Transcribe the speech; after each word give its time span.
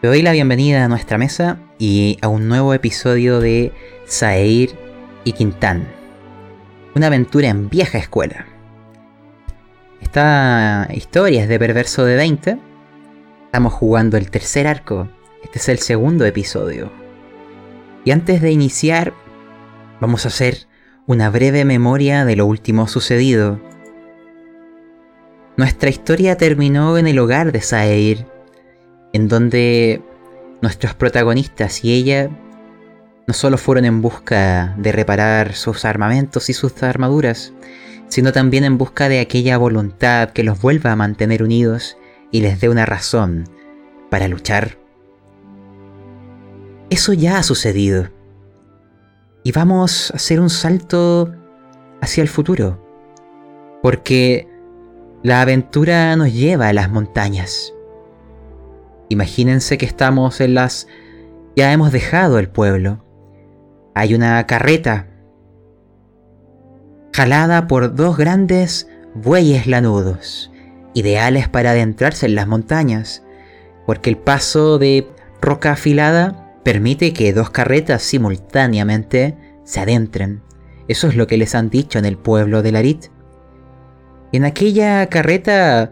Te 0.00 0.06
doy 0.06 0.22
la 0.22 0.30
bienvenida 0.30 0.84
a 0.84 0.88
nuestra 0.88 1.18
mesa 1.18 1.58
y 1.76 2.18
a 2.22 2.28
un 2.28 2.46
nuevo 2.46 2.72
episodio 2.72 3.40
de 3.40 3.72
Saeir 4.06 4.78
y 5.24 5.32
Quintán. 5.32 5.88
Una 6.94 7.08
aventura 7.08 7.48
en 7.48 7.68
vieja 7.68 7.98
escuela. 7.98 8.46
Esta 10.00 10.86
historia 10.94 11.42
es 11.42 11.48
de 11.48 11.58
Perverso 11.58 12.04
de 12.04 12.14
20. 12.14 12.58
Estamos 13.46 13.72
jugando 13.72 14.16
el 14.16 14.30
tercer 14.30 14.68
arco. 14.68 15.08
Este 15.42 15.58
es 15.58 15.68
el 15.68 15.78
segundo 15.80 16.24
episodio. 16.24 16.92
Y 18.04 18.12
antes 18.12 18.40
de 18.40 18.52
iniciar, 18.52 19.14
vamos 20.00 20.26
a 20.26 20.28
hacer 20.28 20.68
una 21.08 21.28
breve 21.28 21.64
memoria 21.64 22.24
de 22.24 22.36
lo 22.36 22.46
último 22.46 22.86
sucedido. 22.86 23.60
Nuestra 25.56 25.90
historia 25.90 26.36
terminó 26.36 26.98
en 26.98 27.08
el 27.08 27.18
hogar 27.18 27.50
de 27.50 27.62
Saeir 27.62 28.37
en 29.12 29.28
donde 29.28 30.02
nuestros 30.60 30.94
protagonistas 30.94 31.84
y 31.84 31.92
ella 31.92 32.30
no 33.26 33.34
solo 33.34 33.58
fueron 33.58 33.84
en 33.84 34.00
busca 34.00 34.74
de 34.78 34.90
reparar 34.90 35.54
sus 35.54 35.84
armamentos 35.84 36.48
y 36.48 36.54
sus 36.54 36.82
armaduras, 36.82 37.52
sino 38.08 38.32
también 38.32 38.64
en 38.64 38.78
busca 38.78 39.08
de 39.08 39.20
aquella 39.20 39.58
voluntad 39.58 40.30
que 40.30 40.42
los 40.42 40.60
vuelva 40.60 40.92
a 40.92 40.96
mantener 40.96 41.42
unidos 41.42 41.98
y 42.30 42.40
les 42.40 42.60
dé 42.60 42.68
una 42.68 42.86
razón 42.86 43.44
para 44.10 44.28
luchar. 44.28 44.78
Eso 46.90 47.12
ya 47.12 47.38
ha 47.38 47.42
sucedido. 47.42 48.08
Y 49.42 49.52
vamos 49.52 50.10
a 50.10 50.16
hacer 50.16 50.40
un 50.40 50.50
salto 50.50 51.34
hacia 52.00 52.22
el 52.22 52.28
futuro. 52.28 52.82
Porque 53.82 54.48
la 55.22 55.42
aventura 55.42 56.16
nos 56.16 56.32
lleva 56.32 56.68
a 56.68 56.72
las 56.72 56.90
montañas. 56.90 57.74
Imagínense 59.08 59.78
que 59.78 59.86
estamos 59.86 60.40
en 60.40 60.54
las... 60.54 60.86
Ya 61.56 61.72
hemos 61.72 61.92
dejado 61.92 62.38
el 62.38 62.48
pueblo. 62.48 63.04
Hay 63.94 64.14
una 64.14 64.46
carreta 64.46 65.08
jalada 67.12 67.66
por 67.66 67.94
dos 67.94 68.16
grandes 68.16 68.88
bueyes 69.14 69.66
lanudos, 69.66 70.52
ideales 70.94 71.48
para 71.48 71.72
adentrarse 71.72 72.26
en 72.26 72.36
las 72.36 72.46
montañas, 72.46 73.24
porque 73.86 74.10
el 74.10 74.18
paso 74.18 74.78
de 74.78 75.08
roca 75.40 75.72
afilada 75.72 76.54
permite 76.62 77.12
que 77.12 77.32
dos 77.32 77.50
carretas 77.50 78.02
simultáneamente 78.02 79.36
se 79.64 79.80
adentren. 79.80 80.42
Eso 80.86 81.08
es 81.08 81.16
lo 81.16 81.26
que 81.26 81.38
les 81.38 81.54
han 81.54 81.70
dicho 81.70 81.98
en 81.98 82.04
el 82.04 82.16
pueblo 82.16 82.62
de 82.62 82.72
Larit. 82.72 83.06
En 84.32 84.44
aquella 84.44 85.06
carreta 85.06 85.90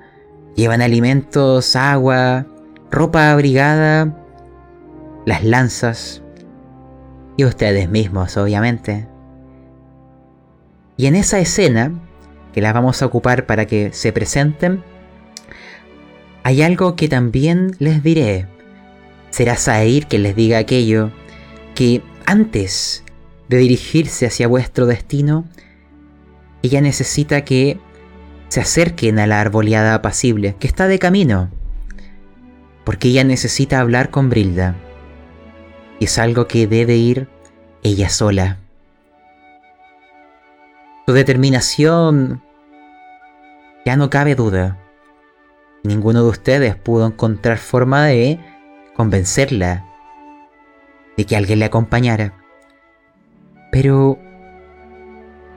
llevan 0.54 0.80
alimentos, 0.80 1.74
agua, 1.74 2.46
ropa 2.90 3.32
abrigada, 3.32 4.16
las 5.24 5.44
lanzas 5.44 6.22
y 7.36 7.44
ustedes 7.44 7.88
mismos, 7.88 8.36
obviamente. 8.36 9.06
Y 10.96 11.06
en 11.06 11.16
esa 11.16 11.38
escena, 11.38 11.92
que 12.52 12.60
la 12.60 12.72
vamos 12.72 13.02
a 13.02 13.06
ocupar 13.06 13.46
para 13.46 13.66
que 13.66 13.92
se 13.92 14.12
presenten, 14.12 14.82
hay 16.42 16.62
algo 16.62 16.96
que 16.96 17.08
también 17.08 17.72
les 17.78 18.02
diré. 18.02 18.46
Será 19.30 19.56
Sair 19.56 20.06
que 20.06 20.18
les 20.18 20.36
diga 20.36 20.58
aquello 20.58 21.10
que 21.74 22.02
antes 22.24 23.04
de 23.48 23.58
dirigirse 23.58 24.26
hacia 24.26 24.48
vuestro 24.48 24.86
destino, 24.86 25.44
ella 26.62 26.80
necesita 26.80 27.42
que 27.44 27.78
se 28.48 28.60
acerquen 28.60 29.18
a 29.18 29.26
la 29.26 29.40
arboleada 29.40 29.94
apacible, 29.94 30.56
que 30.58 30.66
está 30.66 30.88
de 30.88 30.98
camino 30.98 31.50
porque 32.86 33.08
ella 33.08 33.24
necesita 33.24 33.80
hablar 33.80 34.10
con 34.10 34.30
Brilda. 34.30 34.76
Y 35.98 36.04
es 36.04 36.18
algo 36.20 36.46
que 36.46 36.68
debe 36.68 36.94
ir 36.94 37.28
ella 37.82 38.08
sola. 38.08 38.58
Su 41.04 41.12
determinación 41.12 42.42
ya 43.84 43.96
no 43.96 44.08
cabe 44.08 44.36
duda. 44.36 44.78
Ninguno 45.82 46.22
de 46.22 46.28
ustedes 46.28 46.76
pudo 46.76 47.08
encontrar 47.08 47.58
forma 47.58 48.06
de 48.06 48.38
convencerla 48.94 49.84
de 51.16 51.24
que 51.26 51.36
alguien 51.36 51.58
le 51.58 51.64
acompañara. 51.64 52.34
Pero 53.72 54.16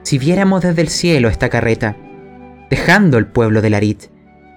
si 0.02 0.18
viéramos 0.18 0.62
desde 0.62 0.82
el 0.82 0.88
cielo 0.88 1.28
esta 1.28 1.48
carreta, 1.48 1.96
dejando 2.70 3.18
el 3.18 3.28
pueblo 3.28 3.62
de 3.62 3.70
Larit 3.70 4.06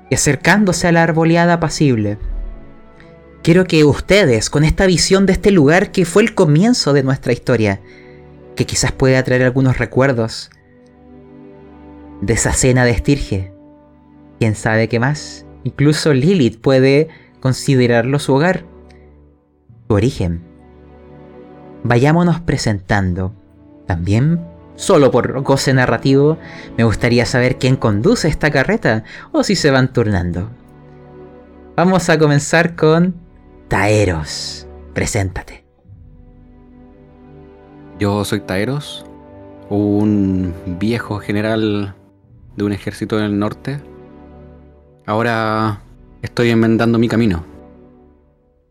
y 0.10 0.16
acercándose 0.16 0.88
a 0.88 0.92
la 0.92 1.04
arboleada 1.04 1.54
apacible, 1.54 2.18
Quiero 3.44 3.66
que 3.66 3.84
ustedes, 3.84 4.50
con 4.50 4.64
esta 4.64 4.86
visión 4.86 5.26
de 5.26 5.34
este 5.34 5.52
lugar 5.52 5.92
que 5.92 6.06
fue 6.06 6.24
el 6.24 6.34
comienzo 6.34 6.94
de 6.94 7.04
nuestra 7.04 7.34
historia, 7.34 7.82
que 8.56 8.66
quizás 8.66 8.94
pueda 8.94 9.22
traer 9.22 9.44
algunos 9.44 9.80
recuerdos 9.80 10.50
de 12.22 12.36
esa 12.36 12.54
cena 12.54 12.86
de 12.86 12.92
estirge, 12.92 13.52
quién 14.40 14.56
sabe 14.56 14.88
qué 14.88 14.98
más, 14.98 15.46
incluso 15.66 16.14
Lilith 16.14 16.62
puede 16.62 17.10
considerarlo 17.42 18.18
su 18.18 18.34
hogar, 18.34 18.64
su 19.90 19.94
origen. 19.94 20.42
Vayámonos 21.84 22.40
presentando. 22.40 23.34
También, 23.86 24.40
solo 24.78 25.12
por 25.12 25.42
goce 25.42 25.74
narrativo, 25.74 26.38
me 26.78 26.86
gustaría 26.86 27.26
saber 27.26 27.58
quién 27.58 27.76
conduce 27.76 28.30
esta 28.30 28.52
carreta 28.52 29.04
o 29.34 29.44
si 29.44 29.58
se 29.58 29.70
van 29.70 29.92
turnando. 29.92 30.50
Vamos 31.76 32.10
a 32.10 32.18
comenzar 32.18 32.78
con 32.78 33.23
Taeros, 33.68 34.68
preséntate. 34.94 35.64
Yo 38.00 38.24
soy 38.26 38.42
Taeros, 38.42 39.06
un 39.70 40.54
viejo 40.80 41.20
general 41.20 41.96
de 42.56 42.64
un 42.64 42.72
ejército 42.72 43.18
del 43.18 43.40
norte. 43.40 43.80
Ahora 45.06 45.82
estoy 46.22 46.50
enmendando 46.50 47.00
mi 47.00 47.08
camino. 47.08 47.44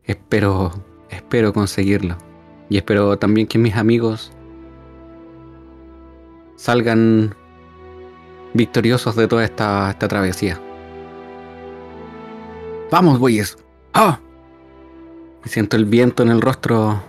Espero, 0.04 0.72
espero 1.10 1.52
conseguirlo. 1.52 2.16
Y 2.68 2.76
espero 2.76 3.18
también 3.18 3.46
que 3.46 3.58
mis 3.58 3.76
amigos 3.76 4.32
salgan 6.56 7.34
victoriosos 8.54 9.16
de 9.16 9.28
toda 9.28 9.44
esta, 9.44 9.90
esta 9.90 10.08
travesía. 10.08 10.60
Vamos, 12.90 13.18
bueyes. 13.18 13.56
¡Ah! 13.94 14.20
Siento 15.44 15.76
el 15.76 15.84
viento 15.84 16.22
en 16.22 16.30
el 16.30 16.40
rostro 16.40 17.02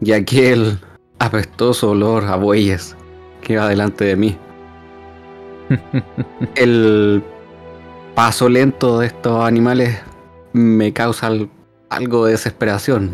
y 0.00 0.12
aquel 0.12 0.78
apestoso 1.18 1.90
olor 1.90 2.24
a 2.24 2.36
bueyes 2.36 2.96
que 3.42 3.56
va 3.56 3.68
delante 3.68 4.04
de 4.04 4.16
mí. 4.16 4.38
el 6.56 7.22
paso 8.14 8.48
lento 8.48 8.98
de 8.98 9.06
estos 9.06 9.44
animales 9.44 10.00
me 10.52 10.92
causa 10.92 11.30
algo 11.88 12.26
de 12.26 12.32
desesperación, 12.32 13.10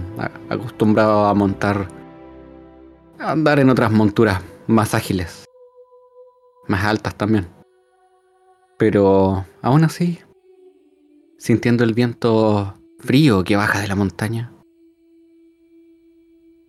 acostumbrado 0.49 1.27
a 1.27 1.35
montar, 1.35 1.89
a 3.19 3.33
andar 3.33 3.59
en 3.59 3.71
otras 3.71 3.91
monturas 3.93 4.43
más 4.67 4.95
ágiles, 4.95 5.45
más 6.67 6.85
altas 6.85 7.15
también. 7.15 7.47
Pero 8.79 9.45
aún 9.63 9.85
así, 9.85 10.19
sintiendo 11.39 11.85
el 11.85 11.95
viento 11.95 12.75
frío 13.07 13.45
que 13.45 13.55
baja 13.55 13.81
de 13.81 13.87
la 13.87 13.95
montaña, 13.95 14.53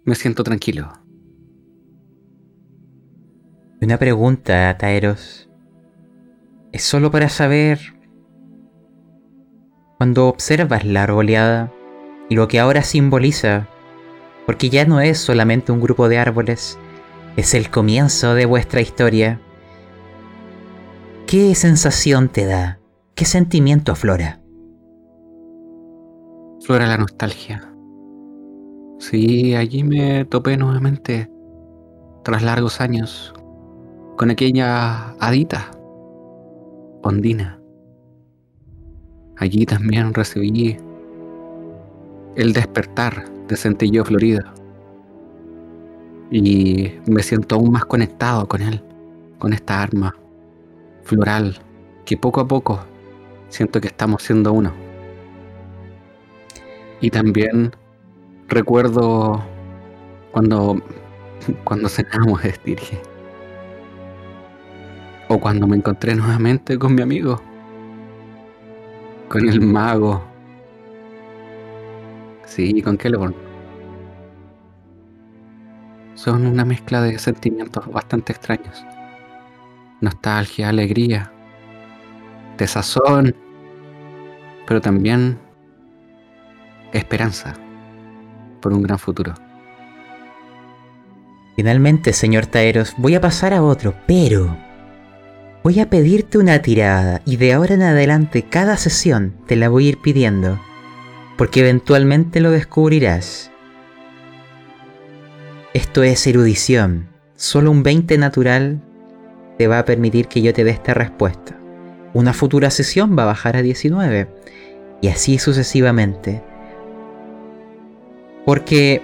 me 0.05 0.13
siento 0.13 0.43
tranquilo. 0.43 0.93
Una 3.81 3.97
pregunta, 3.97 4.77
Taeros. 4.77 5.49
Es 6.71 6.83
solo 6.83 7.09
para 7.09 7.27
saber... 7.29 7.79
Cuando 9.97 10.27
observas 10.27 10.85
la 10.85 11.03
arboleada 11.03 11.73
y 12.29 12.35
lo 12.35 12.47
que 12.47 12.59
ahora 12.59 12.83
simboliza, 12.83 13.67
porque 14.45 14.69
ya 14.69 14.85
no 14.85 15.01
es 15.01 15.17
solamente 15.17 15.71
un 15.71 15.81
grupo 15.81 16.07
de 16.07 16.19
árboles, 16.19 16.77
es 17.35 17.55
el 17.55 17.71
comienzo 17.71 18.35
de 18.35 18.45
vuestra 18.45 18.79
historia. 18.79 19.41
¿Qué 21.25 21.55
sensación 21.55 22.29
te 22.29 22.45
da? 22.45 22.79
¿Qué 23.15 23.25
sentimiento 23.25 23.91
aflora? 23.91 24.39
Flora 26.67 26.85
la 26.85 26.97
nostalgia. 26.97 27.63
Sí, 28.99 29.55
allí 29.55 29.85
me 29.85 30.25
topé 30.25 30.57
nuevamente, 30.57 31.31
tras 32.25 32.43
largos 32.43 32.81
años, 32.81 33.33
con 34.17 34.31
aquella 34.31 35.11
hadita, 35.11 35.71
Ondina. 37.03 37.57
Allí 39.37 39.65
también 39.65 40.13
recibí 40.13 40.75
el 42.35 42.51
despertar 42.51 43.23
de 43.47 43.55
Centillo 43.55 44.03
Florida. 44.03 44.53
Y 46.29 46.91
me 47.05 47.23
siento 47.23 47.55
aún 47.55 47.71
más 47.71 47.85
conectado 47.85 48.45
con 48.45 48.61
él, 48.61 48.83
con 49.39 49.53
esta 49.53 49.81
arma 49.81 50.13
floral, 51.03 51.59
que 52.03 52.17
poco 52.17 52.41
a 52.41 52.47
poco 52.49 52.81
siento 53.47 53.79
que 53.79 53.87
estamos 53.87 54.21
siendo 54.21 54.51
uno. 54.51 54.86
Y 56.99 57.11
también 57.11 57.75
recuerdo 58.47 59.43
cuando, 60.31 60.81
cuando 61.63 61.89
cenamos 61.89 62.43
estirge. 62.45 62.99
O 65.29 65.39
cuando 65.39 65.67
me 65.67 65.75
encontré 65.75 66.15
nuevamente 66.15 66.77
con 66.77 66.95
mi 66.95 67.01
amigo. 67.01 67.41
Con 69.29 69.47
el 69.47 69.59
mago. 69.61 70.23
Sí, 72.45 72.81
con 72.81 72.97
Celeborn. 72.97 73.35
Son 76.15 76.47
una 76.47 76.65
mezcla 76.65 77.01
de 77.01 77.19
sentimientos 77.19 77.91
bastante 77.91 78.31
extraños. 78.31 78.83
Nostalgia, 80.01 80.69
alegría, 80.69 81.31
desazón, 82.57 83.35
pero 84.65 84.81
también 84.81 85.37
esperanza 86.97 87.55
por 88.61 88.73
un 88.73 88.83
gran 88.83 88.99
futuro. 88.99 89.33
Finalmente, 91.55 92.13
señor 92.13 92.45
Taeros, 92.45 92.93
voy 92.97 93.15
a 93.15 93.21
pasar 93.21 93.53
a 93.53 93.63
otro, 93.63 93.95
pero 94.05 94.55
voy 95.63 95.79
a 95.79 95.89
pedirte 95.89 96.37
una 96.37 96.61
tirada 96.61 97.21
y 97.25 97.37
de 97.37 97.53
ahora 97.53 97.73
en 97.73 97.81
adelante 97.81 98.43
cada 98.43 98.77
sesión 98.77 99.33
te 99.47 99.55
la 99.55 99.69
voy 99.69 99.87
a 99.87 99.89
ir 99.89 99.97
pidiendo, 100.01 100.59
porque 101.35 101.61
eventualmente 101.61 102.41
lo 102.41 102.51
descubrirás. 102.51 103.51
Esto 105.73 106.03
es 106.03 106.25
erudición, 106.27 107.07
solo 107.35 107.71
un 107.71 107.83
20 107.83 108.17
natural 108.17 108.81
te 109.57 109.67
va 109.67 109.79
a 109.79 109.85
permitir 109.85 110.27
que 110.27 110.41
yo 110.41 110.53
te 110.53 110.63
dé 110.63 110.71
esta 110.71 110.93
respuesta. 110.93 111.57
Una 112.13 112.33
futura 112.33 112.69
sesión 112.69 113.17
va 113.17 113.23
a 113.23 113.27
bajar 113.27 113.57
a 113.57 113.61
19 113.61 114.27
y 115.01 115.07
así 115.07 115.39
sucesivamente. 115.39 116.43
Porque 118.47 119.01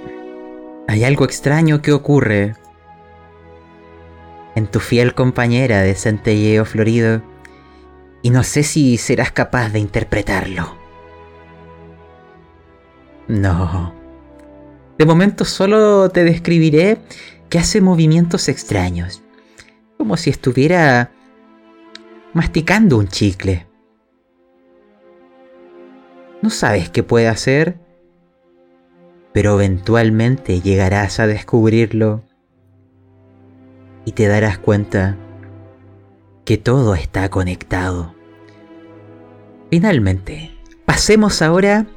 hay 0.87 1.03
algo 1.03 1.25
extraño 1.25 1.81
que 1.81 1.91
ocurre 1.91 2.55
en 4.55 4.67
tu 4.67 4.79
fiel 4.79 5.13
compañera 5.13 5.81
de 5.81 5.95
centelleo 5.95 6.63
florido 6.63 7.21
y 8.21 8.29
no 8.29 8.43
sé 8.43 8.63
si 8.63 8.95
serás 8.97 9.33
capaz 9.33 9.67
de 9.73 9.79
interpretarlo. 9.79 10.77
No. 13.27 13.93
De 14.97 15.05
momento 15.05 15.43
solo 15.43 16.07
te 16.07 16.23
describiré 16.23 16.99
que 17.49 17.59
hace 17.59 17.81
movimientos 17.81 18.47
extraños, 18.47 19.23
como 19.97 20.15
si 20.15 20.29
estuviera 20.29 21.11
masticando 22.31 22.97
un 22.97 23.09
chicle. 23.09 23.67
No 26.41 26.49
sabes 26.49 26.89
qué 26.89 27.03
puede 27.03 27.27
hacer, 27.27 27.83
pero 29.33 29.55
eventualmente 29.55 30.61
llegarás 30.61 31.19
a 31.19 31.27
descubrirlo 31.27 32.23
y 34.05 34.11
te 34.11 34.27
darás 34.27 34.57
cuenta 34.59 35.17
que 36.45 36.57
todo 36.57 36.93
está 36.95 37.29
conectado. 37.29 38.13
Finalmente, 39.69 40.55
pasemos 40.85 41.41
ahora 41.41 41.87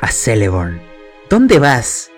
a 0.00 0.08
Celeborn. 0.08 0.80
¿Dónde 1.30 1.58
vas? 1.58 2.10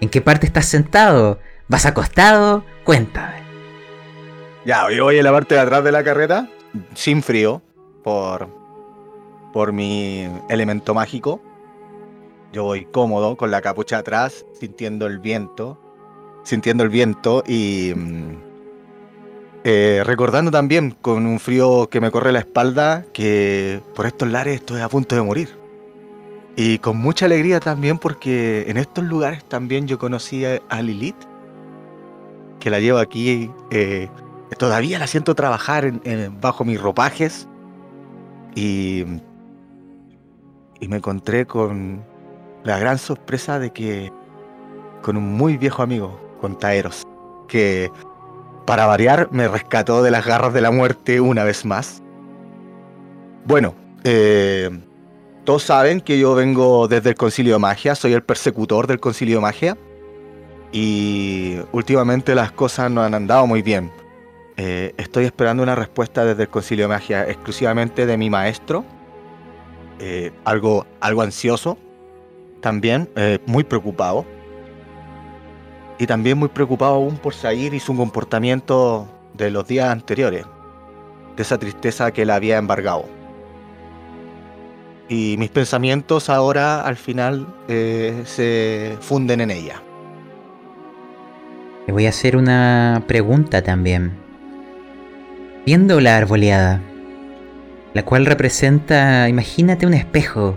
¿En 0.00 0.08
qué 0.08 0.20
parte 0.20 0.46
estás 0.46 0.66
sentado? 0.66 1.38
¿Vas 1.68 1.86
acostado? 1.86 2.64
Cuéntame. 2.84 3.42
Ya, 4.66 4.90
yo 4.90 5.04
voy 5.04 5.18
en 5.18 5.24
la 5.24 5.32
parte 5.32 5.54
de 5.54 5.60
atrás 5.60 5.84
de 5.84 5.92
la 5.92 6.04
carreta, 6.04 6.48
sin 6.94 7.22
frío, 7.22 7.62
por, 8.02 8.48
por 9.52 9.72
mi 9.72 10.28
elemento 10.48 10.94
mágico. 10.94 11.40
Yo 12.54 12.62
voy 12.62 12.84
cómodo, 12.84 13.36
con 13.36 13.50
la 13.50 13.60
capucha 13.60 13.98
atrás, 13.98 14.46
sintiendo 14.52 15.08
el 15.08 15.18
viento, 15.18 15.76
sintiendo 16.44 16.84
el 16.84 16.88
viento 16.88 17.42
y 17.44 17.92
mm, 17.96 18.36
eh, 19.64 20.02
recordando 20.04 20.52
también 20.52 20.92
con 20.92 21.26
un 21.26 21.40
frío 21.40 21.88
que 21.90 22.00
me 22.00 22.12
corre 22.12 22.30
la 22.30 22.38
espalda 22.38 23.06
que 23.12 23.82
por 23.96 24.06
estos 24.06 24.28
lares 24.28 24.54
estoy 24.54 24.82
a 24.82 24.88
punto 24.88 25.16
de 25.16 25.22
morir. 25.22 25.48
Y 26.54 26.78
con 26.78 26.96
mucha 26.96 27.26
alegría 27.26 27.58
también 27.58 27.98
porque 27.98 28.66
en 28.68 28.76
estos 28.76 29.02
lugares 29.02 29.44
también 29.44 29.88
yo 29.88 29.98
conocí 29.98 30.44
a 30.44 30.80
Lilith, 30.80 31.16
que 32.60 32.70
la 32.70 32.78
llevo 32.78 32.98
aquí, 32.98 33.50
eh, 33.72 34.08
todavía 34.58 35.00
la 35.00 35.08
siento 35.08 35.34
trabajar 35.34 35.92
bajo 36.40 36.64
mis 36.64 36.80
ropajes. 36.80 37.48
Y, 38.54 39.04
y 40.78 40.86
me 40.86 40.98
encontré 40.98 41.46
con 41.46 42.13
la 42.64 42.78
gran 42.78 42.98
sorpresa 42.98 43.58
de 43.58 43.70
que 43.70 44.12
con 45.02 45.16
un 45.16 45.34
muy 45.34 45.56
viejo 45.58 45.82
amigo, 45.82 46.18
con 46.40 46.58
Taeros, 46.58 47.06
que 47.46 47.90
para 48.66 48.86
variar, 48.86 49.28
me 49.30 49.46
rescató 49.46 50.02
de 50.02 50.10
las 50.10 50.24
garras 50.24 50.54
de 50.54 50.62
la 50.62 50.70
muerte 50.70 51.20
una 51.20 51.44
vez 51.44 51.66
más. 51.66 52.02
Bueno, 53.44 53.74
eh, 54.04 54.70
todos 55.44 55.62
saben 55.62 56.00
que 56.00 56.18
yo 56.18 56.34
vengo 56.34 56.88
desde 56.88 57.10
el 57.10 57.16
Concilio 57.16 57.54
de 57.54 57.58
Magia, 57.58 57.94
soy 57.94 58.14
el 58.14 58.22
persecutor 58.22 58.86
del 58.86 58.98
Concilio 58.98 59.36
de 59.36 59.42
Magia. 59.42 59.76
Y 60.72 61.58
últimamente 61.70 62.34
las 62.34 62.50
cosas 62.50 62.90
no 62.90 63.02
han 63.02 63.14
andado 63.14 63.46
muy 63.46 63.62
bien. 63.62 63.92
Eh, 64.56 64.94
estoy 64.96 65.26
esperando 65.26 65.62
una 65.62 65.74
respuesta 65.74 66.24
desde 66.24 66.44
el 66.44 66.48
Concilio 66.48 66.86
de 66.86 66.88
Magia 66.88 67.28
exclusivamente 67.28 68.06
de 68.06 68.16
mi 68.16 68.30
maestro. 68.30 68.84
Eh, 70.00 70.32
algo, 70.44 70.86
algo 71.00 71.22
ansioso 71.22 71.78
también, 72.64 73.10
muy 73.46 73.62
preocupado 73.62 74.24
y 75.98 76.06
también 76.06 76.38
muy 76.38 76.48
preocupado 76.48 76.94
aún 76.94 77.18
por 77.18 77.34
Sair 77.34 77.74
y 77.74 77.80
su 77.80 77.94
comportamiento 77.94 79.06
de 79.34 79.50
los 79.50 79.66
días 79.66 79.90
anteriores, 79.90 80.44
de 81.36 81.42
esa 81.42 81.58
tristeza 81.58 82.10
que 82.10 82.24
la 82.24 82.36
había 82.36 82.56
embargado. 82.56 83.04
Y 85.08 85.36
mis 85.38 85.50
pensamientos 85.50 86.30
ahora 86.30 86.80
al 86.80 86.96
final 86.96 87.46
eh, 87.68 88.22
se 88.24 88.96
funden 89.00 89.42
en 89.42 89.50
ella. 89.50 89.82
Le 91.86 91.92
voy 91.92 92.06
a 92.06 92.08
hacer 92.08 92.36
una 92.36 93.04
pregunta 93.06 93.62
también. 93.62 94.12
Viendo 95.66 96.00
la 96.00 96.16
arboleada, 96.16 96.80
la 97.92 98.04
cual 98.04 98.24
representa, 98.24 99.28
imagínate 99.28 99.86
un 99.86 99.94
espejo. 99.94 100.56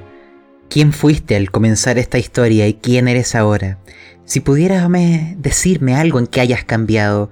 ¿Quién 0.69 0.91
fuiste 0.91 1.37
al 1.37 1.49
comenzar 1.49 1.97
esta 1.97 2.17
historia 2.17 2.67
y 2.67 2.73
quién 2.73 3.07
eres 3.07 3.35
ahora? 3.35 3.77
Si 4.25 4.41
pudieras 4.41 4.89
decirme 5.37 5.95
algo 5.95 6.19
en 6.19 6.27
que 6.27 6.41
hayas 6.41 6.65
cambiado, 6.65 7.29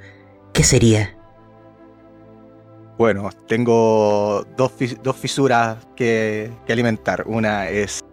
¿qué 0.53 0.63
sería? 0.63 1.17
Bueno, 2.97 3.29
tengo 3.47 4.45
dos, 4.55 4.71
fisuras 5.17 5.85
que, 5.97 6.49
alimentar. 6.69 7.25
Una 7.27 7.67
es 7.67 8.05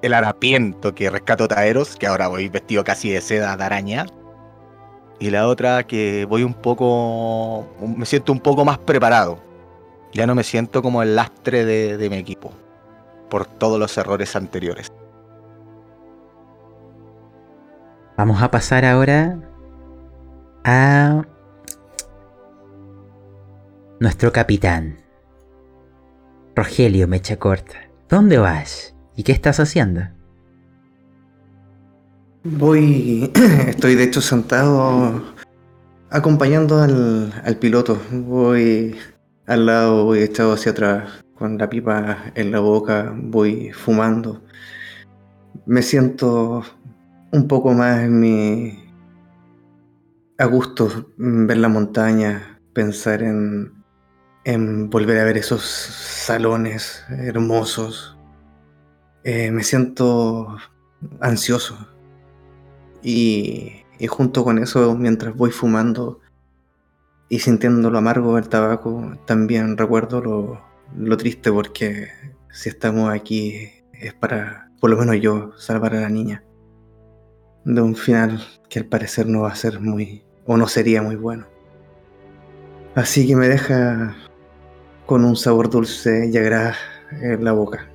el 0.00 0.14
harapiento 0.14 0.94
que 0.94 1.10
rescato 1.10 1.48
Taeros, 1.48 1.96
que 1.96 2.06
ahora 2.06 2.28
voy 2.28 2.48
vestido 2.48 2.84
casi 2.84 3.10
de 3.10 3.20
seda 3.20 3.56
de 3.56 3.64
araña. 3.64 4.06
Y 5.18 5.30
la 5.30 5.48
otra 5.48 5.84
que 5.84 6.24
voy 6.26 6.44
un 6.44 6.54
poco. 6.54 7.66
Me 7.96 8.06
siento 8.06 8.30
un 8.30 8.38
poco 8.38 8.64
más 8.64 8.78
preparado. 8.78 9.40
Ya 10.12 10.24
no 10.24 10.36
me 10.36 10.44
siento 10.44 10.82
como 10.82 11.02
el 11.02 11.16
lastre 11.16 11.64
de 11.64 12.10
mi 12.10 12.16
equipo. 12.16 12.52
Por 13.30 13.46
todos 13.46 13.78
los 13.78 13.96
errores 13.98 14.36
anteriores. 14.36 14.92
Vamos 18.16 18.42
a 18.42 18.50
pasar 18.50 18.84
ahora 18.84 19.38
a 20.64 21.22
nuestro 24.00 24.32
capitán, 24.32 24.98
Rogelio 26.56 27.06
Mecha 27.06 27.36
Corta. 27.36 27.90
¿Dónde 28.08 28.38
vas? 28.38 28.94
¿Y 29.14 29.22
qué 29.22 29.32
estás 29.32 29.60
haciendo? 29.60 30.02
Voy, 32.44 33.30
estoy 33.68 33.94
de 33.94 34.04
hecho 34.04 34.20
sentado 34.20 35.22
acompañando 36.10 36.80
al, 36.80 37.32
al 37.44 37.56
piloto. 37.56 38.00
Voy 38.10 38.96
al 39.46 39.66
lado, 39.66 40.04
voy 40.04 40.20
echado 40.20 40.52
hacia 40.52 40.72
atrás, 40.72 41.24
con 41.38 41.56
la 41.56 41.70
pipa 41.70 42.32
en 42.34 42.50
la 42.50 42.58
boca, 42.60 43.14
voy 43.16 43.70
fumando. 43.72 44.42
Me 45.66 45.82
siento 45.82 46.64
un 47.30 47.46
poco 47.46 47.72
más 47.72 48.00
en 48.00 48.20
mi 48.20 48.88
a 50.38 50.44
gusto 50.46 51.12
ver 51.16 51.58
la 51.58 51.68
montaña, 51.68 52.60
pensar 52.72 53.22
en, 53.22 53.72
en 54.44 54.90
volver 54.90 55.18
a 55.18 55.24
ver 55.24 55.36
esos 55.36 55.62
salones 55.62 57.04
hermosos. 57.08 58.16
Eh, 59.24 59.50
me 59.50 59.62
siento 59.62 60.56
ansioso. 61.20 61.76
Y, 63.02 63.84
y, 63.98 64.06
junto 64.08 64.44
con 64.44 64.58
eso, 64.58 64.96
mientras 64.96 65.36
voy 65.36 65.50
fumando 65.50 66.20
y 67.28 67.40
sintiendo 67.40 67.90
lo 67.90 67.98
amargo 67.98 68.36
del 68.36 68.48
tabaco, 68.48 69.12
también 69.26 69.76
recuerdo 69.76 70.20
lo, 70.20 70.67
lo 70.96 71.16
triste 71.16 71.50
porque 71.52 72.08
si 72.50 72.68
estamos 72.68 73.10
aquí 73.12 73.70
es 73.92 74.14
para 74.14 74.68
por 74.80 74.90
lo 74.90 74.96
menos 74.96 75.20
yo, 75.20 75.52
salvar 75.56 75.94
a 75.94 76.00
la 76.00 76.08
niña. 76.08 76.44
De 77.64 77.80
un 77.80 77.96
final 77.96 78.40
que 78.68 78.78
al 78.78 78.86
parecer 78.86 79.26
no 79.26 79.42
va 79.42 79.50
a 79.50 79.56
ser 79.56 79.80
muy, 79.80 80.22
o 80.46 80.56
no 80.56 80.68
sería 80.68 81.02
muy 81.02 81.16
bueno. 81.16 81.46
Así 82.94 83.26
que 83.26 83.36
me 83.36 83.48
deja 83.48 84.16
con 85.06 85.24
un 85.24 85.36
sabor 85.36 85.70
dulce 85.70 86.28
y 86.32 86.36
agradable 86.36 86.78
en 87.22 87.44
la 87.44 87.52
boca. 87.52 87.88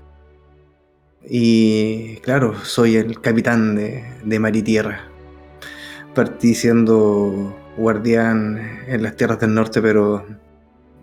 Y 1.26 2.18
claro, 2.18 2.56
soy 2.64 2.98
el 2.98 3.22
capitán 3.22 3.76
de, 3.76 4.04
de 4.24 4.40
Mar 4.40 4.56
y 4.56 4.62
Tierra. 4.62 5.00
Partí 6.14 6.54
siendo 6.54 7.58
guardián 7.78 8.84
en 8.88 9.02
las 9.02 9.16
tierras 9.16 9.40
del 9.40 9.56
norte, 9.56 9.82
pero 9.82 10.26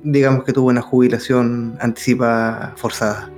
digamos 0.02 0.45
que 0.45 0.52
tuve 0.52 0.71
una 0.71 0.83
jubilación 0.83 1.76
anticipada 1.80 2.75
forzada. 2.76 3.30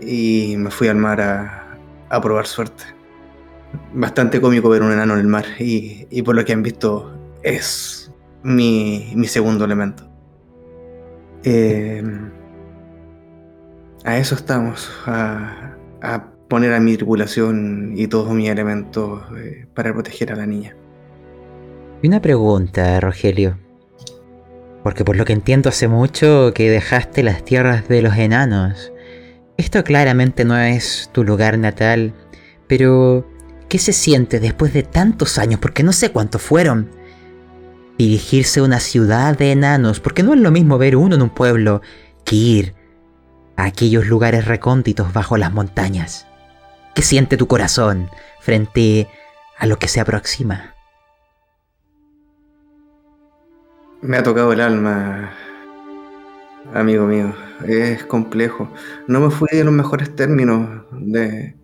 Y 0.00 0.54
me 0.56 0.70
fui 0.70 0.88
al 0.88 0.96
mar 0.96 1.20
a, 1.20 1.78
a 2.08 2.20
probar 2.20 2.46
suerte. 2.46 2.84
Bastante 3.92 4.40
cómico 4.40 4.68
ver 4.68 4.82
un 4.82 4.92
enano 4.92 5.14
en 5.14 5.20
el 5.20 5.26
mar 5.26 5.44
y, 5.58 6.06
y 6.10 6.22
por 6.22 6.34
lo 6.34 6.44
que 6.44 6.52
han 6.52 6.62
visto 6.62 7.12
es 7.42 8.12
mi, 8.42 9.12
mi 9.14 9.26
segundo 9.26 9.64
elemento. 9.64 10.08
Eh, 11.44 12.02
a 14.04 14.18
eso 14.18 14.34
estamos, 14.34 14.90
a, 15.06 15.76
a, 16.02 16.24
poner 16.48 16.72
a 16.72 16.80
mi 16.80 16.96
tripulación 16.96 17.92
y 17.96 18.08
todos 18.08 18.32
mis 18.32 18.48
elementos 18.48 19.22
eh, 19.36 19.66
para 19.74 19.92
proteger 19.92 20.32
a 20.32 20.36
la 20.36 20.46
niña. 20.46 20.74
Y 22.02 22.08
una 22.08 22.20
pregunta, 22.20 22.98
Rogelio. 23.00 23.58
Porque 24.82 25.04
por 25.04 25.16
lo 25.16 25.24
que 25.24 25.32
entiendo 25.32 25.68
hace 25.68 25.88
mucho 25.88 26.52
que 26.54 26.70
dejaste 26.70 27.22
las 27.22 27.44
tierras 27.44 27.88
de 27.88 28.02
los 28.02 28.16
enanos. 28.16 28.92
Esto 29.56 29.84
claramente 29.84 30.44
no 30.44 30.56
es 30.56 31.10
tu 31.12 31.22
lugar 31.22 31.58
natal, 31.58 32.14
pero 32.66 33.28
¿qué 33.68 33.78
se 33.78 33.92
siente 33.92 34.40
después 34.40 34.72
de 34.72 34.82
tantos 34.82 35.38
años? 35.38 35.60
Porque 35.60 35.82
no 35.82 35.92
sé 35.92 36.10
cuántos 36.12 36.40
fueron. 36.40 36.90
Dirigirse 37.98 38.60
a 38.60 38.62
una 38.62 38.80
ciudad 38.80 39.36
de 39.36 39.52
enanos, 39.52 40.00
porque 40.00 40.22
no 40.22 40.32
es 40.32 40.40
lo 40.40 40.50
mismo 40.50 40.78
ver 40.78 40.96
uno 40.96 41.14
en 41.14 41.22
un 41.22 41.30
pueblo 41.30 41.82
que 42.24 42.36
ir 42.36 42.74
a 43.56 43.64
aquellos 43.64 44.06
lugares 44.06 44.46
recónditos 44.46 45.12
bajo 45.12 45.36
las 45.36 45.52
montañas. 45.52 46.26
¿Qué 46.94 47.02
siente 47.02 47.36
tu 47.36 47.46
corazón 47.46 48.08
frente 48.40 49.08
a 49.58 49.66
lo 49.66 49.78
que 49.78 49.88
se 49.88 50.00
aproxima? 50.00 50.74
Me 54.02 54.16
ha 54.16 54.22
tocado 54.22 54.54
el 54.54 54.62
alma, 54.62 55.30
amigo 56.72 57.06
mío. 57.06 57.34
Es 57.66 58.02
complejo. 58.04 58.72
No 59.06 59.20
me 59.20 59.30
fui 59.30 59.48
en 59.52 59.66
los 59.66 59.74
mejores 59.74 60.16
términos 60.16 60.84
de, 60.92 61.54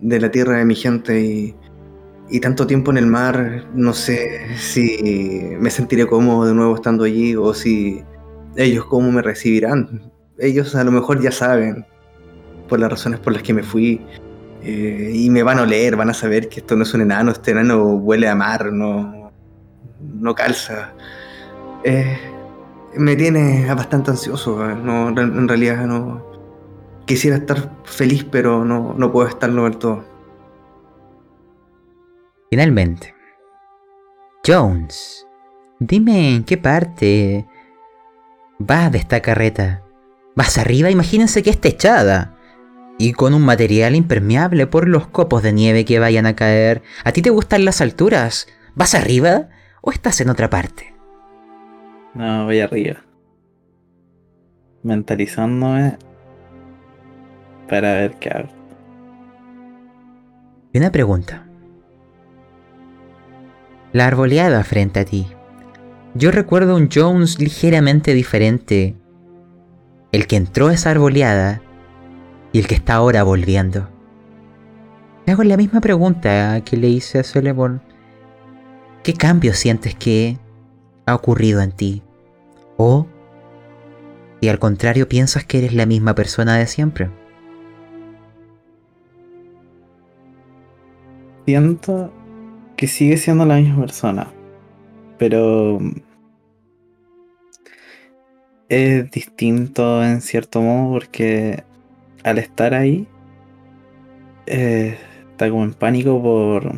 de 0.00 0.20
la 0.20 0.30
tierra 0.30 0.58
de 0.58 0.64
mi 0.64 0.76
gente 0.76 1.20
y, 1.20 1.56
y 2.30 2.38
tanto 2.38 2.64
tiempo 2.68 2.92
en 2.92 2.98
el 2.98 3.06
mar, 3.06 3.66
no 3.74 3.92
sé 3.92 4.56
si 4.56 5.56
me 5.58 5.68
sentiré 5.70 6.06
cómodo 6.06 6.46
de 6.46 6.54
nuevo 6.54 6.76
estando 6.76 7.02
allí 7.02 7.34
o 7.34 7.52
si 7.54 8.04
ellos 8.54 8.84
cómo 8.84 9.10
me 9.10 9.20
recibirán. 9.20 10.12
Ellos 10.38 10.76
a 10.76 10.84
lo 10.84 10.92
mejor 10.92 11.20
ya 11.20 11.32
saben 11.32 11.84
por 12.68 12.78
las 12.78 12.88
razones 12.88 13.18
por 13.18 13.32
las 13.32 13.42
que 13.42 13.52
me 13.52 13.64
fui 13.64 14.00
eh, 14.62 15.10
y 15.12 15.28
me 15.28 15.42
van 15.42 15.58
a 15.58 15.62
oler, 15.62 15.96
van 15.96 16.10
a 16.10 16.14
saber 16.14 16.48
que 16.48 16.60
esto 16.60 16.76
no 16.76 16.84
es 16.84 16.94
un 16.94 17.00
enano, 17.00 17.32
este 17.32 17.50
enano 17.50 17.82
huele 17.96 18.28
a 18.28 18.36
mar, 18.36 18.72
no, 18.72 19.32
no 20.00 20.34
calza 20.36 20.94
eh, 21.84 22.18
me 22.96 23.16
tiene 23.16 23.72
bastante 23.74 24.10
ansioso. 24.10 24.68
eh, 24.68 24.74
No, 24.74 25.08
en 25.08 25.48
realidad 25.48 25.86
no. 25.86 26.24
Quisiera 27.06 27.36
estar 27.36 27.70
feliz, 27.84 28.24
pero 28.24 28.64
no, 28.64 28.94
no 28.96 29.12
puedo 29.12 29.28
estarlo 29.28 29.64
del 29.64 29.76
todo. 29.76 30.04
Finalmente. 32.50 33.14
Jones, 34.46 35.26
dime 35.78 36.34
en 36.34 36.44
qué 36.44 36.56
parte 36.58 37.46
vas 38.58 38.90
de 38.92 38.98
esta 38.98 39.20
carreta. 39.20 39.82
Vas 40.34 40.58
arriba, 40.58 40.90
imagínense 40.90 41.42
que 41.42 41.50
es 41.50 41.60
techada. 41.60 42.36
Y 42.98 43.14
con 43.14 43.34
un 43.34 43.44
material 43.44 43.96
impermeable 43.96 44.66
por 44.66 44.86
los 44.86 45.06
copos 45.08 45.42
de 45.42 45.52
nieve 45.52 45.84
que 45.84 45.98
vayan 45.98 46.26
a 46.26 46.36
caer. 46.36 46.82
¿A 47.04 47.12
ti 47.12 47.22
te 47.22 47.30
gustan 47.30 47.64
las 47.64 47.80
alturas? 47.80 48.46
¿Vas 48.74 48.94
arriba 48.94 49.48
o 49.80 49.90
estás 49.90 50.20
en 50.20 50.28
otra 50.30 50.50
parte? 50.50 50.91
No, 52.14 52.44
voy 52.44 52.60
arriba. 52.60 53.00
Mentalizándome 54.82 55.96
para 57.68 57.94
ver 57.94 58.14
qué 58.18 58.28
hago. 58.28 58.48
Y 60.72 60.78
una 60.78 60.92
pregunta. 60.92 61.46
La 63.92 64.06
arboleada 64.06 64.62
frente 64.64 65.00
a 65.00 65.04
ti. 65.04 65.26
Yo 66.14 66.30
recuerdo 66.30 66.76
un 66.76 66.90
Jones 66.92 67.38
ligeramente 67.38 68.12
diferente. 68.12 68.94
El 70.12 70.26
que 70.26 70.36
entró 70.36 70.68
a 70.68 70.74
esa 70.74 70.90
arboleada 70.90 71.62
y 72.52 72.58
el 72.58 72.66
que 72.66 72.74
está 72.74 72.94
ahora 72.94 73.22
volviendo. 73.22 73.88
Hago 75.26 75.44
la 75.44 75.56
misma 75.56 75.80
pregunta 75.80 76.60
que 76.64 76.76
le 76.76 76.88
hice 76.88 77.20
a 77.20 77.24
Solemon. 77.24 77.80
¿Qué 79.02 79.14
cambio 79.14 79.54
sientes 79.54 79.94
que 79.94 80.36
ha 81.06 81.14
ocurrido 81.14 81.60
en 81.60 81.72
ti? 81.72 82.02
O 82.76 83.06
si 84.40 84.48
al 84.48 84.58
contrario 84.58 85.08
piensas 85.08 85.44
que 85.44 85.58
eres 85.58 85.72
la 85.72 85.86
misma 85.86 86.14
persona 86.14 86.56
de 86.56 86.66
siempre. 86.66 87.10
Siento 91.46 92.12
que 92.76 92.88
sigue 92.88 93.16
siendo 93.16 93.46
la 93.46 93.56
misma 93.56 93.80
persona, 93.80 94.32
pero 95.18 95.78
es 98.68 99.10
distinto 99.10 100.02
en 100.02 100.20
cierto 100.20 100.60
modo 100.60 100.94
porque 100.94 101.62
al 102.24 102.38
estar 102.38 102.74
ahí 102.74 103.06
eh, 104.46 104.96
está 105.30 105.50
como 105.50 105.64
en 105.64 105.74
pánico 105.74 106.20
por, 106.20 106.72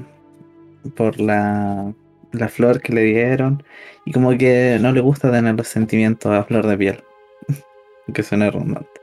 por 0.94 1.20
la, 1.20 1.94
la 2.32 2.48
flor 2.48 2.82
que 2.82 2.92
le 2.92 3.04
dieron 3.04 3.62
y 4.04 4.12
como 4.12 4.36
que 4.36 4.78
no 4.80 4.92
le 4.92 5.00
gusta 5.00 5.30
tener 5.30 5.54
los 5.54 5.68
sentimientos 5.68 6.32
a 6.32 6.44
flor 6.44 6.66
de 6.66 6.76
piel, 6.76 7.04
que 8.14 8.22
suena 8.22 8.50
redundante. 8.50 9.00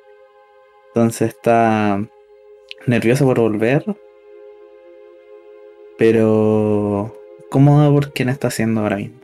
Entonces 0.87 1.29
está 1.29 2.03
nervioso 2.85 3.25
por 3.25 3.39
volver, 3.39 3.83
pero 5.97 7.15
cómodo 7.49 7.93
por 7.93 8.13
quien 8.13 8.29
está 8.29 8.49
haciendo 8.49 8.81
ahora 8.81 8.97
mismo. 8.97 9.19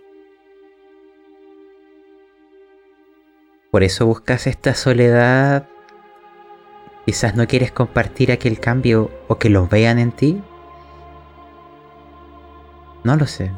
Por 3.72 3.84
eso 3.84 4.05
buscas 4.05 4.48
esta 4.48 4.74
soledad. 4.74 5.67
Quizás 7.05 7.36
no 7.36 7.48
quieres 7.48 7.72
compartir 7.72 8.31
aquel 8.31 8.60
cambio 8.60 9.12
o 9.27 9.38
que 9.38 9.50
lo 9.50 9.67
vean 9.67 10.00
en 10.00 10.12
ti. 10.12 10.41
No 13.03 13.15
lo 13.17 13.27
sé. 13.27 13.51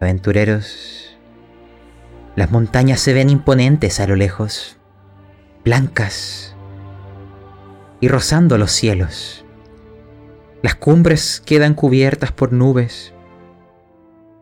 Aventureros, 0.00 1.16
las 2.36 2.50
montañas 2.50 3.00
se 3.00 3.14
ven 3.14 3.30
imponentes 3.30 3.98
a 3.98 4.06
lo 4.06 4.14
lejos, 4.14 4.76
blancas 5.64 6.54
y 8.00 8.08
rozando 8.08 8.58
los 8.58 8.72
cielos. 8.72 9.44
Las 10.62 10.74
cumbres 10.74 11.42
quedan 11.44 11.74
cubiertas 11.74 12.30
por 12.30 12.52
nubes. 12.52 13.14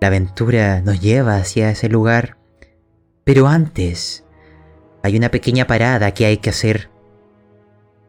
La 0.00 0.08
aventura 0.08 0.80
nos 0.80 1.00
lleva 1.00 1.36
hacia 1.36 1.70
ese 1.70 1.88
lugar, 1.88 2.36
pero 3.22 3.46
antes 3.46 4.24
hay 5.02 5.16
una 5.16 5.30
pequeña 5.30 5.66
parada 5.66 6.12
que 6.12 6.26
hay 6.26 6.38
que 6.38 6.50
hacer. 6.50 6.90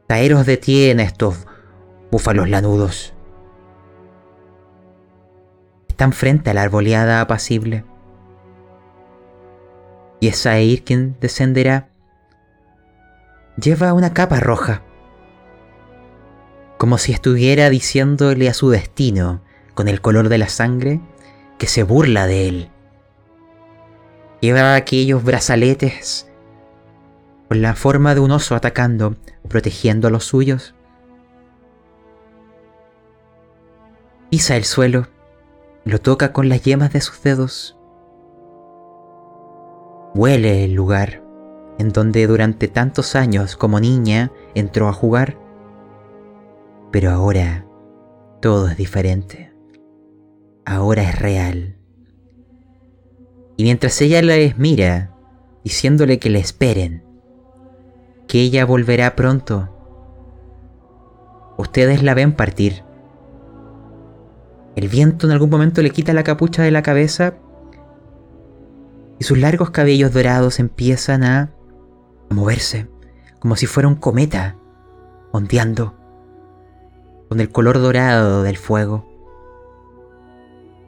Taeros 0.07 0.45
detiene 0.45 1.03
a 1.03 1.05
estos 1.05 1.45
búfalos 2.11 2.49
lanudos. 2.49 3.14
Están 5.95 6.11
frente 6.11 6.49
a 6.49 6.53
la 6.53 6.63
arboleada 6.63 7.21
apacible. 7.21 7.85
Y 10.19 10.27
es 10.27 10.45
Air 10.45 10.83
quien 10.83 11.15
descenderá. 11.21 11.87
Lleva 13.55 13.93
una 13.93 14.13
capa 14.13 14.41
roja, 14.41 14.81
como 16.77 16.97
si 16.97 17.13
estuviera 17.13 17.69
diciéndole 17.69 18.49
a 18.49 18.53
su 18.53 18.71
destino, 18.71 19.41
con 19.73 19.87
el 19.87 20.01
color 20.01 20.27
de 20.27 20.37
la 20.37 20.49
sangre, 20.49 20.99
que 21.57 21.67
se 21.67 21.83
burla 21.83 22.27
de 22.27 22.49
él. 22.49 22.69
Lleva 24.41 24.75
aquellos 24.75 25.23
brazaletes 25.23 26.29
con 27.47 27.61
la 27.61 27.73
forma 27.73 28.15
de 28.15 28.19
un 28.19 28.31
oso 28.31 28.53
atacando, 28.53 29.15
protegiendo 29.47 30.09
a 30.09 30.11
los 30.11 30.25
suyos. 30.25 30.75
Pisa 34.29 34.57
el 34.57 34.65
suelo, 34.65 35.07
lo 35.85 35.99
toca 36.01 36.33
con 36.33 36.49
las 36.49 36.63
yemas 36.63 36.91
de 36.91 36.99
sus 36.99 37.21
dedos. 37.21 37.77
Huele 40.15 40.63
el 40.63 40.73
lugar, 40.73 41.21
en 41.77 41.89
donde 41.89 42.25
durante 42.25 42.67
tantos 42.67 43.15
años 43.15 43.55
como 43.55 43.79
niña 43.79 44.31
entró 44.55 44.87
a 44.87 44.93
jugar. 44.93 45.37
Pero 46.91 47.11
ahora 47.11 47.67
todo 48.41 48.67
es 48.67 48.77
diferente. 48.77 49.53
Ahora 50.65 51.03
es 51.03 51.19
real. 51.19 51.77
Y 53.55 53.63
mientras 53.63 54.01
ella 54.01 54.23
les 54.23 54.57
mira, 54.57 55.15
diciéndole 55.63 56.17
que 56.17 56.31
le 56.31 56.39
esperen, 56.39 57.03
que 58.27 58.41
ella 58.41 58.65
volverá 58.65 59.15
pronto, 59.15 59.69
ustedes 61.57 62.01
la 62.01 62.15
ven 62.15 62.33
partir. 62.33 62.84
El 64.75 64.89
viento 64.89 65.25
en 65.25 65.31
algún 65.31 65.49
momento 65.49 65.81
le 65.81 65.91
quita 65.91 66.13
la 66.13 66.23
capucha 66.23 66.63
de 66.63 66.71
la 66.71 66.83
cabeza 66.83 67.35
y 69.19 69.23
sus 69.23 69.37
largos 69.37 69.69
cabellos 69.69 70.11
dorados 70.11 70.59
empiezan 70.59 71.23
a, 71.23 71.51
moverse, 72.29 72.89
como 73.39 73.55
si 73.55 73.67
fuera 73.67 73.87
un 73.87 73.95
cometa, 73.95 74.57
ondeando, 75.31 75.95
con 77.29 77.39
el 77.39 77.49
color 77.49 77.79
dorado 77.79 78.43
del 78.43 78.57
fuego, 78.57 79.07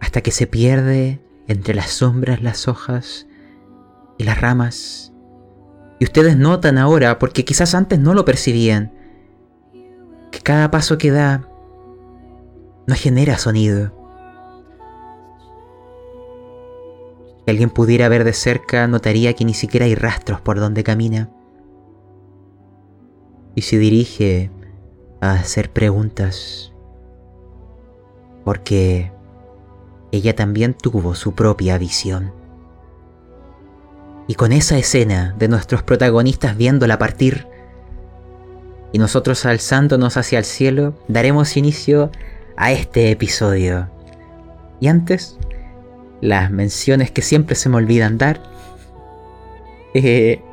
hasta 0.02 0.22
que 0.22 0.32
se 0.32 0.48
pierde 0.48 1.22
entre 1.48 1.74
las 1.74 1.92
sombras, 1.92 2.42
las 2.42 2.68
hojas 2.68 3.28
y 4.18 4.26
las 4.26 4.42
ramas. 4.42 5.14
Y 6.00 6.04
ustedes 6.04 6.38
notan 6.38 6.78
ahora, 6.78 7.20
porque 7.20 7.46
quizás 7.46 7.74
antes 7.74 8.00
no 8.00 8.14
lo 8.14 8.26
percibían, 8.26 8.94
que 10.32 10.40
cada 10.42 10.70
paso 10.70 10.98
que 10.98 11.12
da 11.12 11.47
no 12.88 12.96
genera 12.96 13.38
sonido. 13.38 13.92
Si 17.46 17.52
alguien 17.52 17.70
pudiera 17.70 18.10
ver 18.10 18.24
de 18.24 18.34
cerca, 18.34 18.88
notaría 18.88 19.34
que 19.34 19.46
ni 19.46 19.54
siquiera 19.54 19.86
hay 19.86 19.94
rastros 19.96 20.42
por 20.42 20.60
donde 20.60 20.84
camina. 20.84 21.30
Y 23.56 23.62
se 23.62 23.78
dirige 23.78 24.52
a 25.20 25.34
hacer 25.34 25.72
preguntas. 25.72 26.72
Porque 28.46 29.12
ella 30.12 30.36
también 30.36 30.74
tuvo 30.74 31.14
su 31.14 31.34
propia 31.36 31.78
visión. 31.78 32.32
Y 34.28 34.36
con 34.36 34.54
esa 34.54 34.78
escena 34.78 35.36
de 35.38 35.50
nuestros 35.50 35.84
protagonistas 35.84 36.56
viéndola 36.56 36.98
partir, 36.98 37.48
y 38.94 39.00
nosotros 39.00 39.46
alzándonos 39.46 40.16
hacia 40.16 40.40
el 40.40 40.46
cielo, 40.46 40.96
daremos 41.10 41.58
inicio 41.58 42.12
a 42.58 42.72
este 42.72 43.12
episodio. 43.12 43.88
Y 44.80 44.88
antes, 44.88 45.38
las 46.20 46.52
menciones 46.52 47.12
que 47.12 47.22
siempre 47.22 47.56
se 47.56 47.70
me 47.70 47.78
olvidan 47.78 48.18
dar. 48.18 48.42
Eh, 49.94 50.44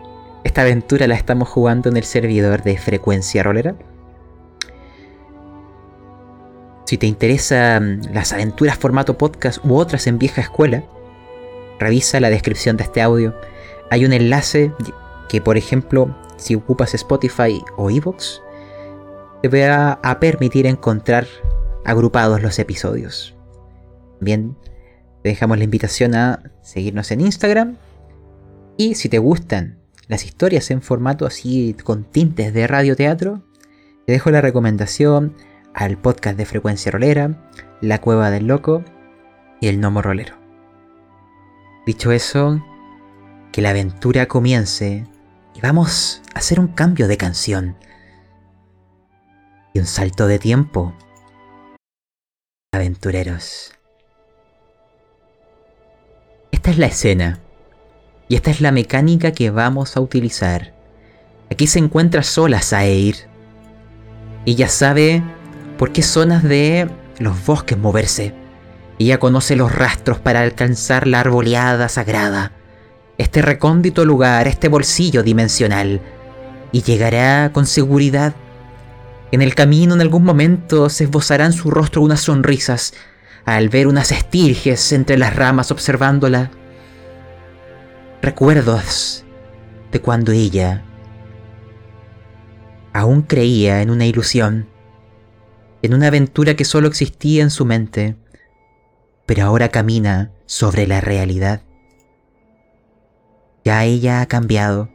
esta 0.44 0.62
aventura 0.62 1.06
la 1.06 1.16
estamos 1.16 1.48
jugando 1.48 1.90
en 1.90 1.98
el 1.98 2.04
servidor 2.04 2.62
de 2.62 2.78
frecuencia 2.78 3.42
rolera. 3.42 3.74
Si 6.86 6.96
te 6.96 7.06
interesan 7.06 8.00
las 8.14 8.32
aventuras 8.32 8.78
formato 8.78 9.18
podcast 9.18 9.62
u 9.62 9.76
otras 9.76 10.06
en 10.06 10.18
vieja 10.18 10.40
escuela, 10.40 10.84
revisa 11.78 12.20
la 12.20 12.30
descripción 12.30 12.78
de 12.78 12.84
este 12.84 13.02
audio. 13.02 13.34
Hay 13.90 14.06
un 14.06 14.14
enlace 14.14 14.72
que, 15.28 15.42
por 15.42 15.58
ejemplo, 15.58 16.16
si 16.36 16.54
ocupas 16.54 16.94
Spotify 16.94 17.62
o 17.76 17.90
Evox, 17.90 18.40
te 19.42 19.48
va 19.48 19.98
a 20.02 20.20
permitir 20.20 20.66
encontrar 20.66 21.26
agrupados 21.84 22.42
los 22.42 22.58
episodios. 22.58 23.34
Bien, 24.20 24.56
te 25.22 25.30
dejamos 25.30 25.58
la 25.58 25.64
invitación 25.64 26.14
a 26.14 26.42
seguirnos 26.62 27.10
en 27.10 27.20
Instagram. 27.20 27.76
Y 28.76 28.94
si 28.94 29.08
te 29.08 29.18
gustan 29.18 29.78
las 30.08 30.24
historias 30.24 30.70
en 30.70 30.82
formato 30.82 31.26
así 31.26 31.74
con 31.84 32.04
tintes 32.04 32.52
de 32.52 32.66
radioteatro, 32.66 33.42
te 34.06 34.12
dejo 34.12 34.30
la 34.30 34.40
recomendación 34.40 35.34
al 35.72 35.98
podcast 35.98 36.36
de 36.36 36.46
Frecuencia 36.46 36.92
Rolera, 36.92 37.50
La 37.80 38.00
Cueva 38.00 38.30
del 38.30 38.46
Loco 38.46 38.84
y 39.60 39.68
El 39.68 39.80
Nomo 39.80 40.02
Rolero. 40.02 40.36
Dicho 41.86 42.12
eso, 42.12 42.64
que 43.52 43.62
la 43.62 43.70
aventura 43.70 44.26
comience 44.26 45.06
y 45.54 45.60
vamos 45.60 46.22
a 46.34 46.38
hacer 46.38 46.60
un 46.60 46.68
cambio 46.68 47.08
de 47.08 47.16
canción 47.16 47.76
y 49.72 49.78
un 49.78 49.86
salto 49.86 50.26
de 50.26 50.38
tiempo. 50.38 50.94
Aventureros. 52.74 53.72
Esta 56.50 56.70
es 56.70 56.78
la 56.78 56.86
escena. 56.86 57.40
Y 58.28 58.34
esta 58.34 58.50
es 58.50 58.60
la 58.60 58.72
mecánica 58.72 59.32
que 59.32 59.50
vamos 59.50 59.96
a 59.96 60.00
utilizar. 60.00 60.74
Aquí 61.50 61.66
se 61.66 61.78
encuentra 61.78 62.22
sola 62.22 62.62
Saeir. 62.62 63.28
Ella 64.44 64.68
sabe 64.68 65.22
por 65.78 65.92
qué 65.92 66.02
zonas 66.02 66.42
de 66.42 66.90
los 67.18 67.46
bosques 67.46 67.78
moverse. 67.78 68.34
Ella 68.98 69.18
conoce 69.18 69.56
los 69.56 69.72
rastros 69.72 70.18
para 70.18 70.40
alcanzar 70.40 71.06
la 71.06 71.20
arboleada 71.20 71.88
sagrada. 71.88 72.52
Este 73.18 73.40
recóndito 73.40 74.04
lugar, 74.04 74.48
este 74.48 74.68
bolsillo 74.68 75.22
dimensional. 75.22 76.00
Y 76.72 76.82
llegará 76.82 77.52
con 77.52 77.66
seguridad. 77.66 78.34
En 79.34 79.42
el 79.42 79.56
camino 79.56 79.94
en 79.94 80.00
algún 80.00 80.22
momento 80.22 80.88
se 80.88 81.02
esbozarán 81.02 81.52
su 81.52 81.68
rostro 81.68 82.02
unas 82.02 82.20
sonrisas 82.20 82.94
al 83.44 83.68
ver 83.68 83.88
unas 83.88 84.12
estirges 84.12 84.92
entre 84.92 85.18
las 85.18 85.34
ramas 85.34 85.72
observándola. 85.72 86.52
Recuerdos 88.22 89.24
de 89.90 90.00
cuando 90.00 90.30
ella 90.30 90.84
aún 92.92 93.22
creía 93.22 93.82
en 93.82 93.90
una 93.90 94.06
ilusión, 94.06 94.68
en 95.82 95.94
una 95.94 96.06
aventura 96.06 96.54
que 96.54 96.64
solo 96.64 96.86
existía 96.86 97.42
en 97.42 97.50
su 97.50 97.64
mente, 97.64 98.14
pero 99.26 99.42
ahora 99.46 99.68
camina 99.70 100.30
sobre 100.46 100.86
la 100.86 101.00
realidad. 101.00 101.62
Ya 103.64 103.82
ella 103.84 104.20
ha 104.20 104.26
cambiado. 104.26 104.93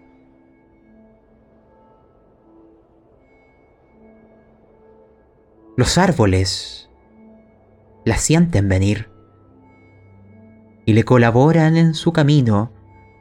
Los 5.79 5.97
árboles 5.97 6.89
la 8.03 8.17
sienten 8.17 8.67
venir 8.67 9.09
y 10.85 10.91
le 10.91 11.05
colaboran 11.05 11.77
en 11.77 11.93
su 11.93 12.11
camino, 12.11 12.73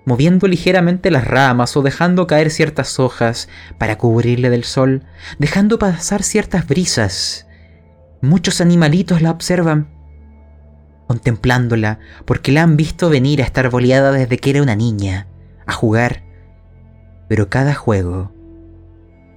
moviendo 0.04 0.48
ligeramente 0.48 1.12
las 1.12 1.24
ramas 1.24 1.76
o 1.76 1.82
dejando 1.82 2.26
caer 2.26 2.50
ciertas 2.50 2.98
hojas 2.98 3.48
para 3.78 3.96
cubrirle 3.96 4.50
del 4.50 4.64
sol, 4.64 5.04
dejando 5.38 5.78
pasar 5.78 6.24
ciertas 6.24 6.66
brisas. 6.66 7.46
Muchos 8.22 8.60
animalitos 8.60 9.22
la 9.22 9.30
observan, 9.30 9.90
contemplándola, 11.06 12.00
porque 12.24 12.50
la 12.50 12.64
han 12.64 12.76
visto 12.76 13.08
venir 13.08 13.40
a 13.40 13.44
estar 13.44 13.70
boleada 13.70 14.10
desde 14.10 14.36
que 14.38 14.50
era 14.50 14.62
una 14.62 14.74
niña, 14.74 15.28
a 15.64 15.74
jugar. 15.74 16.24
Pero 17.28 17.50
cada 17.50 17.74
juego 17.74 18.32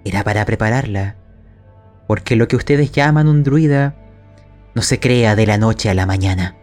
era 0.06 0.24
para 0.24 0.44
prepararla, 0.44 1.21
porque 2.12 2.36
lo 2.36 2.50
que 2.50 2.58
ustedes 2.58 2.92
llaman 2.92 3.30
un 3.30 3.42
druida 3.42 3.96
no 4.76 4.82
se 4.82 5.00
crea 5.00 5.34
de 5.38 5.46
la 5.46 5.58
noche 5.58 5.90
a 5.90 5.94
la 5.94 6.06
mañana. 6.06 6.58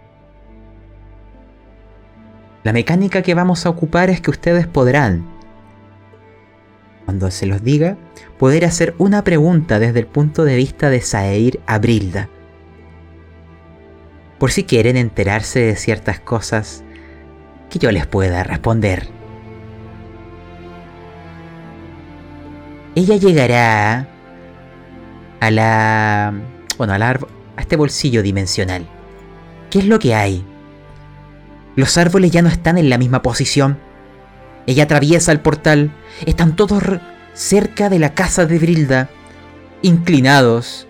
La 2.64 2.74
mecánica 2.74 3.22
que 3.22 3.32
vamos 3.32 3.64
a 3.64 3.70
ocupar 3.70 4.10
es 4.10 4.20
que 4.20 4.30
ustedes 4.30 4.66
podrán, 4.66 5.26
cuando 7.06 7.30
se 7.30 7.46
los 7.46 7.64
diga, 7.64 7.96
poder 8.38 8.66
hacer 8.66 8.94
una 8.98 9.24
pregunta 9.24 9.78
desde 9.78 10.00
el 10.00 10.06
punto 10.06 10.44
de 10.44 10.54
vista 10.54 10.90
de 10.90 11.00
Saeir 11.00 11.60
a 11.66 11.78
Brilda. 11.78 12.28
Por 14.38 14.50
si 14.50 14.64
quieren 14.64 14.98
enterarse 14.98 15.60
de 15.60 15.76
ciertas 15.76 16.20
cosas 16.20 16.84
que 17.70 17.78
yo 17.78 17.90
les 17.90 18.06
pueda 18.06 18.44
responder. 18.44 19.08
Ella 22.94 23.16
llegará 23.16 24.17
a 25.40 25.50
la... 25.50 26.32
bueno, 26.76 26.92
al, 26.92 27.02
árbol 27.02 27.28
a 27.56 27.60
este 27.60 27.76
bolsillo 27.76 28.22
dimensional. 28.22 28.88
¿Qué 29.70 29.80
es 29.80 29.86
lo 29.86 29.98
que 29.98 30.14
hay? 30.14 30.44
Los 31.76 31.98
árboles 31.98 32.30
ya 32.30 32.42
no 32.42 32.48
están 32.48 32.78
en 32.78 32.88
la 32.88 32.98
misma 32.98 33.22
posición. 33.22 33.78
Ella 34.66 34.84
atraviesa 34.84 35.32
el 35.32 35.40
portal. 35.40 35.92
Están 36.26 36.56
todos 36.56 36.82
cerca 37.34 37.88
de 37.88 37.98
la 37.98 38.14
casa 38.14 38.46
de 38.46 38.58
Brilda, 38.58 39.10
inclinados, 39.82 40.86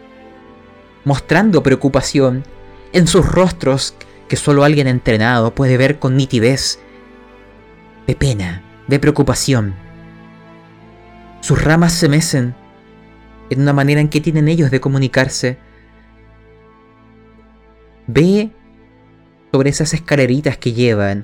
mostrando 1.05 1.63
preocupación 1.63 2.45
en 2.93 3.07
sus 3.07 3.27
rostros 3.27 3.95
que 4.29 4.37
solo 4.37 4.65
alguien 4.65 4.87
entrenado 4.87 5.55
puede 5.55 5.77
ver 5.77 5.99
con 5.99 6.17
nitidez, 6.17 6.79
de 8.07 8.15
pena, 8.15 8.63
de 8.87 8.99
preocupación. 8.99 9.75
Sus 11.41 11.63
ramas 11.63 11.93
se 11.93 12.09
mecen 12.09 12.55
en 13.51 13.61
una 13.61 13.73
manera 13.73 14.01
en 14.01 14.09
que 14.09 14.21
tienen 14.21 14.49
ellos 14.49 14.71
de 14.71 14.81
comunicarse 14.81 15.59
ve 18.07 18.51
sobre 19.53 19.71
esas 19.71 19.95
escaleritas 19.95 20.57
que 20.57 20.73
llevan 20.73 21.23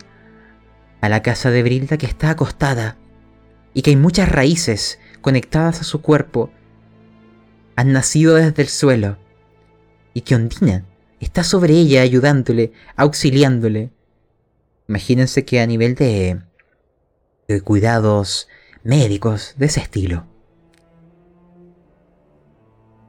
a 1.01 1.09
la 1.09 1.23
casa 1.23 1.51
de 1.51 1.63
Brilda 1.63 1.99
que 1.99 2.07
está 2.07 2.31
acostada, 2.31 2.97
y 3.75 3.83
que 3.83 3.91
hay 3.91 3.97
muchas 3.97 4.29
raíces 4.31 4.99
conectadas 5.21 5.81
a 5.81 5.85
su 5.85 6.01
cuerpo, 6.01 6.51
han 7.77 7.93
nacido 7.93 8.37
desde 8.37 8.63
el 8.63 8.69
suelo 8.69 9.19
y 10.15 10.21
que 10.21 10.37
Ondina 10.37 10.85
está 11.19 11.43
sobre 11.43 11.75
ella 11.75 12.03
ayudándole, 12.03 12.73
auxiliándole. 12.95 13.91
Imagínense 14.89 15.45
que 15.45 15.61
a 15.61 15.67
nivel 15.67 15.97
de, 15.97 16.41
de 17.49 17.61
cuidados 17.63 18.49
médicos 18.85 19.55
de 19.59 19.67
ese 19.67 19.81
estilo. 19.81 20.25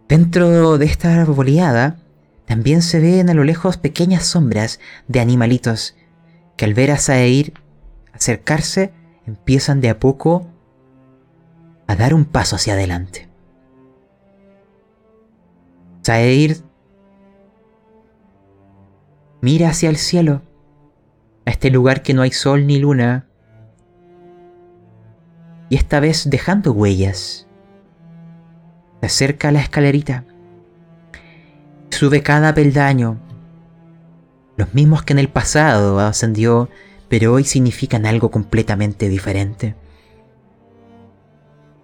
Dentro 0.07 0.77
de 0.77 0.85
esta 0.85 1.21
arboleada 1.21 1.97
también 2.45 2.81
se 2.81 2.99
ven 2.99 3.29
a 3.29 3.33
lo 3.33 3.43
lejos 3.43 3.77
pequeñas 3.77 4.25
sombras 4.25 4.79
de 5.07 5.19
animalitos 5.19 5.95
que 6.57 6.65
al 6.65 6.73
ver 6.73 6.91
a 6.91 6.97
Saeir 6.97 7.53
acercarse 8.13 8.93
empiezan 9.25 9.81
de 9.81 9.89
a 9.89 9.99
poco 9.99 10.47
a 11.87 11.95
dar 11.95 12.13
un 12.13 12.25
paso 12.25 12.55
hacia 12.55 12.73
adelante. 12.73 13.27
Saeir 16.03 16.63
mira 19.41 19.69
hacia 19.69 19.89
el 19.89 19.97
cielo, 19.97 20.43
a 21.45 21.51
este 21.51 21.69
lugar 21.69 22.03
que 22.03 22.13
no 22.13 22.21
hay 22.21 22.31
sol 22.31 22.67
ni 22.67 22.79
luna, 22.79 23.27
y 25.69 25.75
esta 25.75 25.99
vez 25.99 26.29
dejando 26.29 26.73
huellas. 26.73 27.44
Acerca 29.05 29.49
a 29.49 29.51
la 29.51 29.61
escalerita, 29.61 30.25
sube 31.91 32.23
cada 32.23 32.55
peldaño, 32.55 33.19
los 34.57 34.73
mismos 34.73 35.03
que 35.03 35.13
en 35.13 35.19
el 35.19 35.29
pasado 35.29 35.99
ascendió, 35.99 36.69
pero 37.07 37.33
hoy 37.33 37.43
significan 37.43 38.07
algo 38.07 38.31
completamente 38.31 39.07
diferente. 39.07 39.75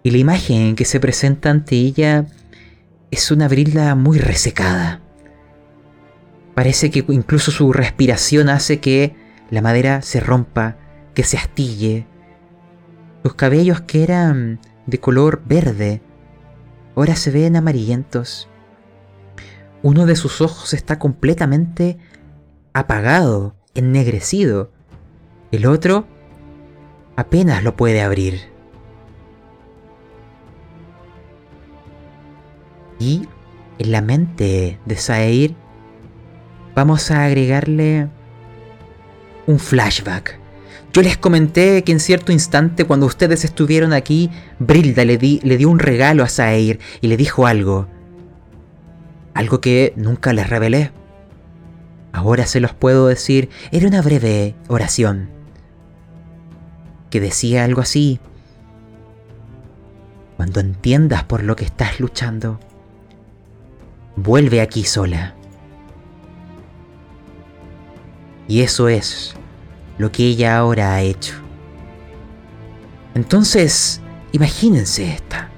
Y 0.01 0.10
la 0.10 0.17
imagen 0.17 0.75
que 0.75 0.84
se 0.84 0.99
presenta 0.99 1.51
ante 1.51 1.75
ella 1.75 2.25
es 3.12 3.29
una 3.29 3.47
brila 3.47 3.93
muy 3.93 4.17
resecada. 4.17 5.01
Parece 6.55 6.89
que 6.89 7.05
incluso 7.10 7.51
su 7.51 7.71
respiración 7.71 8.49
hace 8.49 8.79
que 8.79 9.15
la 9.51 9.62
madera 9.62 10.01
se 10.01 10.21
rompa, 10.21 10.77
que 11.13 11.23
se 11.23 11.38
astille. 11.38 12.07
Sus 13.21 13.36
cabellos 13.36 13.81
que 13.81 14.01
eran 14.01 14.60
de 14.88 14.99
color 14.99 15.43
verde, 15.45 16.01
ahora 16.95 17.15
se 17.15 17.32
ven 17.32 17.56
amarillentos. 17.56 18.47
Uno 19.84 20.06
de 20.06 20.15
sus 20.15 20.41
ojos 20.41 20.73
está 20.73 20.99
completamente 20.99 21.97
apagado, 22.73 23.56
ennegrecido. 23.73 24.71
El 25.51 25.65
otro 25.65 26.06
apenas 27.15 27.63
lo 27.63 27.75
puede 27.75 28.01
abrir. 28.01 28.51
Y 32.99 33.27
en 33.80 33.91
la 33.91 34.01
mente 34.01 34.80
de 34.86 34.95
Saeir 34.95 35.56
vamos 36.75 37.10
a 37.10 37.25
agregarle 37.25 38.10
un 39.47 39.58
flashback. 39.58 40.40
Yo 40.93 41.01
les 41.01 41.17
comenté 41.17 41.84
que 41.84 41.93
en 41.93 42.01
cierto 42.01 42.34
instante 42.34 42.84
cuando 42.84 43.06
ustedes 43.06 43.45
estuvieron 43.45 43.93
aquí, 43.93 44.30
Brilda 44.60 45.06
le, 45.06 45.17
le 45.17 45.58
dio 45.58 45.69
un 45.69 45.80
regalo 45.80 46.23
a 46.23 46.27
Saeir 46.27 46.80
y 46.99 47.08
le 47.08 47.15
dijo 47.15 47.47
algo. 47.47 47.88
Algo 49.34 49.62
que 49.62 49.93
nunca 49.95 50.34
les 50.34 50.49
revelé. 50.49 50.91
Ahora 52.12 52.45
se 52.45 52.60
los 52.60 52.73
puedo 52.73 53.08
decir, 53.08 53.49
era 53.71 53.88
una 53.88 54.01
breve 54.01 54.56
oración. 54.67 55.30
Que 57.10 57.21
decía 57.21 57.63
algo 57.63 57.80
así. 57.80 58.19
Cuando 60.36 60.60
entiendas 60.60 61.23
por 61.23 61.43
lo 61.43 61.56
que 61.56 61.63
estás 61.63 62.01
luchando, 62.01 62.60
vuelve 64.17 64.60
aquí 64.60 64.84
sola. 64.84 65.36
Y 68.49 68.62
eso 68.62 68.89
es 68.89 69.36
lo 69.97 70.12
que 70.12 70.23
ella 70.23 70.58
ahora 70.58 70.93
ha 70.93 71.01
hecho. 71.01 71.36
Entonces, 73.13 74.01
imagínense 74.32 75.13
esta. 75.13 75.49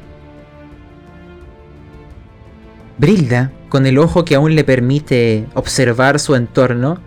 Brilda, 2.98 3.52
con 3.70 3.86
el 3.86 3.98
ojo 3.98 4.24
que 4.24 4.36
aún 4.36 4.56
le 4.56 4.64
permite 4.64 5.48
observar 5.56 6.20
su 6.20 6.36
entorno, 6.36 7.00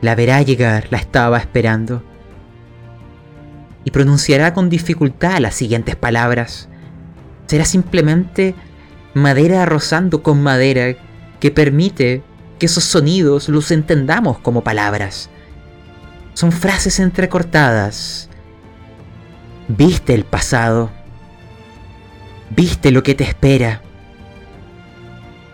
la 0.00 0.14
verá 0.14 0.42
llegar, 0.42 0.88
la 0.90 0.98
estaba 0.98 1.38
esperando. 1.38 2.02
Y 3.84 3.90
pronunciará 3.90 4.54
con 4.54 4.70
dificultad 4.70 5.38
las 5.38 5.54
siguientes 5.54 5.96
palabras. 5.96 6.68
Será 7.46 7.64
simplemente 7.64 8.54
madera 9.14 9.66
rozando 9.66 10.22
con 10.22 10.42
madera 10.42 10.96
que 11.40 11.50
permite 11.50 12.22
que 12.58 12.66
esos 12.66 12.84
sonidos 12.84 13.48
los 13.48 13.70
entendamos 13.70 14.38
como 14.38 14.62
palabras. 14.62 15.30
Son 16.40 16.52
frases 16.52 17.00
entrecortadas. 17.00 18.30
Viste 19.68 20.14
el 20.14 20.24
pasado. 20.24 20.90
Viste 22.48 22.90
lo 22.92 23.02
que 23.02 23.14
te 23.14 23.24
espera. 23.24 23.82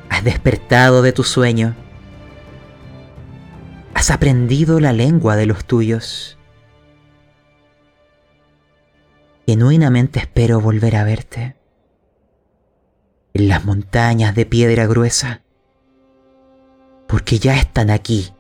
Has 0.09 0.23
despertado 0.23 1.03
de 1.03 1.11
tu 1.11 1.25
sueño. 1.25 1.75
Has 3.95 4.13
aprendido 4.13 4.79
la 4.79 4.93
lengua 4.93 5.35
de 5.35 5.47
los 5.47 5.65
tuyos. 5.65 6.39
Genuinamente 9.45 10.21
espero 10.21 10.61
volver 10.61 10.95
a 10.95 11.03
verte 11.03 11.57
en 13.35 13.49
las 13.49 13.65
montañas 13.65 14.37
de 14.37 14.47
piedra 14.47 14.87
gruesa, 14.87 15.43
porque 17.09 17.41
ya 17.41 17.57
están 17.57 17.91
aquí. 17.91 18.36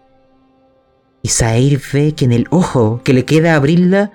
Y 1.26 1.28
Sair 1.28 1.82
ve 1.92 2.14
que 2.14 2.24
en 2.24 2.30
el 2.30 2.46
ojo 2.50 3.00
que 3.02 3.12
le 3.12 3.24
queda 3.24 3.56
a 3.56 4.12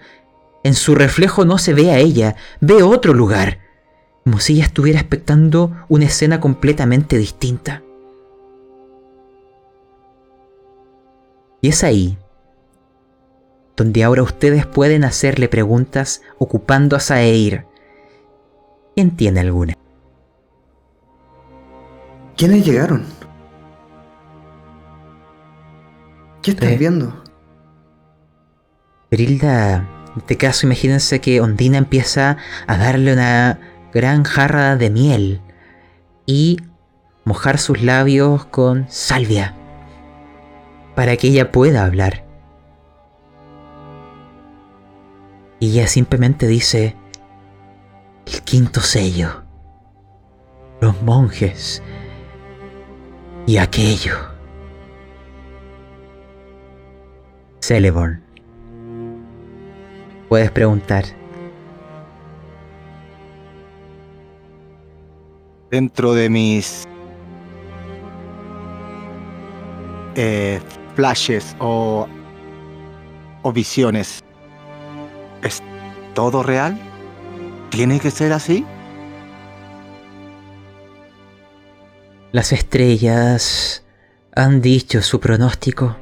en 0.64 0.74
su 0.74 0.96
reflejo 0.96 1.44
no 1.44 1.58
se 1.58 1.74
ve 1.74 1.92
a 1.92 1.98
ella, 1.98 2.38
ve 2.62 2.84
otro 2.84 3.14
lugar, 3.14 3.60
como 4.24 4.40
si 4.40 4.54
ella 4.54 4.64
estuviera 4.64 5.02
expectando 5.02 5.76
una 5.90 6.06
escena 6.06 6.40
completamente 6.40 7.18
distinta. 7.18 7.84
Y 11.60 11.68
es 11.68 11.84
ahí 11.84 12.18
donde 13.76 14.06
ahora 14.06 14.24
ustedes 14.24 14.66
pueden 14.66 15.04
hacerle 15.04 15.50
preguntas 15.50 16.22
ocupando 16.38 16.96
a 16.96 17.02
Saeir. 17.02 17.66
¿Quién 18.96 19.18
tiene 19.18 19.42
alguna? 19.42 19.78
¿Quiénes 22.38 22.66
llegaron? 22.66 23.04
¿Qué 26.42 26.52
estás 26.52 26.78
viendo? 26.80 27.24
Brilda, 29.12 29.76
en 29.76 30.18
este 30.18 30.38
caso 30.38 30.66
imagínense 30.66 31.22
que 31.22 31.40
Ondina 31.40 31.78
empieza 31.78 32.38
a 32.66 32.78
darle 32.78 33.14
una 33.14 33.60
gran 33.94 34.24
jarra 34.24 34.76
de 34.76 34.90
miel 34.90 35.42
y 36.26 36.58
mojar 37.26 37.60
sus 37.60 37.84
labios 37.84 38.46
con 38.46 38.88
salvia 38.90 39.54
para 40.96 41.16
que 41.16 41.28
ella 41.28 41.52
pueda 41.52 41.86
hablar. 41.86 42.26
Y 45.60 45.74
ella 45.74 45.88
simplemente 45.88 46.48
dice, 46.48 46.96
el 48.26 48.42
quinto 48.42 48.82
sello, 48.82 49.44
los 50.80 51.00
monjes 51.04 51.84
y 53.46 53.58
aquello. 53.58 54.31
Celeborn. 57.62 58.22
Puedes 60.30 60.52
preguntar. 60.52 61.06
Dentro 65.70 66.14
de 66.14 66.30
mis 66.30 66.88
eh, 70.16 70.60
flashes 70.96 71.56
o, 71.60 72.08
o 73.42 73.54
visiones, 73.54 74.22
¿es 75.44 75.62
todo 76.14 76.44
real? 76.44 76.78
¿Tiene 77.70 78.00
que 78.00 78.12
ser 78.12 78.34
así? 78.34 78.66
Las 82.34 82.52
estrellas 82.52 83.86
han 84.36 84.62
dicho 84.62 85.02
su 85.02 85.20
pronóstico. 85.20 86.01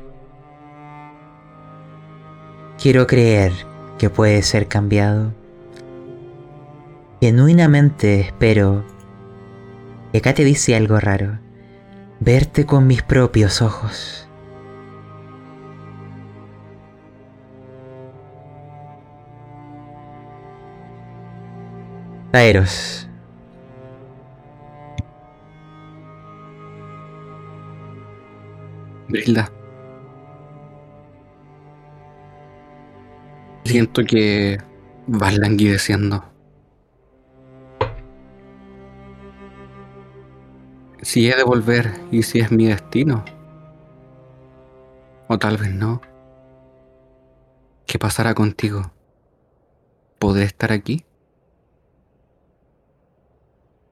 Quiero 2.82 3.08
creer 3.08 3.52
que 3.98 4.10
puede 4.10 4.42
ser 4.42 4.70
cambiado. 4.70 5.34
Genuinamente 7.20 8.22
espero, 8.22 8.86
y 10.14 10.18
acá 10.18 10.34
te 10.34 10.46
dice 10.46 10.78
algo 10.78 10.98
raro, 10.98 11.40
verte 12.22 12.66
con 12.66 12.88
mis 12.88 13.04
propios 13.04 13.62
ojos. 13.62 14.30
Brilda. 29.10 29.52
Siento 33.66 34.04
que 34.04 34.58
vas 35.08 35.38
languideciendo. 35.38 36.24
Si 41.02 41.30
he 41.30 41.36
de 41.36 41.44
volver 41.44 41.92
y 42.12 42.24
si 42.24 42.40
es 42.40 42.52
mi 42.52 42.66
destino. 42.66 43.24
O 45.28 45.38
tal 45.38 45.58
vez 45.58 45.74
no. 45.74 46.02
¿Qué 47.86 47.98
pasará 47.98 48.34
contigo? 48.34 48.92
¿Podré 50.20 50.44
estar 50.44 50.72
aquí? 50.72 51.06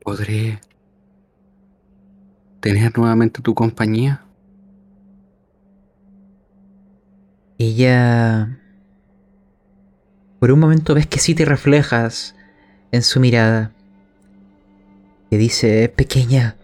¿Podré 0.04 0.60
tener 2.60 2.98
nuevamente 2.98 3.42
tu 3.42 3.54
compañía? 3.54 4.24
Ella... 7.58 8.60
Por 10.40 10.52
un 10.52 10.60
momento 10.60 10.94
ves 10.94 11.08
que 11.08 11.20
sí 11.20 11.34
te 11.34 11.46
reflejas 11.46 12.36
en 12.92 13.02
su 13.02 13.20
mirada. 13.20 13.72
Que 15.30 15.38
dice, 15.38 15.90
pequeña, 15.90 16.56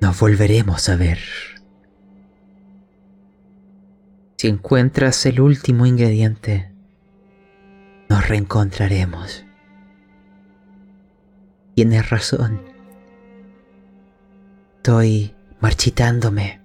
nos 0.00 0.18
volveremos 0.18 0.88
a 0.88 0.96
ver. 0.96 1.18
Si 4.36 4.48
encuentras 4.48 5.24
el 5.26 5.40
último 5.40 5.86
ingrediente, 5.86 6.72
nos 8.08 8.28
reencontraremos. 8.28 9.44
Tienes 11.74 12.10
razón. 12.10 12.60
Estoy 14.76 15.34
marchitándome. 15.60 16.60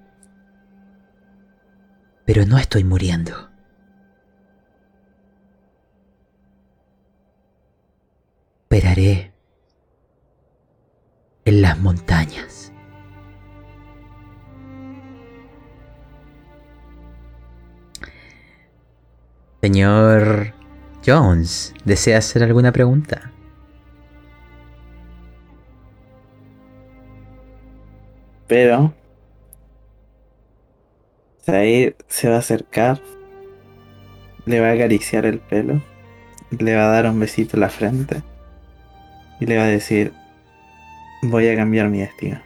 Pero 2.26 2.46
no 2.46 2.58
estoy 2.58 2.84
muriendo. 2.84 3.47
Esperaré 8.70 9.32
en 11.46 11.62
las 11.62 11.80
montañas. 11.80 12.74
Señor 19.62 20.54
Jones, 21.06 21.74
¿desea 21.86 22.18
hacer 22.18 22.44
alguna 22.44 22.74
pregunta? 22.74 23.32
Pero 28.48 28.94
Zahir 31.42 31.96
se 32.10 32.28
va 32.28 32.36
a 32.36 32.40
acercar, 32.40 33.02
le 34.46 34.60
va 34.60 34.68
a 34.68 34.74
acariciar 34.74 35.26
el 35.26 35.40
pelo, 35.40 35.82
le 36.52 36.76
va 36.76 36.90
a 36.90 36.92
dar 36.92 37.10
un 37.10 37.18
besito 37.22 37.56
en 37.56 37.62
la 37.62 37.70
frente 37.70 38.24
y 39.40 39.46
le 39.46 39.58
va 39.58 39.64
a 39.64 39.68
decir, 39.68 40.14
voy 41.22 41.48
a 41.48 41.56
cambiar 41.56 41.90
mi 41.90 42.00
destino. 42.00 42.42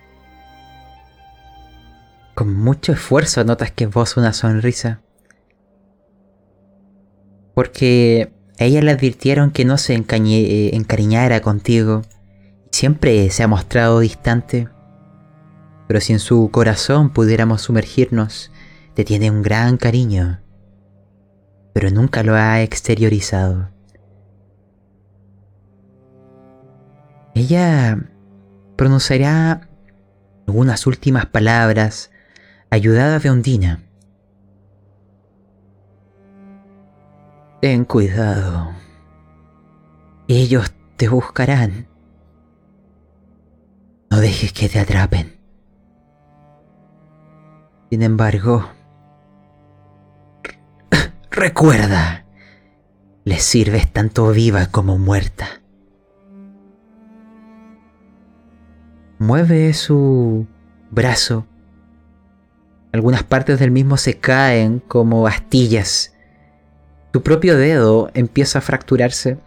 Con 2.36 2.54
mucho 2.56 2.94
esfuerzo 2.94 3.44
notas 3.44 3.72
que 3.72 3.88
vos 3.88 4.18
una 4.18 4.34
sonrisa. 4.34 5.02
Porque 7.54 8.32
a 8.60 8.66
ella 8.66 8.82
le 8.82 8.92
advirtieron 8.92 9.52
que 9.52 9.66
no 9.66 9.78
se 9.78 9.94
eh, 9.96 10.76
encariñara 10.76 11.42
contigo. 11.42 12.04
Siempre 12.72 13.30
se 13.30 13.44
ha 13.44 13.48
mostrado 13.48 14.00
distante. 14.00 14.70
Pero 15.88 16.00
si 16.00 16.14
en 16.14 16.20
su 16.20 16.50
corazón 16.52 17.10
pudiéramos 17.10 17.64
sumergirnos, 17.64 18.52
te 18.94 19.04
tiene 19.04 19.30
un 19.30 19.42
gran 19.42 19.78
cariño. 19.78 20.40
Pero 21.74 21.90
nunca 21.92 22.24
lo 22.24 22.36
ha 22.36 22.62
exteriorizado. 22.62 23.70
Ella 27.34 27.98
pronunciará 28.76 29.70
algunas 30.48 30.86
últimas 30.86 31.26
palabras 31.28 32.12
ayudada 32.70 33.20
de 33.20 33.30
Ondina. 33.30 33.84
Ten 37.62 37.86
cuidado. 37.86 38.72
Ellos 40.28 40.74
te 40.98 41.08
buscarán. 41.08 41.88
No 44.10 44.18
dejes 44.18 44.52
que 44.52 44.68
te 44.68 44.80
atrapen. 44.80 45.40
Sin 47.90 48.02
embargo, 48.02 48.68
recuerda, 51.32 52.26
les 53.24 53.44
sirves 53.44 53.92
tanto 53.92 54.32
viva 54.32 54.68
como 54.68 54.98
muerta. 54.98 55.61
Mueve 59.22 59.72
su 59.76 60.48
brazo. 60.90 61.46
Algunas 62.92 63.22
partes 63.22 63.60
del 63.60 63.70
mismo 63.70 63.98
se 63.98 64.18
caen 64.18 64.80
como 64.80 65.28
astillas. 65.28 66.16
Tu 67.12 67.22
propio 67.22 67.56
dedo 67.56 68.10
empieza 68.16 68.58
a 68.58 68.62
fracturarse 68.64 69.38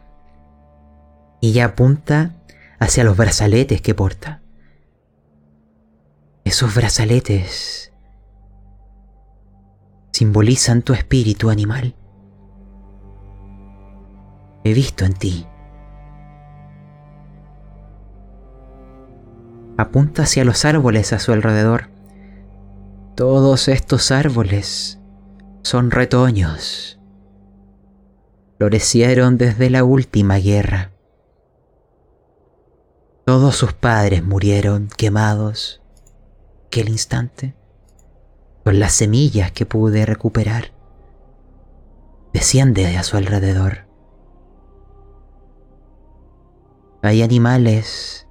y 1.40 1.54
ya 1.54 1.64
apunta 1.64 2.36
hacia 2.78 3.02
los 3.02 3.16
brazaletes 3.16 3.82
que 3.82 3.96
porta. 3.96 4.42
Esos 6.44 6.72
brazaletes 6.72 7.92
simbolizan 10.12 10.82
tu 10.82 10.92
espíritu 10.92 11.50
animal. 11.50 11.96
He 14.62 14.72
visto 14.72 15.04
en 15.04 15.14
ti. 15.14 15.48
Apunta 19.76 20.22
hacia 20.22 20.44
los 20.44 20.64
árboles 20.64 21.12
a 21.12 21.18
su 21.18 21.32
alrededor. 21.32 21.90
Todos 23.16 23.68
estos 23.68 24.10
árboles 24.10 25.00
son 25.62 25.90
retoños. 25.90 27.00
Florecieron 28.58 29.36
desde 29.36 29.70
la 29.70 29.84
última 29.84 30.36
guerra. 30.36 30.92
Todos 33.24 33.56
sus 33.56 33.72
padres 33.72 34.22
murieron 34.22 34.88
quemados 34.96 35.80
aquel 36.66 36.88
instante 36.88 37.54
con 38.64 38.78
las 38.80 38.92
semillas 38.92 39.52
que 39.52 39.66
pude 39.66 40.06
recuperar. 40.06 40.72
Desciende 42.32 42.96
a 42.96 43.02
su 43.02 43.16
alrededor. 43.16 43.86
Hay 47.02 47.22
animales, 47.22 48.23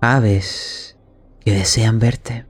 aves 0.00 0.96
que 1.44 1.52
desean 1.52 1.98
verte. 1.98 2.46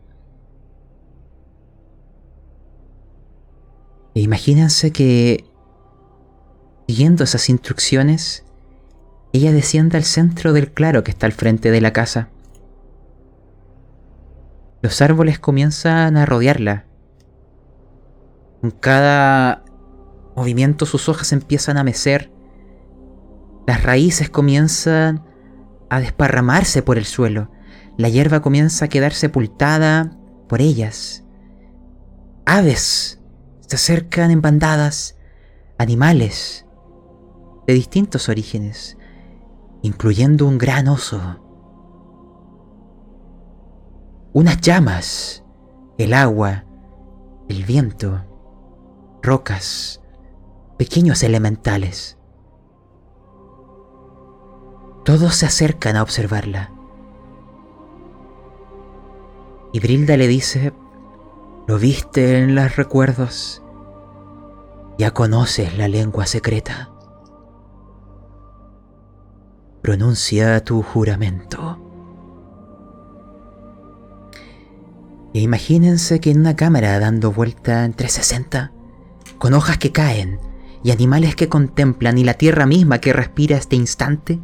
E 4.14 4.20
imagínense 4.20 4.92
que, 4.92 5.44
siguiendo 6.86 7.24
esas 7.24 7.48
instrucciones, 7.48 8.44
ella 9.32 9.52
desciende 9.52 9.96
al 9.96 10.04
centro 10.04 10.52
del 10.52 10.72
claro 10.72 11.04
que 11.04 11.12
está 11.12 11.26
al 11.26 11.32
frente 11.32 11.70
de 11.70 11.80
la 11.80 11.92
casa. 11.92 12.28
Los 14.82 15.00
árboles 15.02 15.38
comienzan 15.38 16.16
a 16.16 16.26
rodearla. 16.26 16.86
Con 18.60 18.70
cada 18.72 19.64
movimiento 20.34 20.86
sus 20.86 21.08
hojas 21.08 21.32
empiezan 21.32 21.76
a 21.76 21.84
mecer. 21.84 22.30
Las 23.66 23.82
raíces 23.82 24.30
comienzan 24.30 25.29
a 25.90 26.00
desparramarse 26.00 26.82
por 26.82 26.96
el 26.96 27.04
suelo. 27.04 27.50
La 27.98 28.08
hierba 28.08 28.40
comienza 28.40 28.86
a 28.86 28.88
quedar 28.88 29.12
sepultada 29.12 30.16
por 30.48 30.62
ellas. 30.62 31.24
Aves 32.46 33.20
se 33.60 33.76
acercan 33.76 34.30
en 34.30 34.40
bandadas. 34.40 35.16
Animales 35.78 36.66
de 37.66 37.72
distintos 37.72 38.28
orígenes, 38.28 38.98
incluyendo 39.80 40.46
un 40.46 40.58
gran 40.58 40.88
oso. 40.88 41.40
Unas 44.32 44.60
llamas, 44.60 45.42
el 45.96 46.12
agua, 46.12 46.64
el 47.48 47.64
viento, 47.64 48.24
rocas, 49.22 50.02
pequeños 50.76 51.22
elementales. 51.22 52.19
Todos 55.04 55.34
se 55.34 55.46
acercan 55.46 55.96
a 55.96 56.02
observarla. 56.02 56.70
Y 59.72 59.80
Brilda 59.80 60.16
le 60.16 60.26
dice, 60.26 60.72
¿lo 61.66 61.78
viste 61.78 62.38
en 62.38 62.54
los 62.54 62.76
recuerdos? 62.76 63.62
Ya 64.98 65.12
conoces 65.12 65.78
la 65.78 65.88
lengua 65.88 66.26
secreta. 66.26 66.90
Pronuncia 69.80 70.62
tu 70.64 70.82
juramento. 70.82 71.78
E 75.32 75.40
imagínense 75.40 76.20
que 76.20 76.32
en 76.32 76.40
una 76.40 76.56
cámara 76.56 76.98
dando 76.98 77.32
vuelta 77.32 77.84
en 77.84 77.94
360, 77.94 78.72
con 79.38 79.54
hojas 79.54 79.78
que 79.78 79.92
caen 79.92 80.40
y 80.82 80.90
animales 80.90 81.36
que 81.36 81.48
contemplan 81.48 82.18
y 82.18 82.24
la 82.24 82.34
tierra 82.34 82.66
misma 82.66 82.98
que 82.98 83.12
respira 83.12 83.56
este 83.56 83.76
instante, 83.76 84.40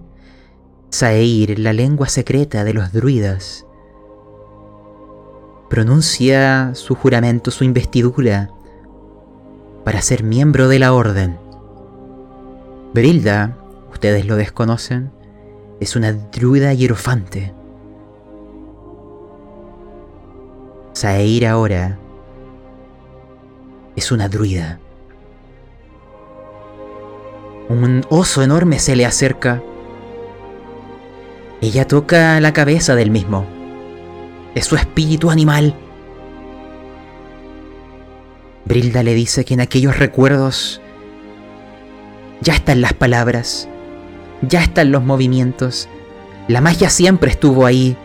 Saeir, 0.97 1.59
la 1.59 1.75
lengua 1.75 2.09
secreta 2.09 2.65
de 2.65 2.73
los 2.73 2.91
druidas, 2.91 3.67
pronuncia 5.69 6.71
su 6.75 6.95
juramento, 6.95 7.51
su 7.51 7.65
investidura, 7.65 8.49
para 9.85 10.01
ser 10.01 10.23
miembro 10.23 10.69
de 10.69 10.79
la 10.79 10.95
orden. 10.95 11.39
Brilda, 12.95 13.59
ustedes 13.93 14.25
lo 14.25 14.37
desconocen, 14.37 15.13
es 15.81 15.97
una 15.97 16.15
druida 16.15 16.73
hierofante. 16.73 17.53
Saeir 20.95 21.47
ahora 21.47 21.99
es 23.97 24.11
una 24.13 24.31
druida. 24.31 24.81
Un 27.69 28.03
oso 28.09 28.43
enorme 28.43 28.79
se 28.79 28.97
le 28.97 29.05
acerca. 29.05 29.63
Ella 31.63 31.87
toca 31.87 32.39
la 32.41 32.53
cabeza 32.53 32.95
del 32.95 33.11
mismo. 33.11 33.47
Es 34.55 34.67
su 34.67 34.77
espíritu 34.77 35.31
animal. 35.31 35.75
Brilda 38.67 39.03
le 39.03 39.15
dice 39.15 39.45
que 39.45 39.55
en 39.55 39.61
aquellos 39.61 39.99
recuerdos 39.99 40.83
ya 42.43 42.55
están 42.55 42.83
las 42.83 42.93
palabras, 42.93 43.69
ya 44.43 44.63
están 44.63 44.93
los 44.93 45.03
movimientos. 45.03 45.89
La 46.47 46.61
magia 46.61 46.91
siempre 46.91 47.31
estuvo 47.31 47.65
ahí. 47.65 47.97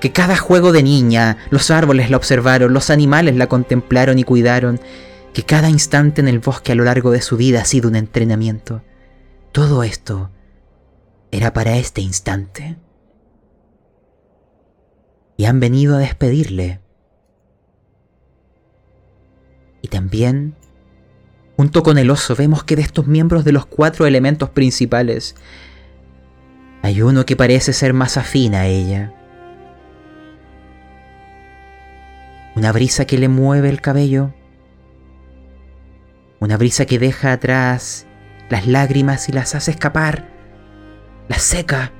Que 0.00 0.12
cada 0.12 0.36
juego 0.36 0.70
de 0.70 0.84
niña, 0.84 1.38
los 1.50 1.70
árboles 1.72 2.08
la 2.08 2.16
observaron, 2.16 2.72
los 2.72 2.88
animales 2.88 3.36
la 3.36 3.48
contemplaron 3.48 4.18
y 4.18 4.24
cuidaron. 4.24 4.80
Que 5.34 5.42
cada 5.42 5.68
instante 5.68 6.20
en 6.20 6.28
el 6.28 6.38
bosque 6.38 6.72
a 6.72 6.74
lo 6.74 6.84
largo 6.84 7.10
de 7.10 7.20
su 7.20 7.36
vida 7.36 7.62
ha 7.62 7.64
sido 7.64 7.88
un 7.88 7.96
entrenamiento. 7.96 8.80
Todo 9.52 9.82
esto 9.82 10.30
era 11.30 11.52
para 11.52 11.76
este 11.76 12.00
instante. 12.00 12.76
Y 15.36 15.44
han 15.44 15.60
venido 15.60 15.96
a 15.96 15.98
despedirle. 15.98 16.80
Y 19.82 19.88
también 19.88 20.56
Junto 21.58 21.82
con 21.82 21.98
el 21.98 22.08
oso 22.08 22.36
vemos 22.36 22.62
que 22.62 22.76
de 22.76 22.82
estos 22.82 23.08
miembros 23.08 23.44
de 23.44 23.50
los 23.50 23.66
cuatro 23.66 24.06
elementos 24.06 24.48
principales, 24.50 25.34
hay 26.82 27.02
uno 27.02 27.26
que 27.26 27.34
parece 27.34 27.72
ser 27.72 27.94
más 27.94 28.16
afín 28.16 28.54
a 28.54 28.66
ella. 28.66 29.12
Una 32.54 32.70
brisa 32.70 33.06
que 33.06 33.18
le 33.18 33.26
mueve 33.26 33.70
el 33.70 33.80
cabello. 33.80 34.32
Una 36.38 36.56
brisa 36.56 36.86
que 36.86 37.00
deja 37.00 37.32
atrás 37.32 38.06
las 38.50 38.68
lágrimas 38.68 39.28
y 39.28 39.32
las 39.32 39.56
hace 39.56 39.72
escapar. 39.72 40.28
Las 41.28 41.42
seca. 41.42 41.92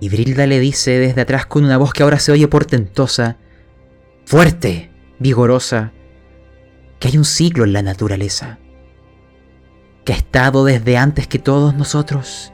Y 0.00 0.08
Brilda 0.08 0.46
le 0.46 0.60
dice 0.60 0.98
desde 0.98 1.22
atrás 1.22 1.46
con 1.46 1.64
una 1.64 1.78
voz 1.78 1.92
que 1.92 2.02
ahora 2.02 2.18
se 2.18 2.32
oye 2.32 2.46
portentosa. 2.48 3.38
Fuerte 4.26 4.90
vigorosa, 5.18 5.92
que 6.98 7.08
hay 7.08 7.18
un 7.18 7.24
ciclo 7.24 7.64
en 7.64 7.72
la 7.72 7.82
naturaleza, 7.82 8.58
que 10.04 10.12
ha 10.12 10.16
estado 10.16 10.64
desde 10.64 10.96
antes 10.96 11.26
que 11.26 11.38
todos 11.38 11.74
nosotros. 11.74 12.52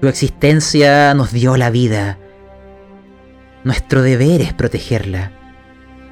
Su 0.00 0.08
existencia 0.08 1.14
nos 1.14 1.32
dio 1.32 1.56
la 1.56 1.70
vida. 1.70 2.18
Nuestro 3.64 4.02
deber 4.02 4.42
es 4.42 4.52
protegerla. 4.52 5.32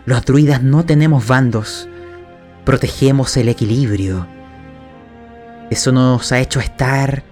Los 0.06 0.24
druidas 0.24 0.62
no 0.62 0.85
tenemos 0.85 1.26
bandos, 1.26 1.88
protegemos 2.64 3.37
el 3.37 3.48
equilibrio. 3.48 4.26
Eso 5.72 5.90
nos 5.90 6.30
ha 6.32 6.38
hecho 6.38 6.61
estar 6.61 7.22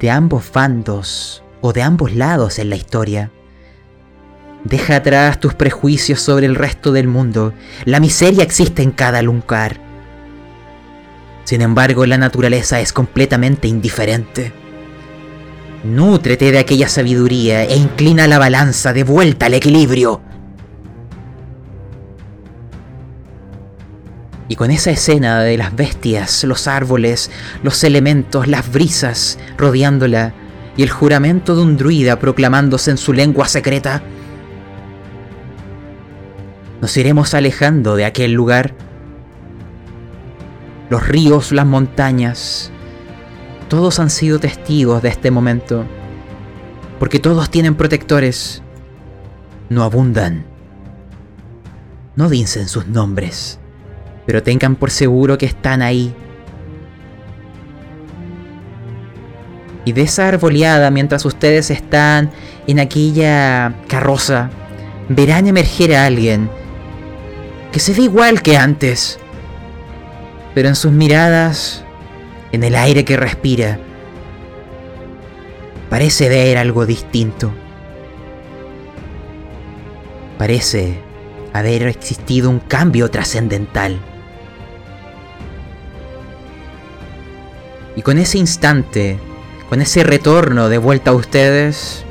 de 0.00 0.10
ambos 0.10 0.50
bandos 0.50 1.42
o 1.60 1.74
de 1.74 1.82
ambos 1.82 2.14
lados 2.14 2.58
en 2.58 2.70
la 2.70 2.76
historia. 2.76 3.30
Deja 4.64 4.96
atrás 4.96 5.38
tus 5.38 5.52
prejuicios 5.52 6.18
sobre 6.18 6.46
el 6.46 6.54
resto 6.54 6.92
del 6.92 7.08
mundo. 7.08 7.52
La 7.84 8.00
miseria 8.00 8.42
existe 8.42 8.82
en 8.82 8.90
cada 8.90 9.20
lugar. 9.20 9.78
Sin 11.44 11.60
embargo, 11.60 12.06
la 12.06 12.16
naturaleza 12.16 12.80
es 12.80 12.94
completamente 12.94 13.68
indiferente. 13.68 14.54
Nútrete 15.84 16.52
de 16.52 16.58
aquella 16.58 16.88
sabiduría 16.88 17.64
e 17.64 17.76
inclina 17.76 18.26
la 18.26 18.38
balanza 18.38 18.94
de 18.94 19.04
vuelta 19.04 19.44
al 19.44 19.52
equilibrio. 19.52 20.22
Y 24.48 24.56
con 24.56 24.70
esa 24.70 24.90
escena 24.90 25.40
de 25.42 25.56
las 25.56 25.74
bestias, 25.74 26.44
los 26.44 26.68
árboles, 26.68 27.30
los 27.62 27.82
elementos, 27.84 28.46
las 28.46 28.70
brisas 28.70 29.38
rodeándola, 29.58 30.34
y 30.76 30.82
el 30.82 30.90
juramento 30.90 31.56
de 31.56 31.62
un 31.62 31.76
druida 31.76 32.18
proclamándose 32.18 32.90
en 32.90 32.98
su 32.98 33.12
lengua 33.12 33.48
secreta, 33.48 34.02
nos 36.80 36.96
iremos 36.96 37.32
alejando 37.34 37.96
de 37.96 38.04
aquel 38.04 38.32
lugar. 38.32 38.74
Los 40.90 41.08
ríos, 41.08 41.50
las 41.50 41.66
montañas, 41.66 42.70
todos 43.68 43.98
han 43.98 44.10
sido 44.10 44.38
testigos 44.38 45.02
de 45.02 45.08
este 45.08 45.30
momento, 45.30 45.84
porque 47.00 47.18
todos 47.18 47.50
tienen 47.50 47.74
protectores. 47.74 48.62
No 49.68 49.82
abundan. 49.82 50.46
No 52.14 52.28
dicen 52.28 52.68
sus 52.68 52.86
nombres, 52.86 53.58
pero 54.26 54.42
tengan 54.42 54.74
por 54.74 54.90
seguro 54.90 55.38
que 55.38 55.46
están 55.46 55.80
ahí. 55.80 56.14
Y 59.84 59.92
de 59.92 60.02
esa 60.02 60.26
arboleada, 60.28 60.90
mientras 60.90 61.24
ustedes 61.24 61.70
están 61.70 62.30
en 62.66 62.80
aquella 62.80 63.72
carroza, 63.86 64.50
verán 65.08 65.46
emerger 65.46 65.94
a 65.94 66.06
alguien 66.06 66.50
que 67.70 67.78
se 67.78 67.94
ve 67.94 68.02
igual 68.02 68.42
que 68.42 68.56
antes. 68.56 69.20
Pero 70.54 70.68
en 70.68 70.74
sus 70.74 70.90
miradas, 70.90 71.84
en 72.50 72.64
el 72.64 72.74
aire 72.74 73.04
que 73.04 73.16
respira, 73.16 73.78
parece 75.88 76.28
ver 76.28 76.58
algo 76.58 76.84
distinto. 76.84 77.52
Parece 80.36 80.98
haber 81.52 81.84
existido 81.84 82.50
un 82.50 82.58
cambio 82.58 83.08
trascendental. 83.10 84.00
Y 87.96 88.02
con 88.02 88.18
ese 88.18 88.38
instante, 88.38 89.18
con 89.68 89.80
ese 89.80 90.04
retorno 90.04 90.68
de 90.68 90.78
vuelta 90.78 91.10
a 91.10 91.14
ustedes, 91.14 92.04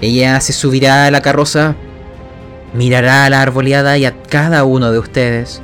ella 0.00 0.40
se 0.40 0.52
subirá 0.52 1.06
a 1.06 1.10
la 1.10 1.22
carroza 1.22 1.74
mirará 2.72 3.24
a 3.24 3.30
la 3.30 3.42
arboleada 3.42 3.98
y 3.98 4.04
a 4.04 4.22
cada 4.22 4.64
uno 4.64 4.92
de 4.92 4.98
ustedes. 4.98 5.60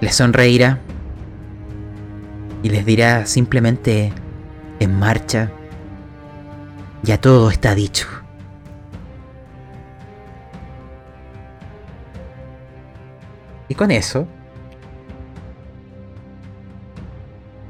Les 0.00 0.14
sonreirá 0.14 0.80
y 2.62 2.70
les 2.70 2.86
dirá 2.86 3.26
simplemente 3.26 4.12
en 4.78 4.98
marcha. 4.98 5.50
Ya 7.02 7.20
todo 7.20 7.50
está 7.50 7.74
dicho. 7.74 8.06
Y 13.68 13.74
con 13.74 13.90
eso, 13.90 14.26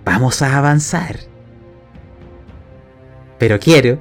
vamos 0.08 0.40
a 0.40 0.56
avanzar. 0.56 1.20
Pero 3.38 3.60
quiero 3.60 4.00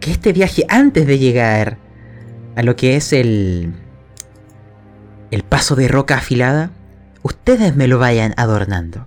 que 0.00 0.10
este 0.10 0.32
viaje 0.32 0.64
antes 0.70 1.06
de 1.06 1.18
llegar 1.18 1.76
a 2.56 2.62
lo 2.62 2.74
que 2.74 2.96
es 2.96 3.12
el, 3.12 3.74
el 5.30 5.42
paso 5.42 5.76
de 5.76 5.88
roca 5.88 6.16
afilada, 6.16 6.70
ustedes 7.22 7.76
me 7.76 7.86
lo 7.86 7.98
vayan 7.98 8.32
adornando. 8.38 9.06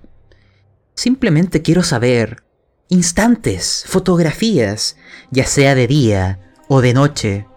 Simplemente 0.94 1.62
quiero 1.62 1.82
saber 1.82 2.44
instantes, 2.88 3.82
fotografías, 3.88 4.96
ya 5.32 5.46
sea 5.46 5.74
de 5.74 5.88
día 5.88 6.38
o 6.68 6.80
de 6.80 6.94
noche, 6.94 7.48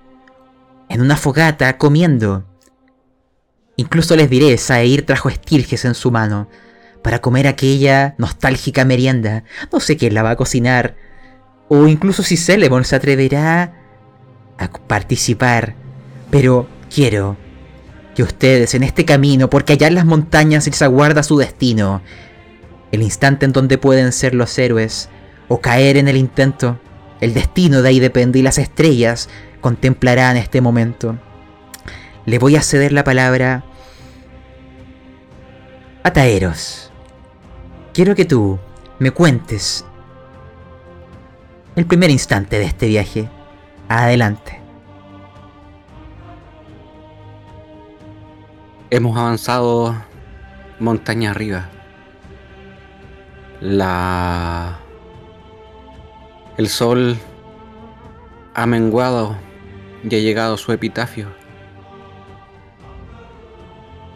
en 0.90 1.00
una 1.00 1.16
fogata 1.16 1.78
comiendo. 1.78 2.44
Incluso 3.76 4.16
les 4.16 4.32
diré, 4.32 4.58
Saeir 4.58 5.06
trajo 5.06 5.30
estirges 5.30 5.86
en 5.86 5.94
su 5.94 6.10
mano 6.10 6.50
para 7.04 7.20
comer 7.20 7.48
aquella 7.48 8.16
nostálgica 8.18 8.86
merienda. 8.86 9.44
No 9.72 9.80
sé 9.80 9.98
quién 9.98 10.16
la 10.16 10.24
va 10.24 10.32
a 10.32 10.36
cocinar. 10.36 10.96
O 11.68 11.88
incluso 11.88 12.24
si 12.24 12.38
Celemon 12.38 12.86
se 12.86 12.96
atreverá 12.96 13.74
a 14.58 14.70
participar 14.70 15.76
pero 16.34 16.68
quiero 16.90 17.38
que 18.16 18.24
ustedes 18.24 18.74
en 18.74 18.82
este 18.82 19.06
camino, 19.06 19.52
porque 19.52 19.74
allá 19.74 19.88
en 19.88 19.94
las 19.94 20.08
montañas 20.08 20.66
les 20.66 20.82
aguarda 20.82 21.22
su 21.22 21.38
destino, 21.38 22.02
el 22.92 23.04
instante 23.04 23.46
en 23.46 23.52
donde 23.52 23.78
pueden 23.78 24.12
ser 24.12 24.34
los 24.34 24.58
héroes 24.58 25.10
o 25.48 25.62
caer 25.62 25.96
en 25.96 26.08
el 26.08 26.18
intento, 26.18 26.80
el 27.22 27.36
destino 27.36 27.84
de 27.84 27.90
ahí 27.90 28.00
depende 28.00 28.40
y 28.40 28.42
las 28.42 28.58
estrellas 28.58 29.30
contemplarán 29.62 30.36
este 30.36 30.60
momento. 30.60 31.20
Le 32.26 32.40
voy 32.40 32.56
a 32.56 32.64
ceder 32.64 32.94
la 32.94 33.04
palabra 33.04 33.64
a 36.02 36.14
Taeros. 36.14 36.83
Quiero 37.94 38.16
que 38.16 38.26
tú 38.26 38.58
me 38.98 39.12
cuentes 39.12 39.86
el 41.76 41.86
primer 41.86 42.10
instante 42.10 42.58
de 42.58 42.66
este 42.66 42.88
viaje. 42.88 43.30
Adelante. 43.88 44.60
Hemos 48.90 49.16
avanzado 49.16 49.96
montaña 50.80 51.30
arriba. 51.30 51.70
La... 53.62 54.80
El 56.58 56.70
sol 56.70 57.16
ha 58.56 58.66
menguado 58.66 59.38
y 60.04 60.16
ha 60.16 60.20
llegado 60.20 60.58
su 60.58 60.72
epitafio. 60.72 61.28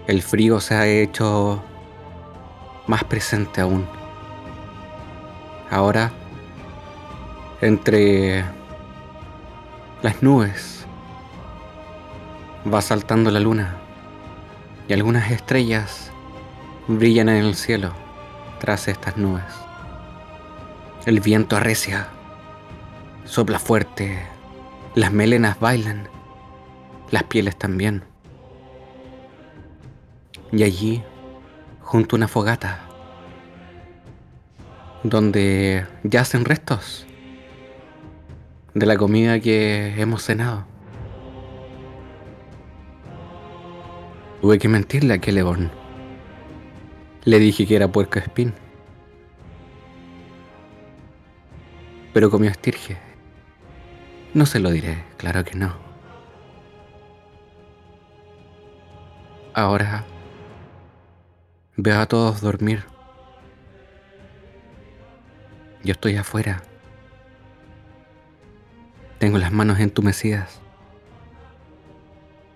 El 0.07 0.23
frío 0.23 0.59
se 0.61 0.73
ha 0.73 0.88
hecho 0.88 1.63
más 2.88 3.03
presente 3.03 3.61
aún. 3.61 3.85
Ahora, 5.69 6.11
entre 7.61 8.45
las 10.01 10.23
nubes, 10.23 10.85
va 12.71 12.81
saltando 12.81 13.31
la 13.31 13.39
luna 13.39 13.75
y 14.88 14.93
algunas 14.93 15.31
estrellas 15.31 16.11
brillan 16.88 17.29
en 17.29 17.45
el 17.45 17.55
cielo 17.55 17.91
tras 18.59 18.88
estas 18.88 19.17
nubes. 19.17 19.43
El 21.05 21.19
viento 21.19 21.55
arrecia, 21.55 22.07
sopla 23.25 23.59
fuerte, 23.59 24.25
las 24.95 25.11
melenas 25.11 25.59
bailan, 25.59 26.09
las 27.11 27.23
pieles 27.23 27.57
también. 27.57 28.03
Y 30.51 30.63
allí, 30.63 31.03
junto 31.88 32.15
a 32.15 32.17
una 32.17 32.27
fogata, 32.27 32.81
donde 35.03 35.85
yacen 36.03 36.43
restos 36.43 37.07
de 38.73 38.85
la 38.85 38.97
comida 38.97 39.39
que 39.39 39.95
hemos 39.97 40.23
cenado. 40.23 40.65
Tuve 44.41 44.59
que 44.59 44.67
mentirle 44.67 45.13
a 45.13 45.19
Celeborn. 45.19 45.71
Le 47.23 47.39
dije 47.39 47.65
que 47.65 47.77
era 47.77 47.88
puerco 47.88 48.19
espín. 48.19 48.53
Pero 52.13 52.29
comió 52.29 52.51
estirge. 52.51 52.97
No 54.33 54.45
se 54.45 54.59
lo 54.59 54.71
diré, 54.71 55.05
claro 55.15 55.45
que 55.45 55.55
no. 55.55 55.73
Ahora 59.53 60.05
veo 61.78 61.99
a 61.99 62.07
todos 62.07 62.41
dormir. 62.41 62.84
Yo 65.84 65.91
estoy 65.91 66.17
afuera. 66.17 66.63
Tengo 69.19 69.38
las 69.38 69.51
manos 69.51 69.80
entumecidas. 69.80 70.59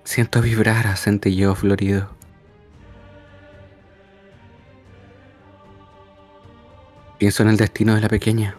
Siento 0.03 0.41
vibrar 0.41 0.87
a 0.87 0.95
centelleo 0.95 1.55
florido. 1.55 2.09
Pienso 7.19 7.43
en 7.43 7.49
el 7.49 7.57
destino 7.57 7.93
de 7.93 8.01
la 8.01 8.09
pequeña. 8.09 8.55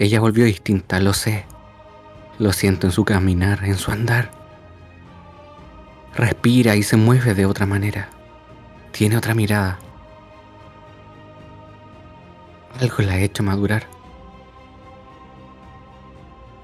Ella 0.00 0.18
volvió 0.18 0.44
distinta, 0.44 0.98
lo 0.98 1.14
sé. 1.14 1.46
Lo 2.40 2.52
siento 2.52 2.88
en 2.88 2.92
su 2.92 3.04
caminar, 3.04 3.64
en 3.64 3.76
su 3.76 3.92
andar. 3.92 4.43
Respira 6.16 6.76
y 6.76 6.82
se 6.82 6.96
mueve 6.96 7.34
de 7.34 7.44
otra 7.44 7.66
manera. 7.66 8.08
Tiene 8.92 9.16
otra 9.16 9.34
mirada. 9.34 9.78
Algo 12.80 13.02
la 13.02 13.14
ha 13.14 13.18
hecho 13.18 13.42
madurar. 13.42 13.86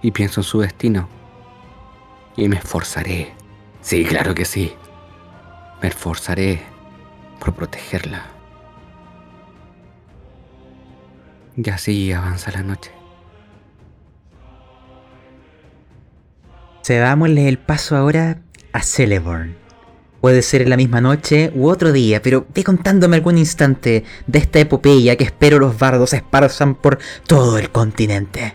Y 0.03 0.13
pienso 0.13 0.41
en 0.41 0.45
su 0.45 0.61
destino. 0.61 1.09
Y 2.37 2.49
me 2.49 2.57
esforzaré. 2.57 3.35
Sí, 3.81 4.05
claro 4.05 4.35
que 4.35 4.45
sí. 4.45 4.75
Me 5.83 5.89
esforzaré 5.89 6.63
por 7.41 7.55
protegerla. 7.55 8.27
Y 11.57 11.69
así 11.71 12.13
avanza 12.13 12.53
la 12.53 12.63
noche. 12.63 12.93
Cedámosle 16.83 17.49
el 17.49 17.59
paso 17.59 17.97
ahora 17.97 18.43
a 18.73 18.83
Celeborn. 18.83 19.57
Puede 20.21 20.43
ser 20.43 20.63
en 20.63 20.71
la 20.71 20.77
misma 20.77 21.01
noche 21.01 21.51
u 21.55 21.69
otro 21.69 21.93
día, 21.93 22.21
pero 22.21 22.47
ve 22.55 22.63
contándome 22.63 23.17
algún 23.17 23.39
instante 23.39 24.05
de 24.27 24.39
esta 24.39 24.61
epopeya 24.61 25.17
que 25.17 25.25
espero 25.25 25.59
los 25.59 25.79
bardos 25.79 26.13
esparzan 26.13 26.75
por 26.75 26.99
todo 27.27 27.57
el 27.57 27.71
continente. 27.71 28.55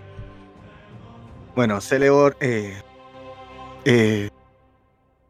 Bueno, 1.56 1.82
Celeborn 1.82 2.36
eh, 2.40 2.82
eh, 3.86 4.30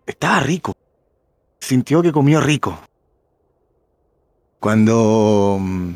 estaba 0.06 0.42
rico. 0.42 0.74
Sintió 1.60 2.02
que 2.02 2.12
comió 2.12 2.42
rico. 2.42 2.80
Cuando. 4.60 5.58
mm, 5.62 5.94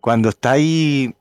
Cuando 0.00 0.28
está 0.30 0.52
ahí 0.52 1.14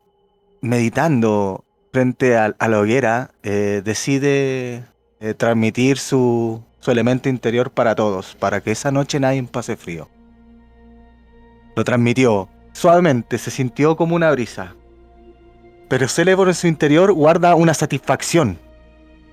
meditando 0.61 1.63
frente 1.93 2.37
a, 2.37 2.55
la 2.59 2.79
hoguera, 2.79 3.31
eh, 3.43 3.81
decide 3.83 4.85
eh, 5.21 5.35
transmitir 5.35 5.99
su, 5.99 6.61
su 6.79 6.91
elemento 6.91 7.29
interior 7.29 7.69
para 7.69 7.93
todos, 7.93 8.35
para 8.35 8.59
que 8.59 8.71
esa 8.71 8.91
noche 8.91 9.19
nadie 9.19 9.43
pase 9.43 9.77
frío. 9.77 10.09
Lo 11.75 11.83
transmitió 11.83 12.49
suavemente, 12.73 13.37
se 13.37 13.51
sintió 13.51 13.95
como 13.95 14.15
una 14.15 14.31
brisa. 14.31 14.75
Pero 15.87 16.07
Celeborn 16.07 16.49
en 16.49 16.55
su 16.55 16.67
interior 16.67 17.13
guarda 17.13 17.53
una 17.53 17.73
satisfacción. 17.73 18.57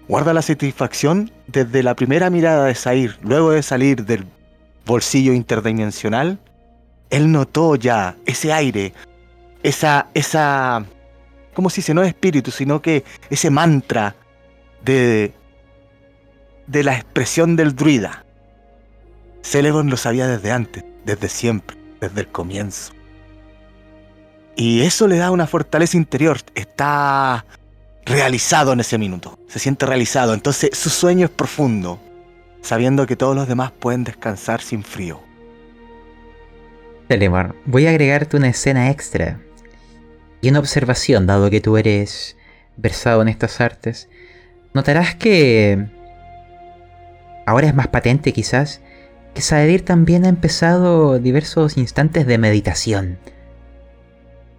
Guarda 0.08 0.34
la 0.34 0.42
satisfacción 0.42 1.30
desde 1.46 1.82
la 1.82 1.94
primera 1.94 2.28
mirada 2.28 2.66
de 2.66 2.74
Sair, 2.74 3.18
luego 3.22 3.50
de 3.52 3.62
salir 3.62 4.04
del 4.04 4.26
bolsillo 4.84 5.32
interdimensional. 5.32 6.38
Él 7.10 7.32
notó 7.32 7.76
ya 7.76 8.16
ese 8.26 8.52
aire, 8.52 8.92
esa, 9.62 10.08
esa, 10.12 10.84
¿cómo 11.54 11.70
se 11.70 11.76
dice? 11.76 11.94
No 11.94 12.02
es 12.02 12.08
espíritu, 12.08 12.50
sino 12.50 12.82
que 12.82 13.04
ese 13.30 13.50
mantra 13.50 14.14
de, 14.84 15.32
de 16.68 16.84
la 16.84 16.94
expresión 16.94 17.56
del 17.56 17.74
druida. 17.74 18.24
Celeborn 19.42 19.90
lo 19.90 19.96
sabía 19.96 20.28
desde 20.28 20.52
antes, 20.52 20.84
desde 21.04 21.28
siempre, 21.28 21.76
desde 22.00 22.20
el 22.20 22.28
comienzo. 22.28 22.92
Y 24.54 24.82
eso 24.82 25.08
le 25.08 25.16
da 25.16 25.30
una 25.30 25.46
fortaleza 25.46 25.96
interior. 25.96 26.38
Está 26.54 27.44
realizado 28.04 28.72
en 28.72 28.80
ese 28.80 28.98
minuto. 28.98 29.38
Se 29.48 29.58
siente 29.58 29.86
realizado. 29.86 30.34
Entonces 30.34 30.70
su 30.74 30.90
sueño 30.90 31.26
es 31.26 31.30
profundo, 31.30 31.98
sabiendo 32.60 33.06
que 33.06 33.16
todos 33.16 33.34
los 33.34 33.48
demás 33.48 33.72
pueden 33.72 34.04
descansar 34.04 34.60
sin 34.60 34.82
frío. 34.82 35.20
Celeborn, 37.08 37.54
voy 37.64 37.86
a 37.86 37.90
agregarte 37.90 38.36
una 38.36 38.48
escena 38.48 38.90
extra. 38.90 39.40
Y 40.40 40.50
una 40.50 40.58
observación, 40.58 41.26
dado 41.26 41.50
que 41.50 41.60
tú 41.60 41.78
eres 41.78 42.36
versado 42.76 43.22
en 43.22 43.28
estas 43.28 43.60
artes. 43.60 44.08
Notarás 44.74 45.14
que... 45.14 45.97
Ahora 47.48 47.66
es 47.66 47.74
más 47.74 47.88
patente 47.88 48.34
quizás 48.34 48.82
que 49.32 49.40
Saedir 49.40 49.82
también 49.82 50.26
ha 50.26 50.28
empezado 50.28 51.18
diversos 51.18 51.78
instantes 51.78 52.26
de 52.26 52.36
meditación. 52.36 53.18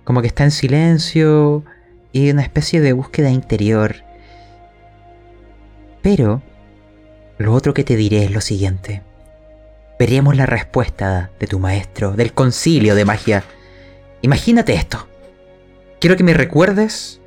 Como 0.04 0.22
que 0.22 0.28
está 0.28 0.44
en 0.44 0.50
silencio 0.50 1.64
y 2.12 2.32
una 2.32 2.42
especie 2.42 2.82
de 2.82 2.94
búsqueda 2.94 3.30
interior. 3.30 3.98
Pero, 6.02 6.42
lo 7.38 7.54
otro 7.54 7.76
que 7.76 7.84
te 7.84 7.96
diré 7.96 8.24
es 8.24 8.32
lo 8.32 8.42
siguiente. 8.42 9.04
Veremos 10.00 10.36
la 10.36 10.48
respuesta 10.48 11.30
de 11.40 11.46
tu 11.46 11.60
maestro, 11.60 12.14
del 12.14 12.34
concilio 12.34 12.96
de 12.96 13.06
magia. 13.06 13.44
Imagínate 14.24 14.74
esto. 14.74 15.08
Quiero 16.00 16.18
que 16.18 16.24
me 16.24 16.34
recuerdes 16.34 17.22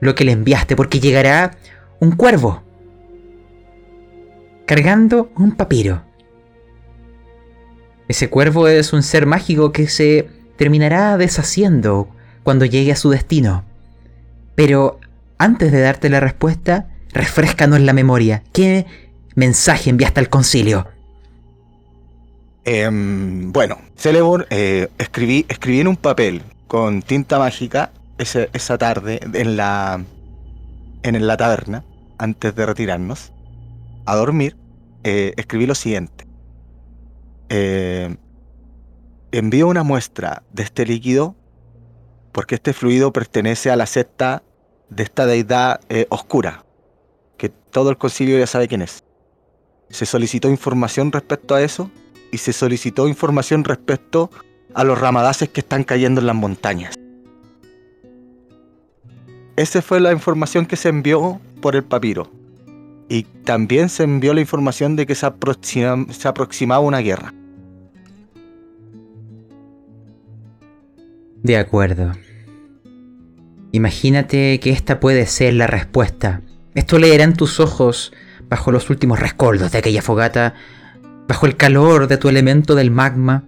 lo 0.00 0.14
que 0.14 0.26
le 0.26 0.32
enviaste, 0.32 0.76
porque 0.76 1.00
llegará 1.00 1.52
un 1.98 2.12
cuervo 2.12 2.65
cargando 4.66 5.30
un 5.36 5.52
papiro. 5.52 6.02
Ese 8.08 8.28
cuervo 8.28 8.68
es 8.68 8.92
un 8.92 9.02
ser 9.02 9.26
mágico 9.26 9.72
que 9.72 9.88
se 9.88 10.28
terminará 10.56 11.16
deshaciendo 11.16 12.08
cuando 12.42 12.64
llegue 12.64 12.92
a 12.92 12.96
su 12.96 13.10
destino. 13.10 13.64
Pero 14.54 15.00
antes 15.38 15.72
de 15.72 15.80
darte 15.80 16.08
la 16.08 16.20
respuesta, 16.20 16.88
refrescanos 17.12 17.80
la 17.80 17.92
memoria. 17.92 18.42
¿Qué 18.52 18.86
mensaje 19.34 19.90
enviaste 19.90 20.20
al 20.20 20.28
concilio? 20.28 20.86
Em, 22.64 23.52
bueno, 23.52 23.78
Celeborn, 23.96 24.46
eh, 24.50 24.88
escribí, 24.98 25.46
escribí 25.48 25.80
en 25.80 25.88
un 25.88 25.96
papel 25.96 26.42
con 26.66 27.02
tinta 27.02 27.38
mágica 27.38 27.92
esa 28.18 28.78
tarde 28.78 29.20
en 29.32 29.56
la, 29.56 30.02
en 31.02 31.26
la 31.26 31.36
taberna, 31.36 31.84
antes 32.18 32.54
de 32.56 32.66
retirarnos 32.66 33.32
a 34.06 34.16
dormir, 34.16 34.56
eh, 35.04 35.32
escribí 35.36 35.66
lo 35.66 35.74
siguiente. 35.74 36.26
Eh, 37.48 38.16
envío 39.32 39.68
una 39.68 39.82
muestra 39.82 40.42
de 40.52 40.62
este 40.62 40.86
líquido 40.86 41.36
porque 42.32 42.56
este 42.56 42.72
fluido 42.72 43.12
pertenece 43.12 43.70
a 43.70 43.76
la 43.76 43.86
secta 43.86 44.42
de 44.88 45.02
esta 45.02 45.26
deidad 45.26 45.80
eh, 45.88 46.06
oscura, 46.10 46.64
que 47.36 47.48
todo 47.48 47.90
el 47.90 47.98
concilio 47.98 48.38
ya 48.38 48.46
sabe 48.46 48.68
quién 48.68 48.82
es. 48.82 49.04
Se 49.90 50.06
solicitó 50.06 50.48
información 50.48 51.12
respecto 51.12 51.54
a 51.54 51.62
eso 51.62 51.90
y 52.32 52.38
se 52.38 52.52
solicitó 52.52 53.08
información 53.08 53.64
respecto 53.64 54.30
a 54.74 54.84
los 54.84 55.00
ramadaces 55.00 55.48
que 55.48 55.60
están 55.60 55.84
cayendo 55.84 56.20
en 56.20 56.26
las 56.26 56.36
montañas. 56.36 56.94
Esa 59.56 59.80
fue 59.80 60.00
la 60.00 60.12
información 60.12 60.66
que 60.66 60.76
se 60.76 60.90
envió 60.90 61.40
por 61.62 61.76
el 61.76 61.84
papiro. 61.84 62.30
Y 63.08 63.22
también 63.22 63.88
se 63.88 64.02
envió 64.02 64.34
la 64.34 64.40
información 64.40 64.96
de 64.96 65.06
que 65.06 65.14
se, 65.14 65.26
aproxima- 65.26 66.12
se 66.12 66.26
aproximaba 66.28 66.80
una 66.80 66.98
guerra. 66.98 67.32
De 71.42 71.56
acuerdo. 71.56 72.12
Imagínate 73.70 74.58
que 74.58 74.70
esta 74.70 74.98
puede 74.98 75.26
ser 75.26 75.54
la 75.54 75.66
respuesta. 75.66 76.42
Esto 76.74 76.98
leerá 76.98 77.24
en 77.24 77.34
tus 77.34 77.60
ojos 77.60 78.12
bajo 78.48 78.72
los 78.72 78.90
últimos 78.90 79.20
rescoldos 79.20 79.70
de 79.70 79.78
aquella 79.78 80.02
fogata, 80.02 80.54
bajo 81.28 81.46
el 81.46 81.56
calor 81.56 82.08
de 82.08 82.16
tu 82.16 82.28
elemento 82.28 82.74
del 82.74 82.90
magma. 82.90 83.44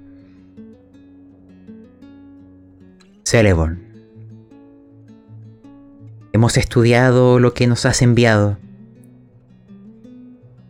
Celeborn. 3.25 3.83
Hemos 6.33 6.57
estudiado 6.57 7.41
lo 7.41 7.55
que 7.55 7.67
nos 7.67 7.85
has 7.87 8.03
enviado 8.03 8.59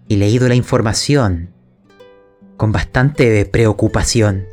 y 0.08 0.16
leído 0.16 0.48
la 0.48 0.54
información 0.54 1.50
con 2.56 2.72
bastante 2.72 3.44
preocupación. 3.46 4.46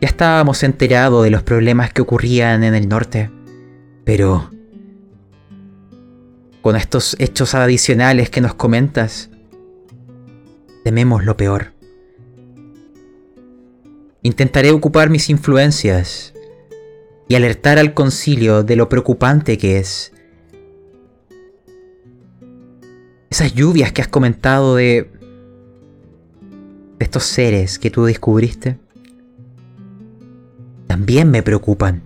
Ya 0.00 0.08
estábamos 0.08 0.62
enterados 0.62 1.24
de 1.24 1.30
los 1.30 1.42
problemas 1.42 1.92
que 1.92 2.02
ocurrían 2.02 2.62
en 2.62 2.74
el 2.74 2.88
norte, 2.88 3.30
pero 4.04 4.50
con 6.60 6.76
estos 6.76 7.16
hechos 7.18 7.54
adicionales 7.54 8.30
que 8.30 8.40
nos 8.40 8.54
comentas, 8.54 9.30
tememos 10.84 11.24
lo 11.24 11.36
peor. 11.36 11.72
Intentaré 14.22 14.70
ocupar 14.70 15.10
mis 15.10 15.30
influencias 15.30 16.32
y 17.26 17.34
alertar 17.34 17.78
al 17.78 17.94
concilio 17.94 18.62
de 18.62 18.76
lo 18.76 18.88
preocupante 18.88 19.58
que 19.58 19.78
es. 19.78 20.11
Esas 23.32 23.54
lluvias 23.54 23.92
que 23.92 24.02
has 24.02 24.08
comentado 24.08 24.76
de, 24.76 25.10
de 26.98 27.02
estos 27.02 27.22
seres 27.22 27.78
que 27.78 27.90
tú 27.90 28.04
descubriste 28.04 28.78
también 30.86 31.30
me 31.30 31.42
preocupan. 31.42 32.02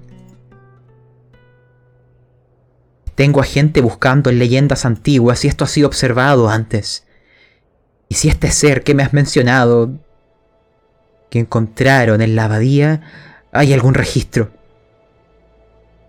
Tengo 3.17 3.41
a 3.41 3.43
gente 3.43 3.81
buscando 3.81 4.31
en 4.31 4.39
leyendas 4.39 4.85
antiguas 4.85 5.41
si 5.41 5.49
esto 5.49 5.65
ha 5.65 5.67
sido 5.67 5.89
observado 5.89 6.49
antes. 6.49 7.05
Y 8.09 8.15
si 8.15 8.29
este 8.29 8.53
ser 8.53 8.85
que 8.85 8.95
me 8.95 9.03
has 9.03 9.13
mencionado, 9.13 9.99
que 11.29 11.41
encontraron 11.41 12.23
en 12.23 12.37
la 12.37 12.45
abadía, 12.45 13.03
hay 13.51 13.73
algún 13.73 13.95
registro. 13.95 14.53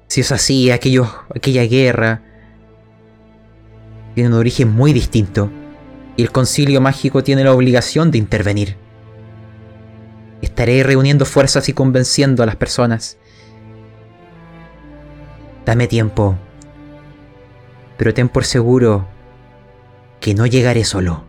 Si 0.09 0.21
es 0.21 0.31
así, 0.31 0.69
aquello, 0.69 1.11
aquella 1.33 1.63
guerra 1.63 2.21
tiene 4.17 4.31
un 4.31 4.39
origen 4.39 4.73
muy 4.73 4.93
distinto. 4.93 5.51
Y 6.15 6.23
el 6.23 6.31
concilio 6.31 6.81
mágico 6.81 7.21
tiene 7.21 7.43
la 7.43 7.53
obligación 7.53 8.09
de 8.09 8.17
intervenir. 8.17 8.75
Estaré 10.41 10.81
reuniendo 10.81 11.23
fuerzas 11.23 11.69
y 11.69 11.73
convenciendo 11.73 12.41
a 12.41 12.47
las 12.47 12.55
personas. 12.55 13.19
Dame 15.67 15.85
tiempo. 15.85 16.35
Pero 17.95 18.11
ten 18.15 18.27
por 18.27 18.45
seguro 18.45 19.07
que 20.19 20.33
no 20.33 20.47
llegaré 20.47 20.83
solo. 20.83 21.25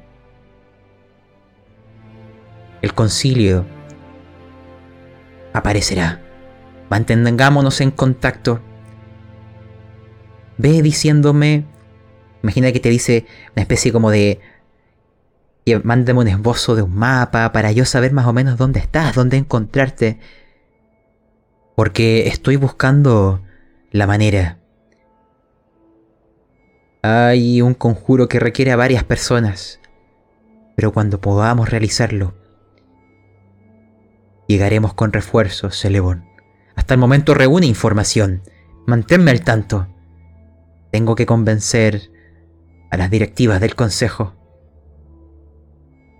El 2.81 2.95
concilio 2.95 3.67
aparecerá. 5.53 6.23
Mantengámonos 6.89 7.83
en 7.83 7.91
contacto. 7.91 8.61
Ve 10.57 10.81
diciéndome. 10.81 11.67
Imagina 12.43 12.73
que 12.73 12.81
te 12.81 12.89
dice 12.89 13.27
una 13.55 13.63
especie 13.63 13.93
como 13.93 14.11
de 14.11 14.41
mándame 15.85 16.21
un 16.21 16.29
esbozo 16.29 16.75
de 16.75 16.83
un 16.83 16.95
mapa 16.95 17.53
para 17.53 17.73
yo 17.73 17.85
saber 17.85 18.13
más 18.13 18.27
o 18.27 18.33
menos 18.33 18.57
dónde 18.57 18.81
estás, 18.81 19.15
dónde 19.15 19.37
encontrarte. 19.37 20.19
Porque 21.77 22.29
estoy 22.29 22.57
buscando 22.57 23.43
la 23.91 24.07
manera. 24.07 24.59
Hay 27.03 27.63
un 27.63 27.75
conjuro 27.75 28.29
que 28.29 28.41
requiere 28.41 28.73
a 28.73 28.77
varias 28.77 29.05
personas, 29.05 29.81
pero 30.75 30.93
cuando 30.93 31.21
podamos 31.21 31.71
realizarlo, 31.71 32.35
llegaremos 34.49 34.95
con 34.95 35.13
refuerzos, 35.13 35.79
Celebon. 35.79 36.25
Hasta 36.75 36.95
el 36.95 37.01
momento 37.01 37.35
reúne 37.35 37.67
información. 37.67 38.43
Manténme 38.87 39.31
al 39.31 39.43
tanto. 39.43 39.87
Tengo 40.91 41.15
que 41.15 41.27
convencer 41.27 42.11
a 42.91 42.97
las 42.97 43.11
directivas 43.11 43.61
del 43.61 43.75
consejo. 43.75 44.35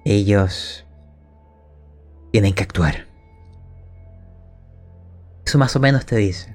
Ellos 0.05 0.87
tienen 2.33 2.55
que 2.55 2.63
actuar. 2.63 3.07
Eso 5.45 5.59
más 5.59 5.75
o 5.77 5.81
menos 5.81 6.05
te 6.07 6.17
dice. 6.17 6.55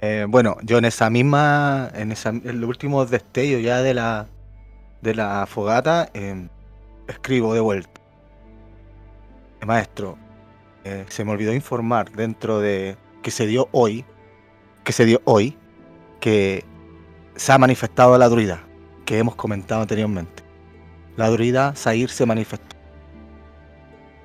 Eh, 0.00 0.26
bueno, 0.28 0.56
yo 0.62 0.78
en 0.78 0.84
esa 0.84 1.10
misma, 1.10 1.90
en, 1.94 2.10
esa, 2.10 2.30
en 2.30 2.60
los 2.60 2.68
últimos 2.68 3.10
destellos 3.10 3.62
ya 3.62 3.82
de 3.82 3.94
la, 3.94 4.26
de 5.00 5.14
la 5.14 5.46
fogata, 5.46 6.10
eh, 6.14 6.48
escribo 7.06 7.54
de 7.54 7.60
vuelta. 7.60 8.00
Maestro, 9.64 10.18
eh, 10.84 11.04
se 11.08 11.24
me 11.24 11.30
olvidó 11.30 11.54
informar 11.54 12.10
dentro 12.10 12.58
de 12.58 12.96
que 13.22 13.30
se 13.30 13.46
dio 13.46 13.68
hoy, 13.70 14.04
que 14.82 14.92
se 14.92 15.04
dio 15.04 15.20
hoy, 15.24 15.56
que 16.20 16.64
se 17.36 17.52
ha 17.52 17.58
manifestado 17.58 18.16
la 18.18 18.28
druida, 18.28 18.60
que 19.04 19.18
hemos 19.18 19.34
comentado 19.34 19.82
anteriormente. 19.82 20.42
La 21.16 21.28
druida 21.30 21.74
Zair 21.74 22.10
se 22.10 22.26
manifestó. 22.26 22.76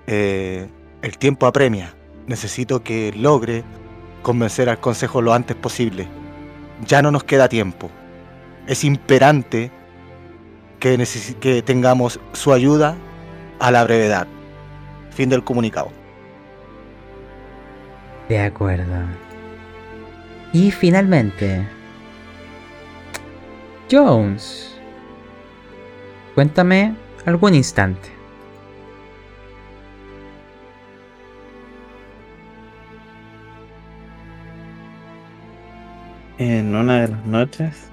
Eh, 0.07 0.67
el 1.01 1.17
tiempo 1.17 1.45
apremia. 1.45 1.93
Necesito 2.27 2.83
que 2.83 3.13
logre 3.15 3.63
convencer 4.21 4.69
al 4.69 4.79
consejo 4.79 5.21
lo 5.21 5.33
antes 5.33 5.55
posible. 5.55 6.07
Ya 6.85 7.01
no 7.01 7.11
nos 7.11 7.23
queda 7.23 7.49
tiempo. 7.49 7.89
Es 8.67 8.83
imperante 8.83 9.71
que, 10.79 11.01
que 11.39 11.61
tengamos 11.61 12.19
su 12.33 12.53
ayuda 12.53 12.95
a 13.59 13.71
la 13.71 13.83
brevedad. 13.83 14.27
Fin 15.11 15.29
del 15.29 15.43
comunicado. 15.43 15.91
De 18.29 18.39
acuerdo. 18.39 19.05
Y 20.53 20.71
finalmente, 20.71 21.67
Jones, 23.89 24.77
cuéntame 26.35 26.93
algún 27.25 27.55
instante. 27.55 28.09
En 36.37 36.75
una 36.75 37.01
de 37.01 37.07
las 37.07 37.25
noches 37.25 37.89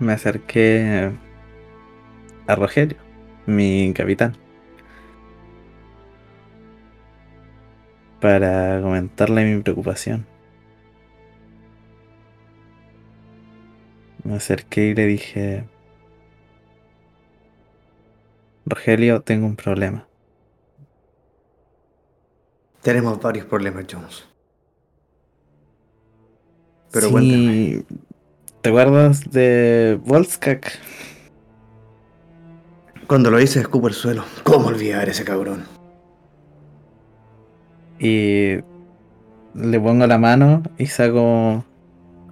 me 0.00 0.12
acerqué 0.14 1.12
a 2.48 2.54
Rogelio, 2.56 2.98
mi 3.46 3.92
capitán, 3.94 4.36
para 8.20 8.80
comentarle 8.82 9.44
mi 9.44 9.62
preocupación. 9.62 10.33
Me 14.24 14.36
acerqué 14.36 14.88
y 14.88 14.94
le 14.94 15.06
dije, 15.06 15.64
Rogelio, 18.66 19.20
tengo 19.22 19.46
un 19.46 19.56
problema. 19.56 20.08
Tenemos 22.82 23.20
varios 23.20 23.46
problemas, 23.46 23.84
Jones. 23.90 24.24
Pero 26.90 27.10
cuéntame. 27.10 27.52
sí. 27.52 27.86
¿Te 28.60 28.70
acuerdas 28.70 29.30
de 29.30 30.00
Volskak? 30.04 30.72
Cuando 33.06 33.30
lo 33.30 33.38
hice, 33.38 33.60
escupo 33.60 33.88
el 33.88 33.94
suelo. 33.94 34.24
¿Cómo 34.42 34.68
olvidar 34.68 35.08
ese 35.08 35.24
cabrón? 35.24 35.64
Y 37.98 38.56
le 39.54 39.80
pongo 39.80 40.06
la 40.06 40.16
mano 40.16 40.62
y 40.78 40.86
saco 40.86 41.64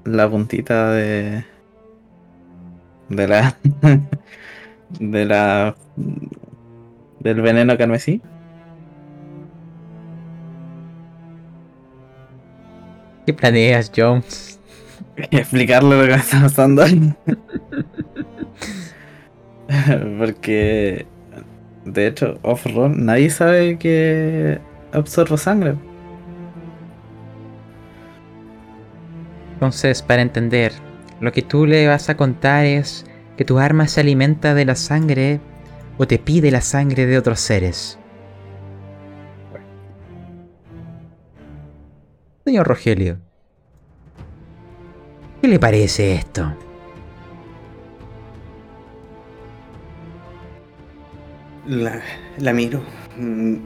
la 0.05 0.30
puntita 0.30 0.93
de. 0.93 1.51
De 3.17 3.29
la. 3.29 3.57
de 4.99 5.25
la. 5.25 5.77
del 7.21 7.41
veneno 7.41 7.79
carmesí. 7.79 8.21
¿Qué 13.27 13.33
planeas, 13.33 13.93
Jones? 13.95 14.59
explicarle 15.31 15.97
lo 15.97 16.05
que 16.05 16.11
me 16.11 16.17
está 16.17 16.41
pasando. 16.41 16.85
Porque, 20.19 21.07
de 21.85 22.07
hecho, 22.07 22.39
off-roll, 22.43 23.05
nadie 23.05 23.31
sabe 23.31 23.79
que 23.79 24.61
absorbo 24.93 25.37
sangre. 25.37 25.75
Entonces, 29.55 30.03
para 30.03 30.23
entender, 30.23 30.73
lo 31.23 31.31
que 31.31 31.43
tú 31.43 31.66
le 31.66 31.87
vas 31.87 32.11
a 32.11 32.16
contar 32.16 32.64
es 32.64 33.07
que 33.37 33.45
tu 33.45 33.61
arma 33.61 33.87
se 33.87 34.01
alimenta 34.01 34.55
de 34.55 34.64
la 34.64 34.75
sangre 34.75 35.41
o 35.97 36.05
te 36.05 36.18
pide 36.18 36.51
la 36.51 36.61
sangre 36.61 37.07
de 37.07 37.16
otros 37.16 37.39
seres. 37.39 37.97
Señor 42.45 42.66
Rogelio, 42.66 43.18
¿qué 45.41 45.47
le 45.47 45.61
parece 45.61 46.16
esto? 46.16 46.53
La, 51.68 52.03
la 52.39 52.53
miro. 52.53 52.83
Mm. 53.16 53.59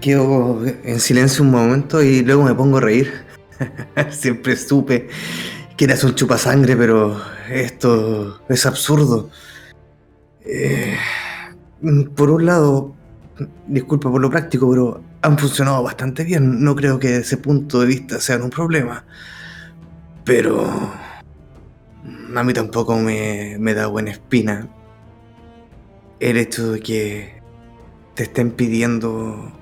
Quedo 0.00 0.64
en 0.84 1.00
silencio 1.00 1.42
un 1.42 1.50
momento 1.50 2.00
y 2.00 2.22
luego 2.22 2.44
me 2.44 2.54
pongo 2.54 2.76
a 2.76 2.80
reír. 2.80 3.25
Siempre 4.10 4.56
supe 4.56 5.08
que 5.76 5.84
eras 5.84 6.04
un 6.04 6.14
chupasangre, 6.14 6.76
pero 6.76 7.20
esto 7.50 8.40
es 8.48 8.66
absurdo. 8.66 9.30
Eh, 10.44 10.96
por 12.14 12.30
un 12.30 12.46
lado, 12.46 12.94
disculpa 13.66 14.10
por 14.10 14.20
lo 14.20 14.30
práctico, 14.30 14.70
pero 14.70 15.02
han 15.22 15.38
funcionado 15.38 15.82
bastante 15.82 16.24
bien. 16.24 16.62
No 16.62 16.74
creo 16.74 16.98
que 16.98 17.16
ese 17.16 17.36
punto 17.36 17.80
de 17.80 17.86
vista 17.86 18.20
sea 18.20 18.38
un 18.38 18.50
problema. 18.50 19.04
Pero 20.24 20.92
a 22.34 22.42
mí 22.42 22.52
tampoco 22.52 22.96
me, 22.98 23.56
me 23.58 23.74
da 23.74 23.86
buena 23.86 24.10
espina 24.10 24.68
el 26.20 26.36
hecho 26.36 26.72
de 26.72 26.80
que 26.80 27.42
te 28.14 28.24
estén 28.24 28.50
pidiendo 28.50 29.52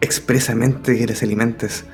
expresamente 0.00 0.96
que 0.96 1.06
les 1.06 1.22
alimentes. 1.22 1.84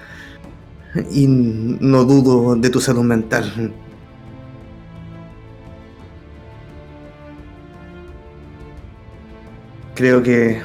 Y 1.11 1.27
no 1.27 2.05
dudo 2.05 2.55
de 2.55 2.71
tu 2.71 2.81
salud 2.81 3.03
mental. 3.03 3.73
Creo 9.95 10.23
que 10.23 10.61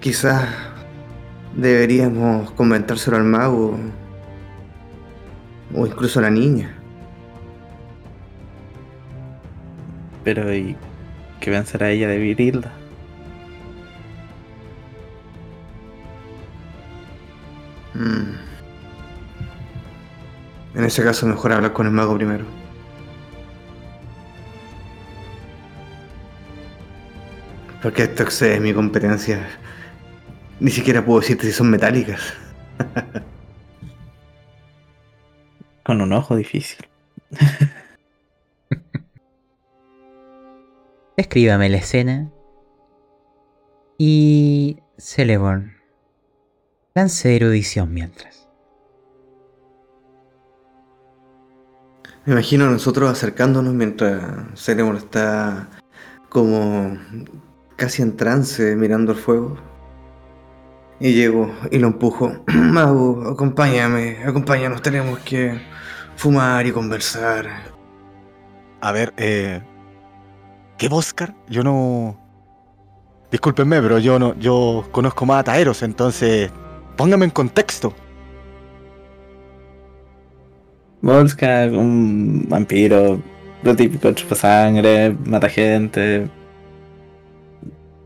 quizás 0.00 0.48
deberíamos 1.56 2.50
comentárselo 2.52 3.16
al 3.16 3.24
mago 3.24 3.76
o 5.74 5.86
incluso 5.86 6.18
a 6.20 6.22
la 6.22 6.30
niña. 6.30 6.76
Pero, 10.24 10.54
¿y 10.54 10.76
qué 11.40 11.50
pensará 11.50 11.90
ella 11.90 12.08
de 12.08 12.18
Virilda? 12.18 12.72
Mm. 17.94 18.49
En 20.74 20.84
ese 20.84 21.02
caso 21.02 21.26
mejor 21.26 21.52
hablar 21.52 21.72
con 21.72 21.86
el 21.86 21.92
mago 21.92 22.14
primero. 22.16 22.44
Porque 27.82 28.02
esto 28.04 28.22
excede 28.22 28.60
mi 28.60 28.72
competencia. 28.74 29.48
Ni 30.60 30.70
siquiera 30.70 31.04
puedo 31.04 31.20
decirte 31.20 31.46
si 31.46 31.52
son 31.52 31.70
metálicas. 31.70 32.20
Con 35.82 36.02
un 36.02 36.12
ojo 36.12 36.36
difícil. 36.36 36.86
Escríbame 41.16 41.70
la 41.70 41.78
escena. 41.78 42.30
Y 43.96 44.78
Celeborn. 44.98 45.76
Lance 46.94 47.34
erudición 47.34 47.92
mientras. 47.94 48.39
Me 52.30 52.34
imagino 52.34 52.70
nosotros 52.70 53.10
acercándonos 53.10 53.74
mientras 53.74 54.22
Celemon 54.54 54.96
está 54.96 55.68
como 56.28 56.96
casi 57.74 58.02
en 58.02 58.16
trance 58.16 58.76
mirando 58.76 59.10
el 59.10 59.18
fuego. 59.18 59.58
Y 61.00 61.12
llego 61.12 61.52
y 61.72 61.80
lo 61.80 61.88
empujo. 61.88 62.30
Mago, 62.46 63.30
acompáñame, 63.32 64.18
acompáñanos, 64.24 64.80
tenemos 64.80 65.18
que 65.18 65.60
fumar 66.14 66.64
y 66.68 66.70
conversar. 66.70 67.48
A 68.80 68.92
ver, 68.92 69.12
eh. 69.16 69.60
¿Qué 70.78 70.88
Oscar? 70.88 71.34
Yo 71.48 71.64
no. 71.64 72.16
Discúlpenme, 73.32 73.82
pero 73.82 73.98
yo 73.98 74.20
no. 74.20 74.38
Yo 74.38 74.88
conozco 74.92 75.26
más 75.26 75.40
a 75.40 75.44
Taeros, 75.44 75.82
entonces. 75.82 76.52
Póngame 76.96 77.24
en 77.24 77.32
contexto. 77.32 77.92
Volskak, 81.02 81.72
un 81.72 82.46
vampiro, 82.48 83.20
lo 83.62 83.76
típico, 83.76 84.12
chupa 84.12 84.34
sangre, 84.34 85.16
mata 85.24 85.48
gente, 85.48 86.28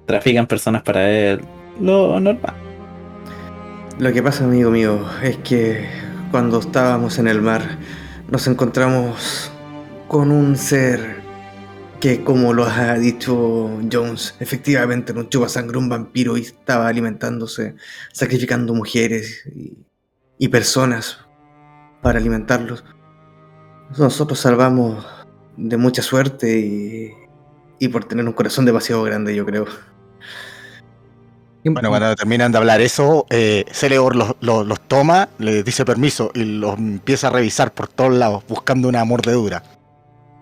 trafican 0.06 0.46
personas 0.46 0.82
para 0.82 1.10
él, 1.10 1.40
lo 1.80 2.20
normal. 2.20 2.54
Lo 3.98 4.12
que 4.12 4.22
pasa, 4.22 4.44
amigo 4.44 4.70
mío, 4.70 5.04
es 5.22 5.36
que 5.38 5.86
cuando 6.30 6.58
estábamos 6.58 7.18
en 7.18 7.28
el 7.28 7.40
mar 7.40 7.78
nos 8.30 8.46
encontramos 8.46 9.50
con 10.08 10.30
un 10.30 10.56
ser 10.56 11.22
que, 12.00 12.22
como 12.22 12.52
lo 12.52 12.64
ha 12.64 12.94
dicho 12.94 13.70
Jones, 13.90 14.34
efectivamente 14.38 15.12
era 15.12 15.20
un 15.20 15.28
chupasangre, 15.28 15.78
un 15.78 15.88
vampiro 15.88 16.36
y 16.36 16.42
estaba 16.42 16.88
alimentándose, 16.88 17.74
sacrificando 18.12 18.74
mujeres 18.74 19.44
y, 19.54 19.78
y 20.38 20.48
personas 20.48 21.23
para 22.04 22.18
alimentarlos. 22.18 22.84
Nosotros 23.98 24.38
salvamos 24.38 25.04
de 25.56 25.76
mucha 25.78 26.02
suerte 26.02 26.58
y, 26.60 27.12
y 27.78 27.88
por 27.88 28.04
tener 28.04 28.26
un 28.26 28.32
corazón 28.34 28.66
demasiado 28.66 29.02
grande, 29.02 29.34
yo 29.34 29.44
creo. 29.46 29.64
Bueno, 31.64 31.88
cuando 31.88 32.14
terminan 32.14 32.52
de 32.52 32.58
hablar 32.58 32.82
eso, 32.82 33.24
eh, 33.30 33.64
Celeor 33.72 34.16
los, 34.16 34.36
los- 34.40 34.66
los 34.66 34.80
toma, 34.82 35.30
les 35.38 35.64
dice 35.64 35.86
permiso 35.86 36.30
y 36.34 36.44
los 36.44 36.76
empieza 36.76 37.28
a 37.28 37.30
revisar 37.30 37.72
por 37.72 37.88
todos 37.88 38.12
lados, 38.12 38.44
buscando 38.46 38.86
una 38.86 39.02
mordedura. 39.06 39.62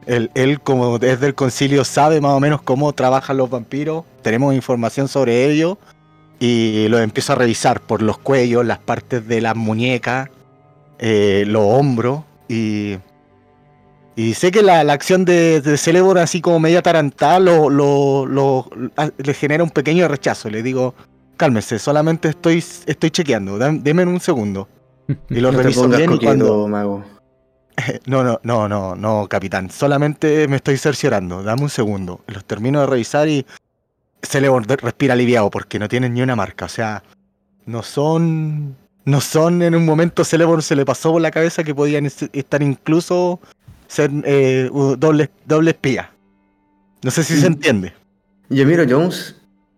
Él, 0.07 0.33
él, 0.35 0.61
como 0.61 0.99
desde 0.99 1.29
el 1.29 1.37
concilio, 1.37 1.85
sabe 1.85 2.21
más 2.21 2.33
o 2.33 2.41
menos 2.41 2.61
cómo 2.61 2.93
trabajan 2.93 3.37
los 3.37 3.49
vampiros, 3.49 4.03
tenemos 4.23 4.53
información 4.53 5.07
sobre 5.07 5.49
ello 5.49 5.79
y 6.41 6.89
los 6.89 7.01
empieza 7.01 7.35
a 7.35 7.37
revisar 7.37 7.81
por 7.81 8.03
los 8.03 8.19
cuellos, 8.19 8.67
las 8.67 8.79
partes 8.81 9.29
de 9.29 9.41
las 9.41 9.55
muñecas, 9.55 10.29
eh, 11.03 11.45
los 11.47 11.63
hombros 11.65 12.23
y... 12.49 12.97
Y 14.15 14.35
sé 14.35 14.51
que 14.51 14.63
la, 14.63 14.85
la 14.85 14.93
acción 14.93 15.25
de, 15.25 15.63
de 15.63 15.79
Celeborn, 15.79 16.19
así 16.21 16.43
como 16.43 16.61
media 16.61 16.83
tarantada, 16.83 17.41
lo, 17.41 17.71
lo- 17.71 18.27
lo- 18.27 18.69
a- 18.99 19.11
le 19.17 19.33
genera 19.33 19.65
un 19.65 19.71
pequeño 19.71 20.07
rechazo. 20.07 20.51
Le 20.51 20.63
digo, 20.63 20.95
cálmese, 21.39 21.79
solamente 21.79 22.29
estoy, 22.29 22.59
estoy 22.59 23.11
chequeando, 23.11 23.57
deme 23.59 24.05
un 24.05 24.21
segundo. 24.21 24.69
Y 25.31 25.41
lo 25.41 25.51
no 25.51 25.59
reviso 25.59 25.89
bien 25.89 26.13
y 26.13 26.19
cuando... 26.19 26.69
mago. 26.69 27.03
No, 28.07 28.23
no, 28.23 28.39
no, 28.43 28.69
no, 28.69 28.95
no, 28.95 29.27
capitán. 29.31 29.71
Solamente 29.71 30.47
me 30.47 30.57
estoy 30.57 30.77
cerciorando. 30.77 31.43
Dame 31.43 31.63
un 31.63 31.71
segundo. 31.71 32.21
Los 32.27 32.45
termino 32.45 32.81
de 32.83 32.87
revisar 32.87 33.27
y 33.29 33.47
Celeborn 34.23 34.67
de- 34.67 34.77
respira 34.77 35.15
aliviado 35.15 35.49
porque 35.51 35.79
no 35.79 35.89
tienen 35.89 36.13
ni 36.13 36.21
una 36.21 36.37
marca. 36.37 36.67
O 36.67 36.69
sea, 36.69 37.03
no 37.65 37.83
son... 37.83 38.77
No 39.05 39.21
son 39.21 39.63
en 39.63 39.75
un 39.75 39.85
momento 39.85 40.25
Celeborn 40.25 40.63
se 40.63 40.77
le 40.77 40.85
pasó 40.85 41.13
por 41.13 41.21
la 41.21 41.31
cabeza 41.31 41.65
que 41.65 41.75
podían 41.75 42.07
es- 42.07 42.29
estar 42.33 42.63
incluso 42.63 43.41
ser 43.89 44.11
eh, 44.25 44.71
doble, 44.99 45.31
doble 45.47 45.71
espía. 45.73 46.11
No 47.03 47.11
sé 47.11 47.25
si 47.25 47.35
se 47.37 47.49
Mm. 47.49 47.53
entiende. 47.53 47.93
Yo 48.49 48.65
miro 48.67 48.83
a 48.83 48.87
Jones 48.89 49.37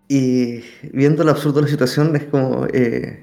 y 0.09 0.61
viendo 0.93 1.25
lo 1.25 1.31
absurdo 1.31 1.57
de 1.57 1.63
la 1.63 1.69
situación 1.69 2.15
es 2.17 2.25
como... 2.25 2.67
eh, 2.73 3.21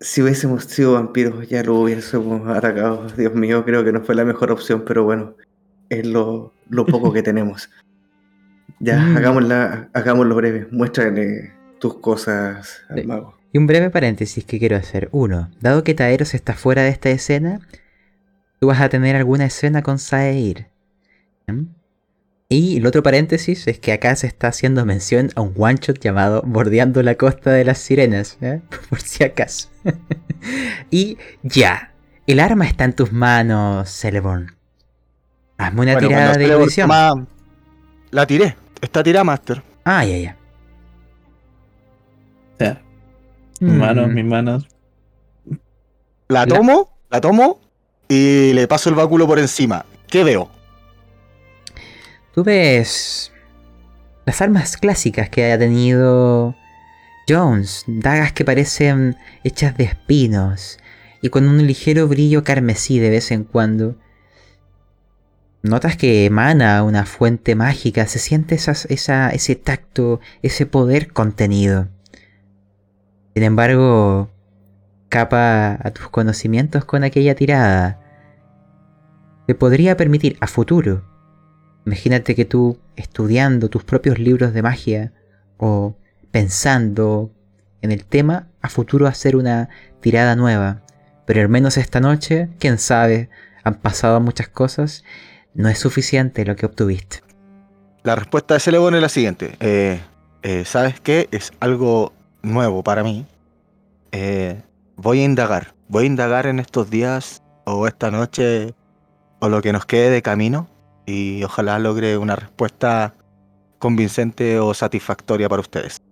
si 0.00 0.20
hubiésemos 0.20 0.64
sido 0.64 0.92
vampiros 0.92 1.48
ya 1.48 1.62
lo 1.62 1.76
hubiésemos 1.76 2.46
atacado. 2.54 3.06
Dios 3.16 3.34
mío, 3.34 3.64
creo 3.64 3.82
que 3.84 3.92
no 3.92 4.02
fue 4.02 4.14
la 4.14 4.24
mejor 4.26 4.50
opción, 4.50 4.82
pero 4.86 5.04
bueno, 5.04 5.34
es 5.88 6.04
lo, 6.06 6.52
lo 6.68 6.84
poco 6.84 7.12
que 7.12 7.22
tenemos. 7.22 7.70
Ya, 8.80 8.98
Mm. 8.98 9.16
hagámosla, 9.16 9.88
hagámoslo 9.94 10.34
breve. 10.34 10.66
Muéstrale 10.70 11.52
tus 11.78 11.94
cosas 11.98 12.82
al 12.90 13.00
Sí. 13.00 13.06
mago. 13.06 13.34
Y 13.56 13.58
un 13.58 13.66
breve 13.66 13.88
paréntesis 13.88 14.44
que 14.44 14.58
quiero 14.58 14.76
hacer. 14.76 15.08
Uno, 15.12 15.50
dado 15.62 15.82
que 15.82 15.94
Taeros 15.94 16.34
está 16.34 16.52
fuera 16.52 16.82
de 16.82 16.90
esta 16.90 17.08
escena, 17.08 17.62
tú 18.60 18.66
vas 18.66 18.82
a 18.82 18.90
tener 18.90 19.16
alguna 19.16 19.46
escena 19.46 19.80
con 19.82 19.98
Saeir. 19.98 20.66
¿Mm? 21.46 21.62
Y 22.50 22.76
el 22.76 22.86
otro 22.86 23.02
paréntesis 23.02 23.66
es 23.66 23.78
que 23.78 23.94
acá 23.94 24.14
se 24.14 24.26
está 24.26 24.48
haciendo 24.48 24.84
mención 24.84 25.30
a 25.36 25.40
un 25.40 25.54
one 25.56 25.78
shot 25.80 25.98
llamado 26.00 26.42
Bordeando 26.44 27.02
la 27.02 27.14
costa 27.14 27.50
de 27.50 27.64
las 27.64 27.78
sirenas, 27.78 28.36
¿eh? 28.42 28.60
por 28.90 29.00
si 29.00 29.24
acaso. 29.24 29.70
y 30.90 31.16
ya, 31.42 31.94
el 32.26 32.40
arma 32.40 32.66
está 32.66 32.84
en 32.84 32.92
tus 32.92 33.10
manos, 33.10 33.88
Celeborn. 33.88 34.54
Hazme 35.56 35.80
una 35.80 35.92
Bueno, 35.94 36.08
tirada 36.08 36.34
de 36.36 36.44
erudición. 36.44 36.88
toma- 36.90 37.26
La 38.10 38.26
tiré. 38.26 38.54
Está 38.82 39.02
tirada, 39.02 39.24
Master. 39.24 39.62
Ah, 39.82 40.04
ya, 40.04 40.18
ya. 40.18 40.36
Ya, 42.58 42.82
mis 43.60 43.74
manos, 43.74 44.08
Mm. 44.08 44.14
mis 44.14 44.24
manos. 44.24 44.68
La 46.28 46.46
tomo, 46.46 46.98
la 47.10 47.20
tomo 47.20 47.60
y 48.08 48.52
le 48.52 48.66
paso 48.68 48.88
el 48.90 48.94
báculo 48.96 49.26
por 49.26 49.38
encima. 49.38 49.84
¿Qué 50.08 50.24
veo? 50.24 50.50
Tú 52.34 52.42
ves 52.44 53.32
las 54.24 54.40
armas 54.42 54.76
clásicas 54.76 55.30
que 55.30 55.52
ha 55.52 55.58
tenido 55.58 56.54
Jones, 57.28 57.84
dagas 57.86 58.32
que 58.32 58.44
parecen 58.44 59.16
hechas 59.44 59.76
de 59.76 59.84
espinos 59.84 60.78
y 61.22 61.28
con 61.30 61.48
un 61.48 61.66
ligero 61.66 62.06
brillo 62.08 62.44
carmesí 62.44 62.98
de 62.98 63.10
vez 63.10 63.30
en 63.30 63.44
cuando. 63.44 63.96
Notas 65.62 65.96
que 65.96 66.26
emana 66.26 66.82
una 66.84 67.06
fuente 67.06 67.54
mágica, 67.56 68.06
se 68.06 68.18
siente 68.20 68.54
esas- 68.54 68.84
esa- 68.86 69.30
ese 69.30 69.56
tacto, 69.56 70.20
ese 70.42 70.66
poder 70.66 71.12
contenido. 71.12 71.88
Sin 73.36 73.44
embargo, 73.44 74.30
capa 75.10 75.78
a 75.80 75.90
tus 75.92 76.08
conocimientos 76.08 76.86
con 76.86 77.04
aquella 77.04 77.34
tirada. 77.34 78.00
Te 79.46 79.54
podría 79.54 79.96
permitir 79.96 80.38
a 80.40 80.46
futuro 80.46 81.04
Imagínate 81.86 82.34
que 82.34 82.44
tú 82.44 82.78
estudiando 82.96 83.68
tus 83.68 83.84
propios 83.84 84.18
libros 84.18 84.52
de 84.52 84.60
magia 84.60 85.12
o 85.56 85.94
pensando 86.32 87.30
en 87.80 87.92
el 87.92 88.04
tema, 88.04 88.48
a 88.60 88.68
futuro 88.68 89.06
hacer 89.06 89.36
una 89.36 89.68
tirada 90.00 90.34
nueva. 90.34 90.82
Pero 91.26 91.42
al 91.42 91.48
menos 91.48 91.76
esta 91.76 92.00
noche, 92.00 92.48
quién 92.58 92.78
sabe, 92.78 93.30
han 93.62 93.76
pasado 93.76 94.20
muchas 94.20 94.48
cosas, 94.48 95.04
no 95.54 95.68
es 95.68 95.78
suficiente 95.78 96.44
lo 96.44 96.56
que 96.56 96.66
obtuviste. 96.66 97.18
La 98.02 98.16
respuesta 98.16 98.54
de 98.54 98.60
Celeborn 98.60 98.96
es 98.96 99.02
la 99.02 99.08
siguiente. 99.08 99.54
Eh, 99.60 100.00
eh, 100.42 100.64
¿Sabes 100.64 101.00
qué? 101.00 101.28
Es 101.30 101.52
algo 101.60 102.12
nuevo 102.42 102.82
para 102.82 103.02
mí. 103.02 103.26
Eh, 104.12 104.62
voy 104.96 105.20
a 105.20 105.24
indagar. 105.24 105.74
Voy 105.88 106.04
a 106.04 106.06
indagar 106.06 106.46
en 106.46 106.58
estos 106.58 106.90
días 106.90 107.42
o 107.64 107.86
esta 107.86 108.10
noche 108.10 108.74
o 109.40 109.48
lo 109.48 109.62
que 109.62 109.72
nos 109.72 109.86
quede 109.86 110.10
de 110.10 110.22
camino 110.22 110.68
y 111.06 111.42
ojalá 111.44 111.78
logre 111.78 112.18
una 112.18 112.36
respuesta 112.36 113.14
convincente 113.78 114.58
o 114.58 114.74
satisfactoria 114.74 115.48
para 115.48 115.60
ustedes. 115.60 116.02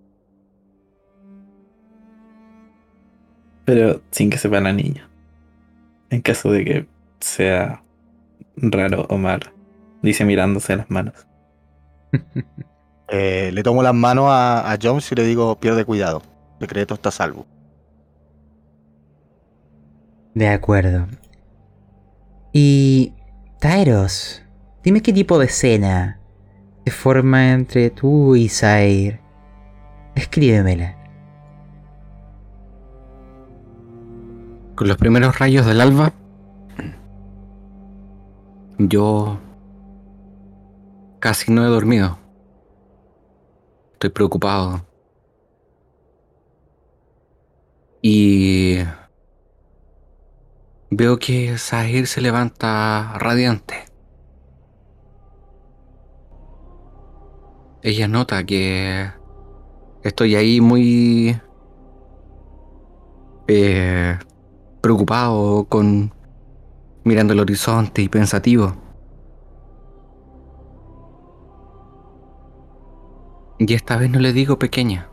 Pero 3.64 4.02
sin 4.10 4.30
que 4.30 4.38
sepa 4.38 4.60
la 4.60 4.72
niña. 4.72 5.08
En 6.10 6.20
caso 6.20 6.52
de 6.52 6.64
que 6.64 6.86
sea 7.20 7.82
raro 8.56 9.06
o 9.08 9.16
mal. 9.16 9.40
Dice 10.02 10.24
mirándose 10.24 10.76
las 10.76 10.90
manos. 10.90 11.26
Eh, 13.08 13.50
le 13.52 13.62
tomo 13.62 13.82
las 13.82 13.94
manos 13.94 14.26
a, 14.28 14.72
a 14.72 14.78
Jones 14.80 15.10
y 15.12 15.14
le 15.14 15.24
digo, 15.24 15.58
pierde 15.60 15.84
cuidado. 15.84 16.22
El 16.60 16.66
secreto 16.66 16.94
está 16.94 17.10
a 17.10 17.12
salvo. 17.12 17.46
De 20.34 20.48
acuerdo. 20.48 21.06
Y... 22.52 23.14
Taeros, 23.64 24.42
dime 24.82 25.00
qué 25.00 25.10
tipo 25.10 25.38
de 25.38 25.46
escena 25.46 26.20
se 26.84 26.90
forma 26.90 27.52
entre 27.52 27.88
tú 27.88 28.36
y 28.36 28.50
Zair. 28.50 29.20
Escríbemela. 30.14 30.98
Con 34.74 34.86
los 34.86 34.98
primeros 34.98 35.38
rayos 35.38 35.64
del 35.64 35.80
alba, 35.80 36.12
yo 38.76 39.38
casi 41.20 41.50
no 41.50 41.64
he 41.64 41.68
dormido. 41.68 42.18
Estoy 44.04 44.12
preocupado. 44.12 44.84
Y 48.02 48.80
veo 50.90 51.18
que 51.18 51.56
Sahir 51.56 52.06
se 52.06 52.20
levanta 52.20 53.14
radiante. 53.18 53.86
Ella 57.82 58.06
nota 58.06 58.44
que 58.44 59.10
estoy 60.02 60.36
ahí 60.36 60.60
muy 60.60 61.40
eh, 63.48 64.18
preocupado 64.82 65.64
con 65.64 66.12
mirando 67.04 67.32
el 67.32 67.40
horizonte 67.40 68.02
y 68.02 68.10
pensativo. 68.10 68.83
Y 73.58 73.72
esta 73.74 73.96
vez 73.96 74.10
no 74.10 74.18
le 74.18 74.32
digo 74.32 74.58
pequeña, 74.58 75.08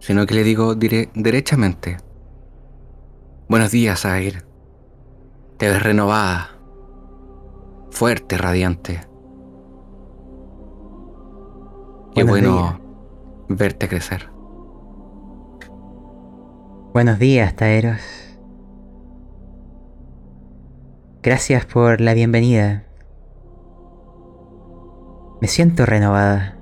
sino 0.00 0.26
que 0.26 0.34
le 0.34 0.44
digo 0.44 0.74
dire- 0.74 1.10
derechamente. 1.14 1.98
Buenos 3.48 3.70
días, 3.70 4.04
Air. 4.04 4.44
Te 5.58 5.68
ves 5.68 5.82
renovada, 5.82 6.50
fuerte, 7.90 8.38
radiante. 8.38 9.00
Qué 12.14 12.24
bueno 12.24 12.80
verte 13.48 13.88
crecer. 13.88 14.30
Buenos 16.92 17.18
días, 17.18 17.54
Taeros. 17.54 18.00
Gracias 21.22 21.66
por 21.66 22.00
la 22.00 22.14
bienvenida. 22.14 22.86
Me 25.40 25.48
siento 25.48 25.86
renovada. 25.86 26.56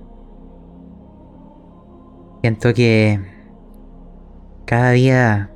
Siento 2.42 2.72
que 2.72 3.20
cada 4.66 4.90
día 4.92 5.50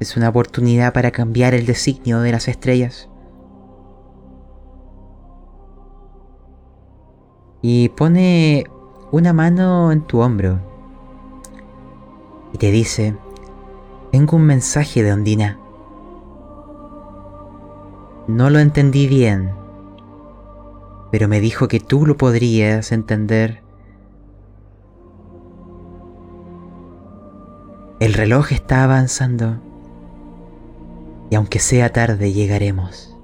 es 0.00 0.16
una 0.16 0.30
oportunidad 0.30 0.94
para 0.94 1.10
cambiar 1.10 1.52
el 1.52 1.66
designio 1.66 2.20
de 2.20 2.32
las 2.32 2.48
estrellas. 2.48 3.10
Y 7.60 7.90
pone 7.90 8.64
una 9.12 9.32
mano 9.32 9.92
en 9.92 10.00
tu 10.02 10.20
hombro 10.20 10.58
y 12.54 12.58
te 12.58 12.70
dice, 12.70 13.14
tengo 14.10 14.36
un 14.36 14.44
mensaje 14.44 15.02
de 15.02 15.12
Ondina. 15.12 15.58
No 18.26 18.48
lo 18.48 18.58
entendí 18.58 19.06
bien, 19.06 19.52
pero 21.14 21.28
me 21.28 21.38
dijo 21.38 21.68
que 21.68 21.78
tú 21.78 22.06
lo 22.06 22.16
podrías 22.16 22.90
entender. 22.90 23.62
El 28.00 28.14
reloj 28.14 28.50
está 28.50 28.82
avanzando 28.82 29.60
y 31.30 31.36
aunque 31.36 31.60
sea 31.60 31.92
tarde 31.92 32.32
llegaremos. 32.32 33.16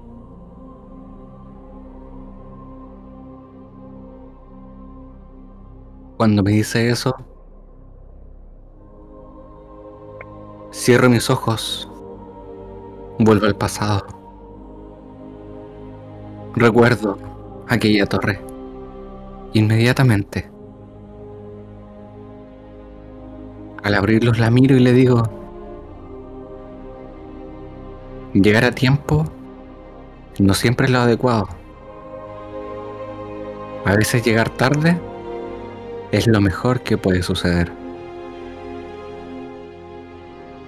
Cuando 6.15 6.43
me 6.43 6.51
dice 6.51 6.89
eso, 6.89 7.13
cierro 10.71 11.09
mis 11.09 11.29
ojos, 11.29 11.91
vuelvo 13.19 13.47
al 13.47 13.57
pasado. 13.57 14.05
Recuerdo 16.55 17.30
aquella 17.67 18.05
torre. 18.05 18.39
Inmediatamente. 19.53 20.49
Al 23.83 23.95
abrirlos 23.95 24.39
la 24.39 24.51
miro 24.51 24.75
y 24.75 24.79
le 24.79 24.93
digo, 24.93 25.23
llegar 28.33 28.63
a 28.63 28.71
tiempo 28.71 29.25
no 30.39 30.53
siempre 30.53 30.85
es 30.85 30.91
lo 30.91 30.99
adecuado. 30.99 31.47
A 33.85 33.95
veces 33.95 34.23
llegar 34.23 34.49
tarde 34.49 34.99
es 36.11 36.27
lo 36.27 36.39
mejor 36.39 36.81
que 36.81 36.97
puede 36.97 37.23
suceder. 37.23 37.71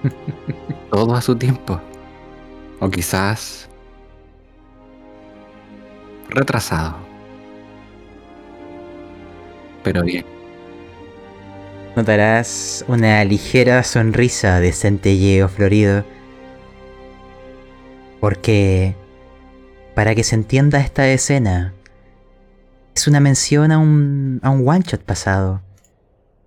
Todo 0.92 1.16
a 1.16 1.22
su 1.22 1.36
tiempo. 1.36 1.80
O 2.80 2.90
quizás 2.90 3.70
retrasado. 6.34 6.98
Pero 9.84 10.04
bien. 10.04 10.26
Notarás 11.96 12.84
una 12.88 13.24
ligera 13.24 13.84
sonrisa 13.84 14.60
de 14.60 14.72
centelleo 14.72 15.48
florido. 15.48 16.04
Porque, 18.20 18.96
para 19.94 20.16
que 20.16 20.24
se 20.24 20.36
entienda 20.36 20.80
esta 20.80 21.08
escena, 21.08 21.74
es 22.96 23.08
una 23.08 23.20
mención 23.20 23.72
a 23.72 23.78
un, 23.78 24.40
a 24.42 24.50
un 24.50 24.68
one-shot 24.68 25.02
pasado. 25.02 25.62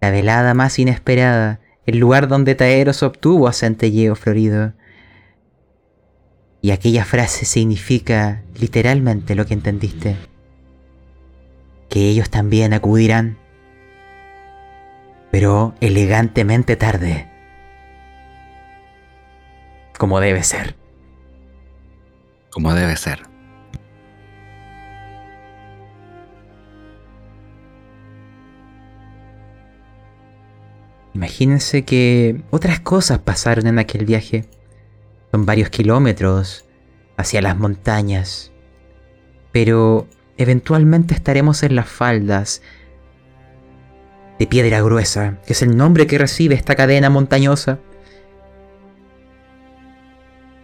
La 0.00 0.10
velada 0.10 0.54
más 0.54 0.78
inesperada, 0.78 1.60
el 1.84 1.98
lugar 1.98 2.28
donde 2.28 2.54
Taeros 2.54 3.02
obtuvo 3.02 3.46
a 3.46 3.52
centelleo 3.52 4.16
florido. 4.16 4.72
Y 6.62 6.70
aquella 6.70 7.04
frase 7.04 7.44
significa 7.44 8.42
literalmente 8.58 9.34
lo 9.34 9.46
que 9.46 9.54
entendiste. 9.54 10.16
Que 11.88 12.08
ellos 12.08 12.30
también 12.30 12.72
acudirán. 12.72 13.38
Pero 15.30 15.74
elegantemente 15.80 16.76
tarde. 16.76 17.28
Como 19.98 20.20
debe 20.20 20.42
ser. 20.42 20.76
Como 22.50 22.74
debe 22.74 22.96
ser. 22.96 23.36
Imagínense 31.16 31.86
que 31.86 32.42
otras 32.50 32.78
cosas 32.80 33.20
pasaron 33.20 33.66
en 33.66 33.78
aquel 33.78 34.04
viaje. 34.04 34.44
Son 35.32 35.46
varios 35.46 35.70
kilómetros 35.70 36.64
hacia 37.16 37.42
las 37.42 37.56
montañas. 37.56 38.52
Pero 39.52 40.06
eventualmente 40.36 41.14
estaremos 41.14 41.62
en 41.62 41.76
las 41.76 41.88
faldas 41.88 42.62
de 44.38 44.46
piedra 44.46 44.82
gruesa, 44.82 45.38
que 45.46 45.54
es 45.54 45.62
el 45.62 45.76
nombre 45.76 46.06
que 46.06 46.18
recibe 46.18 46.54
esta 46.54 46.74
cadena 46.74 47.10
montañosa. 47.10 47.78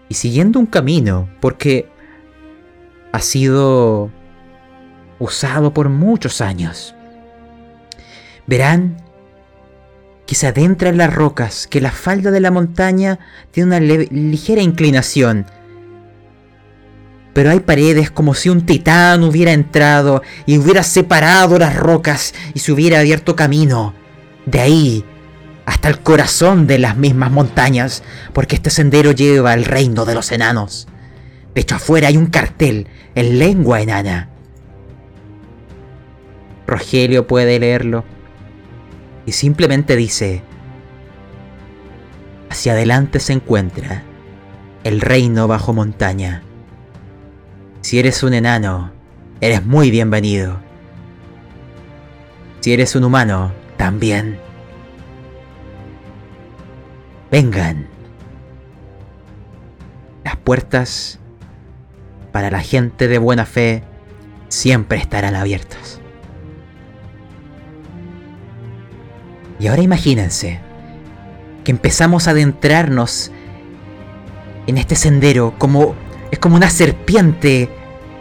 Y 0.09 0.15
siguiendo 0.15 0.59
un 0.59 0.67
camino, 0.67 1.29
porque 1.41 1.89
ha 3.13 3.21
sido 3.21 4.11
usado 5.19 5.73
por 5.73 5.89
muchos 5.89 6.41
años, 6.41 6.95
verán 8.47 9.02
que 10.27 10.35
se 10.35 10.47
adentra 10.47 10.89
en 10.89 10.99
las 10.99 11.13
rocas, 11.13 11.67
que 11.67 11.81
la 11.81 11.91
falda 11.91 12.31
de 12.31 12.41
la 12.41 12.51
montaña 12.51 13.19
tiene 13.51 13.77
una 13.77 13.81
ligera 13.81 14.63
inclinación. 14.63 15.47
Pero 17.33 17.51
hay 17.51 17.61
paredes 17.61 18.11
como 18.11 18.35
si 18.35 18.49
un 18.49 18.67
titán 18.67 19.25
hubiera 19.25 19.53
entrado 19.53 20.23
y 20.47 20.59
hubiera 20.59 20.83
separado 20.83 21.59
las 21.59 21.77
rocas 21.77 22.35
y 22.55 22.61
se 22.61 22.73
hubiera 22.73 23.01
abierto 23.01 23.37
camino. 23.37 23.95
De 24.47 24.61
ahí 24.61 25.05
hasta 25.65 25.89
el 25.89 26.01
corazón 26.01 26.67
de 26.67 26.79
las 26.79 26.97
mismas 26.97 27.31
montañas, 27.31 28.03
porque 28.33 28.57
este 28.57 28.71
sendero 28.71 29.13
lleva 29.13 29.53
al 29.53 29.65
reino 29.65 30.05
de 30.05 30.15
los 30.15 30.33
enanos. 30.33 30.89
De 31.55 31.61
hecho, 31.61 31.77
afuera 31.77 32.09
hay 32.09 32.17
un 32.17 32.27
cartel 32.27 32.89
en 33.15 33.39
lengua 33.39 33.81
enana. 33.81 34.29
Rogelio 36.67 37.27
puede 37.27 37.59
leerlo 37.59 38.05
y 39.27 39.33
simplemente 39.33 39.97
dice, 39.97 40.43
hacia 42.51 42.73
adelante 42.73 43.21
se 43.21 43.33
encuentra 43.33 44.03
el 44.85 45.01
reino 45.01 45.49
bajo 45.49 45.73
montaña. 45.73 46.43
Si 47.81 47.99
eres 47.99 48.23
un 48.23 48.35
enano, 48.35 48.93
eres 49.41 49.65
muy 49.65 49.91
bienvenido. 49.91 50.59
Si 52.61 52.73
eres 52.73 52.95
un 52.95 53.05
humano, 53.05 53.53
también. 53.77 54.39
Vengan. 57.31 57.89
Las 60.25 60.37
puertas 60.37 61.19
para 62.33 62.51
la 62.51 62.61
gente 62.61 63.09
de 63.09 63.19
buena 63.19 63.47
fe 63.47 63.83
siempre 64.49 64.99
estarán 64.99 65.35
abiertas. 65.35 66.02
Y 69.63 69.69
ahora 69.69 69.83
imagínense 69.83 70.59
que 71.63 71.71
empezamos 71.71 72.27
a 72.27 72.33
adentrarnos 72.33 73.31
en 74.67 74.77
este 74.77 74.97
sendero 74.97 75.55
como 75.57 75.95
es 76.33 76.41
como 76.41 76.57
una 76.57 76.69
serpiente, 76.69 77.69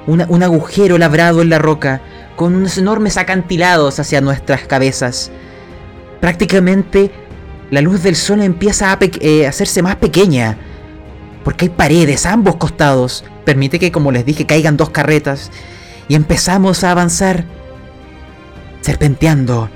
un 0.05 0.43
agujero 0.43 0.99
labrado 0.99 1.41
en 1.41 1.49
la 1.49 1.57
roca 1.57 2.01
con 2.35 2.53
unos 2.53 2.77
enormes 2.77 3.17
acantilados 3.17 3.99
hacia 3.99 4.21
nuestras 4.21 4.67
cabezas. 4.67 5.31
Prácticamente 6.19 7.09
la 7.71 7.81
luz 7.81 8.03
del 8.03 8.15
sol 8.15 8.43
empieza 8.43 8.93
a 8.93 8.99
eh, 9.01 9.47
hacerse 9.47 9.81
más 9.81 9.95
pequeña 9.95 10.59
porque 11.43 11.65
hay 11.65 11.69
paredes 11.69 12.27
a 12.27 12.33
ambos 12.33 12.57
costados. 12.57 13.25
Permite 13.45 13.79
que, 13.79 13.91
como 13.91 14.11
les 14.11 14.27
dije, 14.27 14.45
caigan 14.45 14.77
dos 14.77 14.91
carretas 14.91 15.49
y 16.07 16.13
empezamos 16.13 16.83
a 16.83 16.91
avanzar 16.91 17.45
serpenteando 18.81 19.71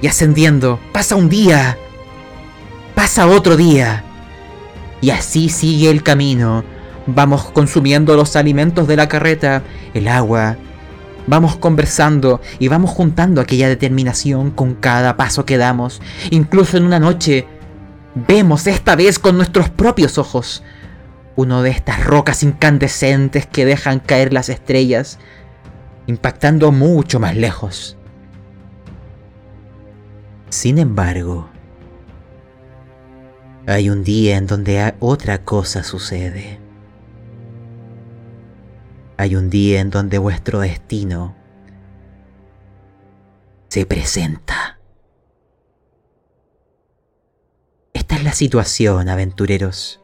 y 0.00 0.06
ascendiendo. 0.06 0.78
Pasa 0.92 1.16
un 1.16 1.28
día, 1.28 1.78
pasa 2.94 3.26
otro 3.26 3.56
día. 3.56 4.04
Y 5.00 5.10
así 5.10 5.48
sigue 5.48 5.90
el 5.90 6.02
camino. 6.02 6.64
Vamos 7.06 7.44
consumiendo 7.52 8.16
los 8.16 8.36
alimentos 8.36 8.88
de 8.88 8.96
la 8.96 9.08
carreta, 9.08 9.62
el 9.94 10.08
agua. 10.08 10.56
Vamos 11.26 11.56
conversando 11.56 12.40
y 12.58 12.68
vamos 12.68 12.90
juntando 12.90 13.40
aquella 13.40 13.68
determinación 13.68 14.50
con 14.50 14.74
cada 14.74 15.16
paso 15.16 15.44
que 15.44 15.58
damos. 15.58 16.00
Incluso 16.30 16.76
en 16.76 16.84
una 16.84 16.98
noche, 16.98 17.46
vemos 18.14 18.66
esta 18.66 18.96
vez 18.96 19.18
con 19.18 19.36
nuestros 19.36 19.68
propios 19.68 20.18
ojos 20.18 20.62
uno 21.38 21.62
de 21.62 21.70
estas 21.70 22.04
rocas 22.04 22.42
incandescentes 22.42 23.46
que 23.46 23.64
dejan 23.64 24.00
caer 24.00 24.32
las 24.32 24.48
estrellas, 24.48 25.20
impactando 26.08 26.72
mucho 26.72 27.20
más 27.20 27.36
lejos. 27.36 27.97
Sin 30.50 30.78
embargo, 30.78 31.48
hay 33.66 33.90
un 33.90 34.02
día 34.02 34.38
en 34.38 34.46
donde 34.46 34.94
otra 34.98 35.44
cosa 35.44 35.82
sucede. 35.82 36.58
Hay 39.18 39.36
un 39.36 39.50
día 39.50 39.80
en 39.80 39.90
donde 39.90 40.16
vuestro 40.16 40.60
destino 40.60 41.36
se 43.68 43.84
presenta. 43.84 44.78
Esta 47.92 48.16
es 48.16 48.24
la 48.24 48.32
situación, 48.32 49.10
aventureros. 49.10 50.00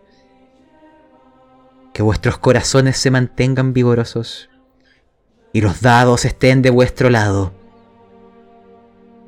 Que 1.95 2.03
vuestros 2.03 2.36
corazones 2.36 2.99
se 2.99 3.11
mantengan 3.11 3.72
vigorosos 3.72 4.51
y 5.55 5.62
los 5.62 5.80
dados 5.80 6.26
estén 6.26 6.61
de 6.61 6.68
vuestro 6.68 7.09
lado. 7.09 7.55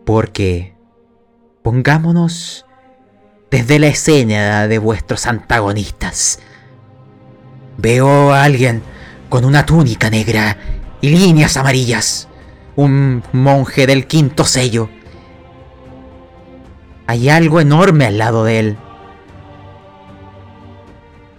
Porque 0.05 0.76
Pongámonos 1.67 2.65
desde 3.51 3.81
la 3.81 3.89
escena 3.89 4.69
de 4.69 4.79
vuestros 4.79 5.27
antagonistas. 5.27 6.39
Veo 7.77 8.33
a 8.33 8.45
alguien 8.45 8.85
con 9.29 9.45
una 9.45 9.67
túnica 9.67 10.09
negra 10.09 10.57
y 11.01 11.09
líneas 11.09 11.57
amarillas. 11.57 12.29
Un 12.77 13.25
monje 13.33 13.89
del 13.89 14.07
quinto 14.07 14.45
sello. 14.45 14.89
Hay 17.09 17.29
algo 17.29 17.59
enorme 17.61 18.07
al 18.07 18.19
lado 18.19 18.45
de 18.45 18.59
él. 18.61 18.77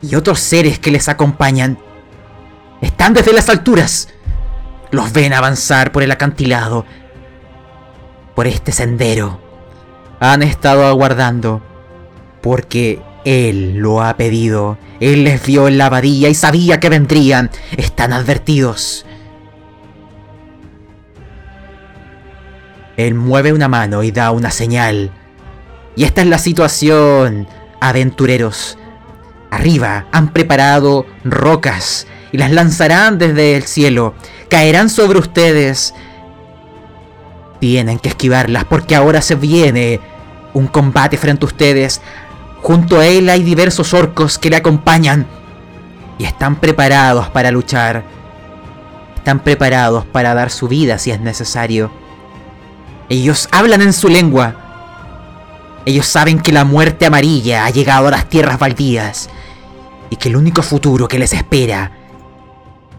Y 0.01 0.15
otros 0.15 0.41
seres 0.41 0.77
que 0.77 0.91
les 0.91 1.07
acompañan. 1.07 1.79
Están 2.81 3.13
desde 3.13 3.31
las 3.31 3.47
alturas. 3.47 4.09
Los 4.91 5.13
ven 5.13 5.31
avanzar 5.31 5.93
por 5.93 6.03
el 6.03 6.11
acantilado. 6.11 6.85
Por 8.35 8.45
este 8.45 8.73
sendero 8.73 9.46
han 10.19 10.43
estado 10.43 10.85
aguardando. 10.85 11.61
Porque 12.41 13.01
Él 13.25 13.75
lo 13.77 14.01
ha 14.01 14.15
pedido. 14.17 14.77
Él 14.99 15.23
les 15.23 15.45
vio 15.45 15.67
en 15.67 15.77
la 15.77 15.87
abadía 15.87 16.29
y 16.29 16.35
sabía 16.35 16.79
que 16.79 16.89
vendrían. 16.89 17.49
Están 17.75 18.13
advertidos. 18.13 19.05
Él 22.97 23.13
mueve 23.13 23.53
una 23.53 23.67
mano 23.67 24.01
y 24.01 24.11
da 24.11 24.31
una 24.31 24.49
señal. 24.49 25.11
Y 25.95 26.03
esta 26.03 26.21
es 26.21 26.27
la 26.27 26.39
situación, 26.39 27.47
aventureros. 27.79 28.77
Arriba 29.51 30.07
han 30.11 30.33
preparado 30.33 31.05
rocas 31.23 32.07
y 32.31 32.37
las 32.37 32.51
lanzarán 32.51 33.17
desde 33.17 33.55
el 33.55 33.63
cielo. 33.63 34.15
Caerán 34.49 34.89
sobre 34.89 35.19
ustedes 35.19 35.93
tienen 37.59 37.99
que 37.99 38.09
esquivarlas 38.09 38.65
porque 38.65 38.95
ahora 38.95 39.21
se 39.21 39.35
viene 39.35 39.99
un 40.53 40.67
combate 40.67 41.17
frente 41.17 41.45
a 41.45 41.47
ustedes 41.47 42.01
Junto 42.61 42.99
a 42.99 43.07
él 43.07 43.29
hay 43.29 43.43
diversos 43.43 43.93
orcos 43.93 44.37
que 44.37 44.49
le 44.49 44.57
acompañan 44.57 45.27
y 46.17 46.25
están 46.25 46.57
preparados 46.57 47.29
para 47.29 47.51
luchar. 47.51 48.03
Están 49.15 49.39
preparados 49.39 50.05
para 50.05 50.33
dar 50.33 50.49
su 50.49 50.67
vida 50.67 50.97
si 50.97 51.11
es 51.11 51.19
necesario. 51.19 51.91
Ellos 53.09 53.47
hablan 53.51 53.81
en 53.81 53.93
su 53.93 54.09
lengua. 54.09 54.55
Ellos 55.85 56.07
saben 56.07 56.39
que 56.39 56.51
la 56.51 56.65
muerte 56.65 57.05
amarilla 57.05 57.65
ha 57.65 57.69
llegado 57.69 58.07
a 58.07 58.11
las 58.11 58.27
tierras 58.27 58.59
baldías 58.59 59.29
y 60.09 60.17
que 60.17 60.29
el 60.29 60.35
único 60.35 60.61
futuro 60.61 61.07
que 61.07 61.19
les 61.19 61.33
espera 61.33 61.91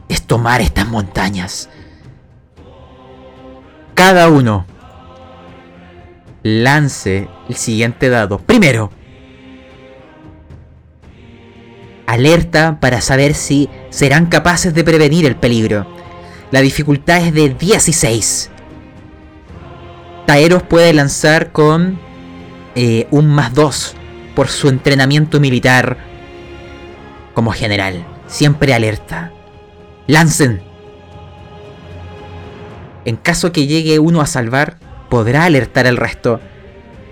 es 0.09 0.23
tomar 0.23 0.61
estas 0.61 0.89
montañas. 0.89 1.69
Cada 3.99 4.29
uno 4.29 4.65
lance 6.45 7.27
el 7.49 7.57
siguiente 7.57 8.09
dado. 8.09 8.39
Primero, 8.39 8.93
alerta 12.07 12.79
para 12.79 13.01
saber 13.01 13.35
si 13.35 13.69
serán 13.91 14.27
capaces 14.27 14.73
de 14.73 14.85
prevenir 14.85 15.27
el 15.27 15.35
peligro. 15.35 15.85
La 16.53 16.61
dificultad 16.61 17.27
es 17.27 17.35
de 17.35 17.49
16. 17.49 18.51
Taeros 20.27 20.63
puede 20.63 20.93
lanzar 20.93 21.51
con 21.51 21.99
eh, 22.77 23.09
un 23.11 23.27
más 23.27 23.53
2 23.53 23.97
por 24.37 24.47
su 24.47 24.69
entrenamiento 24.69 25.41
militar 25.41 25.99
como 27.35 27.51
general. 27.51 28.07
Siempre 28.29 28.75
alerta. 28.75 29.33
Lancen. 30.07 30.68
En 33.05 33.17
caso 33.17 33.53
que 33.53 33.67
llegue 33.67 33.99
uno 33.99 34.21
a 34.21 34.27
salvar, 34.27 34.77
podrá 35.09 35.45
alertar 35.45 35.87
al 35.87 35.97
resto. 35.97 36.41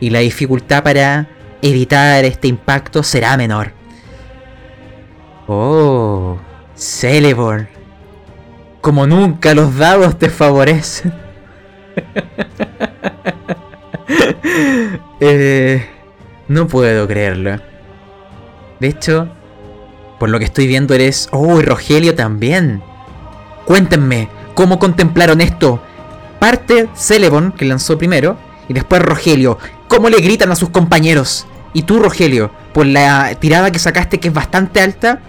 Y 0.00 0.10
la 0.10 0.20
dificultad 0.20 0.82
para 0.82 1.28
evitar 1.62 2.24
este 2.24 2.48
impacto 2.48 3.02
será 3.02 3.36
menor. 3.36 3.72
Oh, 5.46 6.38
Celeborn. 6.74 7.68
Como 8.80 9.06
nunca 9.06 9.54
los 9.54 9.76
dados 9.76 10.18
te 10.18 10.30
favorecen. 10.30 11.12
Eh, 15.18 15.84
no 16.48 16.66
puedo 16.66 17.08
creerlo. 17.08 17.58
De 18.80 18.88
hecho, 18.88 19.28
por 20.18 20.28
lo 20.28 20.38
que 20.38 20.44
estoy 20.44 20.66
viendo 20.66 20.94
eres... 20.94 21.28
Oh, 21.32 21.58
y 21.58 21.62
Rogelio 21.62 22.14
también. 22.14 22.82
Cuéntenme, 23.64 24.28
¿cómo 24.56 24.80
contemplaron 24.80 25.40
esto? 25.40 25.80
Parte 26.40 26.88
Celeborn, 26.96 27.52
que 27.52 27.66
lanzó 27.66 27.96
primero, 27.96 28.36
y 28.68 28.72
después 28.72 29.00
Rogelio. 29.00 29.58
¿Cómo 29.86 30.08
le 30.08 30.16
gritan 30.16 30.50
a 30.50 30.56
sus 30.56 30.70
compañeros? 30.70 31.46
Y 31.72 31.82
tú, 31.82 32.00
Rogelio, 32.00 32.50
por 32.74 32.86
la 32.86 33.36
tirada 33.36 33.70
que 33.70 33.78
sacaste 33.78 34.18
que 34.18 34.28
es 34.28 34.34
bastante 34.34 34.80
alta, 34.80 35.20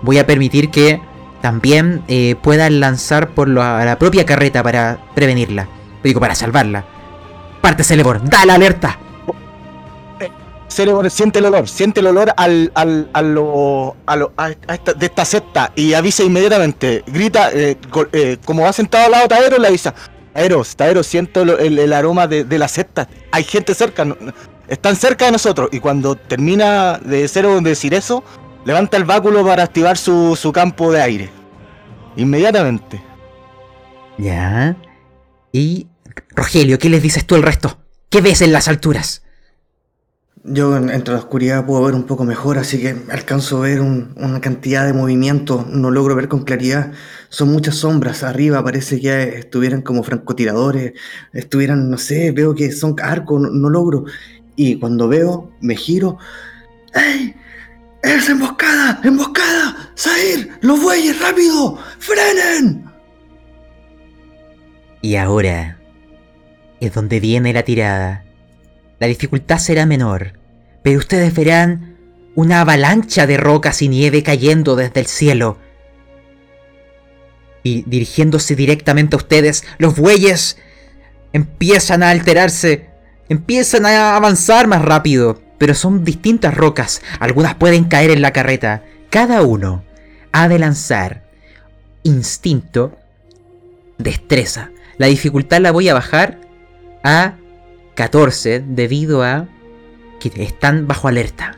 voy 0.00 0.18
a 0.18 0.26
permitir 0.26 0.70
que 0.70 1.02
también 1.42 2.02
eh, 2.08 2.36
puedan 2.40 2.80
lanzar 2.80 3.30
por 3.30 3.48
la, 3.48 3.84
la 3.84 3.98
propia 3.98 4.24
carreta 4.24 4.62
para 4.62 4.98
prevenirla. 5.14 5.68
Digo, 6.02 6.20
para 6.20 6.34
salvarla. 6.34 6.84
Parte 7.60 7.84
Celeborn, 7.84 8.28
da 8.30 8.46
la 8.46 8.54
alerta. 8.54 8.98
Celeborn 10.72 11.10
siente 11.10 11.38
el 11.38 11.46
olor, 11.46 11.68
siente 11.68 12.00
el 12.00 12.06
olor 12.08 12.32
al, 12.36 12.72
al, 12.74 13.08
a 13.12 13.22
lo, 13.22 13.96
a 14.06 14.48
de 14.48 15.06
esta 15.06 15.24
secta 15.24 15.72
y 15.76 15.94
avisa 15.94 16.24
inmediatamente. 16.24 17.04
Grita, 17.06 17.52
eh, 17.52 17.76
eh, 18.12 18.38
como 18.44 18.62
va 18.62 18.72
sentado 18.72 19.06
al 19.06 19.10
lado 19.12 19.22
de 19.24 19.28
Taero, 19.28 19.58
le 19.58 19.68
avisa. 19.68 19.94
Taeros, 20.32 20.76
Taeros, 20.76 21.06
siento 21.06 21.42
el, 21.42 21.92
aroma 21.92 22.26
de, 22.26 22.44
de 22.44 22.58
la 22.58 22.68
secta. 22.68 23.08
Hay 23.30 23.44
gente 23.44 23.74
cerca, 23.74 24.06
están 24.66 24.96
cerca 24.96 25.26
de 25.26 25.32
nosotros. 25.32 25.68
Y 25.72 25.80
cuando 25.80 26.16
termina 26.16 26.98
de 26.98 27.28
Celeborn 27.28 27.62
decir 27.62 27.94
eso, 27.94 28.24
levanta 28.64 28.96
el 28.96 29.04
báculo 29.04 29.44
para 29.44 29.62
activar 29.62 29.98
su, 29.98 30.36
su 30.36 30.52
campo 30.52 30.90
de 30.90 31.02
aire. 31.02 31.30
Inmediatamente. 32.16 33.02
Ya. 34.18 34.76
Y 35.52 35.86
Rogelio, 36.30 36.78
¿qué 36.78 36.88
les 36.88 37.02
dices 37.02 37.26
tú 37.26 37.34
al 37.34 37.42
resto? 37.42 37.78
¿Qué 38.08 38.20
ves 38.20 38.42
en 38.42 38.52
las 38.52 38.68
alturas? 38.68 39.21
Yo 40.44 40.76
en- 40.76 40.90
entre 40.90 41.14
la 41.14 41.20
oscuridad 41.20 41.64
puedo 41.64 41.84
ver 41.84 41.94
un 41.94 42.02
poco 42.02 42.24
mejor, 42.24 42.58
así 42.58 42.80
que 42.80 42.96
alcanzo 43.10 43.58
a 43.58 43.60
ver 43.60 43.80
un- 43.80 44.12
una 44.16 44.40
cantidad 44.40 44.84
de 44.84 44.92
movimiento, 44.92 45.64
no 45.70 45.90
logro 45.92 46.16
ver 46.16 46.26
con 46.28 46.42
claridad. 46.42 46.90
Son 47.28 47.48
muchas 47.52 47.76
sombras, 47.76 48.24
arriba 48.24 48.62
parece 48.64 49.00
que 49.00 49.38
estuvieran 49.38 49.82
como 49.82 50.02
francotiradores, 50.02 50.94
estuvieran, 51.32 51.88
no 51.90 51.96
sé, 51.96 52.32
veo 52.32 52.56
que 52.56 52.72
son 52.72 52.96
arcos, 53.00 53.40
no, 53.40 53.50
no 53.50 53.70
logro. 53.70 54.04
Y 54.56 54.80
cuando 54.80 55.06
veo, 55.08 55.52
me 55.60 55.76
giro. 55.76 56.18
¡Ey! 56.92 57.34
¡Es 58.02 58.28
emboscada! 58.28 59.00
¡Emboscada! 59.04 59.92
¡Sair! 59.94 60.50
¡Los 60.60 60.82
bueyes! 60.82 61.20
¡Rápido! 61.20 61.78
¡Frenen! 62.00 62.84
Y 65.02 65.14
ahora 65.16 65.78
es 66.80 66.92
donde 66.92 67.20
viene 67.20 67.52
la 67.52 67.62
tirada. 67.62 68.24
La 69.02 69.08
dificultad 69.08 69.58
será 69.58 69.84
menor, 69.84 70.34
pero 70.84 71.00
ustedes 71.00 71.34
verán 71.34 71.96
una 72.36 72.60
avalancha 72.60 73.26
de 73.26 73.36
rocas 73.36 73.82
y 73.82 73.88
nieve 73.88 74.22
cayendo 74.22 74.76
desde 74.76 75.00
el 75.00 75.06
cielo. 75.06 75.58
Y 77.64 77.82
dirigiéndose 77.82 78.54
directamente 78.54 79.16
a 79.16 79.18
ustedes, 79.18 79.64
los 79.78 79.96
bueyes 79.96 80.56
empiezan 81.32 82.04
a 82.04 82.10
alterarse, 82.10 82.90
empiezan 83.28 83.86
a 83.86 84.14
avanzar 84.14 84.68
más 84.68 84.82
rápido, 84.82 85.42
pero 85.58 85.74
son 85.74 86.04
distintas 86.04 86.54
rocas, 86.54 87.02
algunas 87.18 87.56
pueden 87.56 87.86
caer 87.86 88.12
en 88.12 88.22
la 88.22 88.32
carreta. 88.32 88.84
Cada 89.10 89.42
uno 89.42 89.82
ha 90.30 90.46
de 90.46 90.60
lanzar 90.60 91.24
instinto, 92.04 92.96
destreza. 93.98 94.70
La 94.96 95.08
dificultad 95.08 95.60
la 95.60 95.72
voy 95.72 95.88
a 95.88 95.94
bajar 95.94 96.40
a 97.02 97.34
14 97.94 98.64
debido 98.66 99.22
a 99.22 99.48
que 100.20 100.30
están 100.42 100.86
bajo 100.86 101.08
alerta. 101.08 101.56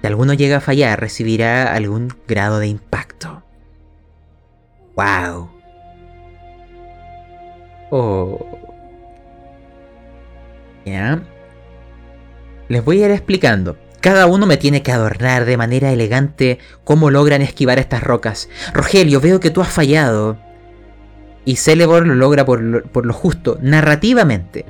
Si 0.00 0.06
alguno 0.06 0.34
llega 0.34 0.58
a 0.58 0.60
fallar, 0.60 1.00
recibirá 1.00 1.74
algún 1.74 2.14
grado 2.26 2.60
de 2.60 2.68
impacto. 2.68 3.42
¡Wow! 4.94 5.50
Oh. 7.90 8.46
Ya. 10.84 11.22
Les 12.68 12.84
voy 12.84 13.02
a 13.02 13.06
ir 13.06 13.12
explicando. 13.12 13.76
Cada 14.00 14.26
uno 14.26 14.46
me 14.46 14.56
tiene 14.56 14.82
que 14.82 14.92
adornar 14.92 15.44
de 15.44 15.56
manera 15.56 15.90
elegante 15.90 16.58
cómo 16.84 17.10
logran 17.10 17.42
esquivar 17.42 17.78
estas 17.78 18.02
rocas. 18.02 18.48
Rogelio, 18.72 19.20
veo 19.20 19.40
que 19.40 19.50
tú 19.50 19.60
has 19.60 19.68
fallado. 19.68 20.38
Y 21.48 21.56
Celeborn 21.56 22.08
lo 22.08 22.14
logra 22.14 22.44
por 22.44 22.60
lo, 22.60 22.82
por 22.82 23.06
lo 23.06 23.14
justo, 23.14 23.56
narrativamente. 23.62 24.66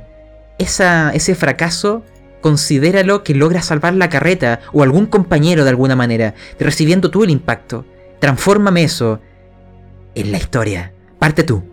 Esa, 0.58 1.10
ese 1.10 1.34
fracaso, 1.34 2.04
considéralo 2.40 3.24
que 3.24 3.34
logra 3.34 3.62
salvar 3.62 3.94
la 3.94 4.08
carreta 4.08 4.60
o 4.72 4.84
algún 4.84 5.06
compañero 5.06 5.64
de 5.64 5.70
alguna 5.70 5.96
manera, 5.96 6.34
recibiendo 6.56 7.10
tú 7.10 7.24
el 7.24 7.30
impacto. 7.30 7.84
Transfórmame 8.20 8.84
eso 8.84 9.18
en 10.14 10.30
la 10.30 10.38
historia. 10.38 10.92
Parte 11.18 11.42
tú. 11.42 11.64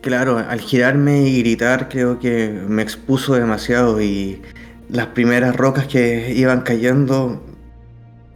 Claro, 0.00 0.38
al 0.38 0.60
girarme 0.60 1.22
y 1.22 1.40
gritar 1.40 1.88
creo 1.88 2.20
que 2.20 2.48
me 2.68 2.82
expuso 2.82 3.34
demasiado 3.34 4.00
y 4.00 4.40
las 4.88 5.08
primeras 5.08 5.56
rocas 5.56 5.88
que 5.88 6.32
iban 6.32 6.60
cayendo, 6.60 7.44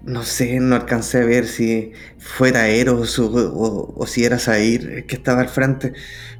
no 0.04 0.22
sé, 0.24 0.60
no 0.60 0.76
alcancé 0.76 1.22
a 1.22 1.24
ver 1.26 1.46
si 1.46 1.92
fue 2.18 2.52
Taeros 2.52 3.18
o, 3.18 3.26
o- 3.28 3.94
o 3.96 4.06
si 4.06 4.24
era 4.24 4.38
Zair 4.38 5.06
que 5.06 5.16
estaba 5.16 5.40
al 5.42 5.48
frente, 5.48 5.92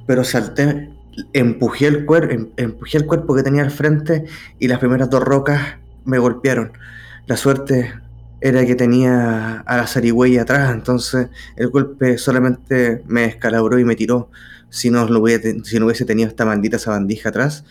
pero 0.07 0.25
salté, 0.25 0.91
empujé 1.33 1.87
el, 1.87 2.07
cuer- 2.07 2.33
em- 2.33 2.51
empujé 2.57 2.99
el 2.99 3.07
cuerpo 3.07 3.35
que 3.35 3.43
tenía 3.43 3.63
al 3.63 3.71
frente 3.71 4.25
y 4.59 4.69
las 4.69 4.79
primeras 4.79 5.11
dos 5.11 5.23
rocas 5.23 5.79
me 6.05 6.19
golpearon. 6.19 6.73
La 7.27 7.37
suerte 7.37 7.95
era 8.41 8.65
que 8.67 8.75
tenía 8.75 9.61
a 9.61 9.77
la 9.77 9.87
zarigüeya 9.87 10.43
atrás, 10.43 10.73
entonces 10.73 11.29
el 11.57 11.69
golpe 11.69 12.17
solamente 12.19 13.03
me 13.07 13.23
descalabró 13.23 13.79
y 13.79 13.85
me 13.85 13.97
tiró 13.97 14.31
si 14.71 14.91
no, 14.91 15.07
lo 15.09 15.21
hubiese, 15.21 15.63
si 15.65 15.79
no 15.79 15.87
hubiese 15.87 16.05
tenido 16.05 16.29
esta 16.29 16.45
maldita 16.47 16.79
sabandija 16.79 17.31
atrás, 17.31 17.65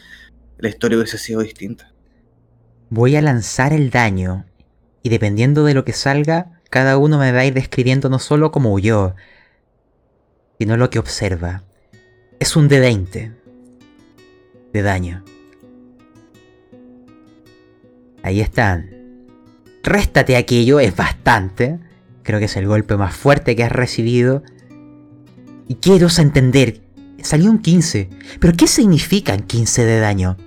la 0.58 0.70
historia 0.70 0.98
hubiese 0.98 1.18
sido 1.18 1.42
distinta. 1.42 1.94
Voy 2.90 3.16
a 3.16 3.22
lanzar 3.22 3.74
el 3.74 3.90
daño. 3.90 4.49
Y 5.04 5.10
dependiendo 5.10 5.64
de 5.64 5.74
lo 5.74 5.86
que 5.86 5.94
salga, 5.94 6.60
cada 6.70 6.98
uno 6.98 7.18
me 7.18 7.32
va 7.32 7.40
a 7.40 7.46
ir 7.46 7.54
describiendo 7.54 8.10
no 8.10 8.20
solo 8.20 8.52
cómo 8.52 8.74
huyó, 8.74 9.16
sino 10.58 10.78
lo 10.78 10.90
que 10.90 11.00
observa. 11.00 11.64
Es 12.40 12.56
un 12.56 12.68
de 12.68 12.80
20 12.80 13.32
de 14.74 14.82
daño. 14.82 15.24
Ahí 18.24 18.42
están. 18.42 18.90
Réstate 19.84 20.36
aquello, 20.36 20.80
es 20.80 20.96
bastante. 20.96 21.80
Creo 22.24 22.40
que 22.40 22.46
es 22.46 22.58
el 22.58 22.68
golpe 22.68 22.98
más 22.98 23.16
fuerte 23.16 23.56
que 23.56 23.64
has 23.64 23.72
recibido. 23.72 24.44
Y 25.68 25.76
quiero 25.76 26.08
entender, 26.18 26.82
salió 27.24 27.50
un 27.50 27.60
15. 27.60 28.10
¿Pero 28.40 28.54
qué 28.54 28.68
significan 28.68 29.42
15 29.42 29.86
de 29.86 30.00
daño? 30.00 30.38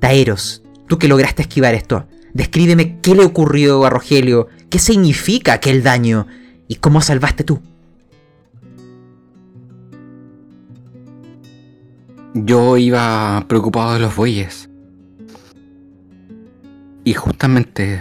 Taeros, 0.00 0.62
tú 0.86 0.98
que 0.98 1.08
lograste 1.08 1.42
esquivar 1.42 1.74
esto, 1.74 2.06
descríbeme 2.34 3.00
qué 3.00 3.14
le 3.14 3.24
ocurrió 3.24 3.84
a 3.84 3.90
Rogelio, 3.90 4.48
qué 4.68 4.78
significa 4.78 5.54
aquel 5.54 5.82
daño 5.82 6.26
y 6.68 6.76
cómo 6.76 7.00
salvaste 7.00 7.44
tú. 7.44 7.60
Yo 12.34 12.76
iba 12.76 13.44
preocupado 13.48 13.94
de 13.94 14.00
los 14.00 14.14
bueyes. 14.14 14.68
Y 17.02 17.14
justamente 17.14 18.00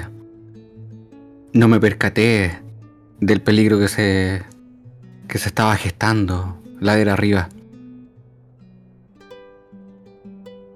no 1.53 1.67
me 1.67 1.79
percaté 1.79 2.59
del 3.19 3.41
peligro 3.41 3.79
que 3.79 3.87
se 3.87 4.43
que 5.27 5.37
se 5.37 5.49
estaba 5.49 5.75
gestando 5.75 6.61
ladera 6.79 7.13
arriba. 7.13 7.49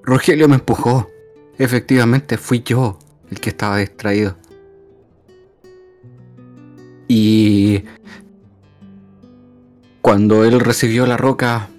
Rogelio 0.04 0.47
me 0.47 0.56
empujó. 0.56 1.10
Efectivamente 1.58 2.38
fui 2.38 2.64
yo 2.64 2.97
el 3.34 3.39
que 3.39 3.49
estaba 3.49 3.77
distraído. 3.77 4.38
Y 7.07 7.84
cuando 10.01 10.45
él 10.45 10.59
recibió 10.59 11.05
la 11.05 11.17
roca, 11.17 11.69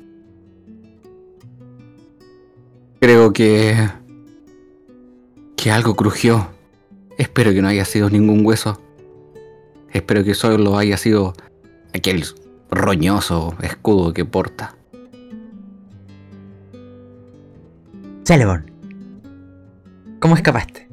creo 3.00 3.32
que 3.32 3.88
que 5.56 5.70
algo 5.70 5.94
crujió. 5.94 6.48
Espero 7.16 7.52
que 7.52 7.62
no 7.62 7.68
haya 7.68 7.84
sido 7.84 8.10
ningún 8.10 8.44
hueso. 8.44 8.82
Espero 9.92 10.24
que 10.24 10.34
solo 10.34 10.76
haya 10.76 10.96
sido 10.96 11.34
aquel 11.94 12.24
roñoso 12.70 13.54
escudo 13.62 14.12
que 14.12 14.24
porta. 14.24 14.74
Celeborn, 18.26 18.70
¿cómo 20.18 20.34
escapaste? 20.34 20.83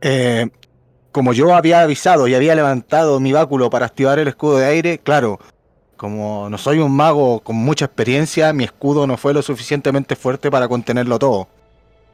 Eh, 0.00 0.48
como 1.16 1.32
yo 1.32 1.54
había 1.54 1.80
avisado 1.80 2.28
y 2.28 2.34
había 2.34 2.54
levantado 2.54 3.20
mi 3.20 3.32
báculo 3.32 3.70
para 3.70 3.86
activar 3.86 4.18
el 4.18 4.28
escudo 4.28 4.58
de 4.58 4.66
aire, 4.66 4.98
claro, 4.98 5.38
como 5.96 6.48
no 6.50 6.58
soy 6.58 6.78
un 6.78 6.92
mago 6.92 7.40
con 7.40 7.56
mucha 7.56 7.86
experiencia, 7.86 8.52
mi 8.52 8.64
escudo 8.64 9.06
no 9.06 9.16
fue 9.16 9.32
lo 9.32 9.40
suficientemente 9.40 10.14
fuerte 10.14 10.50
para 10.50 10.68
contenerlo 10.68 11.18
todo. 11.18 11.48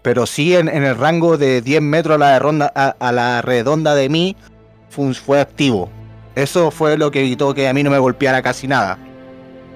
Pero 0.02 0.26
sí 0.26 0.54
en, 0.54 0.68
el 0.68 0.96
rango 0.96 1.36
de 1.36 1.62
10 1.62 1.82
metros 1.82 2.20
a 2.22 3.12
la, 3.12 3.42
redonda 3.42 3.94
de 3.94 4.08
mí 4.08 4.36
fue, 4.88 5.14
fue 5.14 5.40
activo. 5.40 5.90
Eso 6.36 6.70
fue 6.70 6.96
lo 6.96 7.10
que 7.10 7.20
evitó 7.20 7.54
que 7.54 7.68
a 7.68 7.72
mí 7.72 7.82
no 7.82 7.90
me 7.90 7.98
golpeara 7.98 8.40
casi 8.40 8.68
nada. 8.68 8.98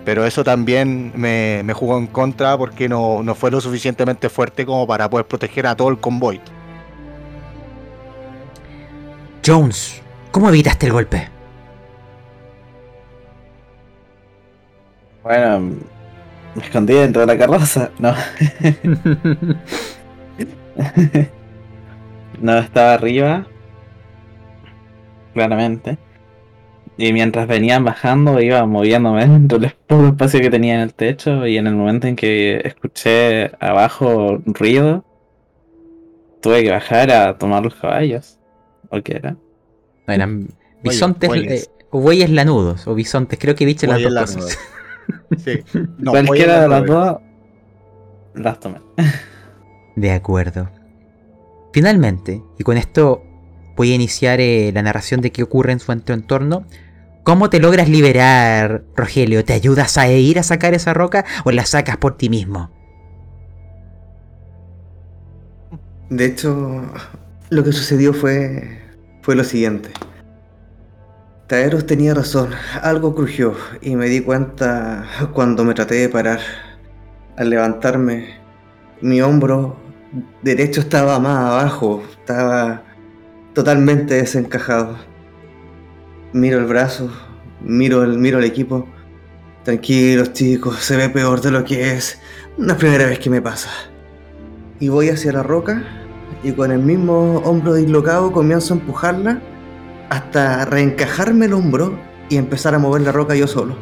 Pero 0.04 0.24
eso 0.24 0.44
también 0.44 1.12
me, 1.16 1.64
jugó 1.74 1.98
en 1.98 2.06
contra 2.06 2.56
porque 2.56 2.88
no 2.88 3.34
fue 3.34 3.50
lo 3.50 3.60
suficientemente 3.60 4.28
fuerte 4.28 4.64
como 4.64 4.86
para 4.86 5.10
poder 5.10 5.26
proteger 5.26 5.66
a 5.66 5.76
todo 5.76 5.88
el 5.88 5.98
convoy. 5.98 6.40
Jones, 9.46 10.02
¿cómo 10.32 10.48
evitaste 10.48 10.86
el 10.86 10.92
golpe? 10.92 11.28
Bueno, 15.22 15.76
me 16.56 16.62
escondí 16.64 16.94
dentro 16.94 17.20
de 17.20 17.28
la 17.28 17.38
carroza. 17.38 17.92
No. 18.00 18.10
no, 22.40 22.58
estaba 22.58 22.94
arriba. 22.94 23.46
Claramente. 25.32 25.96
Y 26.96 27.12
mientras 27.12 27.46
venían 27.46 27.84
bajando, 27.84 28.40
iba 28.40 28.66
moviéndome 28.66 29.28
dentro 29.28 29.60
del 29.60 29.76
poco 29.86 30.06
espacio 30.08 30.40
que 30.40 30.50
tenía 30.50 30.74
en 30.74 30.80
el 30.80 30.92
techo. 30.92 31.46
Y 31.46 31.56
en 31.56 31.68
el 31.68 31.76
momento 31.76 32.08
en 32.08 32.16
que 32.16 32.62
escuché 32.64 33.52
abajo 33.60 34.42
ruido, 34.44 35.04
tuve 36.42 36.64
que 36.64 36.72
bajar 36.72 37.12
a 37.12 37.38
tomar 37.38 37.62
los 37.62 37.76
caballos. 37.76 38.40
¿O 38.90 39.02
qué 39.02 39.16
era? 39.16 39.36
No, 40.06 40.14
eran 40.14 40.48
bisontes, 40.82 41.30
eh, 41.34 41.66
o 41.90 42.00
bueyes 42.00 42.30
lanudos, 42.30 42.86
o 42.86 42.94
bisontes, 42.94 43.38
creo 43.38 43.54
que 43.54 43.64
viste 43.66 43.86
las 43.86 43.96
Bueyes 44.02 44.14
dos 44.14 44.30
lanudos. 44.30 44.56
cosas. 44.56 44.72
Sí. 45.44 45.60
No, 45.98 46.10
Cualquiera 46.10 46.62
de 46.62 46.68
las 46.68 46.84
dos, 46.84 47.18
las 48.34 48.58
tomé. 48.60 48.80
De 49.96 50.10
acuerdo. 50.10 50.68
Finalmente, 51.72 52.42
y 52.58 52.64
con 52.64 52.76
esto 52.76 53.22
voy 53.76 53.92
a 53.92 53.94
iniciar 53.94 54.40
eh, 54.40 54.72
la 54.74 54.82
narración 54.82 55.20
de 55.20 55.30
qué 55.30 55.42
ocurre 55.44 55.72
en 55.72 55.78
su 55.80 55.92
ent- 55.92 56.12
entorno. 56.12 56.66
¿Cómo 57.22 57.50
te 57.50 57.60
logras 57.60 57.88
liberar, 57.88 58.84
Rogelio? 58.96 59.44
¿Te 59.44 59.52
ayudas 59.52 59.96
a 59.98 60.08
ir 60.10 60.38
a 60.38 60.42
sacar 60.42 60.74
esa 60.74 60.92
roca 60.94 61.24
o 61.44 61.50
la 61.52 61.64
sacas 61.66 61.96
por 61.98 62.16
ti 62.16 62.28
mismo? 62.28 62.70
De 66.10 66.24
hecho, 66.26 66.82
lo 67.50 67.64
que 67.64 67.72
sucedió 67.72 68.12
fue, 68.12 68.80
fue 69.22 69.34
lo 69.34 69.44
siguiente. 69.44 69.90
Taeros 71.46 71.86
tenía 71.86 72.14
razón, 72.14 72.50
algo 72.82 73.14
crujió 73.14 73.54
y 73.80 73.94
me 73.94 74.06
di 74.06 74.20
cuenta 74.20 75.06
cuando 75.32 75.64
me 75.64 75.74
traté 75.74 75.94
de 75.96 76.08
parar. 76.08 76.40
Al 77.36 77.50
levantarme, 77.50 78.40
mi 79.00 79.20
hombro 79.20 79.76
derecho 80.42 80.80
estaba 80.80 81.20
más 81.20 81.52
abajo, 81.52 82.02
estaba 82.18 82.82
totalmente 83.54 84.14
desencajado. 84.14 84.96
Miro 86.32 86.58
el 86.58 86.64
brazo, 86.64 87.10
miro 87.60 88.02
el, 88.02 88.18
miro 88.18 88.38
el 88.38 88.44
equipo. 88.44 88.88
Tranquilos 89.62 90.32
chicos, 90.32 90.78
se 90.78 90.96
ve 90.96 91.08
peor 91.08 91.40
de 91.40 91.50
lo 91.50 91.64
que 91.64 91.92
es. 91.92 92.18
No 92.58 92.76
primera 92.76 93.06
vez 93.06 93.18
que 93.18 93.30
me 93.30 93.42
pasa 93.42 93.70
y 94.80 94.88
voy 94.88 95.08
hacia 95.08 95.32
la 95.32 95.42
roca 95.42 96.05
y 96.46 96.52
con 96.52 96.70
el 96.70 96.78
mismo 96.78 97.38
hombro 97.38 97.74
dislocado 97.74 98.30
comienzo 98.30 98.72
a 98.72 98.76
empujarla 98.76 99.40
hasta 100.10 100.64
reencajarme 100.64 101.46
el 101.46 101.54
hombro 101.54 101.98
y 102.28 102.36
empezar 102.36 102.72
a 102.72 102.78
mover 102.78 103.02
la 103.02 103.10
roca 103.10 103.34
yo 103.34 103.48
solo. 103.48 103.76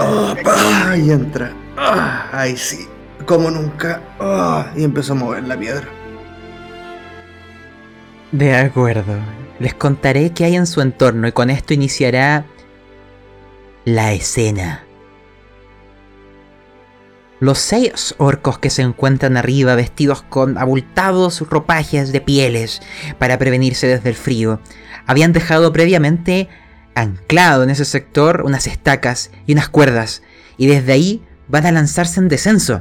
Ah, 0.00 0.34
ah, 0.44 0.96
y 0.96 1.12
entra. 1.12 1.52
Ah, 1.76 2.26
ay, 2.32 2.56
sí. 2.56 2.88
Como 3.26 3.48
nunca. 3.48 4.02
Ah, 4.18 4.72
y 4.74 4.82
empezó 4.82 5.12
a 5.12 5.16
mover 5.16 5.44
la 5.44 5.56
piedra. 5.56 5.86
De 8.32 8.56
acuerdo. 8.56 9.14
Les 9.60 9.72
contaré 9.72 10.30
qué 10.30 10.46
hay 10.46 10.56
en 10.56 10.66
su 10.66 10.80
entorno 10.80 11.28
y 11.28 11.32
con 11.32 11.48
esto 11.48 11.74
iniciará 11.74 12.44
la 13.84 14.12
escena. 14.12 14.82
Los 17.44 17.58
seis 17.58 18.14
orcos 18.16 18.58
que 18.58 18.70
se 18.70 18.80
encuentran 18.80 19.36
arriba 19.36 19.74
vestidos 19.74 20.22
con 20.22 20.56
abultados 20.56 21.40
ropajes 21.50 22.10
de 22.10 22.22
pieles 22.22 22.80
para 23.18 23.36
prevenirse 23.36 23.86
desde 23.86 24.08
el 24.08 24.14
frío, 24.14 24.60
habían 25.04 25.34
dejado 25.34 25.70
previamente 25.70 26.48
anclado 26.94 27.62
en 27.62 27.68
ese 27.68 27.84
sector 27.84 28.44
unas 28.46 28.66
estacas 28.66 29.30
y 29.44 29.52
unas 29.52 29.68
cuerdas 29.68 30.22
y 30.56 30.68
desde 30.68 30.92
ahí 30.92 31.22
van 31.46 31.66
a 31.66 31.72
lanzarse 31.72 32.18
en 32.18 32.28
descenso. 32.28 32.80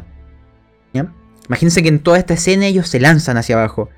Imagínense 1.50 1.84
que 1.84 1.90
en 1.90 2.00
toda 2.00 2.20
esta 2.20 2.36
escena 2.36 2.66
ellos 2.66 2.88
se 2.88 3.02
lanzan 3.02 3.36
hacia 3.36 3.56
abajo 3.56 3.90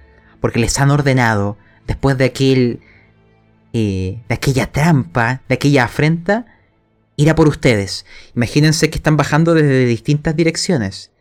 porque 0.42 0.58
les 0.58 0.80
han 0.80 0.90
ordenado 0.90 1.60
después 1.86 2.18
de 2.18 2.26
aquel 2.26 2.80
eh, 3.72 4.20
de 4.28 4.34
aquella 4.34 4.66
trampa, 4.72 5.44
de 5.48 5.54
aquella 5.54 5.84
afrenta, 5.84 6.48
ir 7.16 7.30
a 7.30 7.36
por 7.36 7.48
ustedes. 7.48 8.06
Imagínense 8.36 8.90
que 8.90 8.98
están 8.98 9.18
bajando 9.18 9.54
desde 9.54 9.86
distintas 9.86 10.36
direcciones. 10.36 11.12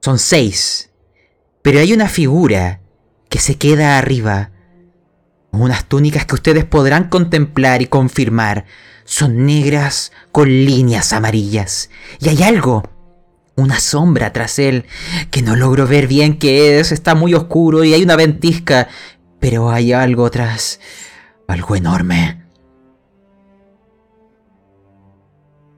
Son 0.00 0.18
seis. 0.18 0.90
Pero 1.62 1.80
hay 1.80 1.92
una 1.92 2.08
figura 2.08 2.80
que 3.28 3.38
se 3.38 3.56
queda 3.56 3.98
arriba. 3.98 4.50
Unas 5.50 5.86
túnicas 5.86 6.26
que 6.26 6.34
ustedes 6.34 6.64
podrán 6.64 7.08
contemplar 7.08 7.80
y 7.80 7.86
confirmar. 7.86 8.66
Son 9.04 9.46
negras 9.46 10.12
con 10.32 10.48
líneas 10.48 11.12
amarillas. 11.12 11.90
Y 12.20 12.28
hay 12.28 12.42
algo. 12.42 12.82
Una 13.56 13.78
sombra 13.78 14.32
tras 14.32 14.58
él 14.58 14.84
que 15.30 15.40
no 15.40 15.54
logro 15.54 15.86
ver 15.86 16.08
bien 16.08 16.38
qué 16.38 16.80
es. 16.80 16.90
Está 16.92 17.14
muy 17.14 17.34
oscuro 17.34 17.84
y 17.84 17.94
hay 17.94 18.02
una 18.02 18.16
ventisca. 18.16 18.88
Pero 19.38 19.70
hay 19.70 19.92
algo 19.92 20.30
tras. 20.30 20.80
Algo 21.46 21.76
enorme. 21.76 22.43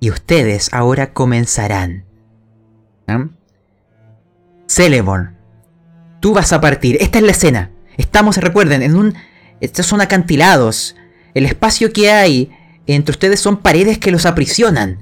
Y 0.01 0.11
ustedes 0.11 0.69
ahora 0.73 1.13
comenzarán. 1.13 2.05
¿Ah? 3.09 3.29
Celeborn, 4.69 5.37
tú 6.21 6.35
vas 6.35 6.53
a 6.53 6.61
partir. 6.61 6.99
Esta 7.01 7.19
es 7.19 7.25
la 7.25 7.31
escena. 7.31 7.71
Estamos, 7.97 8.37
recuerden, 8.37 8.83
en 8.83 8.97
un. 8.97 9.15
Estos 9.61 9.87
son 9.87 10.01
acantilados. 10.01 10.97
El 11.35 11.47
espacio 11.47 11.93
que 11.93 12.11
hay 12.11 12.51
entre 12.87 13.13
ustedes 13.13 13.41
son 13.41 13.59
paredes 13.59 13.99
que 13.99 14.11
los 14.11 14.27
aprisionan. 14.27 14.99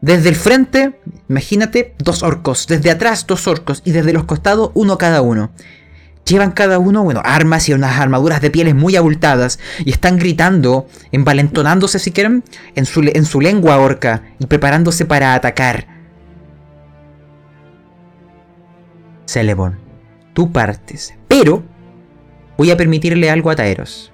Desde 0.00 0.30
el 0.30 0.36
frente, 0.36 0.98
imagínate, 1.28 1.94
dos 1.98 2.22
orcos. 2.22 2.66
Desde 2.66 2.90
atrás, 2.90 3.26
dos 3.26 3.46
orcos. 3.46 3.82
Y 3.84 3.92
desde 3.92 4.12
los 4.12 4.24
costados, 4.24 4.70
uno 4.74 4.98
cada 4.98 5.20
uno. 5.22 5.52
Llevan 6.30 6.52
cada 6.52 6.78
uno, 6.78 7.02
bueno, 7.02 7.22
armas 7.24 7.68
y 7.68 7.72
unas 7.72 7.98
armaduras 7.98 8.40
de 8.40 8.52
pieles 8.52 8.76
muy 8.76 8.94
abultadas 8.94 9.58
y 9.84 9.90
están 9.90 10.16
gritando, 10.16 10.86
envalentonándose 11.10 11.98
si 11.98 12.12
quieren, 12.12 12.44
en 12.76 12.86
su, 12.86 13.00
en 13.02 13.24
su 13.24 13.40
lengua 13.40 13.78
orca 13.78 14.22
y 14.38 14.46
preparándose 14.46 15.06
para 15.06 15.34
atacar. 15.34 15.88
Celebon, 19.26 19.80
tú 20.32 20.52
partes, 20.52 21.14
pero 21.26 21.64
voy 22.56 22.70
a 22.70 22.76
permitirle 22.76 23.28
algo 23.28 23.50
a 23.50 23.56
Taeros. 23.56 24.12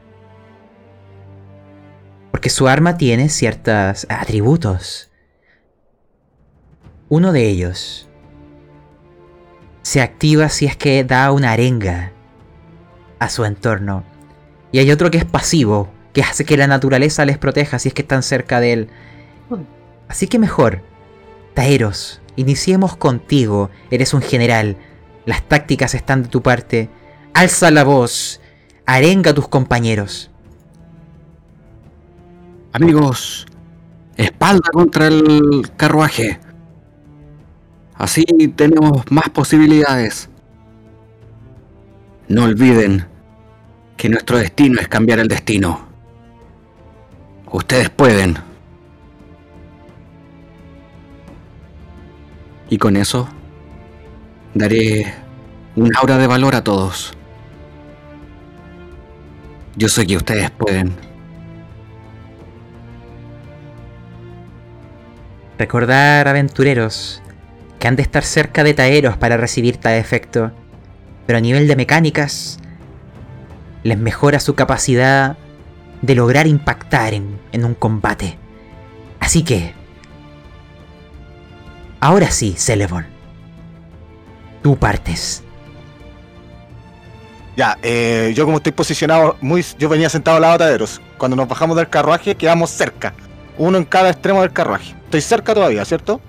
Porque 2.30 2.48
su 2.48 2.66
arma 2.66 2.96
tiene 2.96 3.28
ciertos 3.28 4.06
atributos. 4.08 5.10
Uno 7.10 7.32
de 7.32 7.46
ellos 7.46 8.05
se 9.86 10.02
activa 10.02 10.48
si 10.48 10.66
es 10.66 10.76
que 10.76 11.04
da 11.04 11.30
una 11.30 11.52
arenga 11.52 12.10
a 13.20 13.28
su 13.28 13.44
entorno. 13.44 14.02
Y 14.72 14.80
hay 14.80 14.90
otro 14.90 15.12
que 15.12 15.18
es 15.18 15.24
pasivo, 15.24 15.88
que 16.12 16.22
hace 16.22 16.44
que 16.44 16.56
la 16.56 16.66
naturaleza 16.66 17.24
les 17.24 17.38
proteja 17.38 17.78
si 17.78 17.90
es 17.90 17.94
que 17.94 18.02
están 18.02 18.24
cerca 18.24 18.58
de 18.58 18.72
él. 18.72 18.88
Así 20.08 20.26
que 20.26 20.40
mejor, 20.40 20.82
Taeros, 21.54 22.20
iniciemos 22.34 22.96
contigo, 22.96 23.70
eres 23.92 24.12
un 24.12 24.22
general, 24.22 24.76
las 25.24 25.44
tácticas 25.44 25.94
están 25.94 26.24
de 26.24 26.30
tu 26.30 26.42
parte, 26.42 26.90
alza 27.32 27.70
la 27.70 27.84
voz, 27.84 28.40
arenga 28.86 29.30
a 29.30 29.34
tus 29.34 29.46
compañeros. 29.46 30.32
Amigos, 32.72 33.46
espalda 34.16 34.68
contra 34.72 35.06
el 35.06 35.70
carruaje. 35.76 36.40
Así 37.98 38.24
tenemos 38.54 39.10
más 39.10 39.28
posibilidades. 39.30 40.28
No 42.28 42.44
olviden 42.44 43.06
que 43.96 44.08
nuestro 44.08 44.38
destino 44.38 44.80
es 44.80 44.88
cambiar 44.88 45.18
el 45.18 45.28
destino. 45.28 45.80
Ustedes 47.50 47.88
pueden. 47.88 48.36
Y 52.68 52.78
con 52.78 52.96
eso 52.96 53.28
daré 54.54 55.14
un 55.76 55.90
aura 55.96 56.18
de 56.18 56.26
valor 56.26 56.54
a 56.54 56.64
todos. 56.64 57.16
Yo 59.76 59.88
sé 59.88 60.06
que 60.06 60.16
ustedes 60.16 60.50
pueden. 60.50 60.94
Recordar, 65.58 66.28
aventureros, 66.28 67.22
que 67.78 67.88
han 67.88 67.96
de 67.96 68.02
estar 68.02 68.24
cerca 68.24 68.64
de 68.64 68.74
Taeros 68.74 69.16
para 69.16 69.36
recibir 69.36 69.76
tal 69.76 69.94
efecto, 69.94 70.52
pero 71.26 71.38
a 71.38 71.40
nivel 71.40 71.68
de 71.68 71.76
mecánicas, 71.76 72.58
les 73.82 73.98
mejora 73.98 74.40
su 74.40 74.54
capacidad 74.54 75.36
de 76.02 76.14
lograr 76.14 76.46
impactar 76.46 77.14
en, 77.14 77.38
en 77.52 77.64
un 77.64 77.74
combate. 77.74 78.38
Así 79.20 79.42
que, 79.42 79.74
ahora 82.00 82.30
sí, 82.30 82.54
Celebon, 82.56 83.06
tú 84.62 84.76
partes. 84.76 85.42
Ya, 87.56 87.78
eh, 87.82 88.32
yo 88.36 88.44
como 88.44 88.58
estoy 88.58 88.72
posicionado, 88.72 89.36
muy, 89.40 89.64
yo 89.78 89.88
venía 89.88 90.10
sentado 90.10 90.36
al 90.36 90.42
lado 90.42 90.52
de 90.54 90.58
Taderos. 90.58 91.00
Cuando 91.16 91.36
nos 91.36 91.48
bajamos 91.48 91.76
del 91.76 91.88
carruaje, 91.88 92.34
quedamos 92.34 92.70
cerca. 92.70 93.14
Uno 93.56 93.78
en 93.78 93.84
cada 93.84 94.10
extremo 94.10 94.42
del 94.42 94.52
carruaje. 94.52 94.94
Estoy 95.04 95.22
cerca 95.22 95.54
todavía, 95.54 95.84
¿cierto? 95.86 96.20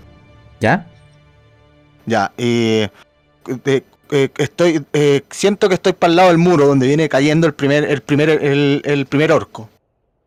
¿Ya? 0.61 0.87
Ya, 2.07 2.31
y 2.37 2.87
de- 3.63 3.83
eh, 4.09 4.29
estoy, 4.37 4.83
eh, 4.93 5.21
siento 5.29 5.67
que 5.67 5.75
estoy 5.75 5.93
para 5.93 6.09
el 6.09 6.15
lado 6.15 6.29
del 6.29 6.37
muro 6.37 6.65
donde 6.65 6.87
viene 6.87 7.09
cayendo 7.09 7.45
el 7.45 7.53
primer, 7.53 7.83
el 7.83 8.01
primer, 8.01 8.29
el, 8.29 8.81
el 8.85 9.05
primer 9.05 9.31
orco. 9.31 9.69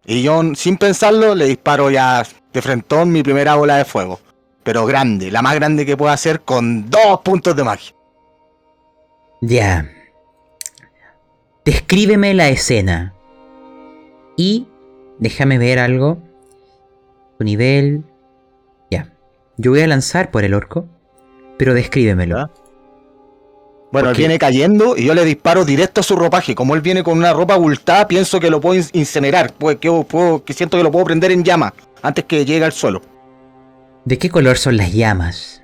Y 0.05 0.23
yo, 0.23 0.43
sin 0.55 0.77
pensarlo, 0.77 1.35
le 1.35 1.47
disparo 1.47 1.91
ya 1.91 2.23
de 2.53 2.63
frentón 2.63 3.11
mi 3.11 3.23
primera 3.23 3.55
bola 3.55 3.77
de 3.77 3.85
fuego. 3.85 4.21
Pero 4.63 4.85
grande, 4.85 5.31
la 5.31 5.41
más 5.41 5.55
grande 5.55 5.87
que 5.87 5.97
pueda 5.97 6.13
hacer 6.13 6.43
con 6.43 6.91
dos 6.91 7.21
puntos 7.23 7.57
de 7.57 7.65
magia. 7.65 7.95
Ya. 9.41 9.89
Descríbeme 11.65 12.35
la 12.35 12.49
escena. 12.51 13.15
Y 14.37 14.67
déjame 15.19 15.57
ver 15.59 15.79
algo. 15.79 16.19
Tu 17.39 17.45
nivel. 17.45 18.05
Ya. 18.91 19.13
Yo 19.57 19.71
voy 19.71 19.81
a 19.81 19.87
lanzar 19.87 20.31
por 20.31 20.45
el 20.45 20.53
orco. 20.53 20.87
Pero 21.61 21.75
descríbemelo. 21.75 22.51
Bueno, 23.93 24.09
él 24.09 24.17
viene 24.17 24.39
cayendo 24.39 24.97
y 24.97 25.05
yo 25.05 25.15
le 25.15 25.27
disparo 25.27 25.67
directo 25.67 26.01
a 26.01 26.03
su 26.05 26.17
ropaje. 26.17 26.55
Como 26.55 26.75
él 26.75 26.81
viene 26.81 27.03
con 27.03 27.19
una 27.19 27.35
ropa 27.35 27.53
abultada, 27.53 28.09
pienso 28.09 28.41
que 28.41 28.49
lo 28.49 28.63
puedo 28.63 28.77
in- 28.81 28.89
incinerar. 28.95 29.53
Pues 29.53 29.77
que, 29.77 29.91
puedo- 30.09 30.43
que 30.43 30.55
siento 30.55 30.79
que 30.79 30.83
lo 30.83 30.91
puedo 30.91 31.05
prender 31.05 31.33
en 31.33 31.45
llama 31.45 31.75
antes 32.01 32.25
que 32.25 32.47
llegue 32.47 32.65
al 32.65 32.73
suelo. 32.73 33.03
¿De 34.07 34.17
qué 34.17 34.31
color 34.31 34.57
son 34.57 34.79
las 34.79 34.91
llamas? 34.95 35.63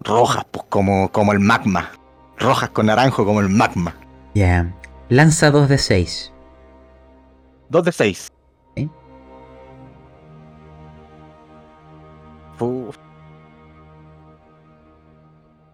Rojas, 0.00 0.44
pues 0.50 0.64
como, 0.68 1.12
como 1.12 1.32
el 1.32 1.38
magma. 1.38 1.92
Rojas 2.36 2.70
con 2.70 2.86
naranjo 2.86 3.24
como 3.24 3.38
el 3.40 3.50
magma. 3.50 3.94
Ya. 4.34 4.74
Lanza 5.10 5.52
2 5.52 5.68
de 5.68 5.78
6. 5.78 6.32
2 7.68 7.84
de 7.84 7.92
6. 7.92 8.28
¿Eh? 8.74 8.88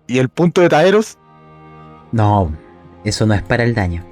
¿Y 0.06 0.18
el 0.18 0.28
punto 0.28 0.60
de 0.60 0.68
Taeros? 0.68 1.18
No, 2.12 2.52
eso 3.04 3.26
no 3.26 3.34
es 3.34 3.42
para 3.42 3.64
el 3.64 3.74
daño. 3.74 4.04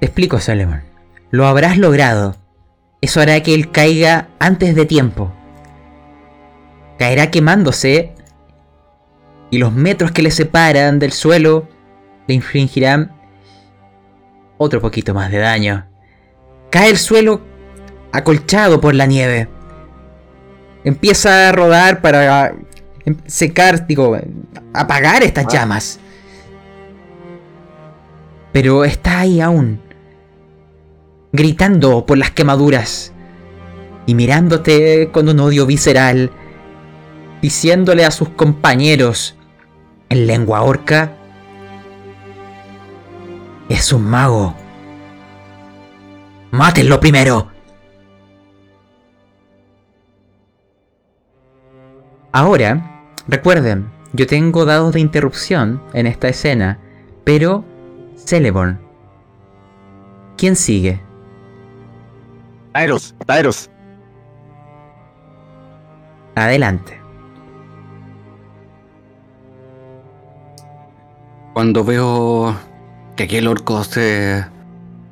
Te 0.00 0.06
explico, 0.06 0.40
Solomon. 0.40 0.82
Lo 1.30 1.46
habrás 1.46 1.78
logrado. 1.78 2.36
Eso 3.00 3.20
hará 3.20 3.42
que 3.42 3.54
él 3.54 3.70
caiga 3.70 4.28
antes 4.38 4.74
de 4.74 4.86
tiempo. 4.86 5.32
Caerá 6.98 7.30
quemándose 7.30 8.14
y 9.50 9.58
los 9.58 9.72
metros 9.72 10.12
que 10.12 10.22
le 10.22 10.30
separan 10.30 10.98
del 10.98 11.12
suelo 11.12 11.68
le 12.26 12.34
infligirán 12.34 13.12
otro 14.58 14.80
poquito 14.80 15.14
más 15.14 15.30
de 15.30 15.38
daño. 15.38 15.86
Cae 16.70 16.90
el 16.90 16.98
suelo 16.98 17.40
acolchado 18.12 18.80
por 18.80 18.94
la 18.94 19.06
nieve. 19.06 19.48
Empieza 20.84 21.48
a 21.48 21.52
rodar 21.52 22.00
para 22.00 22.54
secar, 23.26 23.86
digo, 23.86 24.16
apagar 24.72 25.22
estas 25.22 25.46
Ah. 25.46 25.48
llamas. 25.52 26.00
Pero 28.52 28.84
está 28.84 29.20
ahí 29.20 29.40
aún, 29.40 29.80
gritando 31.32 32.04
por 32.04 32.18
las 32.18 32.30
quemaduras 32.32 33.12
y 34.06 34.14
mirándote 34.14 35.10
con 35.12 35.28
un 35.28 35.38
odio 35.40 35.66
visceral, 35.66 36.30
diciéndole 37.40 38.04
a 38.04 38.10
sus 38.10 38.28
compañeros 38.30 39.36
en 40.08 40.26
lengua 40.26 40.62
orca, 40.62 41.12
es 43.68 43.92
un 43.92 44.04
mago. 44.04 44.54
Mátenlo 46.50 46.98
primero. 46.98 47.49
Ahora, 52.32 53.02
recuerden, 53.26 53.90
yo 54.12 54.26
tengo 54.26 54.64
dados 54.64 54.94
de 54.94 55.00
interrupción 55.00 55.82
en 55.94 56.06
esta 56.06 56.28
escena, 56.28 56.78
pero 57.24 57.64
Celeborn. 58.16 58.78
¿Quién 60.36 60.54
sigue? 60.54 61.00
Taeros, 62.72 63.14
Taeros. 63.26 63.68
Adelante. 66.36 67.00
Cuando 71.52 71.84
veo 71.84 72.56
que 73.16 73.24
aquel 73.24 73.48
orco 73.48 73.82
se 73.82 74.46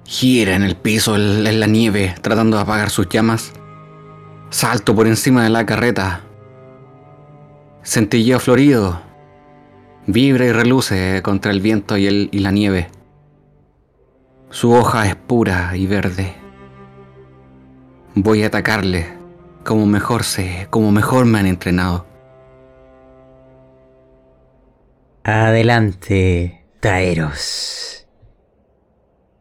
gira 0.06 0.54
en 0.54 0.62
el 0.62 0.76
piso, 0.76 1.16
en 1.16 1.46
en 1.46 1.60
la 1.60 1.66
nieve, 1.66 2.14
tratando 2.22 2.56
de 2.56 2.62
apagar 2.62 2.90
sus 2.90 3.08
llamas, 3.08 3.52
salto 4.50 4.94
por 4.94 5.08
encima 5.08 5.42
de 5.42 5.50
la 5.50 5.66
carreta. 5.66 6.27
Centilleo 7.82 8.38
florido. 8.40 9.00
Vibra 10.06 10.46
y 10.46 10.52
reluce 10.52 11.20
contra 11.22 11.52
el 11.52 11.60
viento 11.60 11.96
y, 11.96 12.06
el- 12.06 12.28
y 12.32 12.38
la 12.40 12.50
nieve. 12.50 12.88
Su 14.50 14.72
hoja 14.72 15.06
es 15.06 15.16
pura 15.16 15.76
y 15.76 15.86
verde. 15.86 16.34
Voy 18.14 18.42
a 18.42 18.46
atacarle 18.46 19.06
como 19.64 19.84
mejor 19.86 20.24
sé, 20.24 20.66
como 20.70 20.90
mejor 20.90 21.26
me 21.26 21.38
han 21.38 21.46
entrenado. 21.46 22.06
Adelante, 25.24 26.64
Taeros. 26.80 28.06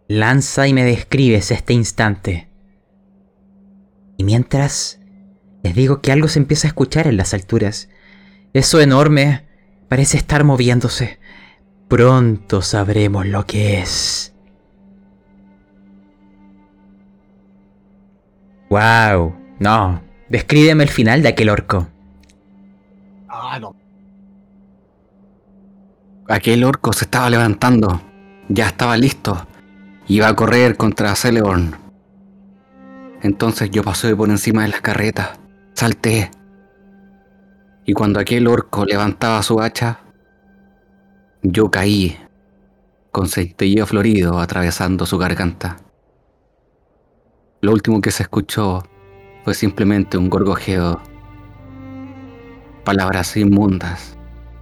Lanza 0.09 0.67
y 0.67 0.73
me 0.73 0.83
describes 0.83 1.51
este 1.51 1.73
instante. 1.73 2.49
Y 4.17 4.23
mientras, 4.25 4.99
les 5.63 5.75
digo 5.75 6.01
que 6.01 6.11
algo 6.11 6.27
se 6.27 6.39
empieza 6.39 6.67
a 6.67 6.69
escuchar 6.69 7.07
en 7.07 7.15
las 7.17 7.33
alturas. 7.33 7.89
Eso 8.57 8.81
enorme 8.81 9.45
parece 9.87 10.17
estar 10.17 10.43
moviéndose. 10.43 11.19
Pronto 11.87 12.63
sabremos 12.63 13.27
lo 13.27 13.45
que 13.45 13.77
es. 13.79 14.33
Wow, 18.71 19.35
no. 19.59 20.01
Descríbeme 20.29 20.81
el 20.81 20.89
final 20.89 21.21
de 21.21 21.29
aquel 21.29 21.49
orco. 21.49 21.87
Ah. 23.29 23.61
Aquel 26.27 26.63
orco 26.63 26.93
se 26.93 27.05
estaba 27.05 27.29
levantando. 27.29 28.01
Ya 28.49 28.69
estaba 28.69 28.97
listo. 28.97 29.45
Iba 30.07 30.29
a 30.29 30.35
correr 30.35 30.77
contra 30.77 31.15
Celeborn. 31.15 31.75
Entonces 33.21 33.69
yo 33.69 33.83
pasé 33.83 34.15
por 34.15 34.31
encima 34.31 34.63
de 34.63 34.69
las 34.69 34.81
carretas. 34.81 35.37
Salté. 35.75 36.31
Y 37.89 37.93
cuando 37.93 38.19
aquel 38.19 38.47
orco 38.47 38.83
levantaba 38.83 39.41
su 39.41 39.61
hacha, 39.61 40.01
yo 41.41 41.71
caí 41.71 42.17
con 43.13 43.29
centelleo 43.29 43.85
florido 43.85 44.39
atravesando 44.39 45.05
su 45.05 45.17
garganta. 45.17 45.77
Lo 47.61 47.71
último 47.71 48.01
que 48.01 48.11
se 48.11 48.23
escuchó 48.23 48.83
fue 49.45 49.53
simplemente 49.53 50.17
un 50.17 50.29
gorgojeo. 50.29 50.99
Palabras 52.83 53.37
inmundas, 53.37 54.17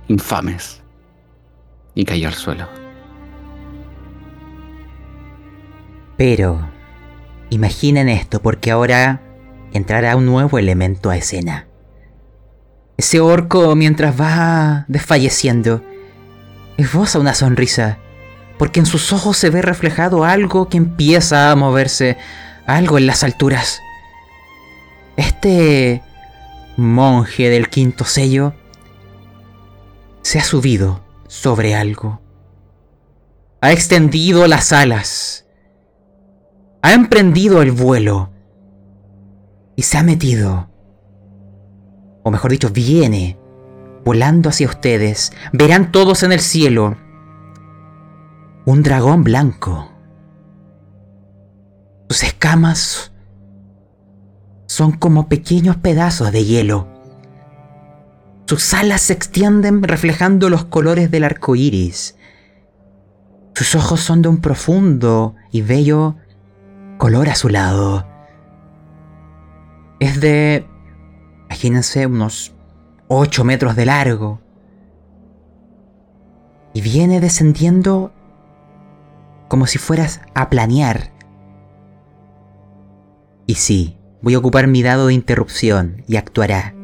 infames. 0.08 0.84
Y 1.96 2.06
cayó 2.06 2.28
al 2.28 2.36
suelo. 2.36 2.68
Pero, 6.16 6.60
imaginen 7.50 8.08
esto 8.08 8.40
porque 8.40 8.70
ahora 8.70 9.24
entrará 9.74 10.16
un 10.16 10.28
nuevo 10.28 10.60
elemento 10.60 11.10
a 11.10 11.18
escena. 11.18 11.68
Ese 12.98 13.20
orco 13.20 13.76
mientras 13.76 14.20
va 14.20 14.86
desfalleciendo, 14.88 15.84
esboza 16.78 17.20
una 17.20 17.34
sonrisa, 17.34 17.98
porque 18.58 18.80
en 18.80 18.86
sus 18.86 19.12
ojos 19.12 19.38
se 19.38 19.50
ve 19.50 19.62
reflejado 19.62 20.24
algo 20.24 20.70
que 20.70 20.78
empieza 20.78 21.52
a 21.52 21.56
moverse, 21.56 22.18
algo 22.66 22.98
en 22.98 23.08
las 23.08 23.24
alturas. 23.24 23.80
Este 25.18 26.02
monje 26.78 27.50
del 27.50 27.70
quinto 27.70 28.06
sello 28.06 28.54
se 30.22 30.40
ha 30.40 30.44
subido 30.44 31.02
sobre 31.28 31.76
algo. 31.76 32.22
Ha 33.62 33.72
extendido 33.72 34.48
las 34.48 34.72
alas. 34.74 35.46
Ha 36.82 36.94
emprendido 36.94 37.62
el 37.62 37.72
vuelo. 37.72 38.32
Y 39.76 39.82
se 39.82 39.98
ha 39.98 40.04
metido. 40.04 40.70
O 42.28 42.32
mejor 42.32 42.50
dicho, 42.50 42.72
viene 42.72 43.38
volando 44.04 44.50
hacia 44.50 44.68
ustedes. 44.68 45.32
Verán 45.54 45.92
todos 45.92 46.24
en 46.24 46.32
el 46.32 46.40
cielo 46.40 46.98
un 48.66 48.82
dragón 48.82 49.24
blanco. 49.24 49.92
Sus 52.10 52.24
escamas 52.24 53.14
son 54.66 54.94
como 54.94 55.30
pequeños 55.30 55.78
pedazos 55.78 56.32
de 56.32 56.44
hielo. 56.44 56.88
Sus 58.48 58.74
alas 58.74 59.02
se 59.02 59.14
extienden 59.14 59.84
reflejando 59.84 60.50
los 60.50 60.66
colores 60.66 61.12
del 61.12 61.26
arco 61.26 61.56
iris. 61.56 62.16
Sus 63.54 63.76
ojos 63.76 64.02
son 64.02 64.24
de 64.24 64.30
un 64.30 64.42
profundo 64.42 65.36
y 65.52 65.62
bello 65.62 66.16
color 66.98 67.30
azulado. 67.30 68.08
Es 70.00 70.20
de, 70.20 70.68
imagínense, 71.56 72.06
unos 72.06 72.54
8 73.08 73.46
metros 73.46 73.78
de 73.78 73.86
largo. 73.86 74.42
Y 76.74 76.82
viene 76.82 77.22
descendiendo 77.22 78.12
como 79.48 79.66
si 79.66 79.78
fueras 79.78 80.20
a 80.34 80.50
planear. 80.50 81.14
Y 83.48 83.56
sí, 83.56 83.98
voy 84.22 84.34
a 84.34 84.40
ocupar 84.40 84.68
mi 84.68 84.84
dado 84.84 85.08
de 85.08 85.14
interrupción 85.14 86.04
y 86.10 86.18
actuará. 86.18 86.76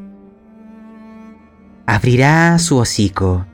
Abrirá 1.85 2.57
su 2.57 2.77
hocico 2.77 3.45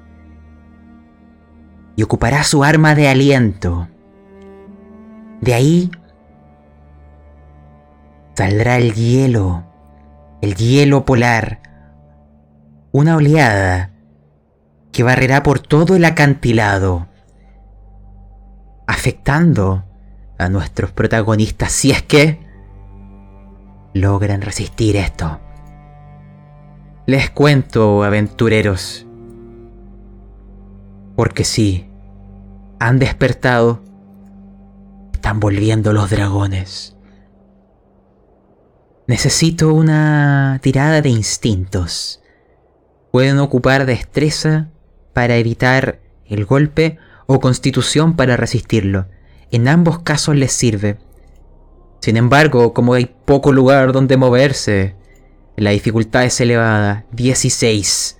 y 1.95 2.03
ocupará 2.03 2.43
su 2.43 2.63
arma 2.63 2.93
de 2.93 3.07
aliento. 3.07 3.87
De 5.41 5.55
ahí 5.55 5.89
saldrá 8.35 8.77
el 8.77 8.93
hielo, 8.93 9.66
el 10.41 10.55
hielo 10.55 11.05
polar, 11.05 11.61
una 12.91 13.15
oleada 13.15 13.91
que 14.91 15.03
barrerá 15.03 15.43
por 15.43 15.59
todo 15.59 15.95
el 15.95 16.05
acantilado, 16.05 17.07
afectando 18.87 19.83
a 20.37 20.49
nuestros 20.49 20.91
protagonistas 20.91 21.71
si 21.71 21.91
es 21.91 22.01
que 22.01 22.39
logran 23.93 24.41
resistir 24.41 24.95
esto. 24.95 25.39
Les 27.05 27.29
cuento, 27.29 28.03
aventureros, 28.03 29.07
porque 31.15 31.43
sí, 31.43 31.89
han 32.79 32.99
despertado, 32.99 33.81
están 35.13 35.39
volviendo 35.39 35.93
los 35.93 36.09
dragones. 36.09 36.96
Necesito 39.07 39.73
una 39.73 40.59
tirada 40.61 41.01
de 41.01 41.07
instintos. 41.07 42.21
Pueden 43.11 43.39
ocupar 43.39 43.85
destreza 43.85 44.69
para 45.13 45.37
evitar 45.37 46.01
el 46.25 46.43
golpe 46.43 46.97
o 47.25 47.39
constitución 47.39 48.17
para 48.17 48.35
resistirlo. 48.35 49.07
En 49.49 49.69
ambos 49.69 49.99
casos 49.99 50.35
les 50.35 50.51
sirve. 50.51 50.97
Sin 52.01 52.17
embargo, 52.17 52.73
como 52.73 52.95
hay 52.95 53.05
poco 53.25 53.53
lugar 53.53 53.93
donde 53.93 54.17
moverse, 54.17 54.97
la 55.55 55.71
dificultad 55.71 56.25
es 56.25 56.41
elevada. 56.41 57.05
16. 57.13 58.19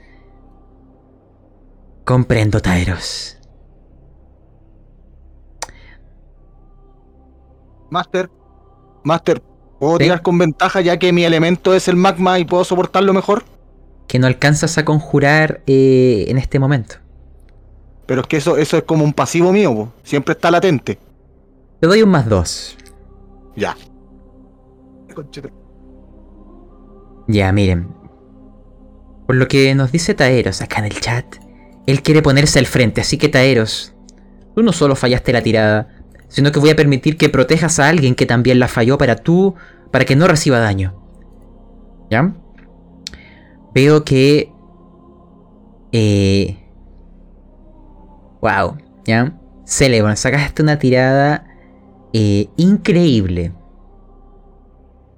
Comprendo, 2.06 2.62
Taeros. 2.62 3.38
Master, 7.90 8.30
Master, 9.04 9.42
¿puedo 9.80 9.98
Sí. 9.98 10.04
tirar 10.04 10.22
con 10.22 10.38
ventaja 10.38 10.82
ya 10.82 10.98
que 10.98 11.12
mi 11.14 11.24
elemento 11.24 11.74
es 11.74 11.88
el 11.88 11.96
magma 11.96 12.40
y 12.40 12.46
puedo 12.46 12.64
soportarlo 12.64 13.14
mejor? 13.14 13.44
Que 14.08 14.20
no 14.20 14.28
alcanzas 14.28 14.78
a 14.78 14.86
conjurar 14.86 15.62
eh, 15.68 16.26
en 16.30 16.38
este 16.38 16.60
momento. 16.60 16.96
Pero 18.06 18.22
es 18.22 18.28
que 18.28 18.38
eso, 18.38 18.58
eso 18.58 18.78
es 18.78 18.84
como 18.84 19.04
un 19.04 19.14
pasivo 19.14 19.52
mío, 19.52 19.74
po. 19.76 19.94
siempre 20.04 20.32
está 20.34 20.50
latente. 20.50 20.98
Te 21.82 21.88
doy 21.88 22.02
un 22.04 22.10
más 22.10 22.28
2. 22.30 22.78
Ya. 23.58 23.76
Ya, 27.28 27.52
miren. 27.52 27.90
Por 29.26 29.36
lo 29.36 29.48
que 29.48 29.76
nos 29.76 29.92
dice 29.92 30.14
Taeros 30.14 30.62
acá 30.62 30.80
en 30.80 30.86
el 30.86 31.00
chat, 31.00 31.26
él 31.86 32.02
quiere 32.02 32.22
ponerse 32.22 32.60
al 32.60 32.66
frente, 32.66 33.02
así 33.02 33.18
que 33.18 33.28
Taeros, 33.28 33.94
tú 34.56 34.64
no 34.64 34.72
solo 34.72 34.96
fallaste 34.96 35.34
la 35.34 35.42
tirada, 35.42 35.90
sino 36.28 36.52
que 36.52 36.60
voy 36.60 36.70
a 36.70 36.76
permitir 36.76 37.18
que 37.18 37.30
protejas 37.30 37.80
a 37.80 37.88
alguien 37.88 38.16
que 38.16 38.26
también 38.26 38.60
la 38.60 38.68
falló 38.68 38.98
para 38.98 39.16
tú, 39.16 39.56
para 39.92 40.06
que 40.06 40.16
no 40.16 40.28
reciba 40.28 40.60
daño. 40.60 40.96
¿Ya? 42.10 42.36
Veo 43.74 44.04
que... 44.04 44.52
Eh... 45.92 46.58
Wow, 48.42 48.78
¿ya? 49.06 49.38
Celeborn, 49.66 50.16
sacaste 50.16 50.62
una 50.62 50.80
tirada 50.80 51.46
eh, 52.14 52.50
increíble. 52.56 53.54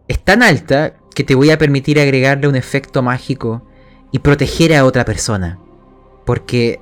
Es 0.07 0.19
tan 0.23 0.41
alta 0.41 0.95
que 1.13 1.23
te 1.23 1.35
voy 1.35 1.51
a 1.51 1.57
permitir 1.57 1.99
agregarle 1.99 2.47
un 2.47 2.55
efecto 2.55 3.03
mágico 3.03 3.67
y 4.11 4.19
proteger 4.19 4.75
a 4.75 4.85
otra 4.85 5.05
persona. 5.05 5.59
Porque 6.25 6.79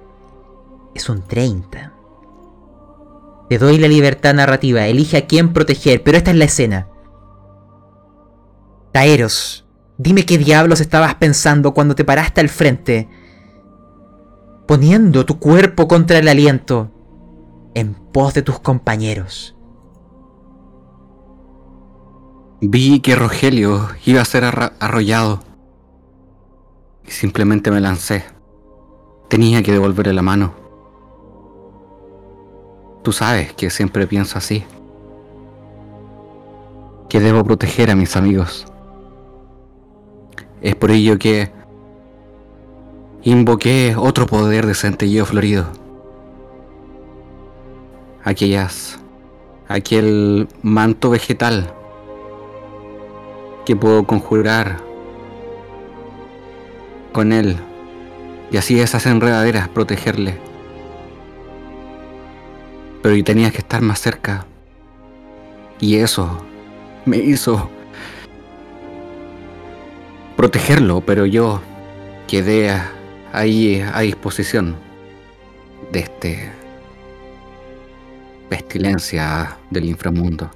es 0.95 1.09
un 1.09 1.21
30. 1.21 1.96
Te 3.49 3.57
doy 3.57 3.77
la 3.77 3.87
libertad 3.87 4.33
narrativa, 4.33 4.85
elige 4.87 5.17
a 5.17 5.25
quién 5.27 5.53
proteger, 5.53 6.03
pero 6.03 6.17
esta 6.17 6.31
es 6.31 6.37
la 6.37 6.45
escena. 6.45 6.87
Taeros, 8.91 9.65
dime 9.97 10.25
qué 10.25 10.37
diablos 10.37 10.81
estabas 10.81 11.15
pensando 11.15 11.73
cuando 11.73 11.95
te 11.95 12.03
paraste 12.03 12.41
al 12.41 12.49
frente, 12.49 13.07
poniendo 14.67 15.25
tu 15.25 15.39
cuerpo 15.39 15.87
contra 15.87 16.19
el 16.19 16.27
aliento, 16.27 16.91
en 17.73 17.93
pos 17.93 18.33
de 18.33 18.41
tus 18.41 18.59
compañeros. 18.59 19.55
Vi 22.59 23.01
que 23.01 23.15
Rogelio 23.15 23.87
iba 24.05 24.21
a 24.21 24.25
ser 24.25 24.43
arrollado. 24.43 25.41
Y 27.05 27.11
simplemente 27.11 27.69
me 27.69 27.79
lancé. 27.79 28.25
Tenía 29.29 29.61
que 29.61 29.71
devolverle 29.71 30.13
la 30.13 30.23
mano. 30.23 30.66
Tú 33.07 33.13
sabes 33.13 33.53
que 33.53 33.69
siempre 33.69 34.05
pienso 34.05 34.37
así. 34.37 34.65
Que 37.07 37.21
debo 37.21 37.45
proteger 37.45 37.89
a 37.89 37.95
mis 37.95 38.17
amigos. 38.17 38.65
Es 40.59 40.75
por 40.75 40.91
ello 40.91 41.17
que 41.17 41.49
invoqué 43.23 43.95
otro 43.97 44.25
poder 44.25 44.65
de 44.65 44.75
centelleo 44.75 45.25
florido. 45.25 45.67
aquellas, 48.25 48.99
aquel 49.69 50.49
manto 50.61 51.09
vegetal 51.09 51.73
que 53.65 53.77
puedo 53.77 54.05
conjurar 54.05 54.81
con 57.13 57.31
él 57.31 57.55
y 58.51 58.57
así 58.57 58.77
esas 58.81 59.05
enredaderas 59.05 59.69
protegerle. 59.69 60.46
Pero 63.07 63.23
tenía 63.23 63.51
que 63.51 63.59
estar 63.59 63.81
más 63.81 64.01
cerca. 64.01 64.45
Y 65.79 65.95
eso 65.95 66.45
me 67.05 67.15
hizo 67.15 67.69
protegerlo, 70.35 70.99
pero 70.99 71.25
yo 71.25 71.61
quedé 72.27 72.69
ahí 73.31 73.79
a 73.79 74.01
disposición 74.01 74.75
de 75.93 75.99
este 75.99 76.51
pestilencia 78.49 79.57
del 79.69 79.85
inframundo. 79.85 80.51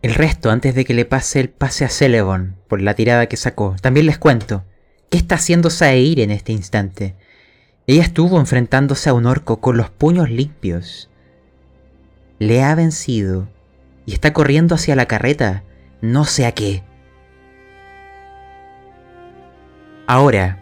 El 0.00 0.14
resto, 0.14 0.48
antes 0.48 0.76
de 0.76 0.84
que 0.84 0.94
le 0.94 1.06
pase 1.06 1.40
el 1.40 1.48
pase 1.48 1.84
a 1.84 1.88
Celebon 1.88 2.54
por 2.68 2.80
la 2.80 2.94
tirada 2.94 3.26
que 3.26 3.36
sacó, 3.36 3.74
también 3.82 4.06
les 4.06 4.18
cuento. 4.18 4.62
¿Qué 5.10 5.18
está 5.18 5.34
haciendo 5.34 5.70
Saeir 5.70 6.20
en 6.20 6.30
este 6.30 6.52
instante? 6.52 7.16
Ella 7.86 8.02
estuvo 8.02 8.40
enfrentándose 8.40 9.10
a 9.10 9.14
un 9.14 9.26
orco 9.26 9.60
con 9.60 9.76
los 9.76 9.90
puños 9.90 10.28
limpios. 10.28 11.08
Le 12.38 12.64
ha 12.64 12.74
vencido 12.74 13.48
y 14.04 14.12
está 14.12 14.32
corriendo 14.32 14.74
hacia 14.74 14.96
la 14.96 15.06
carreta, 15.06 15.62
no 16.00 16.24
sé 16.24 16.46
a 16.46 16.52
qué. 16.52 16.82
Ahora, 20.08 20.58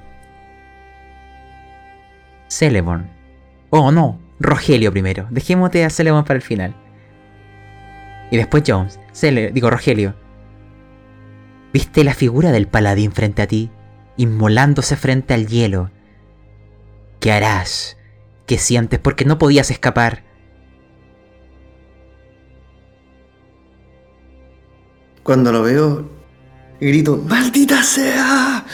Celebon. 2.48 3.08
Oh, 3.70 3.90
no, 3.90 4.20
Rogelio 4.38 4.92
primero. 4.92 5.26
Dejémote 5.30 5.84
a 5.84 5.90
Celebon 5.90 6.24
para 6.24 6.36
el 6.36 6.42
final. 6.42 6.74
Y 8.30 8.36
después 8.36 8.64
Jones. 8.66 9.00
Cele 9.12 9.50
digo, 9.50 9.70
Rogelio. 9.70 10.14
¿Viste 11.72 12.04
la 12.04 12.14
figura 12.14 12.52
del 12.52 12.68
paladín 12.68 13.12
frente 13.12 13.42
a 13.42 13.46
ti? 13.46 13.70
Inmolándose 14.16 14.96
frente 14.96 15.34
al 15.34 15.46
hielo. 15.46 15.90
¿Qué 17.24 17.32
harás? 17.32 17.96
¿Qué 18.44 18.58
sientes? 18.58 19.00
Porque 19.00 19.24
no 19.24 19.38
podías 19.38 19.70
escapar. 19.70 20.24
Cuando 25.22 25.50
lo 25.50 25.62
veo, 25.62 26.10
grito, 26.78 27.16
¡Maldita 27.16 27.82
sea! 27.82 28.66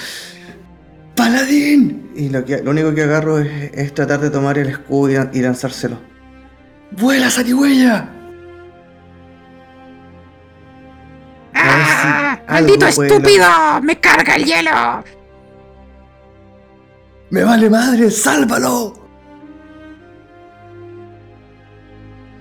¡Paladín! 1.15 2.11
Y 2.17 2.29
lo, 2.31 2.45
que, 2.45 2.61
lo 2.61 2.73
único 2.73 2.93
que 2.93 3.05
agarro 3.05 3.39
es, 3.39 3.71
es 3.73 3.95
tratar 3.95 4.19
de 4.19 4.31
tomar 4.31 4.59
el 4.59 4.71
escudo 4.71 5.13
y, 5.33 5.39
y 5.39 5.43
lanzárselo. 5.43 6.01
¡Vuela, 6.91 7.31
zarigüeya! 7.31 7.99
A 11.55 11.77
ver 11.77 11.85
si 11.85 12.09
¡Ah! 12.09 12.43
¡Maldito 12.49 12.89
estúpido! 12.89 13.47
¡Me 13.85 14.01
carga 14.01 14.35
el 14.35 14.45
hielo! 14.45 15.20
¡Me 17.31 17.45
vale 17.45 17.71
madre! 17.71 18.11
¡Sálvalo! 18.11 18.95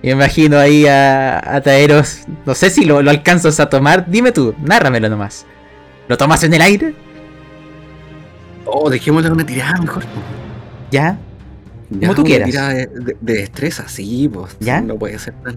Me 0.02 0.10
imagino 0.12 0.58
ahí 0.58 0.86
a, 0.86 1.38
a 1.56 1.60
Taeros. 1.60 2.22
No 2.46 2.54
sé 2.54 2.70
si 2.70 2.84
lo, 2.84 3.02
lo 3.02 3.10
alcanzas 3.10 3.60
a 3.60 3.68
tomar. 3.68 4.10
Dime 4.10 4.32
tú, 4.32 4.54
nárramelo 4.62 5.08
nomás. 5.10 5.44
¿Lo 6.08 6.16
tomas 6.16 6.42
en 6.42 6.54
el 6.54 6.62
aire? 6.62 6.94
Oh, 8.64 8.88
dejémosle 8.88 9.30
una 9.30 9.44
tirada 9.44 9.78
mejor. 9.80 10.04
¿Ya? 10.90 11.18
Ya, 11.90 12.08
Como 12.08 12.14
tú 12.14 12.20
una 12.22 12.28
quieras. 12.28 12.50
tirada 12.50 12.68
de, 12.70 12.86
de- 12.86 13.16
de 13.20 13.32
destreza, 13.34 13.88
sí, 13.88 14.28
pues. 14.32 14.56
¿Ya? 14.60 14.80
No 14.80 14.96
puede 14.96 15.18
ser 15.18 15.34
tan. 15.44 15.56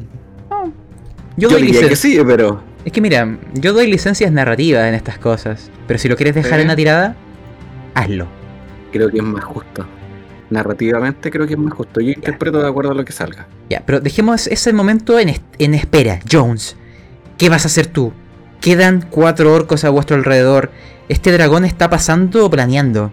Yo, 1.38 1.50
Yo, 1.50 1.50
doy 1.50 1.62
diría 1.68 1.88
que 1.90 1.96
sí, 1.96 2.20
pero. 2.26 2.62
Es 2.86 2.92
que 2.92 3.00
mira, 3.02 3.38
yo 3.54 3.72
doy 3.72 3.88
licencias 3.88 4.32
narrativas 4.32 4.86
en 4.88 4.94
estas 4.94 5.18
cosas. 5.18 5.72
Pero 5.88 5.98
si 6.00 6.10
lo 6.10 6.16
quieres 6.18 6.36
dejar 6.36 6.60
en 6.60 6.66
una 6.66 6.76
tirada, 6.76 7.16
hazlo. 7.96 8.28
Creo 8.94 9.10
que 9.10 9.18
es 9.18 9.24
más 9.24 9.44
justo. 9.44 9.86
Narrativamente 10.50 11.30
creo 11.32 11.46
que 11.48 11.54
es 11.54 11.60
más 11.60 11.74
justo. 11.74 12.00
Yo 12.00 12.12
interpreto 12.12 12.62
de 12.62 12.68
acuerdo 12.70 12.92
a 12.92 12.96
lo 12.96 13.04
que 13.04 13.12
salga. 13.12 13.48
Ya, 13.70 13.82
pero 13.86 14.00
dejemos 14.00 14.48
ese 14.48 14.72
momento 14.72 15.20
en, 15.20 15.30
es- 15.30 15.42
en 15.60 15.74
espera. 15.74 16.20
Jones, 16.32 16.78
¿qué 17.38 17.50
vas 17.50 17.66
a 17.66 17.68
hacer 17.68 17.88
tú? 17.88 18.14
Quedan 18.62 19.06
cuatro 19.10 19.54
orcos 19.54 19.84
a 19.84 19.90
vuestro 19.90 20.16
alrededor. 20.16 20.72
Este 21.10 21.32
dragón 21.34 21.66
está 21.66 21.90
pasando 21.90 22.46
o 22.46 22.50
planeando. 22.50 23.12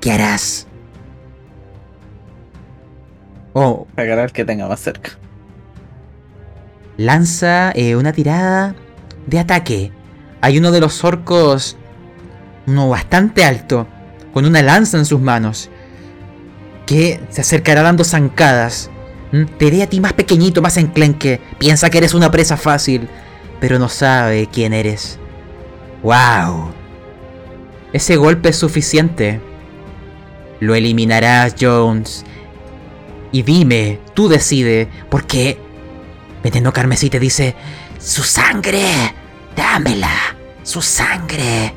¿Qué 0.00 0.12
harás? 0.12 0.66
Oh, 3.54 3.86
Agarrar 3.96 4.32
que 4.32 4.44
tenga 4.44 4.68
más 4.68 4.80
cerca. 4.80 5.12
lanza 6.96 7.72
eh, 7.74 7.96
una 7.96 8.12
tirada 8.12 8.74
de 9.26 9.38
ataque. 9.38 9.92
Hay 10.40 10.58
uno 10.58 10.70
de 10.70 10.80
los 10.80 11.02
orcos, 11.04 11.76
uno 12.66 12.88
bastante 12.88 13.44
alto, 13.44 13.86
con 14.38 14.46
una 14.46 14.62
lanza 14.62 14.96
en 14.96 15.04
sus 15.04 15.20
manos, 15.20 15.68
que 16.86 17.18
se 17.28 17.40
acercará 17.40 17.82
dando 17.82 18.04
zancadas. 18.04 18.88
¿Mm? 19.32 19.46
Te 19.58 19.68
ve 19.68 19.82
a 19.82 19.88
ti 19.88 19.98
más 19.98 20.12
pequeñito, 20.12 20.62
más 20.62 20.76
enclenque. 20.76 21.40
Piensa 21.58 21.90
que 21.90 21.98
eres 21.98 22.14
una 22.14 22.30
presa 22.30 22.56
fácil, 22.56 23.08
pero 23.58 23.80
no 23.80 23.88
sabe 23.88 24.48
quién 24.52 24.74
eres. 24.74 25.18
¡Wow! 26.04 26.70
Ese 27.92 28.14
golpe 28.14 28.50
es 28.50 28.56
suficiente. 28.56 29.40
Lo 30.60 30.76
eliminarás, 30.76 31.56
Jones. 31.60 32.24
Y 33.32 33.42
dime, 33.42 33.98
tú 34.14 34.28
decide, 34.28 34.86
porque 35.10 35.58
Veneno 36.44 36.72
Carmesí 36.72 37.10
te 37.10 37.18
dice, 37.18 37.56
su 37.98 38.22
sangre, 38.22 38.86
dámela, 39.56 40.36
su 40.62 40.80
sangre. 40.80 41.74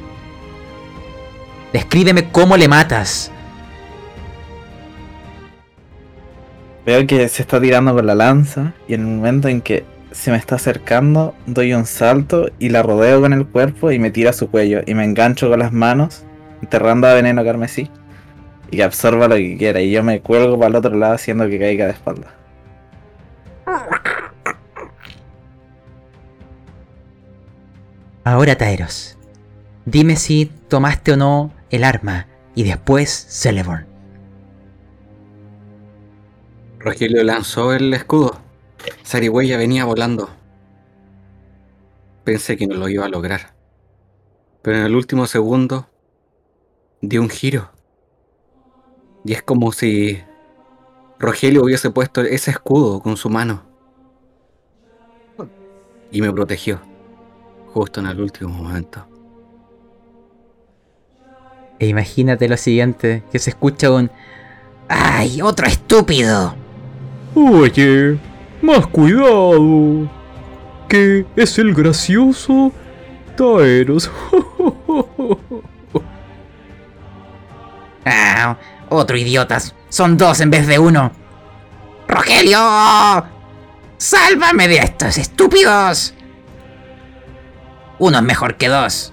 Descríbeme 1.74 2.30
cómo 2.32 2.58
le 2.58 2.68
matas. 2.68 3.32
Veo 6.86 7.06
que 7.08 7.30
se 7.30 7.44
está 7.44 7.62
tirando 7.62 7.94
con 7.94 8.06
la 8.06 8.16
lanza 8.16 8.74
y 8.88 8.96
en 8.96 9.02
el 9.02 9.08
momento 9.08 9.48
en 9.48 9.62
que 9.62 9.86
se 10.12 10.32
me 10.32 10.38
está 10.38 10.56
acercando, 10.56 11.34
doy 11.46 11.74
un 11.74 11.86
salto 11.86 12.50
y 12.60 12.70
la 12.70 12.84
rodeo 12.84 13.22
con 13.22 13.34
el 13.34 13.48
cuerpo 13.48 13.92
y 13.92 14.00
me 14.00 14.12
tiro 14.12 14.30
a 14.30 14.34
su 14.34 14.50
cuello 14.50 14.82
y 14.86 14.94
me 14.94 15.06
engancho 15.06 15.50
con 15.50 15.60
las 15.60 15.72
manos, 15.72 16.26
enterrando 16.62 17.08
a 17.08 17.14
veneno 17.14 17.44
carmesí 17.46 17.90
y 18.72 18.78
que 18.78 18.84
absorba 18.84 19.28
lo 19.28 19.36
que 19.36 19.58
quiera 19.58 19.80
y 19.80 19.92
yo 19.92 20.04
me 20.04 20.20
cuelgo 20.20 20.58
para 20.58 20.70
el 20.70 20.76
otro 20.76 20.98
lado 20.98 21.14
haciendo 21.14 21.48
que 21.48 21.60
caiga 21.60 21.86
de 21.86 21.92
espalda. 21.92 22.34
Ahora, 28.24 28.56
Taeros, 28.56 29.18
dime 29.86 30.16
si 30.16 30.52
tomaste 30.68 31.14
o 31.14 31.18
no 31.18 31.52
el 31.72 31.84
arma 31.84 32.28
y 32.54 32.64
después 32.64 33.10
Celeborn. 33.30 33.88
Rogelio 36.80 37.24
lanzó 37.24 37.74
el 37.74 37.94
escudo. 37.94 38.40
Zarigüeya 39.06 39.58
venía 39.58 39.86
volando. 39.86 40.30
Pensé 42.24 42.58
que 42.58 42.68
no 42.68 42.76
lo 42.76 42.90
iba 42.90 43.06
a 43.06 43.10
lograr. 43.10 43.54
Pero 44.62 44.78
en 44.78 44.86
el 44.86 44.96
último 44.96 45.26
segundo 45.28 45.88
dio 47.02 47.22
un 47.22 47.30
giro. 47.30 47.72
Y 49.24 49.34
es 49.34 49.44
como 49.44 49.72
si 49.72 50.22
Rogelio 51.20 51.64
hubiese 51.64 51.92
puesto 51.92 52.22
ese 52.22 52.52
escudo 52.52 53.00
con 53.00 53.16
su 53.16 53.30
mano. 53.30 53.64
Y 56.12 56.22
me 56.22 56.32
protegió. 56.34 56.82
Justo 57.74 58.02
en 58.02 58.08
el 58.08 58.20
último 58.20 58.50
momento. 58.50 59.08
E 61.82 61.88
imagínate 61.88 62.48
lo 62.48 62.56
siguiente, 62.58 63.24
que 63.32 63.40
se 63.40 63.50
escucha 63.50 63.90
un... 63.90 64.12
¡Ay, 64.88 65.42
otro 65.42 65.66
estúpido! 65.66 66.54
Oye, 67.34 68.20
más 68.62 68.86
cuidado. 68.86 70.08
Que 70.88 71.26
es 71.36 71.58
el 71.58 71.74
gracioso 71.74 72.72
Taeros. 73.36 74.12
¡Ah! 78.06 78.58
Otro 78.90 79.18
idiotas. 79.18 79.74
Son 79.90 80.18
dos 80.18 80.40
en 80.40 80.52
vez 80.52 80.68
de 80.68 80.78
uno. 80.78 81.12
¡Rogelio! 82.08 82.60
¡Sálvame 83.98 84.68
de 84.68 84.78
estos 84.78 85.18
estúpidos! 85.18 86.14
Uno 87.98 88.20
es 88.20 88.24
mejor 88.24 88.58
que 88.58 88.68
dos. 88.68 89.11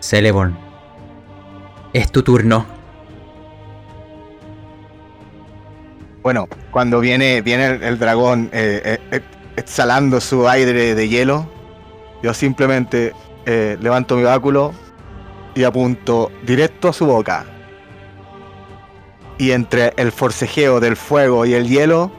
Celeborn. 0.00 0.56
Es 1.92 2.10
tu 2.12 2.22
turno. 2.22 2.66
Bueno, 6.22 6.48
cuando 6.72 7.00
viene, 7.00 7.40
viene 7.40 7.66
el, 7.66 7.82
el 7.82 7.98
dragón 7.98 8.50
eh, 8.52 8.82
eh, 8.84 9.00
eh, 9.12 9.20
exhalando 9.56 10.20
su 10.20 10.48
aire 10.48 10.94
de 10.94 11.08
hielo, 11.08 11.46
yo 12.22 12.34
simplemente 12.34 13.12
eh, 13.46 13.76
levanto 13.80 14.16
mi 14.16 14.24
báculo 14.24 14.72
y 15.54 15.62
apunto 15.64 16.32
directo 16.44 16.88
a 16.88 16.92
su 16.92 17.06
boca. 17.06 17.44
Y 19.38 19.52
entre 19.52 19.92
el 19.96 20.10
forcejeo 20.12 20.80
del 20.80 20.96
fuego 20.96 21.46
y 21.46 21.54
el 21.54 21.68
hielo, 21.68 22.10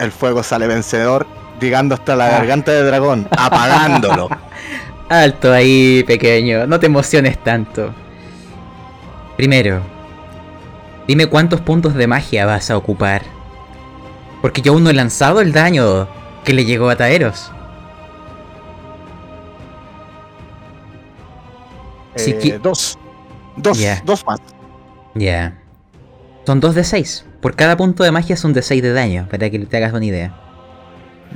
el 0.00 0.10
fuego 0.10 0.42
sale 0.42 0.66
vencedor, 0.66 1.26
llegando 1.60 1.94
hasta 1.94 2.16
la 2.16 2.26
Ah. 2.26 2.30
garganta 2.38 2.72
del 2.72 2.86
dragón, 2.86 3.28
apagándolo. 3.36 4.28
Alto 5.08 5.52
ahí, 5.52 6.04
pequeño. 6.06 6.66
No 6.66 6.78
te 6.80 6.86
emociones 6.86 7.42
tanto. 7.42 7.94
Primero, 9.36 9.80
dime 11.06 11.26
cuántos 11.26 11.60
puntos 11.60 11.94
de 11.94 12.06
magia 12.06 12.44
vas 12.46 12.70
a 12.70 12.76
ocupar. 12.76 13.22
Porque 14.42 14.60
yo 14.62 14.72
aún 14.72 14.84
no 14.84 14.90
he 14.90 14.94
lanzado 14.94 15.40
el 15.40 15.52
daño 15.52 16.08
que 16.44 16.52
le 16.52 16.64
llegó 16.64 16.90
a 16.90 16.96
Taeros. 16.96 17.50
Sí 22.16 22.30
Eh, 22.32 22.38
que- 22.38 22.58
Dos. 22.58 22.98
Dos, 23.56 23.78
dos 24.04 24.24
más. 24.26 24.40
Ya. 25.14 25.58
Son 26.46 26.60
2 26.60 26.74
de 26.74 26.84
6. 26.84 27.24
Por 27.40 27.56
cada 27.56 27.76
punto 27.76 28.04
de 28.04 28.10
magia 28.12 28.36
son 28.36 28.52
de 28.52 28.62
6 28.62 28.82
de 28.82 28.92
daño, 28.92 29.26
para 29.30 29.50
que 29.50 29.58
te 29.58 29.76
hagas 29.76 29.92
una 29.92 30.04
idea. 30.04 30.32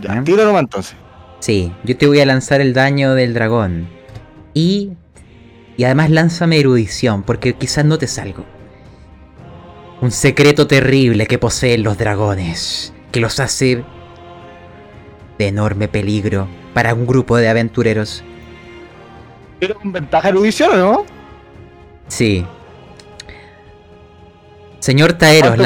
Ya, 0.01 0.15
¿Eh? 0.17 0.23
tíralo 0.25 0.53
más 0.53 0.63
entonces. 0.63 0.97
Sí, 1.43 1.75
yo 1.83 1.97
te 1.97 2.07
voy 2.07 2.21
a 2.21 2.25
lanzar 2.25 2.61
el 2.61 2.73
daño 2.73 3.15
del 3.15 3.35
dragón. 3.35 3.89
Y. 4.55 4.93
Y 5.77 5.83
además 5.83 6.09
lánzame 6.11 6.61
erudición, 6.61 7.25
porque 7.25 7.55
quizás 7.55 7.85
no 7.85 7.99
te 7.99 8.07
salgo. 8.07 8.45
Un 10.01 10.13
secreto 10.13 10.69
terrible 10.69 11.27
que 11.27 11.39
poseen 11.39 11.83
los 11.83 11.99
dragones, 11.99 12.95
que 13.11 13.19
los 13.19 13.41
hace 13.41 13.83
de 15.37 15.49
enorme 15.49 15.89
peligro 15.89 16.47
para 16.75 16.95
un 16.95 17.09
grupo 17.09 17.37
de 17.37 17.49
aventureros. 17.49 18.23
Con 19.81 19.91
ventaja 19.91 20.29
erudición, 20.29 20.79
¿no? 20.79 21.05
Sí. 22.07 22.47
Señor 24.79 25.15
Taeros, 25.15 25.59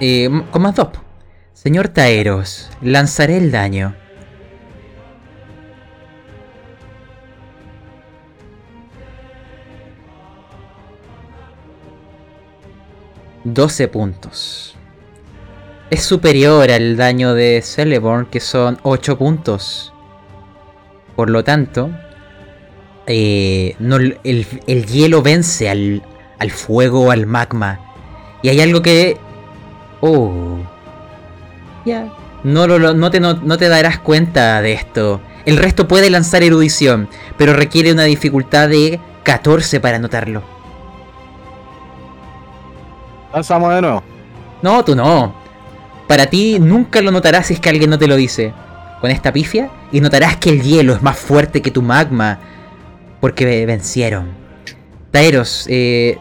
eh, 0.00 0.28
con 0.50 0.62
más 0.62 0.74
dos. 0.74 0.88
Señor 1.52 1.90
Taeros, 1.90 2.70
lanzaré 2.82 3.36
el 3.36 3.52
daño. 3.52 3.94
...12 13.46 13.88
puntos... 13.88 14.74
...es 15.90 16.02
superior 16.02 16.68
al 16.68 16.96
daño 16.96 17.32
de 17.32 17.62
Celeborn... 17.62 18.26
...que 18.26 18.40
son 18.40 18.78
8 18.82 19.16
puntos... 19.16 19.92
...por 21.14 21.30
lo 21.30 21.44
tanto... 21.44 21.90
eh, 23.06 23.76
el, 23.78 24.46
el 24.66 24.86
hielo 24.86 25.22
vence 25.22 25.70
al, 25.70 26.02
al 26.40 26.50
fuego 26.50 27.12
al 27.12 27.26
magma... 27.26 27.78
...y 28.42 28.48
hay 28.48 28.60
algo 28.60 28.82
que... 28.82 29.16
Oh... 30.00 30.58
Ya... 31.84 32.12
No, 32.42 32.66
no, 32.66 33.10
te, 33.12 33.20
no, 33.20 33.34
no 33.34 33.58
te 33.58 33.68
darás 33.68 34.00
cuenta 34.00 34.60
de 34.60 34.72
esto... 34.72 35.20
...el 35.44 35.56
resto 35.56 35.86
puede 35.86 36.10
lanzar 36.10 36.42
erudición... 36.42 37.08
...pero 37.36 37.52
requiere 37.52 37.92
una 37.92 38.04
dificultad 38.04 38.68
de 38.68 38.98
14 39.22 39.78
para 39.78 40.00
notarlo... 40.00 40.55
Lanzamos 43.32 43.74
de 43.74 43.80
nuevo. 43.82 44.02
No, 44.62 44.84
tú 44.84 44.94
no. 44.96 45.34
Para 46.08 46.26
ti 46.26 46.58
nunca 46.60 47.00
lo 47.02 47.10
notarás 47.10 47.46
si 47.48 47.54
es 47.54 47.60
que 47.60 47.68
alguien 47.68 47.90
no 47.90 47.98
te 47.98 48.06
lo 48.06 48.16
dice. 48.16 48.52
Con 49.00 49.10
esta 49.10 49.32
pifia 49.32 49.70
y 49.92 50.00
notarás 50.00 50.36
que 50.36 50.50
el 50.50 50.62
hielo 50.62 50.94
es 50.94 51.02
más 51.02 51.16
fuerte 51.18 51.60
que 51.62 51.70
tu 51.70 51.82
magma. 51.82 52.38
Porque 53.20 53.44
ve- 53.44 53.66
vencieron. 53.66 54.30
Taeros, 55.10 55.66
eh, 55.68 56.18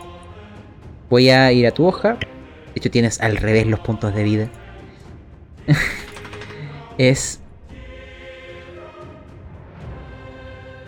voy 1.09 1.29
a 1.29 1.51
ir 1.51 1.67
a 1.67 1.71
tu 1.71 1.85
hoja. 1.85 2.13
De 2.13 2.27
hecho 2.75 2.91
tienes 2.91 3.21
al 3.21 3.37
revés 3.37 3.67
los 3.67 3.79
puntos 3.79 4.13
de 4.13 4.23
vida. 4.23 4.47
es... 6.97 7.39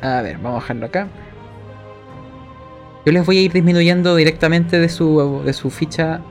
A 0.02 0.22
ver, 0.22 0.38
vamos 0.38 0.58
a 0.58 0.62
bajarlo 0.62 0.86
acá. 0.86 1.08
Yo 3.08 3.14
les 3.14 3.26
voy 3.26 3.38
a 3.38 3.42
ir 3.42 3.54
disminuyendo 3.54 4.18
directamente 4.18 4.82
de 4.82 4.90
su, 4.90 5.42
de 5.46 5.54
su 5.54 5.70
ficha. 5.70 6.22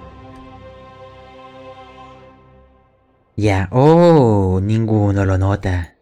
Ya, 3.35 3.71
oh, 3.73 4.61
ninguno 4.63 5.25
lo 5.25 5.39
nota. 5.39 5.95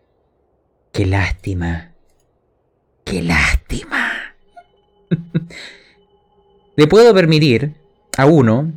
Qué 0.91 1.07
lástima. 1.07 1.93
Qué 3.05 3.23
lástima. 3.23 4.35
Le 6.77 6.89
puedo 6.89 7.15
permitir 7.15 7.75
a 8.19 8.27
uno, 8.27 8.73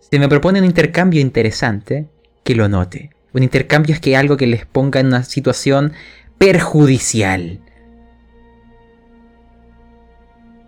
si 0.00 0.18
me 0.18 0.30
propone 0.30 0.60
un 0.60 0.64
intercambio 0.64 1.20
interesante, 1.20 2.08
que 2.42 2.54
lo 2.54 2.70
note. 2.70 3.10
Un 3.34 3.42
intercambio 3.42 3.94
es 3.94 4.00
que 4.00 4.16
algo 4.16 4.38
que 4.38 4.46
les 4.46 4.64
ponga 4.64 4.98
en 5.00 5.08
una 5.08 5.24
situación 5.24 5.92
perjudicial. 6.38 7.60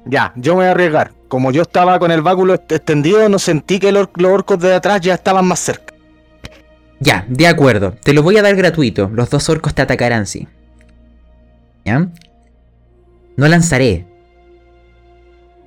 Ya, 0.06 0.32
yo 0.36 0.52
me 0.52 0.58
voy 0.58 0.66
a 0.66 0.70
arriesgar. 0.70 1.12
Como 1.28 1.50
yo 1.50 1.62
estaba 1.62 1.98
con 1.98 2.12
el 2.12 2.22
báculo 2.22 2.54
extendido, 2.54 3.28
no 3.28 3.38
sentí 3.38 3.80
que 3.80 3.90
los, 3.90 4.08
orcos 4.24 4.60
de 4.60 4.74
atrás 4.74 5.00
ya 5.00 5.14
estaban 5.14 5.46
más 5.46 5.58
cerca. 5.58 5.94
Ya, 7.00 7.26
de 7.28 7.46
acuerdo. 7.46 7.94
Te 8.02 8.14
lo 8.14 8.22
voy 8.22 8.36
a 8.36 8.42
dar 8.42 8.54
gratuito. 8.54 9.10
Los 9.12 9.28
dos 9.28 9.48
orcos 9.48 9.74
te 9.74 9.82
atacarán, 9.82 10.26
sí. 10.26 10.46
¿Ya? 11.84 12.08
No 13.36 13.48
lanzaré. 13.48 14.06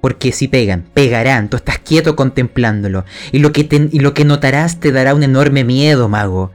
Porque 0.01 0.31
si 0.31 0.47
pegan, 0.47 0.85
pegarán. 0.93 1.49
Tú 1.49 1.57
estás 1.57 1.79
quieto 1.79 2.15
contemplándolo. 2.15 3.03
Y 3.33 3.39
lo 3.39 3.51
que, 3.51 3.67
y 3.91 3.99
lo 3.99 4.13
que 4.13 4.25
notarás 4.25 4.79
te 4.79 4.93
dará 4.93 5.13
un 5.13 5.23
enorme 5.23 5.65
miedo, 5.65 6.07
mago. 6.07 6.51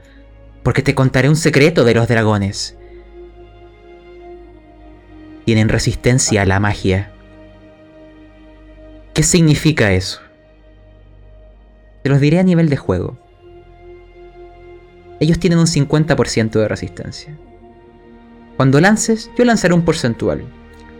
Porque 0.63 0.81
te 0.81 0.95
contaré 0.95 1.29
un 1.29 1.35
secreto 1.35 1.85
de 1.85 1.93
los 1.93 2.07
dragones. 2.07 2.75
Tienen 5.45 5.69
resistencia 5.69 6.41
a 6.41 6.45
la 6.45 6.59
magia. 6.59 7.14
¿Qué 9.15 9.23
significa 9.23 9.93
eso? 9.93 10.19
Te 12.03 12.09
los 12.09 12.19
diré 12.19 12.37
a 12.37 12.43
nivel 12.43 12.67
de 12.67 12.75
juego. 12.75 13.17
Ellos 15.21 15.39
tienen 15.39 15.57
un 15.57 15.67
50% 15.67 16.51
de 16.51 16.67
resistencia. 16.67 17.33
Cuando 18.57 18.81
lances, 18.81 19.31
yo 19.37 19.45
lanzaré 19.45 19.73
un 19.73 19.85
porcentual. 19.85 20.43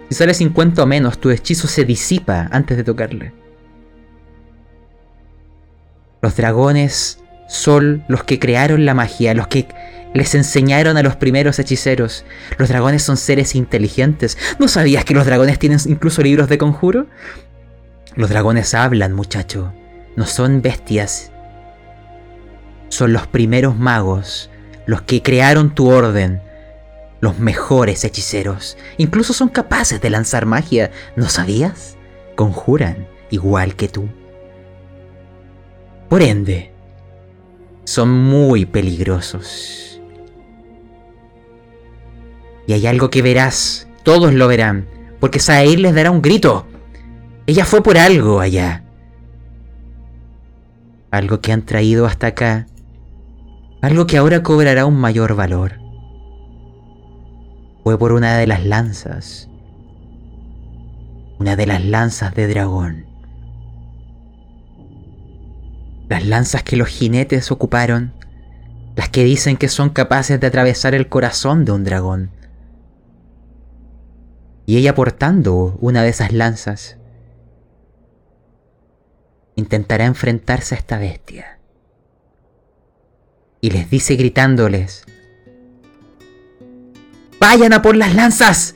Si 0.07 0.15
sale 0.15 0.33
50 0.33 0.81
o 0.81 0.85
menos, 0.85 1.19
tu 1.19 1.29
hechizo 1.29 1.67
se 1.67 1.83
disipa 1.83 2.47
antes 2.53 2.77
de 2.77 2.85
tocarle. 2.85 3.33
Los 6.21 6.37
dragones 6.37 7.19
son 7.49 8.05
los 8.07 8.23
que 8.23 8.39
crearon 8.39 8.85
la 8.85 8.93
magia, 8.93 9.33
los 9.33 9.47
que 9.47 9.67
les 10.13 10.33
enseñaron 10.35 10.95
a 10.95 11.03
los 11.03 11.17
primeros 11.17 11.59
hechiceros. 11.59 12.23
Los 12.57 12.69
dragones 12.69 13.03
son 13.03 13.17
seres 13.17 13.55
inteligentes. 13.55 14.37
¿No 14.57 14.69
sabías 14.69 15.03
que 15.03 15.13
los 15.13 15.25
dragones 15.25 15.59
tienen 15.59 15.79
incluso 15.85 16.21
libros 16.21 16.47
de 16.47 16.57
conjuro? 16.57 17.07
Los 18.15 18.29
dragones 18.29 18.73
hablan, 18.73 19.13
muchacho. 19.13 19.73
No 20.15 20.25
son 20.25 20.61
bestias. 20.61 21.31
Son 22.87 23.11
los 23.11 23.27
primeros 23.27 23.77
magos, 23.77 24.49
los 24.85 25.01
que 25.01 25.21
crearon 25.21 25.75
tu 25.75 25.89
orden, 25.89 26.41
los 27.19 27.39
mejores 27.39 28.05
hechiceros. 28.05 28.77
Incluso 28.97 29.33
son 29.33 29.49
capaces 29.49 29.99
de 29.99 30.09
lanzar 30.09 30.45
magia. 30.45 30.91
¿No 31.15 31.27
sabías? 31.27 31.97
Conjuran, 32.35 33.07
igual 33.31 33.75
que 33.75 33.89
tú. 33.89 34.07
Por 36.07 36.21
ende, 36.21 36.71
son 37.83 38.09
muy 38.09 38.65
peligrosos. 38.65 39.99
Y 42.67 42.73
hay 42.73 42.87
algo 42.87 43.09
que 43.09 43.21
verás, 43.21 43.87
todos 44.03 44.33
lo 44.33 44.47
verán, 44.47 44.87
porque 45.19 45.39
Saeir 45.39 45.79
les 45.79 45.93
dará 45.93 46.11
un 46.11 46.21
grito. 46.21 46.65
Ella 47.47 47.63
fue 47.63 47.83
por 47.83 47.97
algo 47.97 48.39
allá. 48.39 48.83
Algo 51.11 51.41
que 51.41 51.51
han 51.51 51.61
traído 51.61 52.07
hasta 52.07 52.27
acá. 52.27 52.65
Algo 53.83 54.07
que 54.07 54.17
ahora 54.17 54.41
cobrará 54.41 54.87
un 54.87 54.95
mayor 54.95 55.35
valor. 55.35 55.73
Fue 57.83 57.99
por 57.99 58.13
una 58.13 58.35
de 58.37 58.47
las 58.47 58.65
lanzas. 58.65 59.47
Una 61.37 61.55
de 61.55 61.67
las 61.67 61.85
lanzas 61.85 62.33
de 62.33 62.47
dragón. 62.47 63.05
Las 66.09 66.25
lanzas 66.25 66.63
que 66.63 66.77
los 66.77 66.87
jinetes 66.87 67.51
ocuparon. 67.51 68.13
Las 68.95 69.09
que 69.09 69.23
dicen 69.23 69.57
que 69.57 69.67
son 69.67 69.89
capaces 69.89 70.39
de 70.39 70.47
atravesar 70.47 70.95
el 70.95 71.09
corazón 71.09 71.63
de 71.63 71.73
un 71.73 71.83
dragón. 71.83 72.31
Y 74.65 74.77
ella 74.77 74.95
portando 74.95 75.77
una 75.79 76.01
de 76.01 76.09
esas 76.09 76.31
lanzas 76.33 76.97
intentará 79.55 80.05
enfrentarse 80.05 80.75
a 80.75 80.77
esta 80.77 80.97
bestia. 80.97 81.59
Y 83.61 83.71
les 83.71 83.89
dice 83.89 84.15
gritándoles, 84.15 85.05
¡Vayan 87.39 87.73
a 87.73 87.81
por 87.81 87.95
las 87.95 88.15
lanzas! 88.15 88.75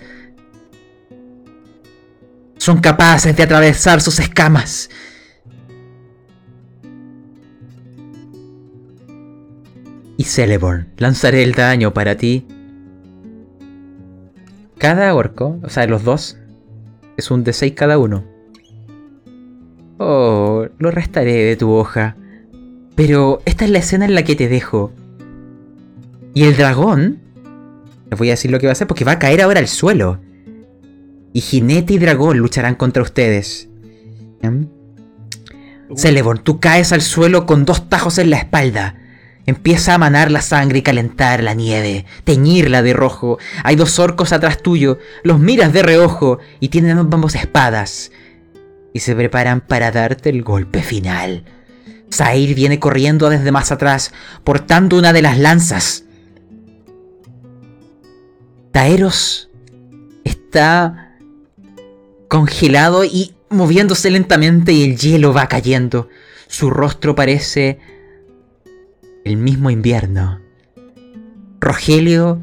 son 2.59 2.81
capaces 2.81 3.35
de 3.35 3.43
atravesar 3.43 4.01
sus 4.01 4.19
escamas. 4.19 4.89
Y 10.17 10.23
Celeborn, 10.25 10.89
lanzaré 10.97 11.41
el 11.43 11.53
daño 11.53 11.93
para 11.93 12.15
ti. 12.15 12.45
Cada 14.77 15.15
orco, 15.15 15.59
o 15.63 15.69
sea, 15.69 15.87
los 15.87 16.03
dos, 16.03 16.37
es 17.17 17.31
un 17.31 17.45
D6 17.45 17.73
cada 17.73 17.97
uno. 17.97 18.25
Oh, 19.99 20.65
lo 20.77 20.91
restaré 20.91 21.43
de 21.43 21.55
tu 21.57 21.71
hoja. 21.71 22.15
Pero 22.95 23.41
esta 23.45 23.65
es 23.65 23.71
la 23.71 23.79
escena 23.79 24.05
en 24.05 24.15
la 24.15 24.23
que 24.23 24.35
te 24.35 24.47
dejo. 24.47 24.93
Y 26.33 26.43
el 26.43 26.55
dragón, 26.55 27.19
les 28.09 28.17
voy 28.17 28.29
a 28.29 28.31
decir 28.31 28.49
lo 28.49 28.59
que 28.59 28.65
va 28.65 28.71
a 28.71 28.73
hacer 28.73 28.87
porque 28.87 29.03
va 29.03 29.13
a 29.13 29.19
caer 29.19 29.41
ahora 29.41 29.59
al 29.59 29.67
suelo. 29.67 30.19
Y 31.33 31.41
jinete 31.41 31.93
y 31.93 31.97
dragón 31.97 32.37
lucharán 32.37 32.75
contra 32.75 33.03
ustedes. 33.03 33.67
¿Mm? 34.41 34.63
Celeborn, 35.97 36.43
tú 36.43 36.61
caes 36.61 36.93
al 36.93 37.01
suelo 37.01 37.45
con 37.45 37.65
dos 37.65 37.89
tajos 37.89 38.19
en 38.19 38.29
la 38.29 38.37
espalda. 38.37 38.95
Empieza 39.45 39.95
a 39.95 39.97
manar 39.97 40.31
la 40.31 40.41
sangre 40.41 40.79
y 40.79 40.81
calentar 40.81 41.43
la 41.43 41.55
nieve, 41.55 42.05
teñirla 42.23 42.83
de 42.83 42.93
rojo. 42.93 43.37
Hay 43.63 43.75
dos 43.75 43.99
orcos 43.99 44.31
atrás 44.31 44.61
tuyo, 44.61 44.97
los 45.23 45.39
miras 45.39 45.73
de 45.73 45.83
reojo 45.83 46.39
y 46.61 46.69
tienen 46.69 46.97
ambos 46.99 47.35
espadas. 47.35 48.11
Y 48.93 48.99
se 48.99 49.15
preparan 49.15 49.61
para 49.61 49.91
darte 49.91 50.29
el 50.29 50.43
golpe 50.43 50.81
final. 50.81 51.45
Zair 52.11 52.55
viene 52.55 52.79
corriendo 52.79 53.29
desde 53.29 53.51
más 53.51 53.71
atrás, 53.71 54.13
portando 54.43 54.97
una 54.97 55.13
de 55.13 55.21
las 55.21 55.37
lanzas. 55.37 56.05
Taeros 58.71 59.49
está 60.23 61.17
congelado 62.27 63.03
y 63.03 63.33
moviéndose 63.49 64.09
lentamente 64.11 64.71
y 64.71 64.83
el 64.83 64.97
hielo 64.97 65.33
va 65.33 65.47
cayendo. 65.47 66.09
Su 66.47 66.69
rostro 66.69 67.15
parece 67.15 67.79
el 69.23 69.37
mismo 69.37 69.69
invierno. 69.69 70.39
Rogelio 71.59 72.39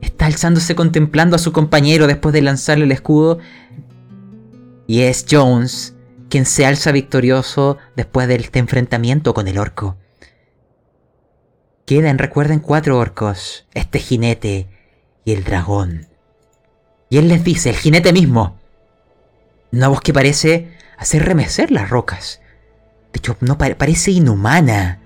está 0.00 0.26
alzándose 0.26 0.74
contemplando 0.74 1.36
a 1.36 1.38
su 1.38 1.52
compañero 1.52 2.06
después 2.06 2.32
de 2.32 2.42
lanzarle 2.42 2.84
el 2.84 2.92
escudo. 2.92 3.38
Y 4.86 5.02
es 5.02 5.26
Jones 5.28 5.94
quien 6.28 6.46
se 6.46 6.66
alza 6.66 6.92
victorioso 6.92 7.78
después 7.94 8.28
de 8.28 8.36
este 8.36 8.58
enfrentamiento 8.58 9.34
con 9.34 9.48
el 9.48 9.58
orco. 9.58 9.96
Quedan, 11.84 12.18
recuerden, 12.18 12.60
cuatro 12.60 12.98
orcos, 12.98 13.66
este 13.74 14.00
jinete 14.00 14.68
y 15.24 15.32
el 15.32 15.44
dragón. 15.44 16.08
Y 17.08 17.18
él 17.18 17.28
les 17.28 17.44
dice, 17.44 17.70
el 17.70 17.76
jinete 17.76 18.12
mismo, 18.12 18.58
una 19.72 19.88
voz 19.88 20.00
que 20.00 20.12
parece 20.12 20.76
hacer 20.98 21.24
remecer 21.24 21.70
las 21.70 21.88
rocas. 21.88 22.40
De 23.12 23.18
hecho, 23.18 23.36
no 23.40 23.56
parece 23.56 24.10
inhumana. 24.10 25.00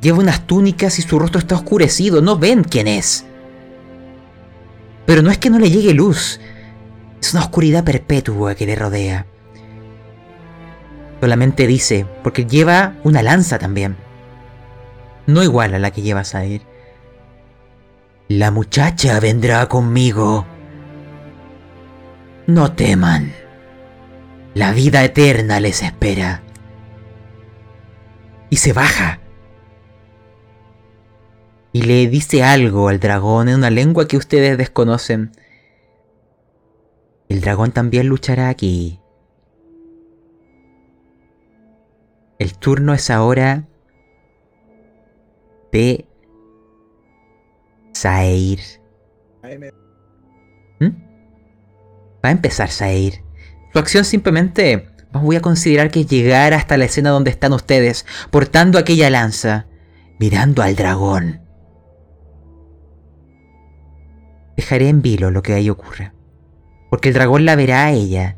Lleva 0.00 0.18
unas 0.18 0.46
túnicas 0.46 0.98
y 0.98 1.02
su 1.02 1.18
rostro 1.18 1.40
está 1.40 1.56
oscurecido, 1.56 2.22
no 2.22 2.38
ven 2.38 2.64
quién 2.64 2.86
es. 2.86 3.24
Pero 5.04 5.22
no 5.22 5.30
es 5.30 5.38
que 5.38 5.50
no 5.50 5.58
le 5.58 5.70
llegue 5.70 5.92
luz, 5.92 6.40
es 7.20 7.32
una 7.34 7.42
oscuridad 7.42 7.84
perpetua 7.84 8.54
que 8.54 8.66
le 8.66 8.76
rodea. 8.76 9.26
Solamente 11.20 11.66
dice, 11.66 12.06
porque 12.22 12.46
lleva 12.46 12.94
una 13.04 13.22
lanza 13.22 13.58
también. 13.58 13.96
No 15.26 15.42
igual 15.42 15.74
a 15.74 15.78
la 15.78 15.90
que 15.90 16.02
lleva 16.02 16.24
Sair. 16.24 16.62
La 18.28 18.50
muchacha 18.50 19.20
vendrá 19.20 19.68
conmigo. 19.68 20.46
No 22.46 22.72
teman. 22.72 23.32
La 24.54 24.72
vida 24.72 25.04
eterna 25.04 25.60
les 25.60 25.82
espera. 25.82 26.42
Y 28.48 28.56
se 28.56 28.72
baja 28.72 29.20
y 31.72 31.82
le 31.82 32.08
dice 32.08 32.42
algo 32.42 32.88
al 32.88 33.00
dragón 33.00 33.48
en 33.48 33.56
una 33.56 33.70
lengua 33.70 34.08
que 34.08 34.16
ustedes 34.16 34.58
desconocen. 34.58 35.32
El 37.30 37.40
dragón 37.40 37.70
también 37.70 38.08
luchará 38.08 38.48
aquí. 38.48 38.98
El 42.40 42.58
turno 42.58 42.92
es 42.92 43.08
ahora 43.08 43.68
de 45.70 46.08
Sair. 47.92 48.58
¿Mm? 50.80 50.86
Va 52.24 52.28
a 52.28 52.32
empezar 52.32 52.68
Sair. 52.68 53.22
Su 53.72 53.78
acción 53.78 54.04
simplemente 54.04 54.88
voy 55.12 55.36
a 55.36 55.40
considerar 55.40 55.92
que 55.92 56.06
llegar 56.06 56.52
hasta 56.52 56.76
la 56.76 56.86
escena 56.86 57.10
donde 57.10 57.30
están 57.30 57.52
ustedes, 57.52 58.06
portando 58.32 58.76
aquella 58.76 59.08
lanza, 59.08 59.68
mirando 60.18 60.62
al 60.62 60.74
dragón. 60.74 61.42
Dejaré 64.56 64.88
en 64.88 65.00
vilo 65.00 65.30
lo 65.30 65.42
que 65.42 65.52
ahí 65.52 65.70
ocurra. 65.70 66.12
Porque 66.90 67.08
el 67.08 67.14
dragón 67.14 67.44
la 67.44 67.56
verá 67.56 67.86
a 67.86 67.92
ella. 67.92 68.36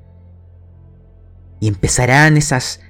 Y 1.61 1.69
empezarán 1.69 2.37
esas 2.37 2.81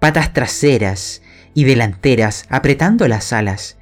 patas 0.00 0.32
traseras 0.32 1.22
y 1.54 1.64
delanteras 1.64 2.46
apretando 2.48 3.06
las 3.06 3.32
alas, 3.32 3.78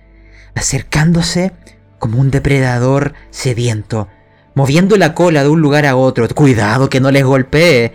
acercándose 0.55 1.52
como 1.98 2.19
un 2.20 2.31
depredador 2.31 3.15
sediento, 3.31 4.09
moviendo 4.55 4.97
la 4.97 5.15
cola 5.15 5.43
de 5.43 5.48
un 5.48 5.61
lugar 5.61 5.86
a 5.86 5.97
otro, 5.97 6.28
cuidado 6.28 6.90
que 6.90 7.01
no 7.01 7.11
les 7.11 7.24
golpee, 7.24 7.93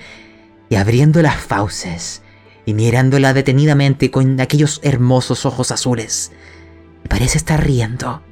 y 0.69 0.75
abriendo 0.75 1.21
las 1.21 1.35
fauces 1.35 2.23
y 2.65 2.73
mirándola 2.73 3.33
detenidamente 3.33 4.09
con 4.09 4.39
aquellos 4.41 4.79
hermosos 4.83 5.45
ojos 5.45 5.71
azules. 5.71 6.31
Parece 7.07 7.37
estar 7.37 7.63
riendo. 7.63 8.23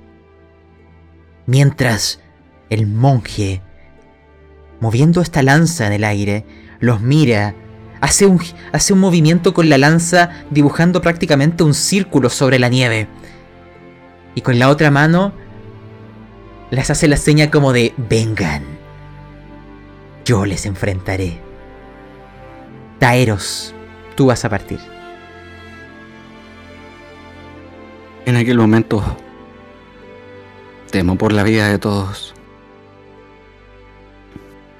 Mientras 1.45 2.19
el 2.69 2.87
monje, 2.87 3.61
moviendo 4.83 5.21
esta 5.21 5.41
lanza 5.41 5.87
en 5.87 5.93
el 5.93 6.03
aire, 6.03 6.45
los 6.81 6.99
mira, 6.99 7.55
hace 8.01 8.25
un, 8.25 8.41
hace 8.73 8.91
un 8.91 8.99
movimiento 8.99 9.53
con 9.53 9.69
la 9.69 9.77
lanza 9.77 10.43
dibujando 10.49 11.01
prácticamente 11.01 11.63
un 11.63 11.73
círculo 11.73 12.29
sobre 12.29 12.59
la 12.59 12.67
nieve. 12.67 13.07
Y 14.35 14.41
con 14.41 14.59
la 14.59 14.67
otra 14.67 14.91
mano 14.91 15.31
les 16.69 16.89
hace 16.89 17.07
la 17.07 17.15
seña 17.15 17.49
como 17.49 17.71
de 17.71 17.93
vengan. 17.95 18.65
Yo 20.25 20.45
les 20.45 20.65
enfrentaré. 20.65 21.39
Taeros, 22.99 23.73
tú 24.15 24.25
vas 24.25 24.43
a 24.43 24.49
partir. 24.49 24.79
En 28.25 28.35
aquel 28.35 28.57
momento 28.57 29.01
temo 30.91 31.17
por 31.17 31.31
la 31.31 31.43
vida 31.43 31.69
de 31.69 31.79
todos. 31.79 32.33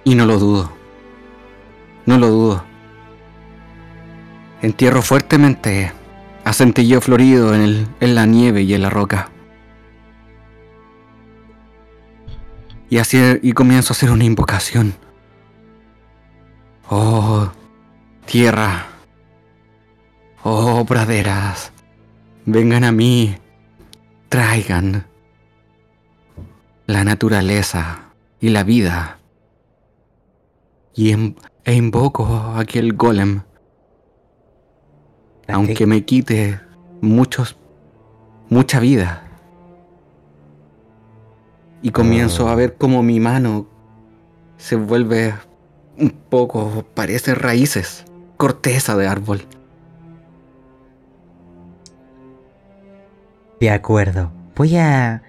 Y 0.04 0.16
no 0.16 0.26
lo 0.26 0.38
dudo. 0.38 0.72
No 2.06 2.18
lo 2.18 2.28
dudo. 2.28 2.64
Entierro 4.62 5.02
fuertemente 5.02 5.92
a 6.44 6.54
Centelleo 6.54 7.02
florido 7.02 7.54
en, 7.56 7.62
el, 7.62 7.88
en 8.00 8.16
la 8.16 8.26
nieve 8.26 8.64
y 8.64 8.74
en 8.74 8.82
la 8.82 8.90
roca. 8.90 9.30
Y 12.90 12.98
así 12.98 13.18
y 13.42 13.54
comienzo 13.54 13.94
a 13.94 13.96
hacer 13.96 14.12
una 14.12 14.24
invocación. 14.24 14.94
Oh, 16.90 17.50
tierra. 18.26 18.88
Oh, 20.44 20.86
praderas. 20.86 21.72
Vengan 22.46 22.84
a 22.84 22.92
mí. 22.92 23.36
Traigan 24.30 25.06
la 26.88 27.04
naturaleza 27.04 28.00
y 28.40 28.50
la 28.50 28.64
vida 28.64 29.20
y 30.96 31.12
e 31.66 31.74
invoco 31.74 32.26
a 32.26 32.60
aquel 32.60 32.94
golem. 32.94 33.42
Aunque 35.48 35.86
me 35.86 36.06
quite 36.06 36.60
muchos, 37.02 37.58
mucha 38.50 38.80
vida. 38.80 39.24
Y 41.82 41.92
comienzo 41.92 42.48
a 42.48 42.56
ver 42.56 42.76
cómo 42.76 43.04
mi 43.04 43.20
mano 43.20 43.68
se 44.58 44.76
vuelve 44.76 45.34
un 45.98 46.12
poco, 46.12 46.86
parece 46.94 47.36
raíces, 47.36 48.06
corteza 48.38 48.96
de 48.96 49.08
árbol. 49.08 49.46
De 53.60 53.70
acuerdo. 53.70 54.32
Voy 54.56 54.78
a 54.78 55.24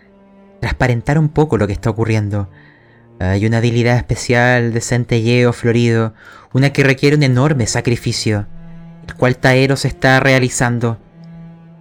transparentar 0.61 1.19
un 1.19 1.29
poco 1.29 1.57
lo 1.57 1.67
que 1.67 1.73
está 1.73 1.91
ocurriendo. 1.91 2.49
Hay 3.31 3.47
una 3.47 3.59
habilidad 3.59 3.97
especial 3.97 4.73
de 4.73 4.81
centelleo 4.81 5.53
florido, 5.53 6.15
una 6.53 6.73
que 6.73 6.85
requiere 6.85 7.17
un 7.17 7.23
enorme 7.23 7.67
sacrificio, 7.67 8.47
el 9.07 9.15
cual 9.15 9.37
Taeros 9.37 9.85
está 9.85 10.21
realizando. 10.21 10.99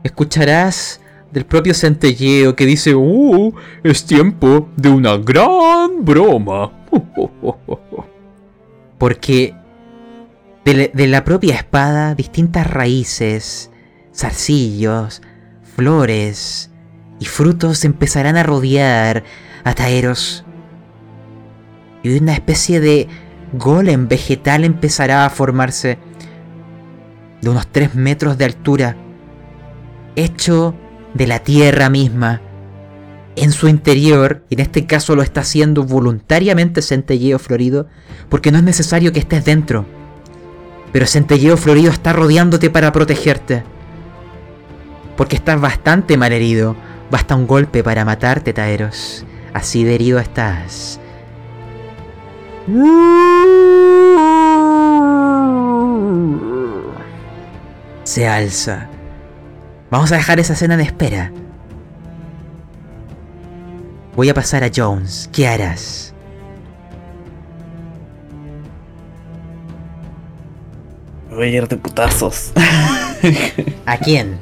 Escucharás 0.04 1.00
del 1.32 1.46
propio 1.46 1.74
centelleo 1.74 2.56
que 2.56 2.66
dice, 2.66 2.96
¡Uh! 2.96 3.54
Es 3.84 4.06
tiempo 4.06 4.70
de 4.78 4.90
una 4.90 5.18
gran 5.18 6.06
broma. 6.06 6.72
Porque 8.98 9.56
de, 10.66 10.92
de 10.94 11.08
la 11.08 11.24
propia 11.24 11.56
espada, 11.56 12.16
distintas 12.16 12.70
raíces, 12.70 13.72
zarcillos, 14.14 15.22
flores 15.76 16.70
y 17.20 17.26
frutos 17.26 17.86
empezarán 17.86 18.38
a 18.38 18.44
rodear 18.44 19.24
a 19.64 19.74
Taeros. 19.74 20.43
Y 22.04 22.18
una 22.18 22.34
especie 22.34 22.80
de 22.80 23.08
golem 23.54 24.08
vegetal 24.08 24.66
empezará 24.66 25.26
a 25.26 25.30
formarse 25.30 25.98
de 27.42 27.50
unos 27.50 27.68
3 27.68 27.96
metros 27.96 28.38
de 28.38 28.46
altura, 28.46 28.96
hecho 30.16 30.76
de 31.14 31.28
la 31.28 31.40
tierra 31.40 31.90
misma. 31.90 32.42
En 33.36 33.52
su 33.52 33.68
interior, 33.68 34.44
y 34.50 34.56
en 34.56 34.60
este 34.60 34.86
caso 34.86 35.16
lo 35.16 35.24
está 35.24 35.42
haciendo 35.42 35.84
voluntariamente 35.84 36.82
Centelleo 36.82 37.40
Florido, 37.40 37.88
porque 38.30 38.52
no 38.52 38.60
es 38.60 38.64
necesario 38.64 39.12
que 39.12 39.20
estés 39.20 39.46
dentro. 39.46 39.86
Pero 40.92 41.08
Centelleo 41.08 41.58
Florido 41.58 41.92
está 41.92 42.14
rodeándote 42.14 42.70
para 42.70 42.92
protegerte. 42.92 43.64
Porque 45.18 45.36
estás 45.36 45.60
bastante 45.60 46.18
mal 46.18 46.32
herido. 46.32 46.76
Basta 47.10 47.36
un 47.36 47.48
golpe 47.48 47.84
para 47.84 48.06
matarte, 48.06 48.54
Taeros. 48.54 49.26
Así 49.54 49.84
de 49.84 49.96
herido 49.96 50.20
estás. 50.20 51.00
Se 58.06 58.26
alza. 58.26 58.88
Vamos 59.92 60.14
a 60.14 60.16
dejar 60.16 60.40
esa 60.40 60.54
escena 60.54 60.78
de 60.78 60.84
espera. 60.84 61.34
Voy 64.16 64.30
a 64.30 64.34
pasar 64.34 64.64
a 64.64 64.72
Jones. 64.74 65.30
¿Qué 65.34 65.46
harás? 65.46 66.14
Voy 71.32 71.48
a 71.48 71.50
ir 71.50 71.68
de 71.68 71.76
putazos. 71.76 72.54
¿A 73.86 73.98
quién? 73.98 74.38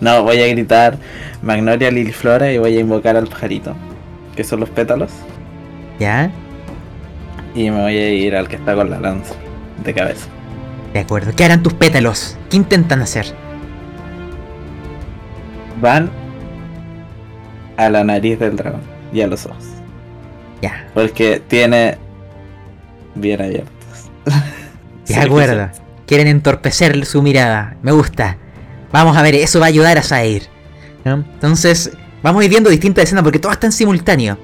No, 0.00 0.22
voy 0.22 0.40
a 0.40 0.46
gritar 0.46 0.96
Magnolia 1.42 1.90
Liliflora 1.90 2.52
y 2.52 2.58
voy 2.58 2.76
a 2.76 2.80
invocar 2.80 3.16
al 3.16 3.26
pajarito, 3.26 3.74
que 4.36 4.44
son 4.44 4.60
los 4.60 4.70
pétalos. 4.70 5.10
¿Ya? 5.98 6.30
Y 7.58 7.72
me 7.72 7.82
voy 7.82 7.96
a 7.96 8.10
ir 8.10 8.36
al 8.36 8.46
que 8.46 8.54
está 8.54 8.76
con 8.76 8.88
la 8.88 9.00
lanza 9.00 9.34
de 9.82 9.92
cabeza. 9.92 10.28
De 10.92 11.00
acuerdo. 11.00 11.32
¿Qué 11.34 11.44
harán 11.44 11.60
tus 11.60 11.74
pétalos? 11.74 12.38
¿Qué 12.50 12.56
intentan 12.56 13.02
hacer? 13.02 13.34
Van 15.80 16.08
a 17.76 17.88
la 17.90 18.04
nariz 18.04 18.38
del 18.38 18.54
dragón 18.54 18.82
y 19.12 19.22
a 19.22 19.26
los 19.26 19.44
ojos. 19.46 19.64
Ya. 20.62 20.88
Porque 20.94 21.42
tiene 21.48 21.98
bien 23.16 23.42
abiertos. 23.42 23.74
De 25.08 25.16
acuerdo. 25.16 25.68
Quieren 26.06 26.28
entorpecer 26.28 27.04
su 27.06 27.22
mirada. 27.22 27.76
Me 27.82 27.90
gusta. 27.90 28.36
Vamos 28.92 29.16
a 29.16 29.22
ver, 29.22 29.34
eso 29.34 29.58
va 29.58 29.66
a 29.66 29.68
ayudar 29.70 29.98
a 29.98 30.02
Zair. 30.02 30.44
¿no? 31.04 31.24
Entonces, 31.34 31.90
vamos 32.22 32.40
a 32.40 32.44
ir 32.44 32.50
viendo 32.50 32.70
distintas 32.70 33.02
escenas 33.02 33.24
porque 33.24 33.40
todo 33.40 33.50
está 33.50 33.66
en 33.66 33.72
simultáneo. 33.72 34.38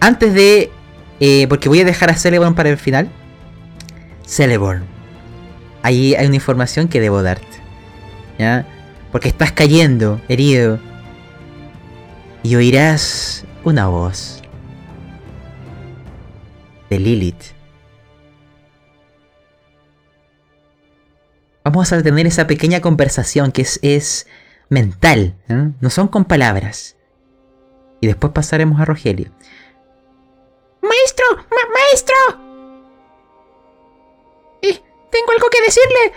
Antes 0.00 0.34
de. 0.34 0.70
Eh, 1.20 1.46
porque 1.48 1.68
voy 1.68 1.80
a 1.80 1.84
dejar 1.84 2.10
a 2.10 2.14
Celeborn 2.14 2.54
para 2.54 2.70
el 2.70 2.76
final. 2.76 3.08
Celeborn. 4.26 4.84
Ahí 5.82 6.14
hay 6.14 6.26
una 6.26 6.36
información 6.36 6.88
que 6.88 7.00
debo 7.00 7.22
darte. 7.22 7.46
¿Ya? 8.38 8.66
Porque 9.12 9.28
estás 9.28 9.52
cayendo, 9.52 10.20
herido. 10.28 10.78
Y 12.42 12.54
oirás 12.54 13.44
una 13.64 13.86
voz. 13.86 14.42
De 16.90 16.98
Lilith. 16.98 17.56
Vamos 21.64 21.92
a 21.92 22.00
tener 22.00 22.26
esa 22.28 22.46
pequeña 22.46 22.80
conversación 22.80 23.50
que 23.50 23.62
es, 23.62 23.80
es 23.82 24.28
mental, 24.68 25.34
¿eh? 25.48 25.72
no 25.80 25.90
son 25.90 26.06
con 26.06 26.24
palabras. 26.24 26.96
Y 28.00 28.06
después 28.06 28.32
pasaremos 28.32 28.80
a 28.80 28.84
Rogelio. 28.84 29.32
Maestro, 31.06 31.36
ma- 31.36 31.72
maestro. 31.72 32.16
Eh, 34.62 34.82
tengo 35.10 35.30
algo 35.32 35.48
que 35.50 35.60
decirle. 35.62 36.12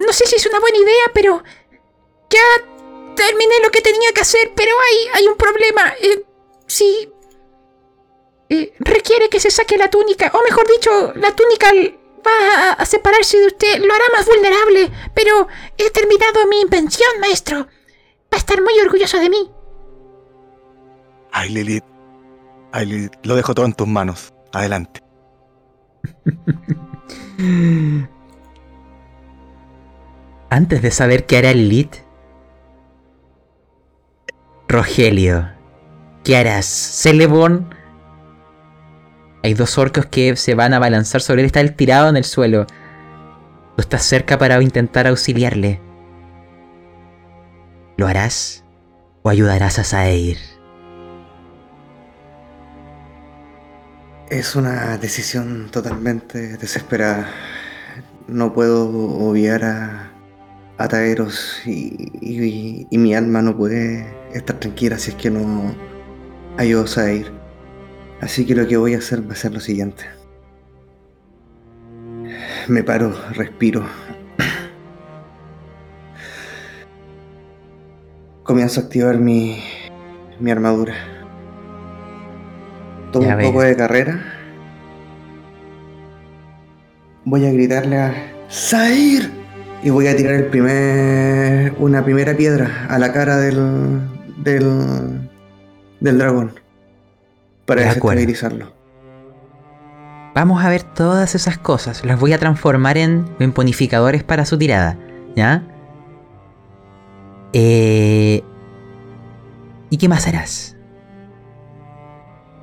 No 0.00 0.12
sé 0.12 0.26
si 0.26 0.34
es 0.34 0.46
una 0.46 0.58
buena 0.58 0.78
idea, 0.78 1.10
pero 1.14 1.42
ya 2.28 2.40
terminé 3.14 3.54
lo 3.62 3.70
que 3.70 3.80
tenía 3.80 4.12
que 4.12 4.22
hacer, 4.22 4.50
pero 4.56 4.72
hay, 4.80 5.08
hay 5.14 5.28
un 5.28 5.36
problema. 5.36 5.94
Eh, 6.00 6.24
sí. 6.66 7.08
Eh, 8.48 8.74
requiere 8.80 9.28
que 9.28 9.38
se 9.38 9.52
saque 9.52 9.78
la 9.78 9.88
túnica, 9.90 10.32
o 10.34 10.42
mejor 10.42 10.66
dicho, 10.66 11.12
la 11.14 11.34
túnica 11.36 11.70
va 12.26 12.70
a, 12.70 12.72
a 12.72 12.84
separarse 12.84 13.38
de 13.38 13.46
usted, 13.46 13.78
lo 13.78 13.94
hará 13.94 14.04
más 14.12 14.26
vulnerable, 14.26 14.90
pero 15.14 15.46
he 15.78 15.88
terminado 15.90 16.46
mi 16.48 16.60
invención, 16.62 17.08
maestro. 17.20 17.58
Va 17.60 18.32
a 18.32 18.36
estar 18.38 18.60
muy 18.60 18.76
orgulloso 18.80 19.18
de 19.20 19.30
mí. 19.30 19.50
Ay, 21.30 21.48
Lilith. 21.50 21.84
Lilith, 22.80 23.12
lo 23.24 23.36
dejo 23.36 23.54
todo 23.54 23.66
en 23.66 23.74
tus 23.74 23.86
manos. 23.86 24.32
Adelante. 24.52 25.00
Antes 30.50 30.82
de 30.82 30.90
saber 30.90 31.26
qué 31.26 31.38
hará 31.38 31.52
Lilith. 31.52 31.96
Rogelio. 34.68 35.48
¿Qué 36.24 36.36
harás? 36.36 36.66
Celeborn. 36.66 37.74
Hay 39.42 39.54
dos 39.54 39.76
orcos 39.76 40.06
que 40.06 40.36
se 40.36 40.54
van 40.54 40.72
a 40.72 40.78
balanzar 40.78 41.20
sobre 41.20 41.42
él. 41.42 41.46
Está 41.46 41.60
él 41.60 41.74
tirado 41.74 42.08
en 42.08 42.16
el 42.16 42.24
suelo. 42.24 42.66
Tú 42.66 43.80
estás 43.80 44.02
cerca 44.04 44.38
para 44.38 44.62
intentar 44.62 45.06
auxiliarle. 45.06 45.80
¿Lo 47.96 48.06
harás? 48.06 48.64
¿O 49.22 49.30
ayudarás 49.30 49.78
a 49.78 49.84
Saeir? 49.84 50.51
Es 54.32 54.56
una 54.56 54.96
decisión 54.96 55.68
totalmente 55.70 56.56
desesperada. 56.56 57.28
No 58.28 58.54
puedo 58.54 58.88
obviar 58.88 59.62
a, 59.62 60.10
a 60.78 60.88
Taeros 60.88 61.60
y, 61.66 62.10
y- 62.22 62.86
y 62.90 62.96
mi 62.98 63.14
alma 63.14 63.42
no 63.42 63.54
puede 63.54 64.06
estar 64.32 64.58
tranquila 64.58 64.96
si 64.98 65.10
es 65.10 65.16
que 65.16 65.30
no 65.30 65.74
ayudo 66.56 66.84
a 66.84 66.86
Zair. 66.86 67.30
Así 68.22 68.46
que 68.46 68.54
lo 68.54 68.66
que 68.66 68.78
voy 68.78 68.94
a 68.94 68.98
hacer 68.98 69.28
va 69.28 69.32
a 69.32 69.36
ser 69.36 69.52
lo 69.52 69.60
siguiente. 69.60 70.04
Me 72.68 72.82
paro, 72.82 73.14
respiro. 73.32 73.84
Comienzo 78.44 78.80
a 78.80 78.84
activar 78.84 79.18
mi, 79.18 79.62
mi 80.40 80.50
armadura. 80.50 80.94
Tomo 83.12 83.26
Ya 83.26 83.36
un 83.36 83.42
poco 83.42 83.62
de 83.62 83.76
carrera. 83.76 84.20
Voy 87.24 87.46
a 87.46 87.52
gritarle 87.52 87.98
a 87.98 88.14
¡Zair! 88.50 89.30
Y 89.84 89.90
voy 89.90 90.06
a 90.06 90.16
tirar 90.16 90.34
el 90.34 90.46
primer, 90.46 91.74
una 91.78 92.04
primera 92.04 92.36
piedra 92.36 92.86
a 92.88 92.98
la 92.98 93.12
cara 93.12 93.36
del, 93.36 94.00
del, 94.38 95.28
del 96.00 96.18
dragón. 96.18 96.52
Para 97.66 97.82
desestabilizarlo. 97.82 98.72
Vamos 100.34 100.64
a 100.64 100.68
ver 100.68 100.82
todas 100.82 101.34
esas 101.34 101.58
cosas. 101.58 102.04
Las 102.04 102.18
voy 102.18 102.32
a 102.32 102.38
transformar 102.38 102.96
en, 102.96 103.26
en 103.38 103.52
bonificadores 103.52 104.24
para 104.24 104.44
su 104.44 104.56
tirada. 104.56 104.96
¿Ya? 105.36 105.62
Eh, 107.52 108.42
¿Y 109.90 109.96
qué 109.98 110.08
más 110.08 110.26
harás? 110.26 110.76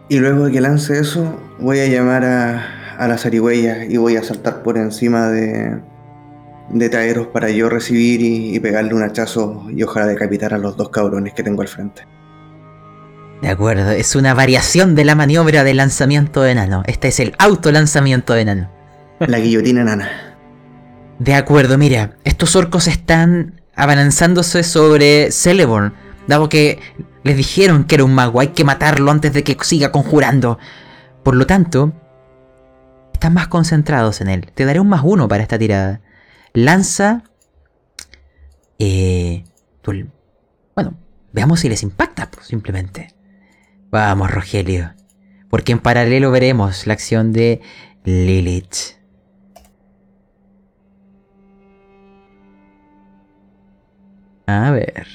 Y 0.10 0.18
luego 0.18 0.45
de 0.45 0.52
que 0.52 0.60
lance 0.60 0.99
eso, 0.99 1.40
voy 1.60 1.80
a 1.80 1.88
llamar 1.88 2.26
a, 2.26 2.98
a 2.98 3.07
la 3.07 3.18
zarigüeya 3.18 3.86
y 3.86 3.98
voy 3.98 4.18
a 4.18 4.23
saltar 4.23 4.64
por 4.64 4.77
encima 4.77 5.30
de, 5.30 5.77
de 6.69 6.90
Taeros 6.90 7.27
para 7.27 7.52
yo 7.52 7.69
recibir 7.69 8.22
y, 8.22 8.56
y 8.56 8.60
pegarle 8.60 8.95
un 8.95 9.03
hachazo 9.03 9.68
y 9.69 9.84
ojalá 9.84 10.07
decapitar 10.07 10.53
a 10.56 10.57
los 10.57 10.76
dos 10.76 10.90
cabrones 10.90 11.34
que 11.34 11.44
tengo 11.44 11.61
al 11.61 11.68
frente. 11.68 12.07
De 13.44 13.49
acuerdo, 13.49 13.91
es 13.91 14.15
una 14.15 14.34
variación 14.34 14.95
de 14.95 15.06
la 15.06 15.15
maniobra 15.15 15.64
de 15.64 15.73
lanzamiento 15.73 16.41
de 16.41 16.52
enano. 16.52 16.84
Este 16.88 17.07
es 17.10 17.19
el 17.19 17.36
autolanzamiento 17.38 18.34
de 18.34 18.41
enano. 18.41 18.72
La 19.19 19.40
guillotina 19.40 19.81
enana. 19.81 20.10
De 21.19 21.36
acuerdo, 21.36 21.77
mira, 21.77 22.18
estos 22.23 22.56
orcos 22.56 22.88
están 22.88 23.61
abalanzándose 23.76 24.64
sobre 24.64 25.31
Celeborn, 25.31 25.94
dado 26.27 26.49
que 26.49 26.80
les 27.23 27.37
dijeron 27.37 27.83
que 27.83 27.95
era 27.95 28.03
un 28.05 28.13
mago, 28.13 28.39
hay 28.39 28.49
que 28.49 28.63
matarlo 28.63 29.11
antes 29.11 29.33
de 29.33 29.43
que 29.43 29.57
siga 29.61 29.91
conjurando. 29.91 30.57
Por 31.23 31.35
lo 31.35 31.45
tanto, 31.45 31.93
están 33.13 33.33
más 33.33 33.47
concentrados 33.47 34.21
en 34.21 34.29
él. 34.29 34.51
Te 34.53 34.65
daré 34.65 34.79
un 34.79 34.89
más 34.89 35.01
uno 35.03 35.27
para 35.27 35.43
esta 35.43 35.59
tirada. 35.59 36.01
Lanza... 36.53 37.23
Eh... 38.79 39.43
Bueno, 40.75 40.93
veamos 41.33 41.59
si 41.59 41.67
les 41.67 41.83
impacta, 41.83 42.29
pues, 42.31 42.47
simplemente. 42.47 43.13
Vamos, 43.89 44.31
Rogelio. 44.31 44.93
Porque 45.49 45.71
en 45.71 45.79
paralelo 45.79 46.31
veremos 46.31 46.85
la 46.87 46.93
acción 46.93 47.33
de 47.33 47.61
Lilith. 48.05 48.97
A 54.45 54.71
ver. 54.71 55.07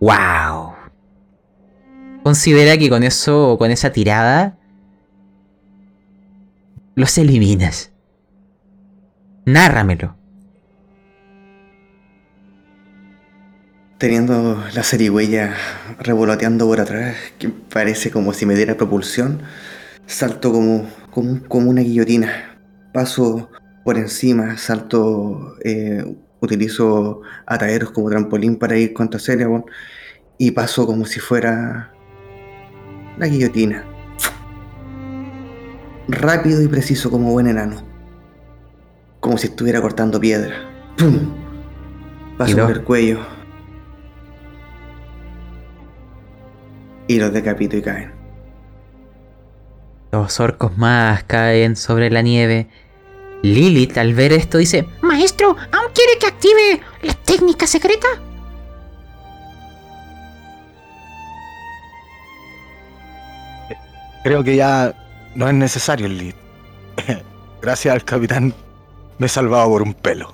¡Wow! 0.00 0.75
Considera 2.26 2.76
que 2.76 2.88
con 2.90 3.04
eso, 3.04 3.56
con 3.56 3.70
esa 3.70 3.92
tirada, 3.92 4.58
los 6.96 7.16
eliminas. 7.18 7.92
Nárramelo. 9.44 10.16
Teniendo 13.98 14.60
la 14.74 14.82
zarigüeya 14.82 15.54
revoloteando 16.00 16.66
por 16.66 16.80
atrás, 16.80 17.14
que 17.38 17.48
parece 17.48 18.10
como 18.10 18.32
si 18.32 18.44
me 18.44 18.56
diera 18.56 18.76
propulsión, 18.76 19.42
salto 20.06 20.50
como, 20.50 20.90
como, 21.12 21.44
como 21.44 21.70
una 21.70 21.82
guillotina. 21.82 22.58
Paso 22.92 23.50
por 23.84 23.98
encima, 23.98 24.58
salto, 24.58 25.54
eh, 25.64 26.04
utilizo 26.40 27.20
ataderos 27.46 27.92
como 27.92 28.10
trampolín 28.10 28.56
para 28.58 28.76
ir 28.76 28.92
contra 28.94 29.20
Celeborn 29.20 29.66
y 30.38 30.50
paso 30.50 30.86
como 30.86 31.04
si 31.04 31.20
fuera 31.20 31.92
la 33.18 33.26
guillotina. 33.26 33.84
Rápido 36.08 36.62
y 36.62 36.68
preciso 36.68 37.10
como 37.10 37.32
buen 37.32 37.46
enano. 37.48 37.82
Como 39.20 39.38
si 39.38 39.48
estuviera 39.48 39.80
cortando 39.80 40.20
piedra. 40.20 40.54
¡Pum! 40.96 41.34
Lo- 42.38 42.66
por 42.66 42.76
el 42.76 42.84
cuello. 42.84 43.20
Y 47.08 47.18
los 47.18 47.32
decapito 47.32 47.76
y 47.76 47.82
caen. 47.82 48.12
Los 50.12 50.40
orcos 50.40 50.76
más 50.76 51.24
caen 51.24 51.76
sobre 51.76 52.10
la 52.10 52.22
nieve. 52.22 52.68
Lilith, 53.42 53.96
al 53.98 54.14
ver 54.14 54.32
esto, 54.32 54.58
dice: 54.58 54.86
Maestro, 55.02 55.50
¿aún 55.50 55.92
quiere 55.94 56.18
que 56.18 56.26
active 56.26 56.80
la 57.02 57.14
técnica 57.14 57.66
secreta? 57.66 58.08
Creo 64.26 64.42
que 64.42 64.56
ya 64.56 64.92
no 65.36 65.46
es 65.46 65.54
necesario 65.54 66.06
el 66.06 66.18
lead. 66.18 66.34
Gracias 67.62 67.94
al 67.94 68.04
capitán 68.04 68.52
me 69.18 69.26
he 69.26 69.28
salvado 69.28 69.68
por 69.68 69.82
un 69.82 69.94
pelo. 69.94 70.32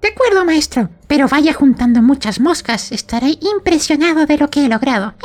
De 0.00 0.08
acuerdo, 0.08 0.46
maestro, 0.46 0.88
pero 1.06 1.28
vaya 1.28 1.52
juntando 1.52 2.00
muchas 2.00 2.40
moscas. 2.40 2.92
Estaré 2.92 3.36
impresionado 3.42 4.24
de 4.24 4.38
lo 4.38 4.48
que 4.48 4.64
he 4.64 4.70
logrado. 4.70 5.12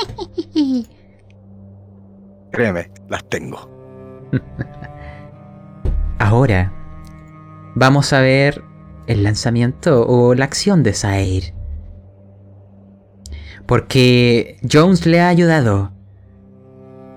Créeme, 2.51 2.91
las 3.07 3.23
tengo. 3.29 4.29
Ahora 6.19 6.73
vamos 7.75 8.11
a 8.11 8.19
ver 8.19 8.61
el 9.07 9.23
lanzamiento 9.23 10.05
o 10.05 10.35
la 10.35 10.43
acción 10.43 10.83
de 10.83 10.91
Zaire. 10.91 11.55
Porque 13.65 14.59
Jones 14.69 15.05
le 15.05 15.21
ha 15.21 15.29
ayudado. 15.29 15.95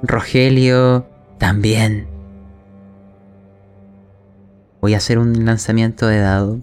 Rogelio 0.02 1.06
también. 1.39 2.09
Voy 4.81 4.94
a 4.94 4.97
hacer 4.97 5.18
un 5.18 5.44
lanzamiento 5.44 6.06
de 6.06 6.20
dado. 6.20 6.60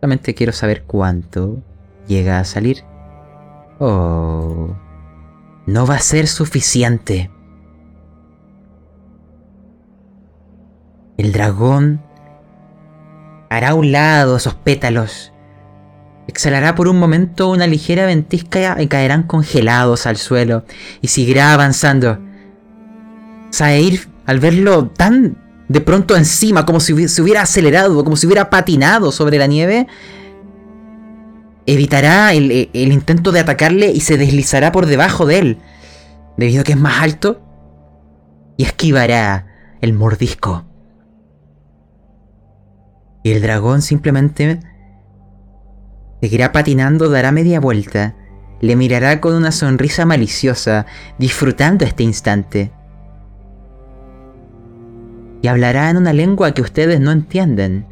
Solamente 0.00 0.34
quiero 0.34 0.52
saber 0.52 0.82
cuánto 0.82 1.62
llega 2.08 2.40
a 2.40 2.44
salir. 2.44 2.82
Oh. 3.78 4.74
No 5.66 5.86
va 5.86 5.96
a 5.96 6.00
ser 6.00 6.26
suficiente. 6.26 7.30
El 11.16 11.32
dragón 11.32 12.02
hará 13.48 13.70
a 13.70 13.74
un 13.74 13.92
lado 13.92 14.36
esos 14.36 14.54
pétalos. 14.54 15.32
Exhalará 16.26 16.74
por 16.74 16.88
un 16.88 16.98
momento 16.98 17.50
una 17.50 17.66
ligera 17.66 18.06
ventisca 18.06 18.80
y 18.82 18.88
caerán 18.88 19.22
congelados 19.22 20.06
al 20.06 20.16
suelo 20.16 20.64
y 21.00 21.08
seguirá 21.08 21.52
avanzando. 21.52 22.18
Saeir, 23.54 24.08
al 24.26 24.40
verlo 24.40 24.88
tan 24.88 25.38
de 25.68 25.80
pronto 25.80 26.16
encima, 26.16 26.66
como 26.66 26.80
si 26.80 27.08
se 27.08 27.22
hubiera 27.22 27.42
acelerado, 27.42 28.04
como 28.04 28.16
si 28.16 28.26
hubiera 28.26 28.50
patinado 28.50 29.12
sobre 29.12 29.38
la 29.38 29.46
nieve, 29.46 29.86
evitará 31.66 32.32
el, 32.34 32.70
el 32.72 32.92
intento 32.92 33.32
de 33.32 33.40
atacarle 33.40 33.90
y 33.90 34.00
se 34.00 34.18
deslizará 34.18 34.72
por 34.72 34.86
debajo 34.86 35.24
de 35.24 35.38
él, 35.38 35.58
debido 36.36 36.60
a 36.62 36.64
que 36.64 36.72
es 36.72 36.78
más 36.78 37.02
alto, 37.02 37.40
y 38.56 38.64
esquivará 38.64 39.46
el 39.80 39.92
mordisco. 39.94 40.64
Y 43.22 43.30
el 43.30 43.40
dragón 43.40 43.80
simplemente 43.82 44.60
seguirá 46.20 46.52
patinando, 46.52 47.08
dará 47.08 47.32
media 47.32 47.60
vuelta, 47.60 48.16
le 48.60 48.76
mirará 48.76 49.20
con 49.20 49.34
una 49.34 49.52
sonrisa 49.52 50.04
maliciosa, 50.04 50.86
disfrutando 51.18 51.84
este 51.84 52.02
instante. 52.02 52.72
Y 55.44 55.48
hablará 55.48 55.90
en 55.90 55.98
una 55.98 56.14
lengua 56.14 56.54
que 56.54 56.62
ustedes 56.62 57.00
no 57.00 57.12
entienden. 57.12 57.86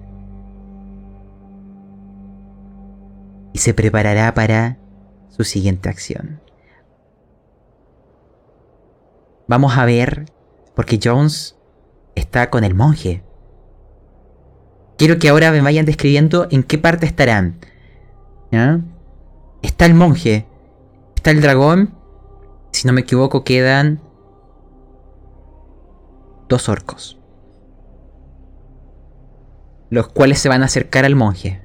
Y 3.53 3.59
se 3.59 3.75
preparará 3.75 4.33
para 4.33 4.79
su 5.29 5.45
siguiente 5.45 5.91
acción. 5.91 6.41
Vamos 9.49 9.77
a 9.77 9.85
ver, 9.85 10.33
porque 10.75 10.99
Jones 11.05 11.59
está 12.15 12.49
con 12.49 12.65
el 12.65 12.75
monje. 12.75 13.23
Quiero 14.97 15.19
que 15.19 15.29
ahora 15.29 15.51
me 15.51 15.61
vayan 15.61 15.85
describiendo 15.85 16.49
en 16.51 16.63
qué 16.63 16.79
parte 16.79 17.05
estarán. 17.05 17.59
Está 19.61 19.85
el 19.85 19.93
monje. 19.93 20.47
Está 21.17 21.33
el 21.33 21.43
dragón. 21.43 21.95
Si 22.71 22.87
no 22.87 22.95
me 22.95 23.03
equivoco, 23.03 23.45
quedan 23.45 24.01
dos 26.49 26.71
orcos. 26.71 27.19
Los 29.93 30.09
cuales 30.09 30.39
se 30.39 30.49
van 30.49 30.63
a 30.63 30.65
acercar 30.65 31.05
al 31.05 31.15
monje. 31.15 31.61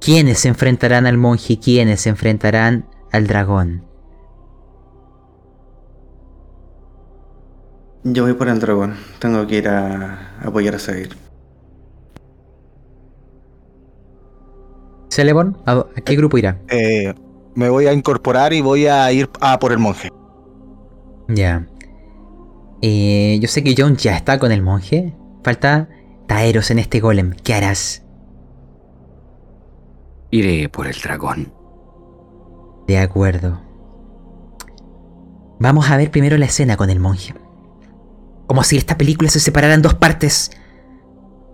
¿Quiénes 0.00 0.38
se 0.38 0.46
enfrentarán 0.46 1.06
al 1.06 1.18
monje 1.18 1.54
y 1.54 1.56
quiénes 1.56 2.02
se 2.02 2.08
enfrentarán 2.08 2.88
al 3.10 3.26
dragón? 3.26 3.84
Yo 8.04 8.22
voy 8.22 8.34
por 8.34 8.46
el 8.48 8.60
dragón. 8.60 8.94
Tengo 9.18 9.44
que 9.48 9.56
ir 9.56 9.68
a 9.68 10.36
apoyar 10.40 10.76
a 10.76 10.78
Sair. 10.78 11.08
Celeborn, 15.10 15.58
¿a, 15.66 15.84
a 15.96 16.00
qué 16.00 16.14
grupo 16.14 16.38
irá? 16.38 16.60
Eh, 16.68 17.12
me 17.56 17.68
voy 17.68 17.88
a 17.88 17.92
incorporar 17.92 18.52
y 18.52 18.60
voy 18.60 18.86
a 18.86 19.10
ir 19.10 19.28
a 19.40 19.58
por 19.58 19.72
el 19.72 19.78
monje. 19.78 20.10
Ya. 21.26 21.66
Eh, 22.82 23.36
yo 23.42 23.48
sé 23.48 23.64
que 23.64 23.74
John 23.76 23.96
ya 23.96 24.14
está 24.14 24.38
con 24.38 24.52
el 24.52 24.62
monje. 24.62 25.12
Falta 25.42 25.88
Taeros 26.26 26.70
en 26.70 26.78
este 26.78 27.00
golem. 27.00 27.32
¿Qué 27.42 27.54
harás? 27.54 28.02
Iré 30.30 30.68
por 30.68 30.86
el 30.86 30.94
dragón. 30.94 31.52
De 32.86 32.98
acuerdo. 32.98 33.60
Vamos 35.58 35.90
a 35.90 35.96
ver 35.96 36.10
primero 36.10 36.36
la 36.36 36.46
escena 36.46 36.76
con 36.76 36.90
el 36.90 37.00
monje. 37.00 37.34
Como 38.46 38.62
si 38.64 38.76
esta 38.76 38.98
película 38.98 39.30
se 39.30 39.40
separara 39.40 39.74
en 39.74 39.82
dos 39.82 39.94
partes. 39.94 40.50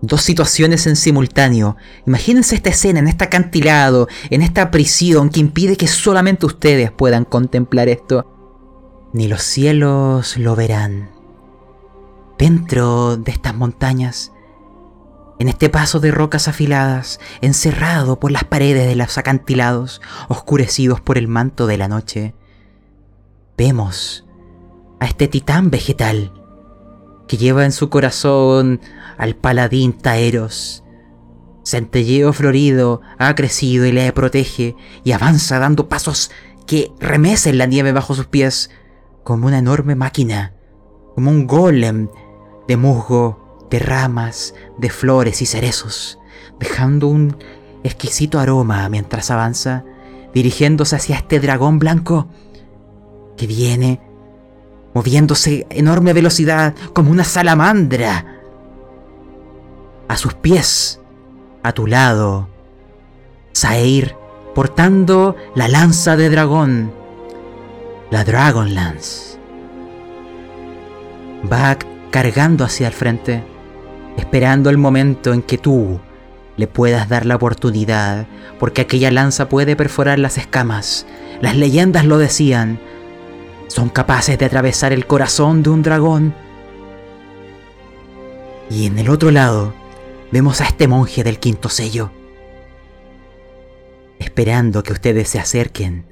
Dos 0.01 0.21
situaciones 0.23 0.87
en 0.87 0.95
simultáneo. 0.95 1.77
Imagínense 2.07 2.55
esta 2.55 2.71
escena 2.71 2.99
en 2.99 3.07
este 3.07 3.25
acantilado, 3.25 4.07
en 4.29 4.41
esta 4.41 4.71
prisión 4.71 5.29
que 5.29 5.39
impide 5.39 5.77
que 5.77 5.87
solamente 5.87 6.45
ustedes 6.45 6.91
puedan 6.91 7.23
contemplar 7.23 7.87
esto. 7.87 8.25
Ni 9.13 9.27
los 9.27 9.43
cielos 9.43 10.37
lo 10.37 10.55
verán. 10.55 11.11
Dentro 12.39 13.17
de 13.17 13.31
estas 13.31 13.53
montañas, 13.53 14.31
en 15.41 15.49
este 15.49 15.69
paso 15.69 15.99
de 15.99 16.11
rocas 16.11 16.47
afiladas, 16.47 17.19
encerrado 17.41 18.19
por 18.19 18.29
las 18.29 18.43
paredes 18.43 18.87
de 18.87 18.95
los 18.95 19.17
acantilados, 19.17 19.99
oscurecidos 20.27 21.01
por 21.01 21.17
el 21.17 21.27
manto 21.27 21.65
de 21.65 21.79
la 21.79 21.87
noche, 21.87 22.35
vemos 23.57 24.23
a 24.99 25.07
este 25.07 25.27
titán 25.27 25.71
vegetal 25.71 26.31
que 27.27 27.37
lleva 27.37 27.65
en 27.65 27.71
su 27.71 27.89
corazón 27.89 28.81
al 29.17 29.35
paladín 29.35 29.93
Taeros. 29.93 30.83
Centelleo 31.63 32.33
florido 32.33 33.01
ha 33.17 33.33
crecido 33.33 33.87
y 33.87 33.91
le 33.91 34.13
protege 34.13 34.75
y 35.03 35.11
avanza 35.11 35.57
dando 35.57 35.89
pasos 35.89 36.29
que 36.67 36.91
remecen 36.99 37.57
la 37.57 37.65
nieve 37.65 37.93
bajo 37.93 38.13
sus 38.13 38.27
pies 38.27 38.69
como 39.23 39.47
una 39.47 39.57
enorme 39.57 39.95
máquina, 39.95 40.53
como 41.15 41.31
un 41.31 41.47
golem 41.47 42.09
de 42.67 42.77
musgo, 42.77 43.40
de 43.71 43.79
ramas, 43.79 44.53
de 44.77 44.89
flores 44.91 45.41
y 45.41 45.47
cerezos, 45.47 46.19
dejando 46.59 47.07
un 47.07 47.35
exquisito 47.83 48.39
aroma 48.39 48.87
mientras 48.89 49.31
avanza, 49.31 49.83
dirigiéndose 50.33 50.95
hacia 50.95 51.15
este 51.15 51.39
dragón 51.39 51.79
blanco 51.79 52.27
que 53.35 53.47
viene 53.47 53.99
moviéndose 54.93 55.65
a 55.69 55.73
enorme 55.73 56.13
velocidad 56.13 56.75
como 56.93 57.11
una 57.11 57.23
salamandra. 57.23 58.25
A 60.07 60.17
sus 60.17 60.33
pies, 60.33 60.99
a 61.63 61.71
tu 61.71 61.87
lado, 61.87 62.49
Saeir 63.53 64.15
portando 64.53 65.35
la 65.55 65.67
lanza 65.67 66.17
de 66.17 66.29
dragón, 66.29 66.91
la 68.09 68.23
Dragon 68.23 68.73
Lance. 68.73 69.39
Va 71.51 71.77
cargando 72.11 72.65
hacia 72.65 72.87
el 72.87 72.93
frente, 72.93 73.43
esperando 74.17 74.69
el 74.69 74.77
momento 74.77 75.33
en 75.33 75.41
que 75.41 75.57
tú 75.57 75.99
le 76.57 76.67
puedas 76.67 77.09
dar 77.09 77.25
la 77.25 77.35
oportunidad, 77.35 78.27
porque 78.59 78.81
aquella 78.81 79.11
lanza 79.11 79.49
puede 79.49 79.75
perforar 79.75 80.19
las 80.19 80.37
escamas. 80.37 81.05
Las 81.41 81.55
leyendas 81.55 82.05
lo 82.05 82.17
decían. 82.17 82.79
Son 83.67 83.89
capaces 83.89 84.37
de 84.37 84.45
atravesar 84.45 84.93
el 84.93 85.07
corazón 85.07 85.63
de 85.63 85.69
un 85.69 85.81
dragón. 85.81 86.35
Y 88.69 88.85
en 88.85 88.99
el 88.99 89.09
otro 89.09 89.31
lado 89.31 89.73
vemos 90.31 90.61
a 90.61 90.65
este 90.65 90.87
monje 90.87 91.23
del 91.23 91.39
quinto 91.39 91.69
sello. 91.69 92.11
Esperando 94.19 94.83
que 94.83 94.93
ustedes 94.93 95.29
se 95.29 95.39
acerquen. 95.39 96.05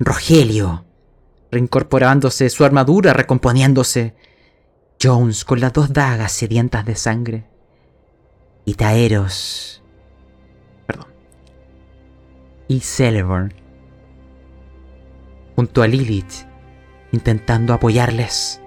Rogelio, 0.00 0.84
reincorporándose 1.50 2.50
su 2.50 2.64
armadura, 2.64 3.12
recomponiéndose. 3.12 4.14
Jones 5.00 5.44
con 5.44 5.60
las 5.60 5.72
dos 5.72 5.92
dagas 5.92 6.32
sedientas 6.32 6.84
de 6.84 6.96
sangre. 6.96 7.44
Y. 8.64 8.74
Perdón. 8.74 9.28
Y 12.66 12.80
Celeborn. 12.80 13.54
Junto 15.54 15.82
a 15.82 15.86
Lilith, 15.86 16.46
intentando 17.12 17.74
apoyarles. 17.74 18.60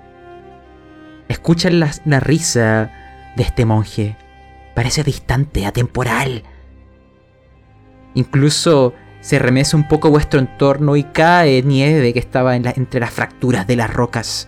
Escuchan 1.28 1.80
la, 1.80 2.20
risa 2.20 2.92
de 3.36 3.44
este 3.44 3.66
monje. 3.66 4.18
Parece 4.74 5.04
distante, 5.04 5.66
atemporal. 5.66 6.44
Incluso 8.14 8.94
se 9.20 9.38
remece 9.38 9.76
un 9.76 9.88
poco 9.88 10.10
vuestro 10.10 10.40
entorno 10.40 10.96
y 10.96 11.04
cae 11.04 11.62
nieve 11.62 12.14
que 12.14 12.20
estaba 12.20 12.56
entre 12.56 13.02
las 13.02 13.12
fracturas 13.12 13.68
de 13.68 13.76
las 13.76 13.94
rocas. 13.94 14.48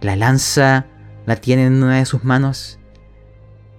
La 0.00 0.16
lanza 0.16 0.86
la 1.26 1.36
tiene 1.36 1.66
en 1.66 1.82
una 1.82 1.98
de 1.98 2.06
sus 2.06 2.24
manos, 2.24 2.78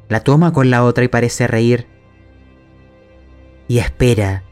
la 0.10 0.22
toma 0.22 0.54
con 0.54 0.70
la 0.70 0.84
otra 0.84 1.04
y 1.04 1.08
parece 1.08 1.48
reír. 1.48 1.88
Y 3.68 3.80
espera 3.80 4.44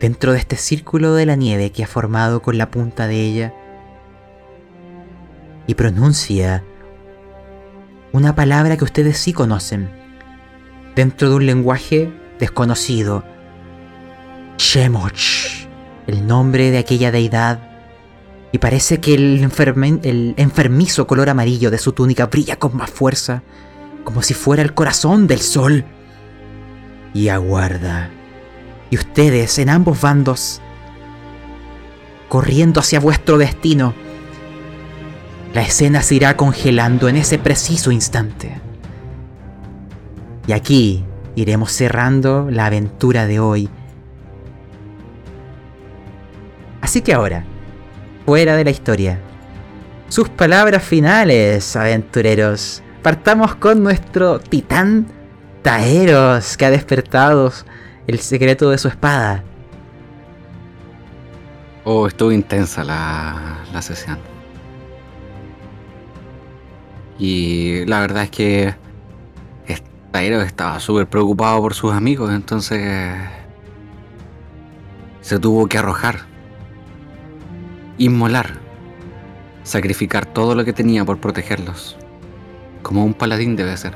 dentro 0.00 0.32
de 0.32 0.38
este 0.38 0.56
círculo 0.56 1.14
de 1.14 1.26
la 1.26 1.36
nieve 1.36 1.72
que 1.72 1.82
ha 1.82 1.86
formado 1.86 2.42
con 2.42 2.58
la 2.58 2.70
punta 2.70 3.06
de 3.06 3.20
ella. 3.20 3.54
Y 5.66 5.74
pronuncia 5.74 6.62
una 8.12 8.34
palabra 8.34 8.76
que 8.76 8.84
ustedes 8.84 9.18
sí 9.18 9.32
conocen, 9.32 9.90
dentro 10.94 11.28
de 11.28 11.36
un 11.36 11.46
lenguaje 11.46 12.12
desconocido. 12.38 13.24
Shemoch, 14.58 15.66
el 16.06 16.26
nombre 16.26 16.70
de 16.70 16.78
aquella 16.78 17.10
deidad. 17.10 17.75
Y 18.56 18.58
parece 18.58 19.00
que 19.00 19.12
el, 19.12 19.50
el 20.02 20.34
enfermizo 20.38 21.06
color 21.06 21.28
amarillo 21.28 21.70
de 21.70 21.76
su 21.76 21.92
túnica 21.92 22.24
brilla 22.24 22.56
con 22.56 22.74
más 22.74 22.88
fuerza, 22.88 23.42
como 24.02 24.22
si 24.22 24.32
fuera 24.32 24.62
el 24.62 24.72
corazón 24.72 25.26
del 25.26 25.40
sol. 25.40 25.84
Y 27.12 27.28
aguarda. 27.28 28.08
Y 28.88 28.96
ustedes 28.96 29.58
en 29.58 29.68
ambos 29.68 30.00
bandos, 30.00 30.62
corriendo 32.30 32.80
hacia 32.80 32.98
vuestro 32.98 33.36
destino, 33.36 33.92
la 35.52 35.60
escena 35.60 36.00
se 36.00 36.14
irá 36.14 36.34
congelando 36.38 37.10
en 37.10 37.16
ese 37.16 37.38
preciso 37.38 37.90
instante. 37.90 38.58
Y 40.46 40.52
aquí 40.52 41.04
iremos 41.34 41.72
cerrando 41.72 42.48
la 42.50 42.64
aventura 42.64 43.26
de 43.26 43.38
hoy. 43.38 43.68
Así 46.80 47.02
que 47.02 47.12
ahora, 47.12 47.44
fuera 48.26 48.56
de 48.56 48.64
la 48.64 48.70
historia, 48.70 49.20
sus 50.08 50.28
palabras 50.28 50.82
finales, 50.82 51.76
aventureros. 51.76 52.82
Partamos 53.02 53.54
con 53.54 53.82
nuestro 53.82 54.40
titán 54.40 55.06
Taeros, 55.62 56.56
que 56.56 56.66
ha 56.66 56.70
despertado 56.70 57.52
el 58.06 58.18
secreto 58.18 58.70
de 58.70 58.78
su 58.78 58.88
espada. 58.88 59.44
Oh, 61.84 62.06
estuvo 62.06 62.32
intensa 62.32 62.84
la, 62.84 63.58
la 63.72 63.80
sesión. 63.80 64.18
Y 67.18 67.86
la 67.86 68.00
verdad 68.00 68.24
es 68.24 68.30
que 68.30 68.74
Tairo 70.16 70.40
estaba 70.40 70.80
súper 70.80 71.06
preocupado 71.06 71.60
por 71.60 71.74
sus 71.74 71.92
amigos, 71.92 72.32
entonces 72.32 73.12
se 75.20 75.38
tuvo 75.38 75.66
que 75.66 75.76
arrojar, 75.76 76.25
inmolar, 77.98 78.54
sacrificar 79.62 80.26
todo 80.26 80.54
lo 80.54 80.64
que 80.64 80.72
tenía 80.72 81.04
por 81.04 81.18
protegerlos, 81.18 81.96
como 82.82 83.04
un 83.04 83.14
paladín 83.14 83.56
debe 83.56 83.76
ser. 83.76 83.94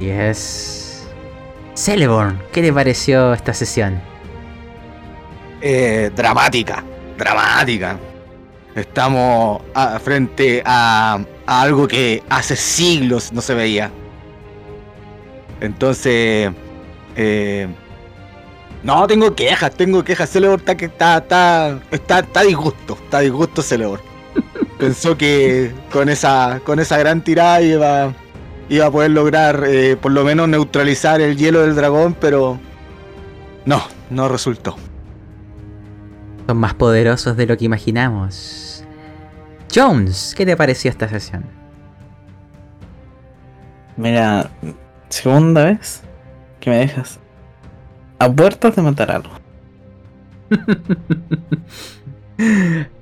Y 0.00 0.08
es... 0.08 1.08
Celeborn, 1.74 2.40
¿qué 2.52 2.62
le 2.62 2.72
pareció 2.72 3.32
esta 3.34 3.52
sesión? 3.52 4.00
Eh, 5.60 6.10
dramática, 6.14 6.84
dramática. 7.18 7.98
Estamos 8.76 9.62
a- 9.74 9.98
frente 9.98 10.62
a, 10.64 11.18
a 11.46 11.62
algo 11.62 11.88
que 11.88 12.22
hace 12.28 12.54
siglos 12.54 13.32
no 13.32 13.40
se 13.40 13.54
veía. 13.54 13.90
Entonces, 15.60 16.52
eh, 17.16 17.68
no 18.84 19.06
tengo 19.06 19.34
quejas, 19.34 19.74
tengo 19.74 20.04
quejas. 20.04 20.30
Celeborn 20.30 20.60
está 20.60 20.76
que 20.76 20.84
está, 20.84 21.16
está, 21.16 21.80
está, 21.90 22.18
está 22.18 22.42
disgusto, 22.42 22.98
está 23.02 23.20
disgusto 23.20 23.62
Celeborn. 23.62 24.02
Pensó 24.78 25.16
que 25.16 25.72
con 25.90 26.10
esa, 26.10 26.60
con 26.64 26.78
esa 26.78 26.98
gran 26.98 27.24
tirada 27.24 27.62
iba, 27.62 28.14
iba 28.68 28.86
a 28.86 28.90
poder 28.90 29.10
lograr 29.10 29.64
eh, 29.66 29.96
por 29.96 30.12
lo 30.12 30.22
menos 30.22 30.48
neutralizar 30.48 31.22
el 31.22 31.38
hielo 31.38 31.62
del 31.62 31.74
dragón, 31.74 32.14
pero 32.20 32.60
no, 33.64 33.82
no 34.10 34.28
resultó. 34.28 34.76
Son 36.46 36.58
más 36.58 36.74
poderosos 36.74 37.38
de 37.38 37.46
lo 37.46 37.56
que 37.56 37.64
imaginamos. 37.64 38.84
Jones, 39.74 40.34
¿qué 40.36 40.44
te 40.44 40.58
pareció 40.58 40.90
esta 40.90 41.08
sesión? 41.08 41.46
Mira, 43.96 44.50
segunda 45.08 45.64
vez 45.64 46.02
que 46.60 46.68
me 46.68 46.76
dejas 46.78 47.18
a 48.18 48.32
puertas 48.32 48.76
de 48.76 48.82
matar 48.82 49.10
algo. 49.10 49.30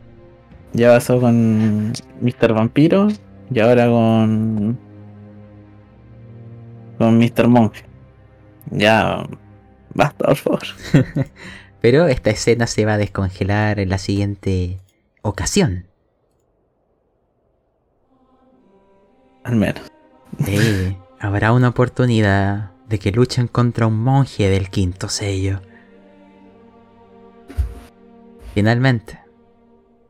Ya 0.75 0.89
pasó 0.89 1.21
con 1.21 1.93
Mr. 2.21 2.55
Vampiro 2.55 3.09
y 3.51 3.61
ahora 3.61 3.87
con. 3.87 4.79
con 6.99 7.19
Mr. 7.19 7.49
Monje. 7.49 7.85
Ya. 8.71 9.27
Basta, 9.95 10.29
por 10.29 10.37
favor. 10.37 10.63
Pero 11.83 12.07
esta 12.07 12.31
escena 12.31 12.67
se 12.67 12.87
va 12.87 12.95
a 12.95 12.99
descongelar 12.99 13.81
en 13.81 13.91
la 13.91 13.99
siguiente 13.99 14.81
ocasión. 15.21 15.89
Al 19.45 19.57
menos. 19.57 19.83
Sí, 20.45 20.97
habrá 21.19 21.53
una 21.53 21.69
oportunidad 21.69 22.71
de 22.93 22.99
que 22.99 23.11
luchen 23.11 23.49
contra 23.49 23.87
un 23.87 23.99
monje 23.99 24.51
del 24.51 24.69
quinto 24.69 25.09
sello. 25.09 25.63
Finalmente, 28.53 29.19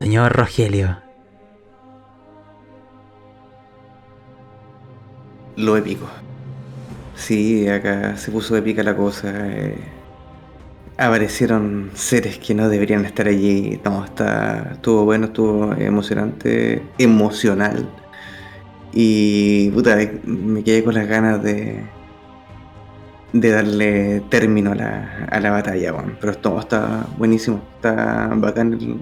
señor 0.00 0.32
Rogelio, 0.32 0.98
Lo 5.56 5.76
épico. 5.76 6.08
Sí, 7.14 7.68
acá 7.68 8.16
se 8.16 8.32
puso 8.32 8.56
épica 8.56 8.82
la 8.82 8.96
cosa. 8.96 9.30
eh, 9.48 9.76
aparecieron 10.98 11.90
seres 11.94 12.38
que 12.38 12.52
no 12.54 12.68
deberían 12.68 13.04
estar 13.04 13.28
allí. 13.28 13.80
No, 13.84 14.04
está, 14.04 14.70
estuvo 14.72 15.04
bueno, 15.04 15.26
estuvo 15.26 15.72
emocionante, 15.74 16.82
emocional. 16.98 17.88
Y 18.92 19.70
puta, 19.70 19.96
me 20.24 20.64
quedé 20.64 20.82
con 20.84 20.94
las 20.94 21.06
ganas 21.06 21.42
de, 21.42 21.84
de 23.32 23.50
darle 23.50 24.20
término 24.28 24.72
a 24.72 24.74
la, 24.74 25.26
a 25.30 25.40
la 25.40 25.50
batalla, 25.50 25.92
weón. 25.92 26.16
Pero 26.20 26.32
esto 26.32 26.58
está 26.60 27.06
buenísimo, 27.16 27.62
está 27.76 28.30
bacán 28.34 28.74
el, 28.74 28.96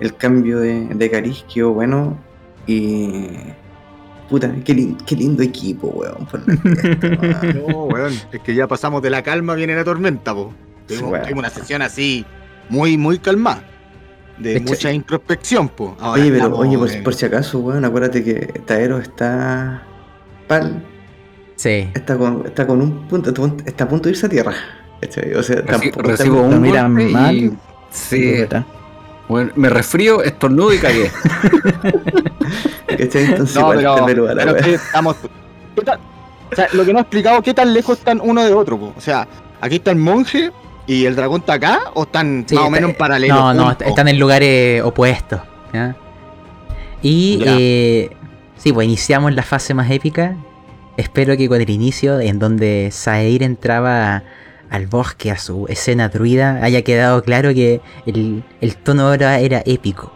el 0.00 0.16
cambio 0.16 0.58
de, 0.60 0.86
de 0.88 1.10
cariz, 1.10 1.44
quedó 1.52 1.72
bueno. 1.72 2.18
Y 2.66 3.28
puta, 4.28 4.52
qué, 4.64 4.74
lin- 4.74 4.96
qué 5.06 5.16
lindo 5.16 5.42
equipo, 5.42 5.88
weón. 5.94 6.26
No, 7.66 7.84
weón, 7.84 8.12
es 8.32 8.40
que 8.40 8.54
ya 8.54 8.66
pasamos 8.66 9.02
de 9.02 9.10
la 9.10 9.22
calma, 9.22 9.54
viene 9.54 9.74
la 9.74 9.84
tormenta, 9.84 10.34
po. 10.34 10.52
Tuvimos, 10.86 11.10
weón. 11.12 11.22
tuvimos 11.22 11.38
una 11.40 11.50
sesión 11.50 11.82
así 11.82 12.24
muy, 12.68 12.96
muy 12.96 13.18
calmada. 13.18 13.62
De, 14.38 14.58
mucha 14.60 14.90
introspección, 14.90 15.68
pues. 15.68 15.92
Ahora 16.00 16.20
Oye, 16.20 16.30
pero 16.32 16.36
estamos 16.46 16.58
oye, 16.58 16.78
por, 16.78 17.02
por 17.04 17.14
si 17.14 17.26
acaso, 17.26 17.60
weón, 17.60 17.84
acuérdate 17.84 18.24
que 18.24 18.36
Taero 18.66 18.98
está. 18.98 19.82
Pal, 20.48 20.82
Sí. 21.56 21.88
está 21.94 22.16
con, 22.16 22.44
está 22.46 22.66
con 22.66 22.80
un 22.82 23.08
punto, 23.08 23.30
está 23.64 23.84
a 23.84 23.88
punto 23.88 24.04
de 24.04 24.10
irse 24.10 24.26
a 24.26 24.28
tierra. 24.28 24.54
O 25.36 25.42
sea, 25.42 25.56
Reci- 25.64 25.92
recibo 25.96 26.42
un 26.42 26.60
mira 26.60 26.82
y- 26.86 26.88
mal. 27.12 27.52
Sí, 27.90 28.44
bueno, 29.28 29.50
me 29.56 29.68
resfrío, 29.68 30.22
estornudo 30.22 30.72
y 30.72 30.78
cagué. 30.78 31.10
¿cachai? 32.86 33.24
Entonces, 33.24 33.56
No, 33.56 33.70
pero, 34.06 34.34
la 34.34 34.56
que 34.56 34.74
estamos. 34.74 35.16
¿qué 35.76 35.82
tal? 35.82 35.98
O 36.50 36.54
sea, 36.54 36.68
lo 36.72 36.84
que 36.84 36.92
no 36.92 36.98
he 36.98 37.02
explicado, 37.02 37.42
¿qué 37.42 37.54
tan 37.54 37.72
lejos 37.72 37.98
están 37.98 38.20
uno 38.22 38.44
de 38.44 38.52
otro? 38.52 38.78
po? 38.78 38.92
O 38.96 39.00
sea, 39.00 39.26
aquí 39.60 39.76
está 39.76 39.90
el 39.90 39.96
monje 39.96 40.50
y 40.86 41.06
el 41.06 41.16
dragón 41.16 41.40
está 41.40 41.54
acá, 41.54 41.80
o 41.94 42.02
están 42.02 42.44
Sí, 42.46 42.54
más 42.54 42.64
o 42.64 42.70
menos 42.70 42.90
en 42.90 42.96
paralelo. 42.96 43.34
No, 43.34 43.54
no, 43.54 43.70
están 43.72 44.08
en 44.08 44.18
lugares 44.18 44.82
opuestos. 44.82 45.40
¿ya? 45.72 45.96
Y 47.00 47.38
Ya. 47.38 47.56
eh, 47.58 48.10
sí, 48.58 48.72
pues 48.72 48.84
iniciamos 48.86 49.32
la 49.34 49.42
fase 49.42 49.72
más 49.74 49.90
épica. 49.90 50.36
Espero 50.96 51.36
que 51.36 51.48
con 51.48 51.60
el 51.60 51.70
inicio, 51.70 52.20
en 52.20 52.38
donde 52.38 52.90
Saeir 52.92 53.42
entraba 53.42 54.22
al 54.70 54.86
bosque, 54.86 55.30
a 55.30 55.38
su 55.38 55.66
escena 55.68 56.08
druida, 56.08 56.62
haya 56.62 56.82
quedado 56.82 57.22
claro 57.22 57.52
que 57.54 57.80
el, 58.06 58.44
el 58.60 58.76
tono 58.76 59.08
ahora 59.08 59.38
era 59.38 59.62
épico. 59.66 60.12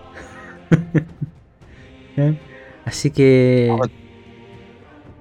Así 2.85 3.11
que... 3.11 3.75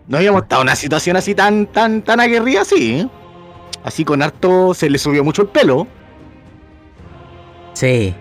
No 0.07 0.18
habíamos 0.18 0.44
estado 0.44 0.61
en 0.61 0.68
una 0.68 0.76
situación 0.76 1.18
así 1.18 1.34
tan, 1.34 1.65
tan, 1.65 2.03
tan 2.03 2.19
aguerrida 2.19 2.61
así. 2.61 2.99
¿eh? 2.99 3.10
Así 3.84 4.06
con 4.06 4.22
harto 4.22 4.76
se 4.76 4.90
le 4.90 4.99
subió 4.99 5.23
mucho 5.23 5.41
el 5.41 5.48
pelo. 5.48 5.88
Sí, 7.73 8.14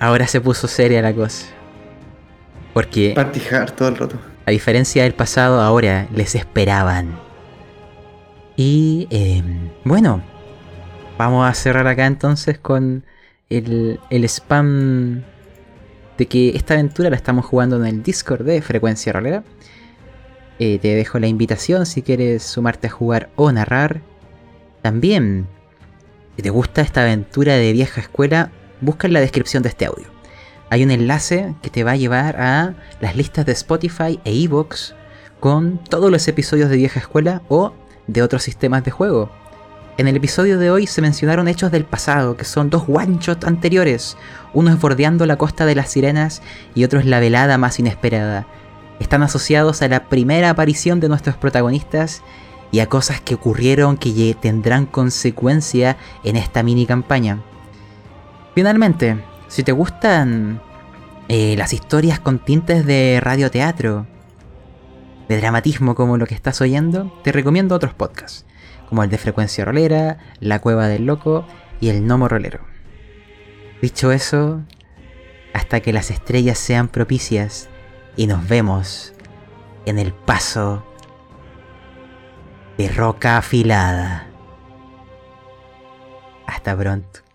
ahora 0.00 0.26
se 0.26 0.40
puso 0.40 0.66
seria 0.66 1.00
la 1.00 1.14
cosa. 1.14 1.46
Porque... 2.74 3.12
Party 3.14 3.40
hard 3.50 3.70
todo 3.72 3.88
el 3.88 3.96
rato. 3.96 4.16
A 4.48 4.50
diferencia 4.50 5.02
del 5.02 5.12
pasado, 5.12 5.60
ahora 5.60 6.08
les 6.14 6.34
esperaban. 6.34 7.20
Y 8.56 9.06
eh, 9.10 9.42
bueno, 9.84 10.22
vamos 11.18 11.46
a 11.46 11.52
cerrar 11.52 11.86
acá 11.86 12.06
entonces 12.06 12.58
con 12.58 13.04
el, 13.50 14.00
el 14.08 14.24
spam 14.24 15.22
de 16.16 16.26
que 16.26 16.56
esta 16.56 16.72
aventura 16.72 17.10
la 17.10 17.16
estamos 17.16 17.44
jugando 17.44 17.76
en 17.76 17.84
el 17.84 18.02
Discord 18.02 18.46
de 18.46 18.62
Frecuencia 18.62 19.12
Rolera. 19.12 19.44
Eh, 20.58 20.78
te 20.78 20.94
dejo 20.94 21.18
la 21.18 21.26
invitación 21.26 21.84
si 21.84 22.00
quieres 22.00 22.42
sumarte 22.42 22.86
a 22.86 22.90
jugar 22.90 23.28
o 23.36 23.52
narrar. 23.52 24.00
También, 24.80 25.46
si 26.36 26.42
te 26.42 26.48
gusta 26.48 26.80
esta 26.80 27.02
aventura 27.02 27.52
de 27.56 27.70
vieja 27.74 28.00
escuela, 28.00 28.50
busca 28.80 29.08
en 29.08 29.12
la 29.12 29.20
descripción 29.20 29.62
de 29.62 29.68
este 29.68 29.84
audio 29.84 30.17
hay 30.70 30.84
un 30.84 30.90
enlace 30.90 31.54
que 31.62 31.70
te 31.70 31.84
va 31.84 31.92
a 31.92 31.96
llevar 31.96 32.40
a 32.40 32.74
las 33.00 33.16
listas 33.16 33.46
de 33.46 33.52
Spotify 33.52 34.20
e 34.24 34.44
Evox 34.44 34.94
con 35.40 35.78
todos 35.78 36.10
los 36.10 36.26
episodios 36.28 36.68
de 36.68 36.76
Vieja 36.76 37.00
Escuela 37.00 37.42
o 37.48 37.72
de 38.06 38.22
otros 38.22 38.42
sistemas 38.42 38.84
de 38.84 38.90
juego. 38.90 39.30
En 39.96 40.06
el 40.06 40.16
episodio 40.16 40.58
de 40.58 40.70
hoy 40.70 40.86
se 40.86 41.02
mencionaron 41.02 41.48
hechos 41.48 41.72
del 41.72 41.84
pasado, 41.84 42.36
que 42.36 42.44
son 42.44 42.70
dos 42.70 42.84
one-shot 42.86 43.44
anteriores. 43.44 44.16
Uno 44.54 44.70
es 44.70 44.80
Bordeando 44.80 45.26
la 45.26 45.36
Costa 45.36 45.66
de 45.66 45.74
las 45.74 45.90
Sirenas 45.90 46.40
y 46.74 46.84
otro 46.84 47.00
es 47.00 47.06
La 47.06 47.18
Velada 47.18 47.58
Más 47.58 47.80
Inesperada. 47.80 48.46
Están 49.00 49.22
asociados 49.22 49.82
a 49.82 49.88
la 49.88 50.08
primera 50.08 50.50
aparición 50.50 51.00
de 51.00 51.08
nuestros 51.08 51.36
protagonistas 51.36 52.22
y 52.70 52.80
a 52.80 52.88
cosas 52.88 53.20
que 53.20 53.34
ocurrieron 53.34 53.96
que 53.96 54.36
tendrán 54.40 54.86
consecuencia 54.86 55.96
en 56.22 56.36
esta 56.36 56.62
mini 56.62 56.86
campaña. 56.86 57.42
Finalmente, 58.54 59.18
si 59.48 59.62
te 59.62 59.72
gustan 59.72 60.60
eh, 61.28 61.56
las 61.56 61.72
historias 61.72 62.20
con 62.20 62.38
tintes 62.38 62.86
de 62.86 63.18
radioteatro, 63.20 64.06
de 65.28 65.36
dramatismo 65.36 65.94
como 65.94 66.16
lo 66.16 66.26
que 66.26 66.34
estás 66.34 66.60
oyendo, 66.60 67.12
te 67.22 67.32
recomiendo 67.32 67.74
otros 67.74 67.94
podcasts, 67.94 68.46
como 68.88 69.02
el 69.02 69.10
de 69.10 69.18
Frecuencia 69.18 69.64
Rolera, 69.64 70.18
La 70.40 70.60
Cueva 70.60 70.86
del 70.88 71.06
Loco 71.06 71.46
y 71.80 71.88
El 71.88 72.02
Gnomo 72.02 72.28
Rolero. 72.28 72.60
Dicho 73.82 74.12
eso, 74.12 74.62
hasta 75.52 75.80
que 75.80 75.92
las 75.92 76.10
estrellas 76.10 76.58
sean 76.58 76.88
propicias 76.88 77.68
y 78.16 78.26
nos 78.26 78.48
vemos 78.48 79.12
en 79.86 79.98
el 79.98 80.12
paso 80.12 80.84
de 82.76 82.88
roca 82.88 83.38
afilada. 83.38 84.28
Hasta 86.46 86.76
pronto. 86.76 87.27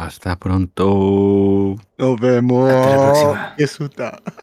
Hasta 0.00 0.34
pronto. 0.36 1.76
Nos 1.98 2.20
vemos. 2.20 2.70
Hasta 2.70 2.96
la 2.96 3.54
próxima. 3.56 4.40